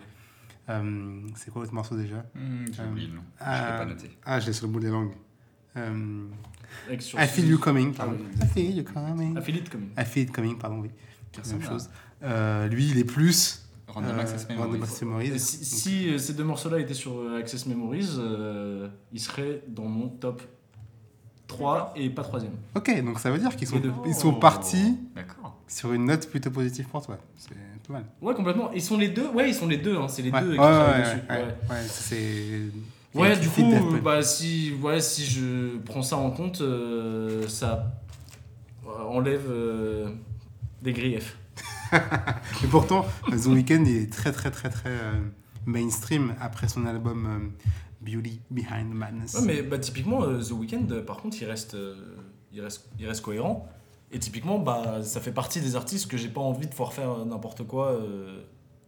euh, 0.70 1.22
c'est 1.36 1.52
quoi 1.52 1.62
l'autre 1.62 1.74
morceau 1.74 1.96
déjà? 1.96 2.18
Hmm, 2.36 2.66
J'ai 2.72 2.82
Euh, 2.82 2.92
oublié 2.92 3.08
le 3.08 3.14
nom. 3.16 3.22
Je 3.38 3.44
ah, 3.46 3.72
l'ai 3.72 3.78
pas 3.78 3.86
noté. 3.86 4.12
Ah, 4.26 4.40
j'ai 4.40 4.52
sur 4.54 4.68
le 4.68 4.74
bout 4.74 4.80
des 4.82 4.90
langues. 4.90 5.14
Euh, 5.78 6.28
I 6.90 7.28
feel 7.28 7.48
you 7.50 7.58
coming, 7.60 7.94
pardon. 7.94 8.18
Ah 8.42 8.46
I 8.46 8.48
feel 8.48 8.76
you 8.78 8.84
coming. 8.84 9.38
Affiliate 9.38 9.70
comme. 9.70 9.90
I 9.98 10.04
feel 10.06 10.24
it 10.24 10.32
coming, 10.32 10.58
pardon, 10.58 10.80
oui. 10.80 10.90
Personne 11.32 11.62
chose. 11.62 11.90
Euh, 12.24 12.68
lui, 12.68 12.90
il 12.90 12.98
est 12.98 13.04
plus. 13.04 13.65
Random 13.88 14.12
euh, 14.18 14.22
Access 14.22 14.46
Random 14.50 14.64
Memories. 14.72 14.82
Access 14.84 15.02
Memories. 15.04 15.28
Et 15.28 15.40
Si, 15.40 15.66
si, 15.66 16.10
euh, 16.10 16.18
ces 16.18 16.34
deux 16.34 16.44
morceaux-là 16.44 16.80
étaient 16.80 16.94
sur 16.94 17.18
euh, 17.20 17.40
Access 17.40 17.66
Memories, 17.66 18.16
euh, 18.18 18.88
ils 19.14 19.20
seraient 19.20 19.62
dans 19.68 19.86
mon 19.86 20.08
top 20.10 20.42
3 21.48 21.94
et 21.96 22.10
pas 22.10 22.24
troisième. 22.24 22.54
Ok, 22.76 23.04
donc 23.04 23.20
ça 23.20 23.30
veut 23.32 23.38
dire 23.38 23.56
qu'ils 23.56 23.68
sont, 23.68 23.82
ils 24.08 24.16
sont 24.16 24.34
partis 24.34 24.96
sur 25.68 25.94
une 25.94 26.06
note 26.06 26.28
plutôt 26.28 26.50
positive 26.52 26.88
pour 26.88 27.06
toi. 27.06 27.18
C'est 27.38 27.54
pas 27.88 27.94
mal. 27.94 28.06
Ouais, 28.22 28.34
complètement. 28.34 28.72
Ils 28.74 28.82
sont 28.82 28.98
les 28.98 29.10
deux. 29.10 29.28
Ouais, 29.30 29.50
ils 29.50 29.54
sont 29.56 29.68
les 29.68 29.78
deux. 29.78 29.96
Hein. 29.96 30.08
C'est 30.08 30.24
les 30.24 30.32
Ouais, 30.32 30.42
deux 30.42 30.50
ouais, 30.50 30.56
qui 30.56 30.62
ouais, 30.62 30.68
travaillent 30.68 31.02
ouais, 31.02 31.04
dessus. 31.04 31.22
ouais, 31.30 31.36
Ouais. 31.38 31.46
ouais, 31.70 31.84
c'est. 31.88 32.62
Ouais, 33.20 33.36
c'est 33.36 33.42
du 33.42 33.50
coup, 33.50 33.98
bah, 34.04 34.22
si, 34.24 34.74
ouais, 34.82 35.00
si 35.00 35.24
je 35.26 35.78
prends 35.86 36.02
ça 36.02 36.18
en 36.18 36.32
compte, 36.32 36.60
euh, 36.62 37.48
ça 37.48 37.94
enlève 39.08 39.46
euh, 39.50 40.10
des 40.82 40.92
griefs. 40.94 41.38
Et 42.64 42.68
pourtant, 42.68 43.06
The 43.30 43.46
Weeknd 43.48 43.86
est 43.86 44.12
très 44.12 44.32
très 44.32 44.52
très 44.52 44.70
très 44.70 44.90
euh, 44.90 45.14
mainstream 45.66 46.34
après 46.40 46.68
son 46.68 46.86
album 46.86 47.26
euh, 47.26 47.66
Beauty 48.02 48.40
Behind 48.52 48.92
the 48.92 48.96
Madness. 48.96 49.34
Ouais, 49.36 49.42
mais 49.46 49.62
bah, 49.62 49.78
typiquement, 49.80 50.24
euh, 50.24 50.42
The 50.42 50.52
Weeknd, 50.52 51.02
par 51.06 51.18
contre, 51.18 51.38
il 51.42 51.46
reste, 51.46 51.76
euh, 51.76 51.96
il, 52.52 52.62
reste, 52.62 52.90
il 53.00 53.08
reste 53.08 53.22
cohérent. 53.22 53.68
Et 54.12 54.20
typiquement, 54.20 54.60
bah, 54.60 55.04
ça 55.04 55.20
fait 55.20 55.32
partie 55.32 55.60
des 55.62 55.76
artistes 55.76 56.10
que 56.10 56.18
j'ai 56.18 56.30
pas 56.30 56.42
envie 56.42 56.68
de 56.68 56.76
voir 56.76 56.94
faire 56.94 57.26
n'importe 57.26 57.66
quoi 57.66 57.92
euh, 57.94 58.42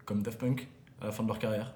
comme 0.06 0.22
Daft 0.22 0.40
Punk 0.40 0.68
à 1.02 1.06
la 1.06 1.12
fin 1.12 1.24
de 1.24 1.28
leur 1.28 1.40
carrière. 1.40 1.74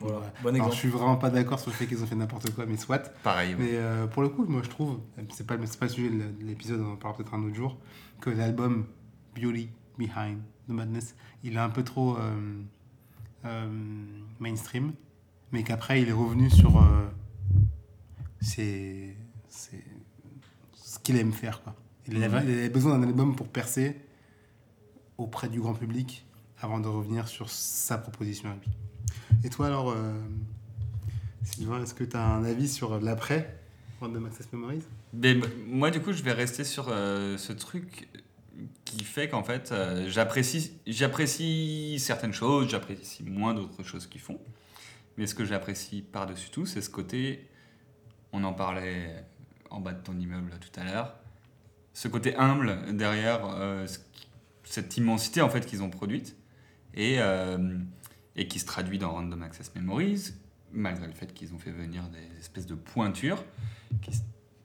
Voilà, 0.00 0.18
Ouais. 0.18 0.22
bon 0.42 0.48
Alors, 0.48 0.56
exemple. 0.56 0.72
je 0.74 0.78
suis 0.78 0.88
vraiment 0.88 1.16
pas 1.16 1.30
d'accord 1.30 1.58
sur 1.58 1.70
le 1.70 1.76
fait 1.76 1.86
qu'ils 1.86 2.02
ont 2.02 2.06
fait 2.06 2.14
n'importe 2.16 2.50
quoi, 2.54 2.66
mais 2.66 2.76
soit. 2.76 3.12
Pareil. 3.22 3.54
ouais. 3.54 3.60
Mais 3.60 3.70
euh, 3.74 4.06
pour 4.06 4.22
le 4.22 4.28
coup, 4.28 4.44
moi 4.46 4.60
je 4.62 4.68
trouve, 4.68 4.98
c'est 5.34 5.46
pas, 5.46 5.54
c'est 5.64 5.78
pas 5.78 5.86
le 5.86 5.92
sujet 5.92 6.10
de 6.10 6.44
l'épisode, 6.44 6.80
on 6.80 6.92
en 6.92 6.96
parlera 6.96 7.16
peut-être 7.18 7.34
un 7.34 7.42
autre 7.44 7.54
jour, 7.54 7.78
que 8.20 8.28
l'album 8.30 8.86
Beauty 9.34 9.68
Behind 9.98 10.38
the 10.68 10.72
Madness, 10.72 11.14
il 11.44 11.54
est 11.54 11.58
un 11.58 11.70
peu 11.70 11.82
trop 11.84 12.16
euh, 12.16 12.62
euh, 13.44 13.68
mainstream, 14.40 14.92
mais 15.52 15.62
qu'après 15.62 16.02
il 16.02 16.08
est 16.08 16.12
revenu 16.12 16.50
sur 16.50 16.76
euh, 16.82 17.08
ses- 18.40 19.16
ses- 19.48 19.84
ce 20.74 20.98
qu'il 20.98 21.16
aime 21.16 21.32
faire. 21.32 21.62
Quoi. 21.62 21.74
Il, 22.08 22.22
avait, 22.22 22.44
il 22.44 22.50
avait 22.50 22.68
besoin 22.68 22.98
d'un 22.98 23.06
album 23.06 23.34
pour 23.36 23.48
percer 23.48 23.96
auprès 25.18 25.48
du 25.48 25.60
grand 25.60 25.74
public 25.74 26.24
avant 26.60 26.80
de 26.80 26.88
revenir 26.88 27.28
sur 27.28 27.48
sa 27.50 27.98
proposition 27.98 28.50
à 28.50 28.54
lui. 28.54 28.70
Et 29.44 29.50
toi 29.50 29.66
alors, 29.66 29.90
euh, 29.90 30.12
Sylvain, 31.42 31.82
est-ce 31.82 31.94
que 31.94 32.04
tu 32.04 32.16
as 32.16 32.24
un 32.26 32.44
avis 32.44 32.68
sur 32.68 33.00
l'après 33.00 33.58
Random 34.00 34.26
Access 34.26 34.52
Memories? 34.52 34.82
Mais 35.12 35.32
m- 35.32 35.42
moi, 35.68 35.90
du 35.90 36.00
coup, 36.00 36.12
je 36.12 36.22
vais 36.22 36.32
rester 36.32 36.64
sur 36.64 36.86
euh, 36.88 37.36
ce 37.38 37.52
truc 37.52 38.08
qui 38.86 39.04
fait 39.04 39.28
qu'en 39.28 39.42
fait, 39.42 39.72
euh, 39.72 40.08
j'apprécie, 40.08 40.78
j'apprécie 40.86 41.98
certaines 41.98 42.32
choses, 42.32 42.70
j'apprécie 42.70 43.24
moins 43.24 43.52
d'autres 43.52 43.82
choses 43.82 44.06
qu'ils 44.06 44.20
font. 44.20 44.40
Mais 45.18 45.26
ce 45.26 45.34
que 45.34 45.44
j'apprécie 45.44 46.00
par-dessus 46.00 46.50
tout, 46.50 46.64
c'est 46.64 46.80
ce 46.80 46.88
côté, 46.88 47.48
on 48.32 48.44
en 48.44 48.54
parlait 48.54 49.24
en 49.70 49.80
bas 49.80 49.92
de 49.92 50.02
ton 50.02 50.18
immeuble 50.18 50.52
tout 50.60 50.80
à 50.80 50.84
l'heure, 50.84 51.14
ce 51.92 52.08
côté 52.08 52.36
humble 52.36 52.94
derrière 52.96 53.40
euh, 53.46 53.86
cette 54.64 54.96
immensité 54.96 55.40
en 55.40 55.48
fait 55.48 55.66
qu'ils 55.66 55.82
ont 55.82 55.90
produite 55.90 56.36
et, 56.94 57.16
euh, 57.18 57.78
et 58.36 58.46
qui 58.46 58.58
se 58.60 58.66
traduit 58.66 58.98
dans 58.98 59.10
Random 59.12 59.42
Access 59.42 59.74
Memories, 59.74 60.34
malgré 60.72 61.06
le 61.06 61.12
fait 61.12 61.34
qu'ils 61.34 61.54
ont 61.54 61.58
fait 61.58 61.72
venir 61.72 62.04
des 62.10 62.38
espèces 62.38 62.66
de 62.66 62.74
pointures 62.74 63.42
qui 64.02 64.12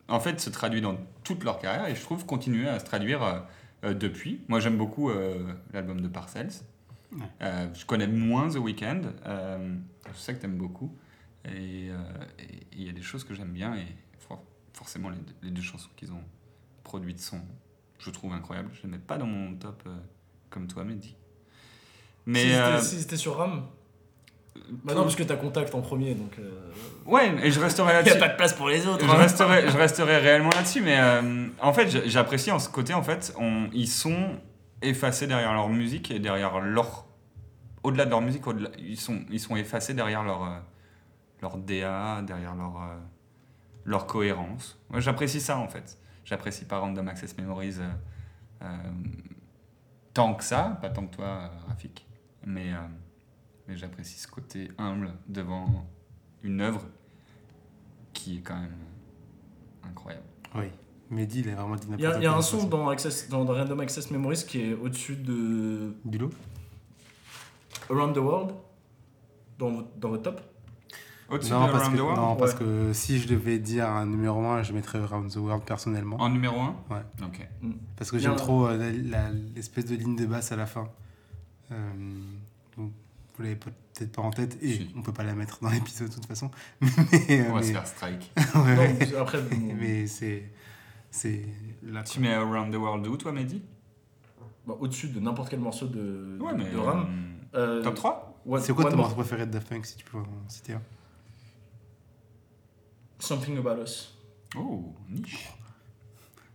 en 0.07 0.19
fait 0.19 0.39
se 0.39 0.49
traduit 0.49 0.81
dans 0.81 0.97
toute 1.23 1.43
leur 1.43 1.57
carrière 1.57 1.87
et 1.87 1.95
je 1.95 2.01
trouve 2.01 2.25
continuer 2.25 2.67
à 2.67 2.79
se 2.79 2.85
traduire 2.85 3.45
depuis. 3.83 4.41
Moi 4.47 4.59
j'aime 4.59 4.77
beaucoup 4.77 5.09
euh, 5.09 5.53
l'album 5.73 6.01
de 6.01 6.07
Parcells. 6.07 6.51
Ouais. 7.13 7.19
Euh, 7.41 7.67
je 7.73 7.85
connais 7.85 8.07
moins 8.07 8.49
The 8.49 8.55
Weeknd. 8.57 9.01
euh, 9.25 9.75
je 10.13 10.17
sais 10.17 10.33
que 10.33 10.39
tu 10.39 10.45
aimes 10.45 10.57
beaucoup. 10.57 10.95
Et 11.45 11.89
euh, 11.89 11.97
il 12.71 12.83
y 12.83 12.89
a 12.89 12.93
des 12.93 13.01
choses 13.01 13.23
que 13.23 13.33
j'aime 13.33 13.51
bien 13.51 13.75
et 13.75 13.85
for- 14.19 14.43
forcément 14.73 15.09
les 15.09 15.17
deux, 15.17 15.33
les 15.41 15.49
deux 15.51 15.61
chansons 15.61 15.89
qu'ils 15.95 16.11
ont 16.11 16.23
produites 16.83 17.19
sont, 17.19 17.41
je 17.99 18.09
trouve, 18.11 18.31
incroyables. 18.33 18.69
Je 18.73 18.79
ne 18.79 18.91
les 18.91 18.97
mets 18.97 19.03
pas 19.03 19.17
dans 19.17 19.25
mon 19.25 19.55
top 19.55 19.81
euh, 19.87 19.95
comme 20.49 20.67
toi, 20.67 20.83
Mehdi. 20.83 21.15
Mais 22.27 22.41
si 22.43 22.47
c'était 22.49 22.61
euh, 22.61 22.81
si 22.81 22.99
c'était 22.99 23.17
sur 23.17 23.37
RAM 23.37 23.65
Bah 24.83 24.93
non, 24.93 25.03
parce 25.03 25.15
que 25.15 25.23
t'as 25.23 25.35
contact 25.35 25.73
en 25.75 25.81
premier, 25.81 26.13
donc. 26.13 26.37
euh, 26.39 26.71
ouais, 27.05 27.33
et 27.45 27.51
je 27.51 27.59
resterai 27.59 27.91
Il 27.91 27.95
là-dessus. 27.95 28.17
a 28.17 28.19
pas 28.19 28.29
de 28.29 28.35
place 28.35 28.53
pour 28.53 28.67
les 28.67 28.85
autres. 28.87 29.05
je 29.05 29.11
hein. 29.11 29.15
resterai, 29.15 29.69
je 29.69 29.77
resterai 29.77 30.17
réellement 30.17 30.49
là-dessus, 30.49 30.81
mais 30.81 30.97
euh, 30.99 31.47
en 31.61 31.73
fait, 31.73 32.07
j'apprécie 32.07 32.51
en 32.51 32.59
ce 32.59 32.69
côté, 32.69 32.93
en 32.93 33.03
fait, 33.03 33.33
on, 33.37 33.69
ils 33.73 33.87
sont 33.87 34.39
effacés 34.81 35.27
derrière 35.27 35.53
leur 35.53 35.69
musique 35.69 36.11
et 36.11 36.19
derrière 36.19 36.59
leur. 36.59 37.05
Au-delà 37.83 38.05
de 38.05 38.11
leur 38.11 38.21
musique, 38.21 38.43
ils, 38.77 38.99
sont, 38.99 39.21
ils 39.31 39.39
sont 39.39 39.55
effacés 39.55 39.93
derrière 39.93 40.23
leur, 40.23 40.43
euh, 40.43 40.57
leur 41.41 41.57
DA, 41.57 42.21
derrière 42.21 42.53
leur, 42.55 42.79
leur 43.85 44.05
cohérence. 44.05 44.79
Moi, 44.89 44.99
j'apprécie 44.99 45.41
ça, 45.41 45.57
en 45.57 45.67
fait. 45.67 45.97
J'apprécie 46.25 46.65
pas 46.65 46.77
Random 46.77 47.07
Access 47.07 47.35
Memories 47.37 47.77
tant 50.13 50.33
que 50.35 50.43
ça, 50.43 50.77
pas 50.81 50.89
tant 50.89 51.07
que 51.07 51.15
toi, 51.15 51.49
Rafik, 51.67 52.05
mais, 52.45 52.71
mais 53.71 53.77
j'apprécie 53.77 54.19
ce 54.19 54.27
côté 54.27 54.69
humble 54.77 55.13
devant 55.29 55.85
une 56.43 56.59
œuvre 56.59 56.85
qui 58.11 58.37
est 58.37 58.41
quand 58.41 58.59
même 58.59 58.75
incroyable. 59.83 60.25
Oui. 60.55 60.65
Mehdi, 61.09 61.39
il 61.39 61.49
a 61.49 61.55
vraiment 61.55 61.75
dit 61.75 61.87
Il 61.87 61.91
n'importe 61.91 62.01
y 62.01 62.05
quoi. 62.07 62.15
a, 62.15 62.19
il 62.19 62.23
y 62.23 62.27
a 62.27 62.33
un 62.35 62.41
son 62.41 62.67
dans, 62.67 62.89
Access, 62.89 63.29
dans, 63.29 63.45
dans 63.45 63.53
Random 63.53 63.79
Access 63.79 64.11
Memories 64.11 64.43
qui 64.45 64.59
est 64.61 64.73
au-dessus 64.73 65.15
de 65.15 65.93
Du 66.03 66.17
lot 66.17 66.31
Around 67.89 68.13
the 68.15 68.17
World 68.19 68.51
dans, 69.57 69.71
votre- 69.71 69.95
dans 69.97 70.09
votre 70.09 70.23
top. 70.23 70.41
Au-dessus 71.29 71.51
non, 71.51 71.67
de 71.67 71.71
parce 71.71 71.83
Around 71.83 71.93
que, 71.93 71.97
the 71.97 72.03
World 72.03 72.19
non, 72.21 72.35
parce 72.35 72.51
Ouais. 72.53 72.59
que 72.59 72.93
si 72.93 73.19
je 73.19 73.27
devais 73.29 73.57
dire 73.59 73.87
un 73.89 74.05
numéro 74.05 74.45
1, 74.45 74.63
je 74.63 74.73
mettrais 74.73 74.99
Around 74.99 75.31
the 75.31 75.37
World 75.37 75.63
personnellement. 75.63 76.17
En 76.17 76.29
numéro 76.29 76.59
1 76.59 76.75
Ouais. 76.89 77.01
Ok. 77.23 77.47
Parce 77.95 78.11
que 78.11 78.17
j'aime 78.19 78.35
trop 78.35 78.67
euh, 78.67 78.75
la- 78.77 78.91
la- 78.91 79.31
l'espèce 79.55 79.85
de 79.85 79.95
ligne 79.95 80.17
de 80.17 80.25
basse 80.25 80.51
à 80.51 80.57
la 80.57 80.65
fin. 80.65 80.89
Euh, 81.71 81.75
vous 83.41 83.47
l'avez 83.47 83.55
peut-être 83.59 84.11
pas 84.11 84.21
en 84.21 84.31
tête 84.31 84.57
et 84.61 84.73
Si. 84.73 84.91
on 84.95 85.01
peut 85.01 85.13
pas 85.13 85.23
la 85.23 85.33
mettre 85.33 85.59
dans 85.61 85.69
l'épisode 85.69 86.09
de 86.09 86.13
toute 86.13 86.25
façon. 86.27 86.51
mais, 86.81 87.47
On 87.49 87.53
va 87.53 87.59
mais- 87.59 87.65
se 87.67 87.71
faire 87.71 87.87
strike. 87.87 88.31
ouais, 88.55 88.93
Non, 89.13 89.19
après, 89.21 89.41
vous- 89.41 89.73
mais 89.79 90.07
c'est 90.07 90.49
c'est 91.09 91.45
là. 91.83 92.03
tu 92.03 92.19
mets 92.19 92.33
Around 92.33 92.71
the 92.73 92.77
World 92.77 93.05
où, 93.07 93.17
toi, 93.17 93.31
Mehdi? 93.31 93.61
Bah, 94.65 94.75
au-dessus 94.79 95.07
de 95.07 95.19
n'importe 95.19 95.49
quel 95.49 95.59
morceau 95.59 95.87
de, 95.87 96.37
Ouais, 96.39 96.53
de- 96.53 96.63
de 96.71 96.77
RAM. 96.77 97.07
euh, 97.55 97.79
Euh, 97.79 97.83
top 97.83 97.95
3 97.95 98.27
One- 98.45 98.61
C'est 98.61 98.73
quoi 98.73 98.89
ton 98.89 98.97
morceau 98.97 99.15
préféré 99.15 99.45
de 99.45 99.51
Daft 99.51 99.67
Punk 99.69 99.85
si 99.85 99.95
tu 99.97 100.05
peux 100.05 100.17
en 100.19 100.25
citer 100.47 100.73
un? 100.73 100.81
Something 103.19 103.57
About 103.57 103.81
Us. 103.83 104.17
Oh, 104.57 104.93
niche. 105.09 105.49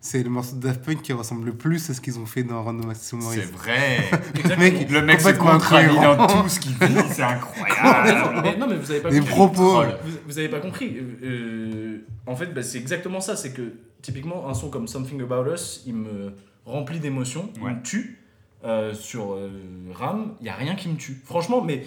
C'est 0.09 0.23
le 0.23 0.31
morceau 0.31 0.55
de 0.55 0.61
Daft 0.61 0.85
Punk 0.85 1.03
qui 1.03 1.13
ressemble 1.13 1.47
le 1.47 1.53
plus 1.55 1.91
à 1.91 1.95
ce 1.95 2.01
qu'ils 2.01 2.17
ont 2.21 2.27
fait 2.27 2.45
dans 2.45 2.63
Random 2.63 2.89
Access 2.91 3.09
C'est 3.09 3.17
Memories. 3.17 3.41
vrai. 3.53 3.99
Exactement. 4.37 4.57
mec, 4.59 4.91
Le 4.91 5.03
mec 5.03 5.21
se 5.21 5.29
incohérent. 5.31 6.17
dans 6.17 6.27
tout 6.29 6.49
ce 6.49 6.61
qu'il 6.61 6.75
dit, 6.79 6.95
c'est 7.11 7.23
incroyable. 7.25 8.41
mais, 8.45 8.57
non, 8.57 8.69
mais 8.69 8.77
vous 8.77 8.89
avez 8.89 9.01
pas 9.01 9.11
Les 9.11 9.19
compris. 9.19 9.35
propos. 9.35 9.73
Troll. 9.83 9.99
Vous, 10.05 10.13
vous 10.29 10.39
avez 10.39 10.49
pas 10.49 10.61
compris. 10.61 10.97
Euh, 10.97 11.03
euh, 11.25 12.07
en 12.27 12.37
fait, 12.37 12.47
bah, 12.55 12.63
c'est 12.63 12.79
exactement 12.79 13.21
ça. 13.21 13.35
C'est 13.35 13.53
que 13.53 13.73
typiquement, 14.01 14.49
un 14.49 14.55
son 14.55 14.71
comme 14.71 14.87
Something 14.87 15.21
About 15.23 15.53
Us, 15.53 15.83
il 15.87 15.95
me 15.97 16.33
remplit 16.65 17.01
d'émotions, 17.01 17.51
il 17.57 17.63
Ouais. 17.63 17.75
me 17.75 17.83
tue. 17.83 18.21
Euh, 18.65 18.95
sur 18.95 19.33
euh, 19.35 19.51
RAM, 19.93 20.35
il 20.41 20.47
y 20.47 20.51
a 20.51 20.55
rien 20.55 20.77
qui 20.77 20.89
me 20.89 20.97
tue. 20.97 21.21
Franchement, 21.25 21.63
mais 21.63 21.85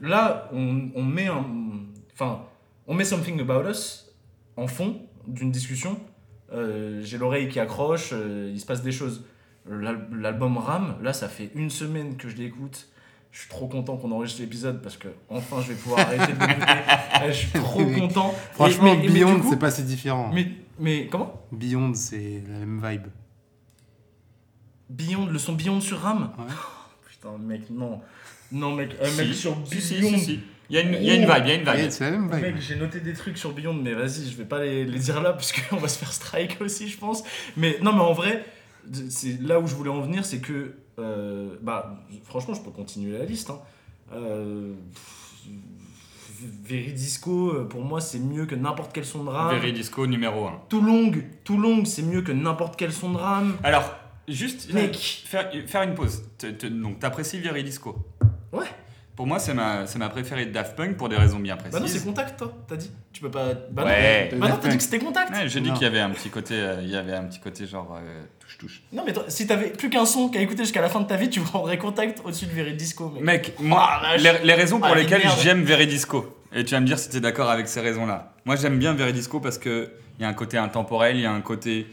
là, 0.00 0.48
on, 0.52 0.88
on 0.96 1.04
met 1.04 1.28
un, 1.28 1.44
enfin, 2.14 2.40
on 2.88 2.94
met 2.94 3.04
Something 3.04 3.40
About 3.40 3.68
Us 3.70 4.12
en 4.56 4.66
fond 4.66 5.02
d'une 5.28 5.52
discussion. 5.52 6.00
Euh, 6.52 7.00
J'ai 7.02 7.18
l'oreille 7.18 7.48
qui 7.48 7.58
accroche, 7.60 8.10
euh, 8.12 8.50
il 8.52 8.60
se 8.60 8.66
passe 8.66 8.82
des 8.82 8.92
choses. 8.92 9.24
L'al- 9.68 10.08
L'album 10.12 10.58
RAM, 10.58 10.96
là, 11.02 11.12
ça 11.12 11.28
fait 11.28 11.50
une 11.54 11.70
semaine 11.70 12.16
que 12.16 12.28
je 12.28 12.36
l'écoute. 12.36 12.88
Je 13.30 13.40
suis 13.40 13.48
trop 13.48 13.66
content 13.66 13.96
qu'on 13.96 14.10
enregistre 14.12 14.42
l'épisode 14.42 14.82
parce 14.82 14.96
que 14.98 15.08
enfin 15.30 15.62
je 15.62 15.68
vais 15.68 15.74
pouvoir 15.78 16.00
arrêter 16.06 16.32
de 16.34 16.38
l'écouter. 16.38 16.72
Euh, 17.22 17.26
Je 17.28 17.32
suis 17.32 17.48
trop 17.52 17.84
content. 17.86 18.34
Franchement, 18.52 18.94
mais- 18.96 19.08
Beyond, 19.08 19.40
c'est 19.48 19.58
pas 19.58 19.70
si 19.70 19.84
différent. 19.84 20.30
Mais, 20.34 20.48
mais 20.78 21.06
comment? 21.10 21.40
Beyond, 21.52 21.94
c'est 21.94 22.42
la 22.46 22.58
même 22.58 22.82
vibe. 22.86 23.06
Beyond, 24.90 25.26
le 25.26 25.38
son 25.38 25.54
Beyond 25.54 25.80
sur 25.80 25.98
RAM? 26.00 26.30
Ouais. 26.38 26.44
Putain, 27.10 27.38
mec, 27.38 27.70
non. 27.70 28.00
Non, 28.50 28.74
mec, 28.74 28.90
un 29.00 29.06
Si. 29.06 29.16
mec 29.18 29.34
sur 29.34 29.56
Si, 29.64 29.80
si, 29.80 30.00
Beyond. 30.00 30.18
si, 30.18 30.24
si. 30.24 30.40
Il 30.72 30.76
y 30.76 30.78
a 30.78 30.80
une, 30.84 30.94
il 30.94 31.04
y 31.04 31.10
a 31.10 31.14
une 31.16 31.26
vibe, 31.26 31.42
il 31.44 31.48
y 31.48 31.50
a 31.50 31.54
une 31.56 31.82
vibe. 31.82 31.90
c'est 31.90 32.10
la 32.10 32.12
même 32.12 32.32
vibe. 32.32 32.40
Mec, 32.40 32.54
j'ai 32.58 32.76
noté 32.76 33.00
des 33.00 33.12
trucs 33.12 33.36
sur 33.36 33.52
Beyond, 33.52 33.74
mais 33.74 33.92
vas-y, 33.92 34.26
je 34.30 34.34
vais 34.38 34.46
pas 34.46 34.64
les, 34.64 34.86
les 34.86 34.98
dire 34.98 35.20
là 35.20 35.34
parce 35.34 35.52
qu'on 35.52 35.76
va 35.76 35.86
se 35.86 35.98
faire 35.98 36.10
strike 36.10 36.62
aussi, 36.62 36.88
je 36.88 36.96
pense. 36.96 37.22
Mais 37.58 37.76
non, 37.82 37.92
mais 37.92 38.00
en 38.00 38.14
vrai, 38.14 38.42
c'est 39.10 39.38
là 39.42 39.60
où 39.60 39.66
je 39.66 39.74
voulais 39.74 39.90
en 39.90 40.00
venir, 40.00 40.24
c'est 40.24 40.38
que, 40.38 40.72
euh, 40.98 41.56
bah, 41.60 42.02
franchement, 42.24 42.54
je 42.54 42.62
peux 42.62 42.70
continuer 42.70 43.18
la 43.18 43.26
liste. 43.26 43.50
Hein. 43.50 43.58
Euh, 44.14 44.72
Veridisco, 46.64 47.66
pour 47.66 47.82
moi, 47.82 48.00
c'est 48.00 48.18
mieux 48.18 48.46
que 48.46 48.54
n'importe 48.54 48.92
quel 48.94 49.04
son 49.04 49.24
de 49.24 49.28
rame. 49.28 49.54
Veridisco 49.54 50.06
numéro 50.06 50.46
1. 50.46 50.62
Too 50.70 50.80
Long, 50.80 51.12
Too 51.44 51.58
Long, 51.58 51.84
c'est 51.84 52.02
mieux 52.02 52.22
que 52.22 52.32
n'importe 52.32 52.76
quel 52.76 52.94
son 52.94 53.12
de 53.12 53.18
rame. 53.18 53.58
Alors, 53.62 53.94
juste 54.26 54.72
Mec. 54.72 54.96
faire, 55.26 55.50
faire 55.66 55.82
une 55.82 55.94
pause. 55.94 56.22
Donc, 56.70 56.98
t'apprécies 56.98 57.40
Veridisco 57.40 57.94
Ouais. 58.52 58.66
Pour 59.16 59.26
moi, 59.26 59.38
c'est 59.38 59.52
ma, 59.52 59.86
c'est 59.86 59.98
ma 59.98 60.08
préférée 60.08 60.46
de 60.46 60.52
Daft 60.52 60.74
Punk 60.74 60.96
pour 60.96 61.08
des 61.10 61.16
raisons 61.16 61.38
bien 61.38 61.56
précises. 61.56 61.74
Bah 61.74 61.80
non, 61.80 61.86
c'est 61.86 62.02
contact, 62.02 62.38
toi, 62.38 62.50
t'as 62.66 62.76
dit. 62.76 62.90
Tu 63.12 63.20
peux 63.20 63.30
pas. 63.30 63.48
Bah 63.70 63.84
Ouais. 63.84 64.30
non, 64.32 64.38
bah 64.38 64.48
non, 64.48 64.56
t'as 64.60 64.68
dit 64.68 64.76
que 64.78 64.82
c'était 64.82 64.98
contact. 64.98 65.30
Ouais, 65.30 65.48
j'ai 65.48 65.60
dit 65.60 65.70
qu'il 65.72 65.82
y 65.82 65.86
avait 65.86 66.00
un 66.00 66.08
petit 66.10 66.30
côté, 66.30 66.54
euh, 66.54 66.80
il 66.82 66.88
y 66.88 66.96
avait 66.96 67.12
un 67.12 67.24
petit 67.24 67.38
côté 67.38 67.66
genre 67.66 67.94
euh, 68.00 68.22
touche 68.40 68.56
touche. 68.58 68.82
Non, 68.90 69.02
mais 69.04 69.12
toi, 69.12 69.24
si 69.28 69.46
t'avais 69.46 69.68
plus 69.68 69.90
qu'un 69.90 70.06
son 70.06 70.30
qu'à 70.30 70.40
écouter 70.40 70.62
jusqu'à 70.64 70.80
la 70.80 70.88
fin 70.88 71.00
de 71.00 71.06
ta 71.06 71.16
vie, 71.16 71.28
tu 71.28 71.40
prendrais 71.40 71.76
contact 71.76 72.22
au-dessus 72.24 72.46
de 72.46 72.52
Veridisco, 72.52 73.10
mec. 73.10 73.22
Mec, 73.22 73.54
moi, 73.60 73.86
Ah, 73.86 74.00
vache. 74.16 74.22
les, 74.22 74.32
les 74.46 74.54
raisons 74.54 74.78
pour 74.78 74.88
Ah, 74.90 74.94
les 74.94 75.02
lesquelles 75.02 75.22
j'aime 75.42 75.62
Veridisco, 75.62 76.38
et 76.54 76.64
tu 76.64 76.72
vas 76.74 76.80
me 76.80 76.86
dire 76.86 76.98
si 76.98 77.10
tu 77.10 77.18
es 77.18 77.20
d'accord 77.20 77.50
avec 77.50 77.68
ces 77.68 77.80
raisons-là. 77.82 78.32
Moi, 78.46 78.56
j'aime 78.56 78.78
bien 78.78 78.94
Veridisco 78.94 79.40
parce 79.40 79.58
qu'il 79.58 79.90
y 80.20 80.24
a 80.24 80.28
un 80.28 80.32
côté 80.34 80.56
intemporel, 80.56 81.16
il 81.16 81.22
y 81.22 81.26
a 81.26 81.32
un 81.32 81.42
côté, 81.42 81.86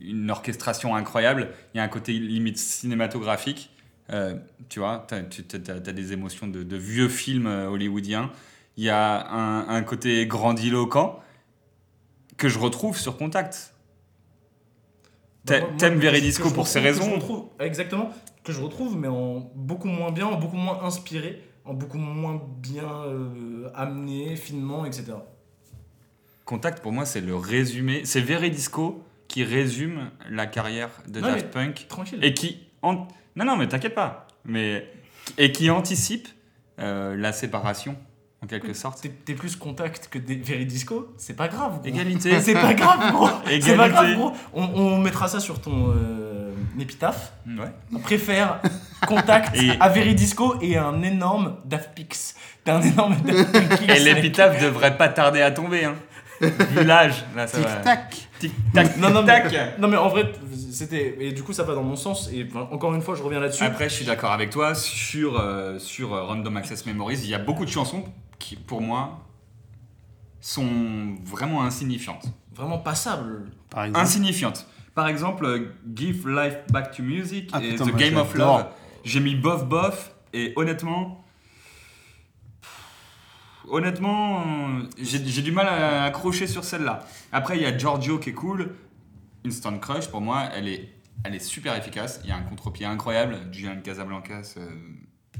une 0.00 0.30
orchestration 0.30 0.94
incroyable, 0.94 1.48
il 1.74 1.78
y 1.78 1.80
a 1.80 1.82
un 1.82 1.88
côté 1.88 2.12
limite 2.12 2.58
cinématographique. 2.58 3.70
Euh, 4.12 4.34
tu 4.68 4.80
vois, 4.80 5.06
tu 5.08 5.14
as, 5.14 5.78
des 5.80 6.12
émotions 6.12 6.48
de, 6.48 6.62
de 6.62 6.76
vieux 6.76 7.08
films 7.08 7.46
euh, 7.46 7.68
hollywoodiens. 7.68 8.30
Il 8.76 8.84
y 8.84 8.90
a 8.90 9.28
un, 9.30 9.68
un 9.68 9.82
côté 9.82 10.26
grandiloquent 10.26 11.20
que 12.36 12.48
je 12.48 12.58
retrouve 12.58 12.96
sur 12.98 13.16
Contact. 13.16 13.72
Bah, 15.44 15.60
T'aimes 15.78 15.98
Veridisco 15.98 16.50
pour 16.50 16.66
ces 16.66 16.80
retrouve- 16.80 16.94
que 16.96 16.98
je 16.98 17.02
raisons 17.04 17.14
retrouve- 17.16 17.48
Exactement, 17.60 18.10
que 18.44 18.52
je 18.52 18.60
retrouve, 18.60 18.96
mais 18.96 19.08
en 19.08 19.50
beaucoup 19.54 19.88
moins 19.88 20.10
bien, 20.12 20.26
en 20.26 20.38
beaucoup 20.38 20.56
moins 20.56 20.82
inspiré, 20.82 21.42
en 21.64 21.74
beaucoup 21.74 21.98
moins 21.98 22.42
bien 22.58 22.90
euh, 23.06 23.68
amené, 23.74 24.36
finement, 24.36 24.84
etc. 24.84 25.12
Contact, 26.44 26.82
pour 26.82 26.92
moi, 26.92 27.04
c'est 27.06 27.20
le 27.20 27.36
résumé. 27.36 28.02
C'est 28.04 28.20
Veridisco 28.20 29.04
qui 29.28 29.44
résume 29.44 30.10
la 30.28 30.46
carrière 30.46 30.90
de 31.06 31.20
Non, 31.20 31.28
Daft 31.28 31.50
Punk 31.50 31.86
Tranquille. 31.88 32.18
et 32.22 32.34
qui. 32.34 32.58
Non, 33.40 33.46
non, 33.46 33.56
mais 33.56 33.66
t'inquiète 33.66 33.94
pas. 33.94 34.26
Mais... 34.44 34.86
Et 35.38 35.50
qui 35.52 35.70
anticipe 35.70 36.28
euh, 36.78 37.16
la 37.16 37.32
séparation, 37.32 37.96
en 38.42 38.46
quelque 38.46 38.72
sorte. 38.74 39.00
T'es 39.02 39.08
t'es 39.10 39.34
plus 39.34 39.56
contact 39.56 40.08
que 40.08 40.18
des 40.18 40.34
Veridisco, 40.36 41.12
c'est 41.18 41.34
pas 41.36 41.48
grave, 41.48 41.78
gros. 41.80 41.84
Égalité. 41.88 42.40
C'est 42.40 42.54
pas 42.54 42.74
grave, 42.74 43.12
gros. 43.12 43.28
C'est 43.46 43.54
Égalité. 43.56 43.76
pas 43.76 43.88
grave, 43.88 44.14
gros. 44.14 44.32
On, 44.54 44.62
on 44.64 44.98
mettra 44.98 45.28
ça 45.28 45.40
sur 45.40 45.60
ton 45.60 45.92
euh, 45.94 46.52
épitaphe. 46.78 47.32
Ouais. 47.46 47.70
On 47.94 47.98
préfère 47.98 48.60
contact 49.06 49.54
Et- 49.56 49.72
à 49.80 49.88
Veridisco 49.88 50.56
et 50.60 50.76
un 50.78 51.02
énorme 51.02 51.56
Daft 51.64 51.94
Pix. 51.94 52.34
T'as 52.64 52.76
un 52.76 52.82
énorme 52.82 53.16
Daft 53.22 53.78
Pix. 53.78 53.92
Et 53.92 54.00
l'épitaphe 54.00 54.60
devrait 54.60 54.96
pas 54.96 55.08
tarder 55.08 55.42
à 55.42 55.50
tomber. 55.50 55.84
Hein. 55.84 55.94
Vu 56.40 56.84
l'âge, 56.84 57.24
là, 57.36 57.46
ça 57.46 57.58
va. 57.60 57.96
Tic-tac 58.40 58.94
Tic-tac. 58.94 58.96
Non, 58.98 59.10
non, 59.10 59.22
mais-. 59.22 59.74
Non 59.78 59.88
mais 59.88 59.96
en 59.96 60.08
vrai, 60.08 60.32
c'était 60.72 61.16
et 61.20 61.32
du 61.32 61.42
coup 61.42 61.52
ça 61.52 61.62
va 61.62 61.74
dans 61.74 61.82
mon 61.82 61.96
sens 61.96 62.28
et 62.32 62.46
enfin, 62.48 62.68
encore 62.72 62.94
une 62.94 63.02
fois 63.02 63.14
je 63.14 63.22
reviens 63.22 63.40
là-dessus. 63.40 63.62
Après, 63.62 63.88
je 63.88 63.94
suis 63.94 64.04
d'accord 64.04 64.32
avec 64.32 64.50
toi. 64.50 64.74
Sur, 64.74 65.38
euh, 65.38 65.78
sur 65.78 66.14
euh, 66.14 66.24
Random 66.24 66.56
Access 66.56 66.86
Memories, 66.86 67.18
il 67.22 67.30
y 67.30 67.34
a 67.34 67.38
beaucoup 67.38 67.64
de 67.64 67.70
chansons 67.70 68.04
qui, 68.38 68.56
pour 68.56 68.80
moi, 68.80 69.20
sont 70.40 71.16
vraiment 71.24 71.62
insignifiantes. 71.62 72.26
Vraiment 72.54 72.78
passable. 72.78 73.50
Par 73.70 73.84
exemple. 73.84 74.04
insignifiantes. 74.04 74.66
Par 74.94 75.06
exemple, 75.08 75.44
euh, 75.44 75.72
Give 75.94 76.28
Life 76.28 76.56
Back 76.72 76.96
to 76.96 77.02
Music 77.02 77.50
Ah, 77.52 77.60
et 77.62 77.70
putain, 77.70 77.86
The 77.86 77.96
Game 77.96 78.16
of. 78.16 78.34
Love. 78.34 78.66
J'ai 79.04 79.20
mis 79.20 79.34
bof 79.34 79.64
bof 79.66 80.12
et 80.32 80.52
honnêtement, 80.56 81.19
honnêtement, 83.70 84.44
j'ai 84.98 85.24
j'ai 85.26 85.42
du 85.42 85.52
mal 85.52 85.68
à 85.68 86.04
accrocher 86.04 86.46
sur 86.46 86.64
celle-là. 86.64 87.06
Après, 87.32 87.56
il 87.56 87.62
y 87.62 87.66
a 87.66 87.76
Giorgio 87.76 88.18
qui 88.18 88.30
est 88.30 88.34
cool. 88.34 88.74
Instant 89.46 89.78
Crush, 89.78 90.08
pour 90.08 90.20
moi, 90.20 90.48
elle 90.54 90.68
est, 90.68 90.88
elle 91.24 91.34
est 91.34 91.44
super 91.44 91.76
efficace. 91.76 92.20
Il 92.24 92.30
y 92.30 92.32
a 92.32 92.36
un 92.36 92.42
contre-pied 92.42 92.86
incroyable. 92.86 93.36
Julian 93.52 93.80
Casablancas, 93.82 94.54
euh, 94.56 94.68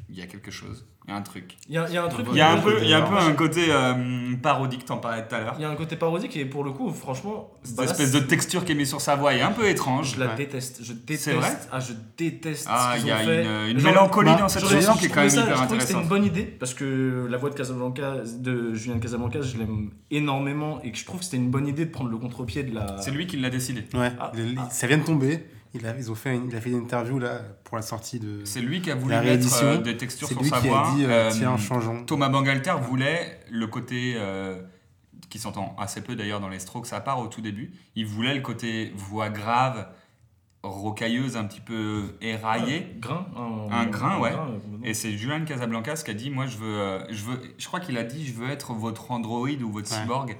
il 0.08 0.18
y 0.18 0.22
a 0.22 0.26
quelque 0.26 0.50
chose. 0.50 0.86
Il 1.10 1.14
y 1.14 1.16
a 1.16 1.18
un 1.18 1.22
truc. 1.22 1.56
Il 1.68 1.74
y 1.74 1.78
a, 1.78 1.86
il 1.88 1.94
y 1.94 1.98
a 1.98 2.04
un 2.04 2.08
truc. 2.08 2.26
Il 2.30 2.36
y 2.38 2.40
a 2.40 2.52
un 2.52 2.58
peu, 2.58 2.78
il 2.80 2.88
y 2.88 2.94
a 2.94 2.98
un, 2.98 3.02
peu 3.02 3.14
ouais. 3.16 3.20
un 3.20 3.32
côté 3.32 3.64
euh, 3.68 4.36
parodique, 4.40 4.84
t'en 4.84 4.98
parlais 4.98 5.26
tout 5.26 5.34
à 5.34 5.40
l'heure. 5.40 5.54
Il 5.58 5.62
y 5.62 5.64
a 5.64 5.68
un 5.68 5.74
côté 5.74 5.96
parodique 5.96 6.36
et 6.36 6.44
pour 6.44 6.62
le 6.62 6.70
coup 6.70 6.92
franchement 6.92 7.50
Cette 7.64 7.74
bah 7.76 7.84
espèce 7.84 8.12
de 8.12 8.20
texture 8.20 8.64
qui 8.64 8.72
est 8.72 8.74
mise 8.76 8.88
sur 8.90 9.00
sa 9.00 9.16
voix 9.16 9.34
est 9.34 9.40
un 9.40 9.50
peu 9.50 9.68
étrange. 9.68 10.14
je 10.14 10.20
la 10.20 10.26
Ouais. 10.28 10.36
déteste. 10.36 10.80
Je 10.84 10.92
déteste. 10.92 11.24
C'est 11.24 11.32
vrai 11.32 11.50
ah 11.72 11.80
je 11.80 11.94
déteste. 12.16 12.66
Ah, 12.70 12.94
il 12.98 13.06
y 13.06 13.10
a 13.10 13.16
fait. 13.16 13.44
une, 13.44 13.70
une 13.72 13.78
Genre, 13.80 13.90
mélancolie 13.92 14.30
bah, 14.30 14.36
dans 14.38 14.48
cette 14.48 14.62
chanson 14.62 14.92
je 14.94 14.98
qui 15.00 15.06
est 15.06 15.08
quand 15.08 15.20
même 15.20 15.30
ça- 15.30 15.40
hyper 15.42 15.56
Je 15.56 15.62
trouvais 15.62 15.76
que 15.78 15.82
c'était 15.82 15.94
intéressante. 15.94 16.02
une 16.04 16.08
bonne 16.08 16.24
idée 16.24 16.44
parce 16.44 16.74
que 16.74 17.26
la 17.28 17.36
voix 17.38 17.50
de 17.50 17.56
Casablanca, 17.56 18.14
de 18.38 18.72
Julien 18.74 18.98
Casablanca, 19.00 19.40
je 19.42 19.58
l'aime 19.58 19.90
énormément 20.12 20.80
et 20.82 20.92
que 20.92 20.98
je 20.98 21.04
trouve 21.04 21.18
que 21.18 21.24
c'était 21.24 21.38
une 21.38 21.50
bonne 21.50 21.66
idée 21.66 21.86
de 21.86 21.90
prendre 21.90 22.10
le 22.10 22.18
contre-pied 22.18 22.62
de 22.62 22.72
la. 22.74 22.96
C'est 23.00 23.10
lui 23.10 23.26
qui 23.26 23.36
l'a 23.36 23.50
décidé. 23.50 23.84
Ouais, 23.94 24.12
Ah, 24.20 24.30
ah. 24.58 24.68
ça 24.70 24.86
vient 24.86 24.98
de 24.98 25.04
tomber. 25.04 25.44
Il 25.74 25.86
a, 25.86 25.96
ils 25.96 26.10
ont 26.10 26.14
fait 26.16 26.34
une, 26.34 26.48
il 26.48 26.56
a 26.56 26.60
fait 26.60 26.70
une 26.70 26.78
interview 26.82 27.18
là 27.20 27.42
pour 27.64 27.76
la 27.76 27.82
sortie 27.82 28.18
de. 28.18 28.44
C'est 28.44 28.60
lui 28.60 28.82
qui 28.82 28.90
a 28.90 28.94
voulu 28.96 29.12
La 29.12 29.18
mettre 29.20 29.30
réédition, 29.30 29.66
euh, 29.66 29.76
des 29.78 29.96
textures 29.96 30.26
C'est 30.26 30.34
sur 30.34 30.42
lui 30.42 30.50
sa 30.50 30.60
qui 30.60 30.66
voix. 30.68 30.88
a 30.90 30.94
dit 30.94 31.04
euh, 31.04 31.08
Euh, 31.08 31.30
tiens, 31.32 31.56
changeons. 31.56 32.04
Thomas 32.04 32.28
Bangalter 32.28 32.74
voulait 32.82 33.38
le 33.50 33.66
côté 33.68 34.14
euh, 34.16 34.60
qui 35.28 35.38
s'entend 35.38 35.76
assez 35.78 36.00
peu 36.00 36.16
d'ailleurs 36.16 36.40
dans 36.40 36.48
les 36.48 36.58
Strokes 36.58 36.92
à 36.92 37.00
part 37.00 37.20
au 37.20 37.28
tout 37.28 37.40
début. 37.40 37.72
Il 37.94 38.04
voulait 38.06 38.34
le 38.34 38.40
côté 38.40 38.92
voix 38.96 39.28
grave, 39.28 39.86
rocailleuse, 40.62 41.36
un 41.36 41.44
petit 41.44 41.60
peu 41.60 42.16
éraillée. 42.20 42.96
Grain. 42.98 43.26
Un 43.70 43.86
grain, 43.86 44.18
ouais. 44.18 44.32
Et 44.82 44.92
c'est 44.94 45.12
Julian 45.12 45.44
Casablancas 45.44 46.02
qui 46.04 46.10
a 46.10 46.14
dit 46.14 46.30
moi 46.30 46.46
je 46.46 46.56
veux, 46.58 46.98
je 47.10 47.24
veux, 47.24 47.40
je 47.58 47.66
crois 47.66 47.80
qu'il 47.80 47.96
a 47.96 48.02
dit 48.02 48.26
je 48.26 48.32
veux 48.32 48.50
être 48.50 48.72
votre 48.74 49.10
android 49.10 49.48
ou 49.48 49.70
votre 49.70 49.90
Ouais, 49.90 50.00
cyborg. 50.00 50.30
ouais. 50.30 50.36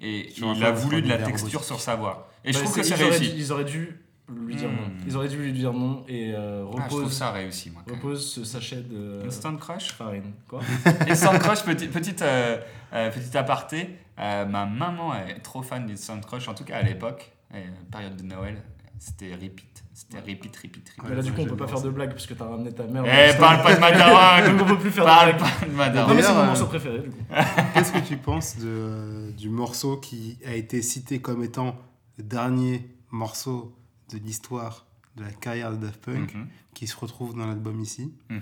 Et 0.00 0.32
un 0.42 0.52
il 0.54 0.64
a 0.64 0.72
voulu 0.72 1.00
de 1.02 1.08
la 1.08 1.16
texture 1.18 1.44
robotique. 1.60 1.64
sur 1.66 1.80
sa 1.80 1.96
voix. 1.96 2.30
Et 2.44 2.52
je 2.52 2.58
Bah, 2.58 2.64
trouve 2.64 2.76
que 2.76 2.82
c'est- 2.82 2.94
réussi. 2.96 3.30
dû- 3.32 3.38
Ils 3.38 3.52
auraient 3.52 3.64
dû 3.64 4.00
lui 4.32 4.56
dire 4.56 4.70
Hmm. 4.70 4.76
non. 4.76 4.90
Ils 5.06 5.16
auraient 5.16 5.28
dû 5.28 5.36
lui 5.36 5.52
dire 5.52 5.72
non 5.72 6.02
et 6.08 6.32
euh, 6.34 6.64
Ah, 6.66 6.82
je 6.84 6.86
trouve 6.88 7.00
repose, 7.00 7.12
ça 7.12 7.30
réussi 7.30 7.70
moi. 7.70 7.82
repose 7.90 8.26
ce 8.32 8.42
sachet 8.44 8.82
de 8.82 9.22
Instant 9.26 9.56
Crush 9.56 9.92
farine. 9.92 10.32
Quoi 10.48 10.60
Instant 11.08 11.38
Crush, 11.38 11.62
petit, 11.64 11.88
petite, 11.88 12.22
euh, 12.22 12.58
euh, 12.94 13.10
petit 13.10 13.36
aparté, 13.36 13.90
euh, 14.18 14.46
ma 14.46 14.64
maman 14.66 15.14
est 15.14 15.40
trop 15.40 15.62
fan 15.62 15.86
d'Instant 15.86 16.20
Crush, 16.20 16.48
en 16.48 16.54
tout 16.54 16.64
cas 16.64 16.76
à 16.78 16.82
l'époque, 16.82 17.32
euh, 17.54 17.62
période 17.92 18.16
de 18.16 18.22
Noël, 18.22 18.62
c'était 18.98 19.34
repeat, 19.34 19.84
c'était 19.92 20.18
repeat, 20.20 20.56
repeat, 20.56 20.88
repeat. 20.96 21.08
Mais 21.10 21.14
là, 21.16 21.22
du 21.22 21.32
coup, 21.32 21.42
on 21.42 21.46
peut 21.46 21.56
pas 21.56 21.66
faire 21.66 21.82
de 21.82 21.90
blagues 21.90 22.10
parce 22.12 22.26
que 22.26 22.32
t'as 22.34 22.46
ramené 22.46 22.72
ta 22.72 22.84
mère. 22.84 23.04
Eh, 23.06 23.36
parle 23.38 23.62
pas 23.62 23.74
de 23.74 23.80
ma 23.80 23.92
daronne 23.92 24.56
Donc 24.58 24.62
on 24.66 24.70
peut 24.74 24.78
plus 24.80 24.90
faire 24.90 25.04
de 25.04 25.08
Parle 25.10 25.36
blagues. 25.36 25.50
pas 25.60 25.66
de 25.66 25.72
ma 25.72 25.88
Non, 25.90 26.14
mais 26.14 26.22
c'est 26.22 26.32
mon 26.32 26.46
morceau 26.46 26.66
préféré 26.66 27.00
du 27.00 27.10
coup. 27.10 27.18
Qu'est-ce 27.74 27.92
que 27.92 27.98
tu 27.98 28.16
penses 28.16 28.56
de, 28.58 29.32
du 29.36 29.50
morceau 29.50 29.98
qui 29.98 30.38
a 30.46 30.54
été 30.54 30.80
cité 30.80 31.20
comme 31.20 31.44
étant 31.44 31.76
le 32.16 32.24
dernier 32.24 32.88
morceau 33.10 33.76
de 34.18 34.24
l'histoire 34.24 34.86
de 35.16 35.22
la 35.22 35.30
carrière 35.30 35.70
de 35.72 35.76
Daft 35.76 36.00
Punk, 36.04 36.34
Mhm, 36.34 36.48
qui 36.74 36.86
se 36.86 36.96
retrouve 36.96 37.34
dans 37.36 37.46
l'album 37.46 37.80
ici, 37.80 38.12
mhm. 38.30 38.40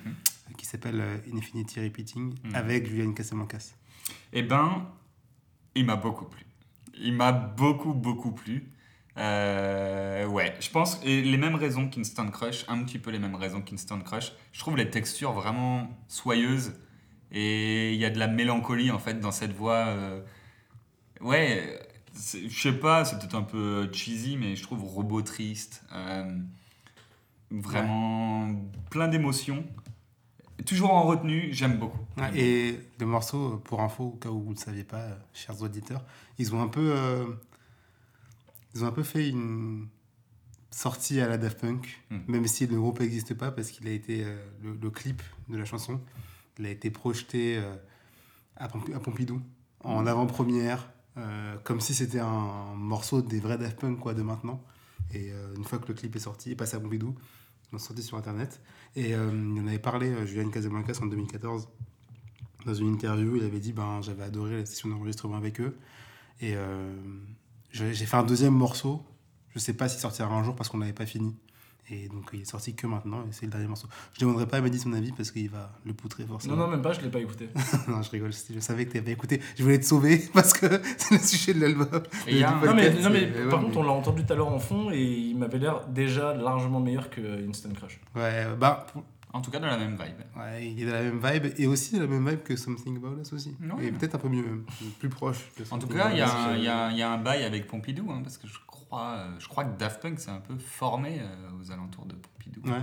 qui 0.56 0.64
s'appelle 0.66 1.00
euh, 1.00 1.18
Infinity 1.34 1.80
Repeating, 1.80 2.34
Mhm. 2.44 2.54
avec 2.54 2.86
Julian 2.88 3.12
Casablancas 3.12 3.74
Eh 4.32 4.42
ben, 4.42 4.86
il 5.74 5.84
m'a 5.84 5.96
beaucoup 5.96 6.24
plu. 6.26 6.44
Il 6.94 7.14
m'a 7.14 7.32
beaucoup, 7.32 7.92
beaucoup 7.94 8.32
plu. 8.32 8.70
Euh, 9.18 10.26
ouais, 10.26 10.54
je 10.60 10.70
pense, 10.70 10.98
et 11.04 11.20
les 11.22 11.36
mêmes 11.36 11.54
raisons 11.56 11.88
qu'Instant 11.90 12.28
Crush, 12.30 12.64
un 12.68 12.82
petit 12.84 12.98
peu 12.98 13.10
les 13.10 13.18
mêmes 13.18 13.34
raisons 13.34 13.60
qu'Instant 13.60 14.00
Crush. 14.00 14.32
Je 14.52 14.58
trouve 14.60 14.76
les 14.78 14.88
textures 14.88 15.32
vraiment 15.32 15.90
soyeuses 16.08 16.72
et 17.30 17.92
il 17.92 18.00
y 18.00 18.04
a 18.06 18.10
de 18.10 18.18
la 18.18 18.28
mélancolie 18.28 18.90
en 18.90 18.98
fait 18.98 19.20
dans 19.20 19.30
cette 19.32 19.52
voix. 19.52 19.84
euh, 19.88 20.22
ouais, 21.20 21.78
je 22.14 22.48
sais 22.60 22.72
pas, 22.72 23.04
c'est 23.04 23.18
peut-être 23.18 23.34
un 23.34 23.42
peu 23.42 23.88
cheesy, 23.92 24.36
mais 24.36 24.54
je 24.56 24.62
trouve 24.62 24.82
robot 24.84 25.22
triste. 25.22 25.82
euh, 25.94 26.38
vraiment 27.50 28.48
plein 28.90 29.08
d'émotions. 29.08 29.64
Toujours 30.66 30.92
en 30.92 31.02
retenue, 31.02 31.48
j'aime 31.52 31.78
beaucoup. 31.78 31.98
Et 32.34 32.78
le 32.98 33.06
morceau, 33.06 33.58
pour 33.64 33.80
info, 33.82 34.04
au 34.14 34.16
cas 34.16 34.28
où 34.30 34.40
vous 34.40 34.50
ne 34.50 34.54
le 34.54 34.60
saviez 34.60 34.84
pas, 34.84 35.00
euh, 35.00 35.14
chers 35.34 35.60
auditeurs, 35.62 36.04
ils 36.38 36.54
ont 36.54 36.62
un 36.62 36.68
peu, 36.68 36.94
euh, 36.96 37.26
ils 38.74 38.84
ont 38.84 38.86
un 38.86 38.92
peu 38.92 39.02
fait 39.02 39.28
une 39.28 39.88
sortie 40.70 41.20
à 41.20 41.28
la 41.28 41.36
Daft 41.36 41.60
Punk, 41.60 42.00
Mm. 42.10 42.18
même 42.28 42.46
si 42.46 42.66
le 42.66 42.76
groupe 42.80 43.00
n'existe 43.00 43.34
pas, 43.34 43.50
parce 43.50 43.70
qu'il 43.70 43.86
a 43.88 43.90
été 43.90 44.24
euh, 44.24 44.36
le, 44.62 44.78
le 44.80 44.90
clip 44.90 45.20
de 45.48 45.56
la 45.58 45.64
chanson, 45.64 46.00
il 46.58 46.66
a 46.66 46.70
été 46.70 46.90
projeté 46.90 47.58
euh, 47.58 47.74
à, 48.56 48.68
Pomp- 48.68 48.94
à 48.94 49.00
Pompidou 49.00 49.42
en 49.80 50.06
avant-première, 50.06 50.88
euh, 51.18 51.56
comme 51.64 51.80
si 51.80 51.94
c'était 51.94 52.20
un 52.20 52.74
morceau 52.74 53.22
des 53.22 53.40
vrais 53.40 53.58
Daft 53.58 53.78
Punk 53.78 53.98
quoi 53.98 54.14
de 54.14 54.22
maintenant. 54.22 54.62
Et 55.14 55.30
euh, 55.32 55.54
une 55.56 55.64
fois 55.64 55.78
que 55.78 55.88
le 55.88 55.94
clip 55.94 56.14
est 56.16 56.20
sorti, 56.20 56.50
il 56.50 56.56
passe 56.56 56.74
à 56.74 56.80
Pompidou. 56.80 57.14
sont 57.70 57.78
sortis 57.78 58.02
sur 58.02 58.16
Internet. 58.16 58.60
Et 58.96 59.14
euh, 59.14 59.30
il 59.32 59.60
en 59.60 59.66
avait 59.66 59.78
parlé, 59.78 60.08
euh, 60.08 60.26
Julian 60.26 60.50
Casablancas, 60.50 60.98
en 61.02 61.06
2014. 61.06 61.68
Dans 62.64 62.74
une 62.74 62.92
interview, 62.92 63.36
il 63.36 63.44
avait 63.44 63.60
dit 63.60 63.72
ben, 63.72 64.00
J'avais 64.02 64.22
adoré 64.22 64.58
la 64.58 64.66
session 64.66 64.88
d'enregistrement 64.88 65.36
avec 65.36 65.60
eux. 65.60 65.76
Et 66.40 66.56
j'ai 67.70 67.94
fait 67.94 68.16
un 68.16 68.24
deuxième 68.24 68.54
morceau. 68.54 69.04
Je 69.50 69.60
sais 69.60 69.74
pas 69.74 69.88
s'il 69.88 70.00
sortira 70.00 70.28
un 70.28 70.42
jour 70.42 70.56
parce 70.56 70.68
qu'on 70.68 70.78
n'avait 70.78 70.92
pas 70.92 71.06
fini. 71.06 71.36
Et 71.90 72.08
donc 72.08 72.30
il 72.32 72.42
est 72.42 72.44
sorti 72.44 72.74
que 72.74 72.86
maintenant 72.86 73.22
et 73.28 73.32
c'est 73.32 73.44
le 73.46 73.50
dernier 73.50 73.66
morceau. 73.66 73.88
Je 74.14 74.20
demanderai 74.20 74.46
pas 74.46 74.58
à 74.58 74.60
Mehdi 74.60 74.78
son 74.78 74.92
avis 74.92 75.12
parce 75.12 75.30
qu'il 75.30 75.50
va 75.50 75.72
le 75.84 75.92
poutrer 75.92 76.24
forcément. 76.24 76.56
Non, 76.56 76.64
non, 76.64 76.70
même 76.70 76.80
pas, 76.82 76.92
je 76.92 77.00
l'ai 77.00 77.10
pas 77.10 77.18
écouté. 77.18 77.48
non, 77.88 78.00
je 78.02 78.10
rigole, 78.10 78.30
je 78.32 78.60
savais 78.60 78.86
que 78.86 78.92
tu 78.92 78.98
avais 78.98 79.12
écouté. 79.12 79.40
Je 79.56 79.62
voulais 79.62 79.80
te 79.80 79.84
sauver 79.84 80.18
parce 80.32 80.52
que 80.52 80.66
c'est 80.96 81.14
le 81.16 81.20
sujet 81.20 81.54
de 81.54 81.60
l'album. 81.60 81.88
Un- 81.92 82.66
Non, 82.66 82.74
mais, 82.74 82.90
non, 83.00 83.10
mais 83.10 83.20
ouais, 83.30 83.48
par 83.50 83.58
mais- 83.60 83.66
contre, 83.66 83.78
on 83.78 83.82
l'a 83.82 83.92
entendu 83.92 84.24
tout 84.24 84.32
à 84.32 84.36
l'heure 84.36 84.48
en 84.48 84.58
fond 84.60 84.90
et 84.92 85.02
il 85.02 85.36
m'avait 85.36 85.58
l'air 85.58 85.86
déjà 85.88 86.34
largement 86.34 86.80
meilleur 86.80 87.10
que 87.10 87.48
Instant 87.48 87.70
Crush. 87.74 88.00
Ouais, 88.14 88.46
bah, 88.58 88.86
pour- 88.92 89.02
En 89.34 89.40
tout 89.40 89.50
cas, 89.50 89.58
dans 89.58 89.66
la 89.66 89.76
même 89.78 89.92
vibe. 89.96 90.20
ouais, 90.38 90.66
il 90.68 90.82
est 90.82 90.86
dans 90.86 90.92
la 90.92 91.02
même 91.02 91.20
vibe 91.22 91.52
et 91.58 91.66
aussi 91.66 91.94
dans 91.96 92.02
la 92.02 92.06
même 92.06 92.28
vibe 92.28 92.42
que 92.44 92.54
Something 92.54 92.98
About 92.98 93.20
Us 93.22 93.32
aussi. 93.32 93.56
Ouais. 93.76 93.86
Et 93.86 93.92
peut-être 93.92 94.14
un 94.14 94.18
peu 94.18 94.28
mieux, 94.28 94.42
même, 94.42 94.64
plus 95.00 95.08
proche. 95.08 95.38
de 95.58 95.62
En 95.64 95.78
tout 95.78 95.86
Something 95.88 95.96
cas, 95.98 96.10
il 96.12 96.18
y, 96.18 96.20
a 96.20 96.26
About 96.28 96.38
Us. 96.38 96.46
un- 96.46 96.56
il 96.58 96.64
y 96.64 96.68
a 96.68 96.84
un- 96.86 96.90
il 96.92 96.98
y 96.98 97.02
a 97.02 97.10
un 97.12 97.18
bail 97.18 97.42
avec 97.44 97.66
Pompidou, 97.66 98.10
hein, 98.10 98.20
parce 98.22 98.38
que 98.38 98.46
je 98.46 98.54
crois, 98.96 99.14
euh, 99.16 99.34
je 99.38 99.48
crois 99.48 99.64
que 99.64 99.78
Daft 99.78 100.02
Punk 100.02 100.18
s'est 100.18 100.30
un 100.30 100.40
peu 100.40 100.56
formé 100.58 101.18
euh, 101.20 101.50
aux 101.60 101.70
alentours 101.72 102.04
de 102.06 102.14
Pompidou. 102.14 102.60
Ouais. 102.68 102.74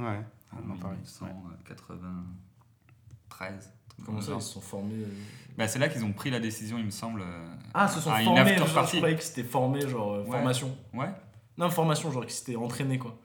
euh, 0.00 0.04
Ouais, 0.04 0.20
en 0.52 0.58
on 0.68 0.72
en 0.72 0.76
parlait. 0.76 0.96
1993. 0.98 3.72
Comment 4.04 4.20
ça, 4.20 4.32
ils 4.36 4.42
se 4.42 4.52
sont 4.52 4.60
formés 4.60 5.02
euh 5.02 5.06
Bah, 5.56 5.66
C'est 5.68 5.78
là 5.78 5.88
qu'ils 5.88 6.04
ont 6.04 6.12
pris 6.12 6.28
la 6.30 6.38
décision, 6.38 6.76
il 6.78 6.84
me 6.84 6.90
semble. 6.90 7.22
Ah, 7.72 7.88
se 7.88 7.98
sont 8.00 8.10
à 8.12 8.20
formés, 8.22 8.58
genre, 8.58 8.66
je 8.86 8.96
croyais 8.98 9.16
que 9.16 9.22
c'était 9.22 9.42
formé, 9.44 9.80
genre 9.88 10.12
euh, 10.14 10.22
Ouais. 10.24 10.32
formation. 10.36 10.76
Ouais. 10.92 11.08
Non, 11.56 11.70
formation, 11.70 12.12
genre 12.12 12.26
qu'ils 12.26 12.34
s'étaient 12.34 12.56
entraînés 12.56 12.98
quoi. 12.98 13.18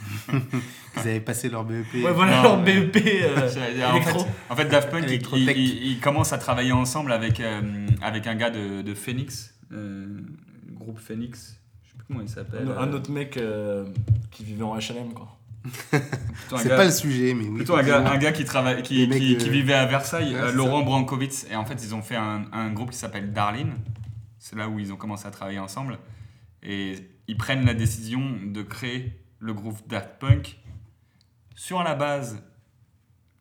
Ils 0.32 0.98
avaient 0.98 1.20
passé 1.20 1.48
leur 1.48 1.64
BEP. 1.64 1.86
Ouais, 1.94 2.12
voilà 2.12 2.38
Non, 2.38 2.42
leur 2.42 2.58
mais- 2.62 2.80
BEP. 2.86 2.96
euh, 3.06 3.36
en, 3.46 3.48
fait, 3.48 4.00
électro. 4.10 4.26
en 4.50 4.56
fait, 4.56 4.64
Daft 4.64 4.90
Punk, 4.90 5.04
il, 5.04 5.10
Électrotech. 5.10 5.56
il- 5.56 5.62
il- 5.62 5.86
il 5.92 6.00
commence 6.00 6.32
à 6.32 6.38
travailler 6.38 6.72
ensemble 6.72 7.12
avec, 7.12 7.38
euh, 7.38 7.86
avec 8.00 8.26
un 8.26 8.34
gars 8.34 8.50
de, 8.50 8.82
de 8.82 8.94
Phoenix, 8.94 9.54
euh, 9.70 10.20
le 10.66 10.74
groupe 10.74 10.98
Phoenix. 10.98 11.56
Je 11.94 11.98
sais 11.98 11.98
plus 11.98 12.04
comment 12.08 12.20
il 12.20 12.28
s'appelle. 12.28 12.68
un, 12.68 12.76
un 12.78 12.88
euh, 12.92 12.96
autre 12.96 13.10
mec 13.10 13.36
euh, 13.36 13.86
qui 14.30 14.44
vivait 14.44 14.62
en 14.64 14.76
HLM 14.76 15.12
quoi. 15.14 15.38
C'est 16.58 16.68
pas 16.68 16.84
le 16.84 16.90
sujet, 16.90 17.34
mais 17.34 17.44
oui. 17.48 17.56
Plutôt 17.56 17.76
un 17.76 17.82
gars, 17.84 18.10
un 18.10 18.18
gars 18.18 18.32
qui, 18.32 18.44
travaille, 18.44 18.82
qui, 18.82 18.96
Les 18.96 19.06
mecs 19.06 19.18
qui, 19.20 19.36
de- 19.36 19.40
qui 19.40 19.48
vivait 19.50 19.74
à 19.74 19.86
Versailles, 19.86 20.34
Ouais, 20.34 20.40
euh, 20.40 20.52
Laurent 20.52 20.82
Brankowitz. 20.82 21.46
Et 21.50 21.54
en 21.56 21.64
fait, 21.64 21.82
ils 21.84 21.94
ont 21.94 22.02
fait 22.02 22.16
un, 22.16 22.46
un 22.52 22.72
groupe 22.72 22.90
qui 22.90 22.96
s'appelle 22.98 23.32
Darlene. 23.32 23.74
C'est 24.40 24.56
là 24.56 24.68
où 24.68 24.80
ils 24.80 24.92
ont 24.92 24.96
commencé 24.96 25.26
à 25.26 25.30
travailler 25.30 25.60
ensemble. 25.60 25.98
Et 26.64 26.96
ils 27.28 27.36
prennent 27.36 27.64
la 27.64 27.74
décision 27.74 28.20
de 28.44 28.62
créer 28.62 29.20
le 29.38 29.54
groupe 29.54 29.76
Daft 29.86 30.18
Punk 30.18 30.58
sur 31.54 31.82
la 31.84 31.94
base, 31.94 32.42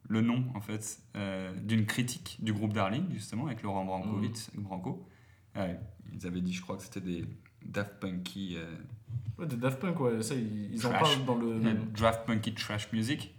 le 0.07 0.21
nom 0.21 0.45
en 0.53 0.61
fait, 0.61 0.99
euh, 1.15 1.51
d'une 1.63 1.85
critique 1.87 2.37
du 2.41 2.53
groupe 2.53 2.73
Darlene, 2.73 3.07
justement, 3.11 3.47
avec 3.47 3.63
Laurent 3.63 3.83
Brankowitz, 3.85 4.51
Branco. 4.55 5.07
Ouais, 5.55 5.79
ils 6.13 6.27
avaient 6.27 6.41
dit, 6.41 6.53
je 6.53 6.61
crois 6.61 6.77
que 6.77 6.83
c'était 6.83 7.01
des 7.01 7.25
Daft 7.65 7.99
Punky. 7.99 8.55
euh, 8.57 8.65
Ouais, 9.37 9.45
de 9.47 9.55
Daft 9.55 9.79
Punk, 9.79 9.99
ouais, 9.99 10.21
ça 10.21 10.35
ils, 10.35 10.73
ils 10.73 10.85
en 10.85 10.91
parlent 10.91 11.25
dans 11.25 11.35
le. 11.35 11.59
Draft 11.97 12.25
Punky 12.27 12.53
Trash 12.53 12.91
Music. 12.93 13.33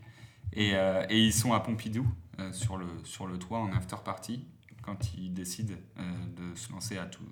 Et, 0.53 0.73
euh, 0.75 1.05
et 1.09 1.19
ils 1.19 1.33
sont 1.33 1.53
à 1.55 1.61
Pompidou, 1.61 2.07
euh, 2.41 2.53
sur, 2.53 2.77
le, 2.77 2.87
sur 3.05 3.27
le 3.27 3.39
toit, 3.39 3.59
en 3.59 3.73
after 3.73 3.97
party, 4.05 4.45
quand 4.83 5.15
ils 5.15 5.33
décident 5.33 5.75
euh, 5.99 6.03
de 6.37 6.55
se 6.59 6.71
lancer 6.73 6.99
à 6.99 7.07
tout- 7.07 7.23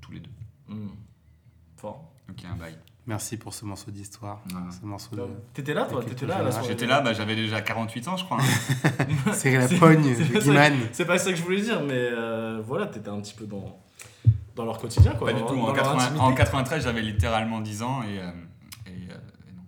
tous 0.00 0.12
les 0.12 0.20
deux. 0.20 0.30
Hmm. 0.68 0.88
Fort. 1.76 2.10
Donc 2.28 2.40
il 2.40 2.44
y 2.44 2.48
a 2.48 2.52
un 2.52 2.56
bail. 2.56 2.78
Merci 3.06 3.36
pour 3.36 3.52
ce 3.52 3.66
morceau 3.66 3.90
d'histoire. 3.90 4.42
Ouais. 4.48 5.16
De... 5.16 5.22
T'étais 5.52 5.74
là 5.74 5.84
toi 5.84 6.02
T'étais 6.02 6.24
là 6.26 6.48
j'étais 6.66 6.86
là, 6.86 7.02
bah, 7.02 7.12
j'avais 7.12 7.36
déjà 7.36 7.60
48 7.60 8.08
ans, 8.08 8.16
je 8.16 8.24
crois. 8.24 8.38
hein. 8.40 9.06
C'est 9.34 9.58
la 9.58 9.68
pogne 9.78 10.14
c'est 10.16 10.24
de 10.28 10.32
pas 10.32 10.40
ça. 10.40 10.46
Guiman. 10.46 10.78
C'est 10.92 11.04
pas 11.04 11.18
ça 11.18 11.30
que 11.32 11.36
je 11.36 11.42
voulais 11.42 11.60
dire, 11.60 11.82
mais 11.82 11.92
euh, 11.98 12.62
voilà, 12.64 12.86
t'étais 12.86 13.10
un 13.10 13.20
petit 13.20 13.34
peu 13.34 13.44
dans, 13.46 13.78
dans 14.54 14.64
leur 14.64 14.78
quotidien 14.78 15.12
quoi. 15.14 15.32
Pas 15.32 15.36
du 15.38 15.44
tout. 15.44 15.54
En, 15.54 15.66
leur 15.66 15.74
80 15.74 15.98
intimité. 15.98 16.20
en 16.20 16.34
93, 16.34 16.84
j'avais 16.84 17.02
littéralement 17.02 17.60
10 17.60 17.82
ans 17.82 18.02
et, 18.02 18.18
euh, 18.20 18.30
et, 18.86 18.90
euh, 19.10 19.14
et 19.48 19.52
non, 19.52 19.62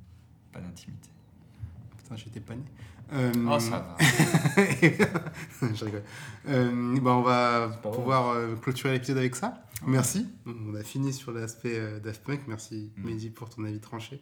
pas 0.53 0.61
d'intimité. 0.61 1.09
Putain, 1.99 2.17
j'étais 2.17 2.41
pas 2.41 2.55
né. 2.55 2.63
Euh, 3.13 3.33
Oh, 3.49 3.59
ça 3.61 3.71
va. 3.71 3.97
je 5.75 5.85
rigole. 5.85 6.03
Euh, 6.49 7.01
bah, 7.01 7.13
on 7.13 7.23
va 7.23 7.69
pouvoir 7.83 8.31
euh, 8.31 8.57
clôturer 8.57 8.95
l'épisode 8.95 9.19
avec 9.19 9.37
ça. 9.37 9.63
Merci. 9.87 10.27
On 10.47 10.75
a 10.75 10.83
fini 10.83 11.13
sur 11.13 11.31
l'aspect 11.33 11.79
euh, 11.79 12.01
Daft 12.01 12.25
Punk. 12.25 12.41
Merci 12.49 12.91
Mm. 12.97 13.05
Mehdi 13.05 13.31
pour 13.31 13.49
ton 13.49 13.65
avis 13.65 13.79
tranché. 13.79 14.21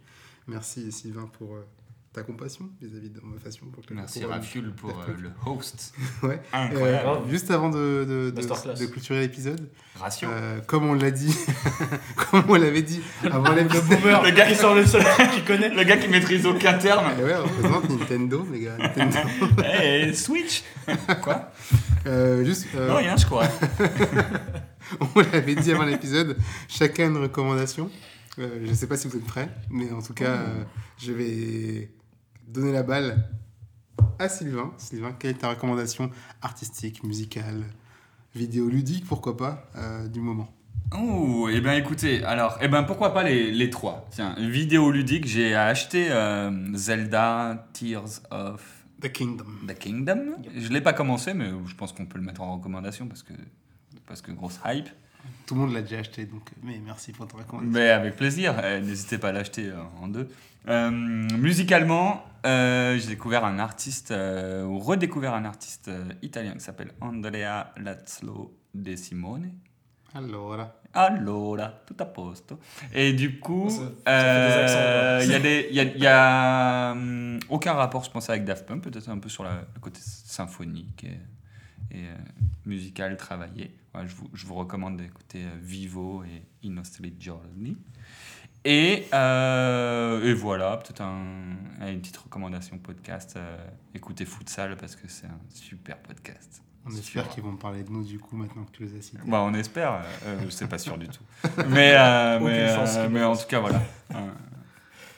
Merci 0.48 0.92
Sylvain 0.92 1.28
pour 1.38 1.54
euh, 1.54 1.66
ta 2.14 2.22
compassion 2.22 2.70
vis-à-vis 2.80 3.10
de 3.10 3.20
ma 3.24 3.38
passion. 3.40 3.66
Pour 3.72 3.84
que- 3.84 3.92
Merci 3.92 4.20
pour, 4.20 4.30
euh, 4.30 4.34
Rafule 4.34 4.72
pour 4.72 4.90
euh, 4.90 5.04
Punk. 5.06 5.20
le 5.20 5.30
host. 5.46 5.92
Ouais. 6.22 6.40
Incroyable. 6.52 7.08
Euh, 7.08 7.30
juste 7.30 7.50
avant 7.50 7.68
de, 7.70 8.06
de, 8.08 8.30
de- 8.30 8.36
Masterclass. 8.36 8.74
de 8.78 8.86
clôturer 8.86 9.20
l'épisode, 9.20 9.68
Ratio. 9.98 10.28
euh, 10.30 10.60
comme 10.66 10.88
on 10.88 10.94
l'a 10.94 11.10
dit, 11.10 11.34
comme 12.30 12.44
on 12.48 12.54
l'avait 12.54 12.82
dit 12.82 13.00
avant 13.24 13.50
Le 13.50 13.62
l'épisode. 13.62 13.84
boomer, 14.00 14.22
Le 14.22 14.30
gars- 14.30 14.46
qui 14.46 14.54
sort 14.54 14.74
le 14.76 14.86
seul 14.86 15.02
qui 15.34 15.42
connaît. 15.42 15.70
Le 15.70 15.82
gars 15.82 15.96
qui 15.96 16.06
maîtrise 16.08 16.46
aucun 16.46 16.78
terme. 16.78 17.04
Eh 17.18 17.22
ouais, 17.24 17.34
on 17.36 17.42
représente 17.42 17.90
Nintendo, 17.90 18.46
les 18.52 18.60
gars. 18.60 18.76
Nintendo. 18.78 19.18
Hey, 19.64 20.14
Switch 20.14 20.62
Quoi 21.22 21.50
Euh, 22.06 22.44
juste, 22.44 22.68
euh, 22.76 22.88
Non, 22.88 22.96
rien, 22.96 23.16
je 23.16 23.26
crois. 23.26 23.48
on 25.16 25.20
l'avait 25.32 25.54
dit 25.56 25.72
avant 25.72 25.84
l'épisode, 25.84 26.36
chacun 26.68 27.08
une 27.08 27.16
recommandation. 27.16 27.90
Euh, 28.38 28.60
je 28.64 28.70
ne 28.70 28.74
sais 28.74 28.86
pas 28.86 28.96
si 28.96 29.08
vous 29.08 29.16
êtes 29.16 29.24
prêts, 29.24 29.48
mais 29.70 29.90
en 29.92 30.02
tout 30.02 30.12
cas, 30.14 30.24
euh, 30.32 30.64
je 30.98 31.12
vais 31.12 31.90
donner 32.46 32.72
la 32.72 32.82
balle 32.82 33.28
à 34.18 34.28
Sylvain. 34.28 34.72
Sylvain, 34.78 35.12
quelle 35.12 35.32
est 35.32 35.40
ta 35.40 35.50
recommandation 35.50 36.10
artistique, 36.42 37.02
musicale, 37.04 37.64
vidéoludique, 38.34 39.06
pourquoi 39.06 39.36
pas, 39.36 39.68
euh, 39.76 40.08
du 40.08 40.20
moment? 40.20 40.48
Oh, 40.96 41.48
et 41.48 41.60
ben 41.60 41.72
écoutez, 41.72 42.22
alors, 42.24 42.58
et 42.60 42.68
ben 42.68 42.82
pourquoi 42.82 43.12
pas 43.12 43.22
les, 43.22 43.50
les 43.50 43.70
trois? 43.70 44.06
Tiens, 44.10 44.36
vidéo 44.38 44.90
ludique, 44.90 45.26
j'ai 45.26 45.54
acheté 45.54 46.10
euh, 46.10 46.50
Zelda 46.74 47.68
Tears 47.72 48.20
of 48.30 48.84
The 49.00 49.10
Kingdom. 49.10 49.46
the 49.66 49.74
Kingdom. 49.76 50.36
Je 50.54 50.68
l'ai 50.68 50.80
pas 50.80 50.92
commencé, 50.92 51.34
mais 51.34 51.50
je 51.66 51.74
pense 51.74 51.92
qu'on 51.92 52.06
peut 52.06 52.18
le 52.18 52.24
mettre 52.24 52.42
en 52.42 52.56
recommandation 52.56 53.06
parce 53.06 53.22
que, 53.22 53.32
parce 54.06 54.22
que 54.22 54.30
grosse 54.30 54.60
hype. 54.64 54.88
Tout 55.46 55.54
le 55.54 55.60
monde 55.60 55.72
l'a 55.74 55.82
déjà 55.82 55.98
acheté, 55.98 56.24
donc 56.24 56.48
euh, 56.50 56.60
mais 56.62 56.80
merci 56.84 57.12
pour 57.12 57.26
ta 57.26 57.36
recommandation. 57.36 57.72
Mais 57.72 57.90
avec 57.90 58.16
plaisir, 58.16 58.54
euh, 58.62 58.80
n'hésitez 58.80 59.18
pas 59.18 59.28
à 59.28 59.32
l'acheter 59.32 59.68
euh, 59.68 59.82
en 60.00 60.08
deux. 60.08 60.28
Euh, 60.68 60.90
musicalement, 60.90 62.24
euh, 62.46 62.96
j'ai 62.98 63.08
découvert 63.08 63.44
un 63.44 63.58
artiste, 63.58 64.10
euh, 64.10 64.64
ou 64.64 64.78
redécouvert 64.78 65.34
un 65.34 65.44
artiste 65.44 65.88
euh, 65.88 66.04
italien 66.22 66.52
qui 66.54 66.60
s'appelle 66.60 66.92
Andrea 67.02 67.72
Lazzlo 67.76 68.56
De 68.74 68.96
Simone. 68.96 69.50
Alors, 70.14 70.56
Allora, 70.96 71.68
tout 71.86 71.96
a 71.98 72.04
posto. 72.04 72.58
Et 72.94 73.12
du 73.12 73.40
coup, 73.40 73.66
accents, 73.66 73.92
euh, 74.08 75.20
il 75.24 75.30
y 75.30 75.34
a 75.34 75.40
des, 75.40 75.66
il 75.70 75.76
y 75.76 75.80
a, 75.80 75.82
il 75.82 76.00
y 76.02 76.06
a, 76.06 76.92
hum, 76.92 77.40
aucun 77.48 77.72
rapport, 77.72 78.04
je 78.04 78.10
pense, 78.10 78.30
avec 78.30 78.44
Daft 78.44 78.64
Punk, 78.64 78.82
peut-être 78.84 79.08
un 79.10 79.18
peu 79.18 79.28
sur 79.28 79.42
la- 79.42 79.64
le 79.74 79.80
côté 79.80 80.00
symphonique 80.02 81.04
et, 81.04 81.18
et, 81.90 82.04
euh, 82.04 82.16
musical 82.66 83.16
travaillé. 83.16 83.74
Ouais, 83.94 84.06
je, 84.06 84.14
vous, 84.14 84.28
je 84.32 84.46
vous 84.46 84.54
recommande 84.54 84.96
d'écouter 84.96 85.44
euh, 85.44 85.50
Vivo 85.60 86.24
et 86.24 86.42
I 86.62 86.70
nostri 86.70 87.14
giorni. 87.18 87.76
Et, 88.64 89.04
euh, 89.12 90.24
et 90.24 90.32
voilà, 90.32 90.78
peut-être 90.78 91.02
un, 91.02 91.22
une 91.86 92.00
petite 92.00 92.16
recommandation 92.16 92.78
podcast. 92.78 93.34
euh, 93.36 93.56
écoutez 93.94 94.24
Futsal 94.24 94.76
parce 94.78 94.96
que 94.96 95.06
c'est 95.06 95.26
un 95.26 95.38
super 95.50 95.98
podcast. 95.98 96.62
on 96.86 96.90
espère 96.90 97.28
qu'ils 97.28 97.42
vont 97.42 97.56
parler 97.56 97.84
de 97.84 97.90
nous 97.90 98.02
du 98.04 98.18
coup 98.18 98.36
maintenant 98.36 98.64
que 98.64 98.70
tu 98.70 98.84
les 98.84 98.96
as 98.98 99.02
cités. 99.02 99.18
Bah, 99.26 99.42
on 99.42 99.52
espère, 99.52 100.02
euh, 100.24 100.48
sais 100.48 100.66
pas 100.66 100.78
sûr 100.78 100.96
du 100.96 101.08
tout. 101.08 101.22
Mais, 101.68 101.94
mais, 102.40 103.08
mais 103.10 103.22
en 103.22 103.36
tout 103.36 103.46
cas, 103.46 103.60
voilà. 103.60 103.82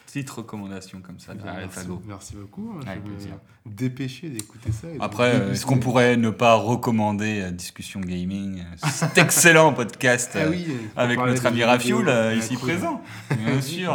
Petite 0.07 0.29
recommandation 0.29 1.01
comme 1.01 1.19
ça 1.19 1.33
merci, 1.35 1.79
merci 2.07 2.35
beaucoup. 2.37 2.73
hein, 2.77 2.85
Avec 2.87 3.03
je 3.03 3.09
vais 3.09 3.15
plaisir. 3.17 3.33
me 3.65 3.71
dépêcher 3.73 4.29
d'écouter 4.29 4.71
ça. 4.71 4.87
et 4.87 4.97
Après, 5.01 5.35
euh, 5.35 5.51
est-ce 5.51 5.65
qu'on 5.65 5.79
pourrait 5.79 6.15
ne 6.15 6.29
pas 6.29 6.55
recommander 6.55 7.41
euh, 7.41 7.51
Discussion 7.51 7.99
Gaming, 7.99 8.61
euh, 8.61 8.87
cet 8.89 9.17
excellent 9.17 9.73
podcast 9.73 10.31
Ah 10.41 10.47
oui, 10.49 10.65
avec 10.95 11.19
notre 11.19 11.45
ami 11.45 11.61
Rafioul 11.61 12.09
ici 12.37 12.55
cool. 12.55 12.69
présent, 12.69 13.01
bien 13.37 13.61
sûr. 13.61 13.91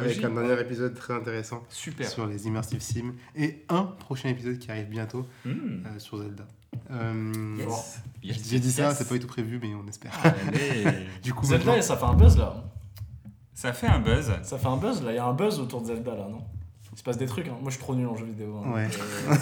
Avec 0.00 0.24
un 0.24 0.30
dernier 0.30 0.58
épisode 0.58 0.94
très 0.94 1.12
intéressant 1.12 1.62
Super. 1.68 2.08
sur 2.08 2.26
les 2.26 2.46
immersive 2.46 2.80
sims 2.80 3.12
et 3.36 3.62
un 3.68 3.82
prochain 3.82 4.30
épisode 4.30 4.58
qui 4.58 4.70
arrive 4.70 4.88
bientôt 4.88 5.26
Hmm. 5.44 5.50
euh, 5.86 5.98
sur 5.98 6.16
Zelda. 6.18 6.44
Euh, 6.90 7.56
Yes. 7.58 8.00
Yes, 8.22 8.36
J'ai 8.48 8.58
dit 8.58 8.66
yes, 8.68 8.76
ça, 8.76 8.94
c'est 8.94 9.06
pas 9.06 9.14
du 9.14 9.20
tout 9.20 9.26
prévu, 9.26 9.58
mais 9.60 9.74
on 9.74 9.86
espère. 9.86 10.12
Allez. 10.24 10.84
Du 11.22 11.34
coup, 11.34 11.44
Zelda, 11.44 11.82
ça 11.82 11.98
fait 11.98 12.04
un 12.06 12.14
buzz 12.14 12.38
là. 12.38 12.64
Ça 13.54 13.72
fait 13.72 13.86
un 13.86 13.98
buzz. 14.00 14.32
Ça 14.42 14.58
fait 14.58 14.66
un 14.68 14.76
buzz 14.76 15.02
là. 15.02 15.12
Il 15.12 15.16
y 15.16 15.18
a 15.18 15.26
un 15.26 15.34
buzz 15.34 15.58
autour 15.60 15.82
de 15.82 15.86
Zelda 15.88 16.14
là, 16.14 16.28
non? 16.28 16.42
Il 16.94 16.98
se 16.98 17.02
passe 17.02 17.16
des 17.16 17.26
trucs. 17.26 17.48
hein. 17.48 17.56
Moi, 17.60 17.70
je 17.70 17.76
suis 17.76 17.82
trop 17.82 17.94
nul 17.94 18.06
en 18.06 18.16
jeux 18.16 18.26
vidéo. 18.26 18.60
hein. 18.64 18.72
Ouais. 18.72 18.88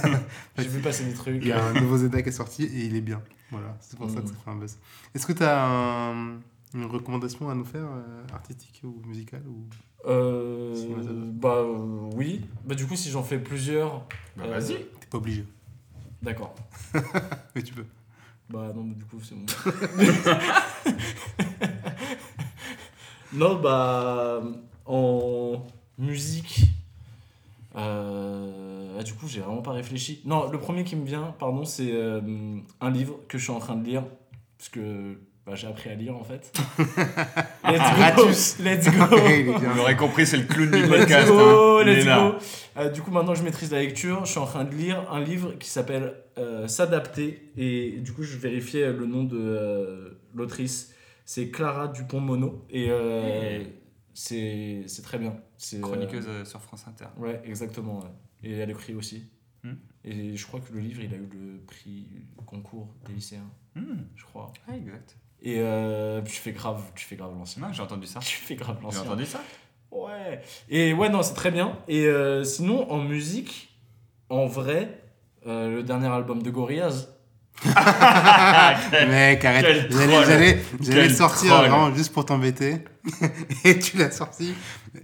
Euh, 0.07 0.17
J'ai 0.59 0.69
vu 0.69 0.81
passer 0.81 1.05
des 1.05 1.15
trucs. 1.15 1.43
il 1.43 1.49
y 1.49 1.53
a 1.53 1.65
un 1.65 1.73
nouveau 1.81 1.97
Zelda 1.97 2.23
qui 2.23 2.29
est 2.29 2.33
sorti 2.33 2.65
et 2.65 2.85
il 2.87 2.95
est 2.97 3.01
bien. 3.01 3.21
Voilà, 3.51 3.77
c'est 3.81 3.99
pour 3.99 4.09
ça 4.09 4.17
que 4.21 4.23
Mm. 4.23 4.27
ça 4.29 4.35
fait 4.45 4.51
un 4.51 4.57
buzz. 4.57 4.79
Est-ce 5.15 5.27
que 5.27 5.33
tu 5.33 5.43
as 5.43 5.67
un, 5.67 6.39
Une 6.75 6.85
recommandation 6.87 7.51
à 7.51 7.55
nous 7.57 7.65
faire, 7.65 7.85
euh, 7.87 8.23
artistique 8.33 8.81
ou 8.85 9.03
musicale 9.05 9.43
ou... 9.49 9.65
Euh, 10.09 10.75
bah 11.33 11.57
euh, 11.57 12.09
oui. 12.15 12.47
Bah 12.65 12.75
du 12.77 12.87
coup 12.87 12.95
si 12.97 13.11
j'en 13.11 13.23
fais 13.25 13.39
plusieurs. 13.39 13.99
Bah, 14.37 14.45
euh, 14.47 14.51
vas-y. 14.59 14.77
T'es 15.01 15.07
pas 15.11 15.19
obligé, 15.19 15.45
D'accord. 16.23 16.55
mais 17.57 17.63
tu 17.63 17.75
peux. 17.75 17.85
Bah 18.49 18.73
non, 18.75 18.85
mais 18.85 18.95
du 18.95 19.05
coup, 19.05 19.19
c'est 19.23 19.35
bon. 19.35 19.47
non, 23.33 23.57
bah. 23.57 24.43
En 24.87 25.67
musique. 25.99 26.63
euh, 27.77 28.97
ah, 28.99 29.03
du 29.03 29.13
coup, 29.15 29.29
j'ai 29.29 29.41
vraiment 29.41 29.63
pas 29.63 29.73
réfléchi. 29.73 30.21
Non, 30.25 30.51
le 30.51 30.59
premier 30.59 30.85
qui 30.85 30.97
me 30.97 31.07
vient, 31.07 31.35
pardon, 31.39 31.65
c'est 31.65 31.93
euh, 31.93 32.21
un 32.81 32.91
livre 32.91 33.17
que 33.29 33.39
je 33.39 33.45
suis 33.45 33.53
en 33.53 33.61
train 33.61 33.77
de 33.77 33.85
lire. 33.85 34.03
Parce 34.59 34.69
que 34.69 35.17
bah, 35.47 35.55
j'ai 35.55 35.69
appris 35.69 35.91
à 35.91 35.95
lire 35.95 36.17
en 36.17 36.25
fait. 36.25 36.53
Let's 37.65 37.79
go! 37.79 38.01
Ratus. 38.01 38.59
Let's 38.59 38.87
go! 38.91 39.17
Vous 39.59 39.77
l'aurez 39.77 39.97
compris, 39.97 40.27
c'est 40.27 40.37
le 40.37 40.45
clown 40.45 40.71
du 40.71 40.83
Let's 40.83 40.89
podcast. 40.89 41.29
go, 41.29 41.39
hein. 41.39 41.83
Il 41.83 41.89
est 41.89 41.97
let's 41.97 42.07
là. 42.07 42.31
go. 42.31 42.37
Euh, 42.79 42.91
du 42.91 43.01
coup, 43.01 43.11
maintenant 43.11 43.35
je 43.35 43.43
maîtrise 43.43 43.71
la 43.73 43.79
lecture. 43.81 44.25
Je 44.27 44.31
suis 44.33 44.41
en 44.41 44.47
train 44.47 44.65
de 44.65 44.75
lire 44.75 45.05
un 45.11 45.21
livre 45.21 45.53
qui 45.59 45.69
s'appelle 45.71 46.15
euh, 46.39 46.69
S'adapter. 46.69 47.51
Et 47.57 47.93
du 48.01 48.13
coup, 48.13 48.23
je 48.23 48.37
vérifiais 48.37 48.93
le 48.93 49.07
nom 49.07 49.25
de 49.25 49.39
euh, 49.39 50.19
l'autrice. 50.35 50.93
C'est 51.33 51.49
Clara 51.53 51.87
Dupont-Mono. 51.87 52.65
Et 52.71 52.89
euh, 52.91 53.63
c'est 54.15 54.83
c'est 54.89 55.03
très 55.03 55.17
bien. 55.17 55.37
C'est, 55.57 55.77
euh, 55.77 55.81
Chroniqueuse 55.81 56.25
euh, 56.27 56.45
sur 56.45 56.61
France 56.61 56.85
Inter. 56.89 57.05
ouais, 57.19 57.41
exactement. 57.45 58.01
ouais. 58.01 58.11
Et 58.43 58.55
elle 58.59 58.71
écrit 58.71 58.95
aussi. 58.95 59.31
Hmm. 59.63 59.75
Et 60.03 60.35
je 60.35 60.45
crois 60.49 60.59
que 60.59 60.73
le 60.73 60.81
livre, 60.81 61.01
il 61.03 61.15
a 61.15 61.17
eu 61.17 61.29
le 61.33 61.61
prix 61.69 62.09
concours 62.47 62.89
des 63.07 63.13
lycéens, 63.13 63.49
Hmm. 63.77 64.03
je 64.17 64.25
crois. 64.25 64.53
Ah, 64.67 64.77
exact. 64.77 65.17
Et 65.41 65.61
euh, 65.61 66.21
tu 66.23 66.33
fais 66.33 66.51
grave, 66.51 66.83
tu 66.97 67.05
fais 67.05 67.15
grave 67.15 67.33
l'ancien. 67.39 67.63
Non, 67.63 67.73
j'ai 67.73 67.83
entendu 67.83 68.09
ça. 68.09 68.19
Tu 68.27 68.35
fais 68.35 68.57
grave 68.57 68.79
J'ai 68.81 68.83
l'ancien. 68.87 69.03
entendu 69.03 69.25
ça. 69.25 69.41
Ouais. 69.93 70.41
Et 70.69 70.93
ouais, 70.95 71.11
non, 71.11 71.23
c'est 71.23 71.35
très 71.35 71.53
bien. 71.53 71.79
Et 71.87 72.07
euh, 72.07 72.43
sinon, 72.43 72.91
en 72.91 72.99
musique, 73.05 73.79
en 74.31 74.47
vrai, 74.47 75.01
euh, 75.47 75.71
le 75.77 75.83
dernier 75.85 76.09
album 76.09 76.43
de 76.43 76.51
Gorillaz. 76.51 77.07
Mec, 79.09 79.45
arrête. 79.45 79.89
Quel 80.85 81.09
le 81.09 81.15
sortir 81.15 81.51
troll. 81.55 81.69
vraiment 81.69 81.95
juste 81.95 82.13
pour 82.13 82.25
t'embêter. 82.25 82.85
Et 83.65 83.79
tu 83.79 83.99
l'as 83.99 84.11
sorti. 84.11 84.55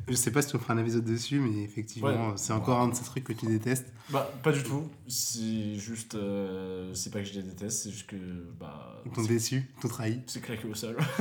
Je 0.08 0.14
sais 0.14 0.30
pas 0.30 0.40
si 0.42 0.50
tu 0.50 0.58
feras 0.58 0.74
un 0.74 0.78
épisode 0.78 1.04
dessus, 1.04 1.38
mais 1.38 1.62
effectivement, 1.64 2.08
Ouais. 2.08 2.32
c'est 2.36 2.52
encore 2.52 2.80
un 2.80 2.88
de 2.88 2.94
ces 2.94 3.04
trucs 3.04 3.24
que 3.24 3.32
tu 3.32 3.46
détestes. 3.46 3.92
Bah, 4.10 4.30
pas 4.42 4.52
du 4.52 4.62
tout. 4.62 4.88
C'est 5.06 5.74
juste. 5.76 6.14
euh, 6.14 6.92
c'est 6.94 7.12
pas 7.12 7.20
que 7.20 7.26
je 7.26 7.34
les 7.34 7.42
déteste, 7.42 7.82
c'est 7.84 7.90
juste 7.90 8.06
que. 8.08 8.16
Bah. 8.58 9.02
T'ont 9.14 9.22
déçu, 9.22 9.70
t'ont 9.80 9.88
trahi. 9.88 10.20
C'est 10.26 10.40
claqué 10.40 10.66
au 10.66 10.74
sol. 10.74 10.96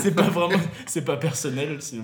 c'est 0.00 0.14
pas 0.14 0.22
vraiment. 0.22 0.60
C'est 0.86 1.04
pas 1.04 1.16
personnel. 1.16 1.78
Je 1.82 2.00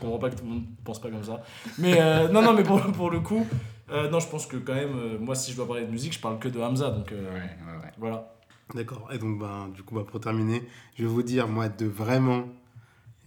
comprends 0.00 0.18
pas 0.18 0.30
que 0.30 0.36
tout 0.36 0.44
le 0.44 0.50
monde 0.50 0.64
pense 0.84 1.00
pas 1.00 1.10
comme 1.10 1.24
ça. 1.24 1.42
Mais 1.78 1.98
euh, 2.00 2.28
non, 2.28 2.42
non, 2.42 2.52
mais 2.52 2.62
pour, 2.62 2.80
pour 2.92 3.10
le 3.10 3.20
coup. 3.20 3.46
Euh, 3.90 4.10
non, 4.10 4.20
je 4.20 4.28
pense 4.28 4.46
que 4.46 4.56
quand 4.56 4.74
même, 4.74 4.96
euh, 4.96 5.18
moi, 5.18 5.34
si 5.34 5.50
je 5.52 5.56
dois 5.56 5.66
parler 5.66 5.86
de 5.86 5.90
musique, 5.90 6.12
je 6.14 6.20
parle 6.20 6.38
que 6.38 6.48
de 6.48 6.58
Hamza. 6.60 6.90
Donc 6.90 7.12
euh, 7.12 7.24
Ouais, 7.32 7.40
ouais, 7.40 7.84
ouais. 7.84 7.92
voilà. 7.98 8.32
D'accord. 8.74 9.08
Et 9.12 9.18
donc, 9.18 9.38
ben, 9.38 9.68
du 9.68 9.82
coup, 9.82 9.94
bah, 9.94 10.04
pour 10.06 10.18
terminer, 10.20 10.62
je 10.98 11.02
vais 11.04 11.08
vous 11.08 11.22
dire, 11.22 11.46
moi, 11.48 11.68
de 11.68 11.86
vraiment 11.86 12.44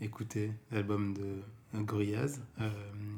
écouter 0.01 0.51
l'album 0.71 1.13
de 1.13 1.79
Gorillaz, 1.83 2.39
euh, 2.61 2.69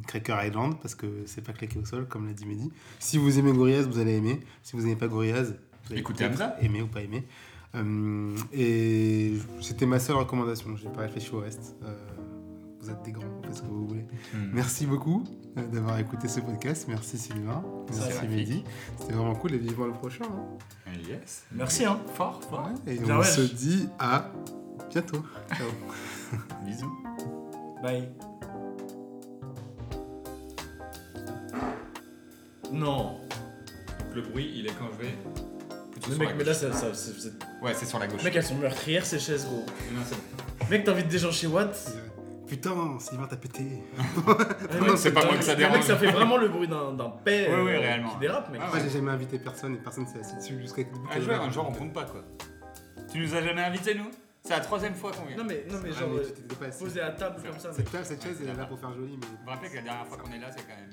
Cracker 0.07 0.35
Island, 0.45 0.75
parce 0.81 0.93
que 0.95 1.07
c'est 1.25 1.41
pas 1.43 1.53
claqué 1.53 1.79
au 1.79 1.85
sol, 1.85 2.07
comme 2.07 2.27
l'a 2.27 2.33
dit 2.33 2.45
Mehdi. 2.45 2.71
Si 2.99 3.17
vous 3.17 3.39
aimez 3.39 3.53
Gorillaz, 3.53 3.83
vous 3.87 3.99
allez 3.99 4.15
aimer. 4.17 4.39
Si 4.61 4.75
vous 4.75 4.83
n'aimez 4.83 4.95
pas 4.95 5.07
Gorillaz, 5.07 5.43
vous 5.85 5.91
allez 5.91 6.01
Écoutez 6.01 6.25
peut-être 6.25 6.33
Hamza. 6.41 6.55
aimer 6.61 6.81
ou 6.81 6.87
pas 6.87 7.01
aimer. 7.01 7.23
Euh, 7.73 8.35
et 8.51 9.33
c'était 9.61 9.85
ma 9.85 9.97
seule 9.99 10.17
recommandation. 10.17 10.75
J'ai 10.75 10.89
pas 10.89 11.01
réfléchi 11.01 11.31
au 11.33 11.39
reste. 11.39 11.75
Euh, 11.83 11.95
vous 12.81 12.89
êtes 12.89 13.01
des 13.03 13.11
grands, 13.11 13.23
vous 13.25 13.43
faites 13.43 13.55
ce 13.55 13.61
que 13.61 13.67
vous 13.67 13.87
voulez. 13.87 14.05
Hmm. 14.33 14.49
Merci 14.53 14.85
beaucoup 14.85 15.23
euh, 15.57 15.65
d'avoir 15.67 15.99
écouté 15.99 16.27
ce 16.27 16.39
podcast. 16.39 16.85
Merci 16.87 17.17
Sylvain. 17.17 17.63
Merci. 17.93 18.27
Mehdi. 18.27 18.63
C'était 18.99 19.13
vraiment 19.13 19.35
cool 19.35 19.53
et 19.53 19.57
vivement 19.57 19.85
le 19.85 19.93
prochain. 19.93 20.25
hein. 20.25 20.91
Yes. 21.07 21.43
Merci, 21.51 21.85
hein. 21.85 21.99
Fort, 22.15 22.41
fort. 22.43 22.69
Et 22.87 22.97
Bien 22.97 23.15
on 23.15 23.19
ouais. 23.19 23.25
se 23.25 23.41
dit 23.41 23.87
à 23.99 24.31
bientôt. 24.89 25.23
Ciao. 25.55 25.67
Bisous. 26.65 26.91
Bye. 27.83 28.09
Non. 32.71 33.17
Le 34.13 34.21
bruit, 34.21 34.51
il 34.55 34.67
est 34.67 34.73
quand 34.77 34.89
je 34.97 35.05
vais. 35.05 35.13
Mais 36.09 36.25
mec, 36.25 36.35
mais 36.37 36.43
là, 36.43 36.53
ça, 36.53 36.71
ça, 36.73 36.93
c'est- 36.93 37.13
c'est- 37.19 37.33
Ouais, 37.61 37.73
c'est 37.75 37.85
sur 37.85 37.99
la 37.99 38.07
gauche. 38.07 38.23
Mec, 38.23 38.35
elles 38.35 38.43
sont 38.43 38.55
meurtrières 38.55 39.05
ces 39.05 39.19
chaises, 39.19 39.45
gros. 39.45 39.63
Non, 39.93 40.01
c'est 40.05 40.15
bon. 40.15 40.65
Mec, 40.69 40.83
t'invites 40.83 41.07
des 41.07 41.19
gens 41.19 41.31
chez 41.31 41.47
Watt? 41.47 41.75
Putain, 42.51 42.99
Sylvain 42.99 43.27
t'a 43.27 43.37
pété. 43.37 43.63
Ouais, 44.27 44.97
c'est 44.97 45.13
pas 45.13 45.23
moi 45.23 45.37
que 45.37 45.43
ça 45.43 45.53
mais 45.53 45.59
dérange. 45.59 45.83
Ça 45.83 45.95
fait 45.95 46.11
vraiment 46.11 46.35
le 46.35 46.49
bruit 46.49 46.67
d'un 46.67 46.91
d'un 46.91 47.09
paix 47.09 47.47
Ouais, 47.49 47.61
ouais, 47.61 48.01
qui 48.11 48.19
dérape, 48.19 48.51
mec. 48.51 48.59
Ah 48.61 48.67
Moi 48.67 48.79
j'ai 48.83 48.89
jamais 48.89 49.11
invité 49.11 49.39
personne 49.39 49.75
et 49.75 49.77
personne 49.77 50.05
s'est 50.05 50.19
assis 50.19 50.35
dessus 50.35 50.59
jusqu'à 50.59 50.81
Un 50.81 51.21
jour, 51.21 51.33
un 51.33 51.49
jour, 51.49 51.65
on 51.69 51.71
compte 51.71 51.93
pas 51.93 52.03
quoi. 52.03 52.25
Tu 53.09 53.19
nous 53.19 53.33
as 53.35 53.41
jamais 53.41 53.61
invités, 53.63 53.95
nous 53.95 54.11
C'est 54.43 54.49
la 54.49 54.59
troisième 54.59 54.95
fois 54.95 55.11
qu'on 55.13 55.27
vient. 55.27 55.37
Non, 55.37 55.45
mais, 55.47 55.65
non, 55.71 55.77
mais 55.81 55.91
Ah, 55.95 55.99
genre, 56.01 56.09
mais 56.09 56.19
euh, 56.19 56.33
tu 56.49 56.55
pas 56.57 56.65
posé 56.67 56.99
à 56.99 57.11
table 57.11 57.37
comme 57.41 57.57
ça. 57.57 57.71
Cette, 57.71 57.89
table, 57.89 58.03
cette 58.03 58.21
chaise 58.21 58.37
elle 58.43 58.49
est 58.49 58.53
là 58.53 58.65
pour 58.65 58.77
faire 58.77 58.93
joli 58.93 59.17
mais 59.17 59.27
Vous 59.27 59.37
vous 59.45 59.49
rappelez 59.49 59.69
que 59.69 59.75
la 59.77 59.81
dernière 59.83 60.07
fois 60.07 60.17
qu'on 60.17 60.31
est 60.33 60.39
là, 60.39 60.47
c'est 60.51 60.63
quand 60.63 60.75
même. 60.75 60.89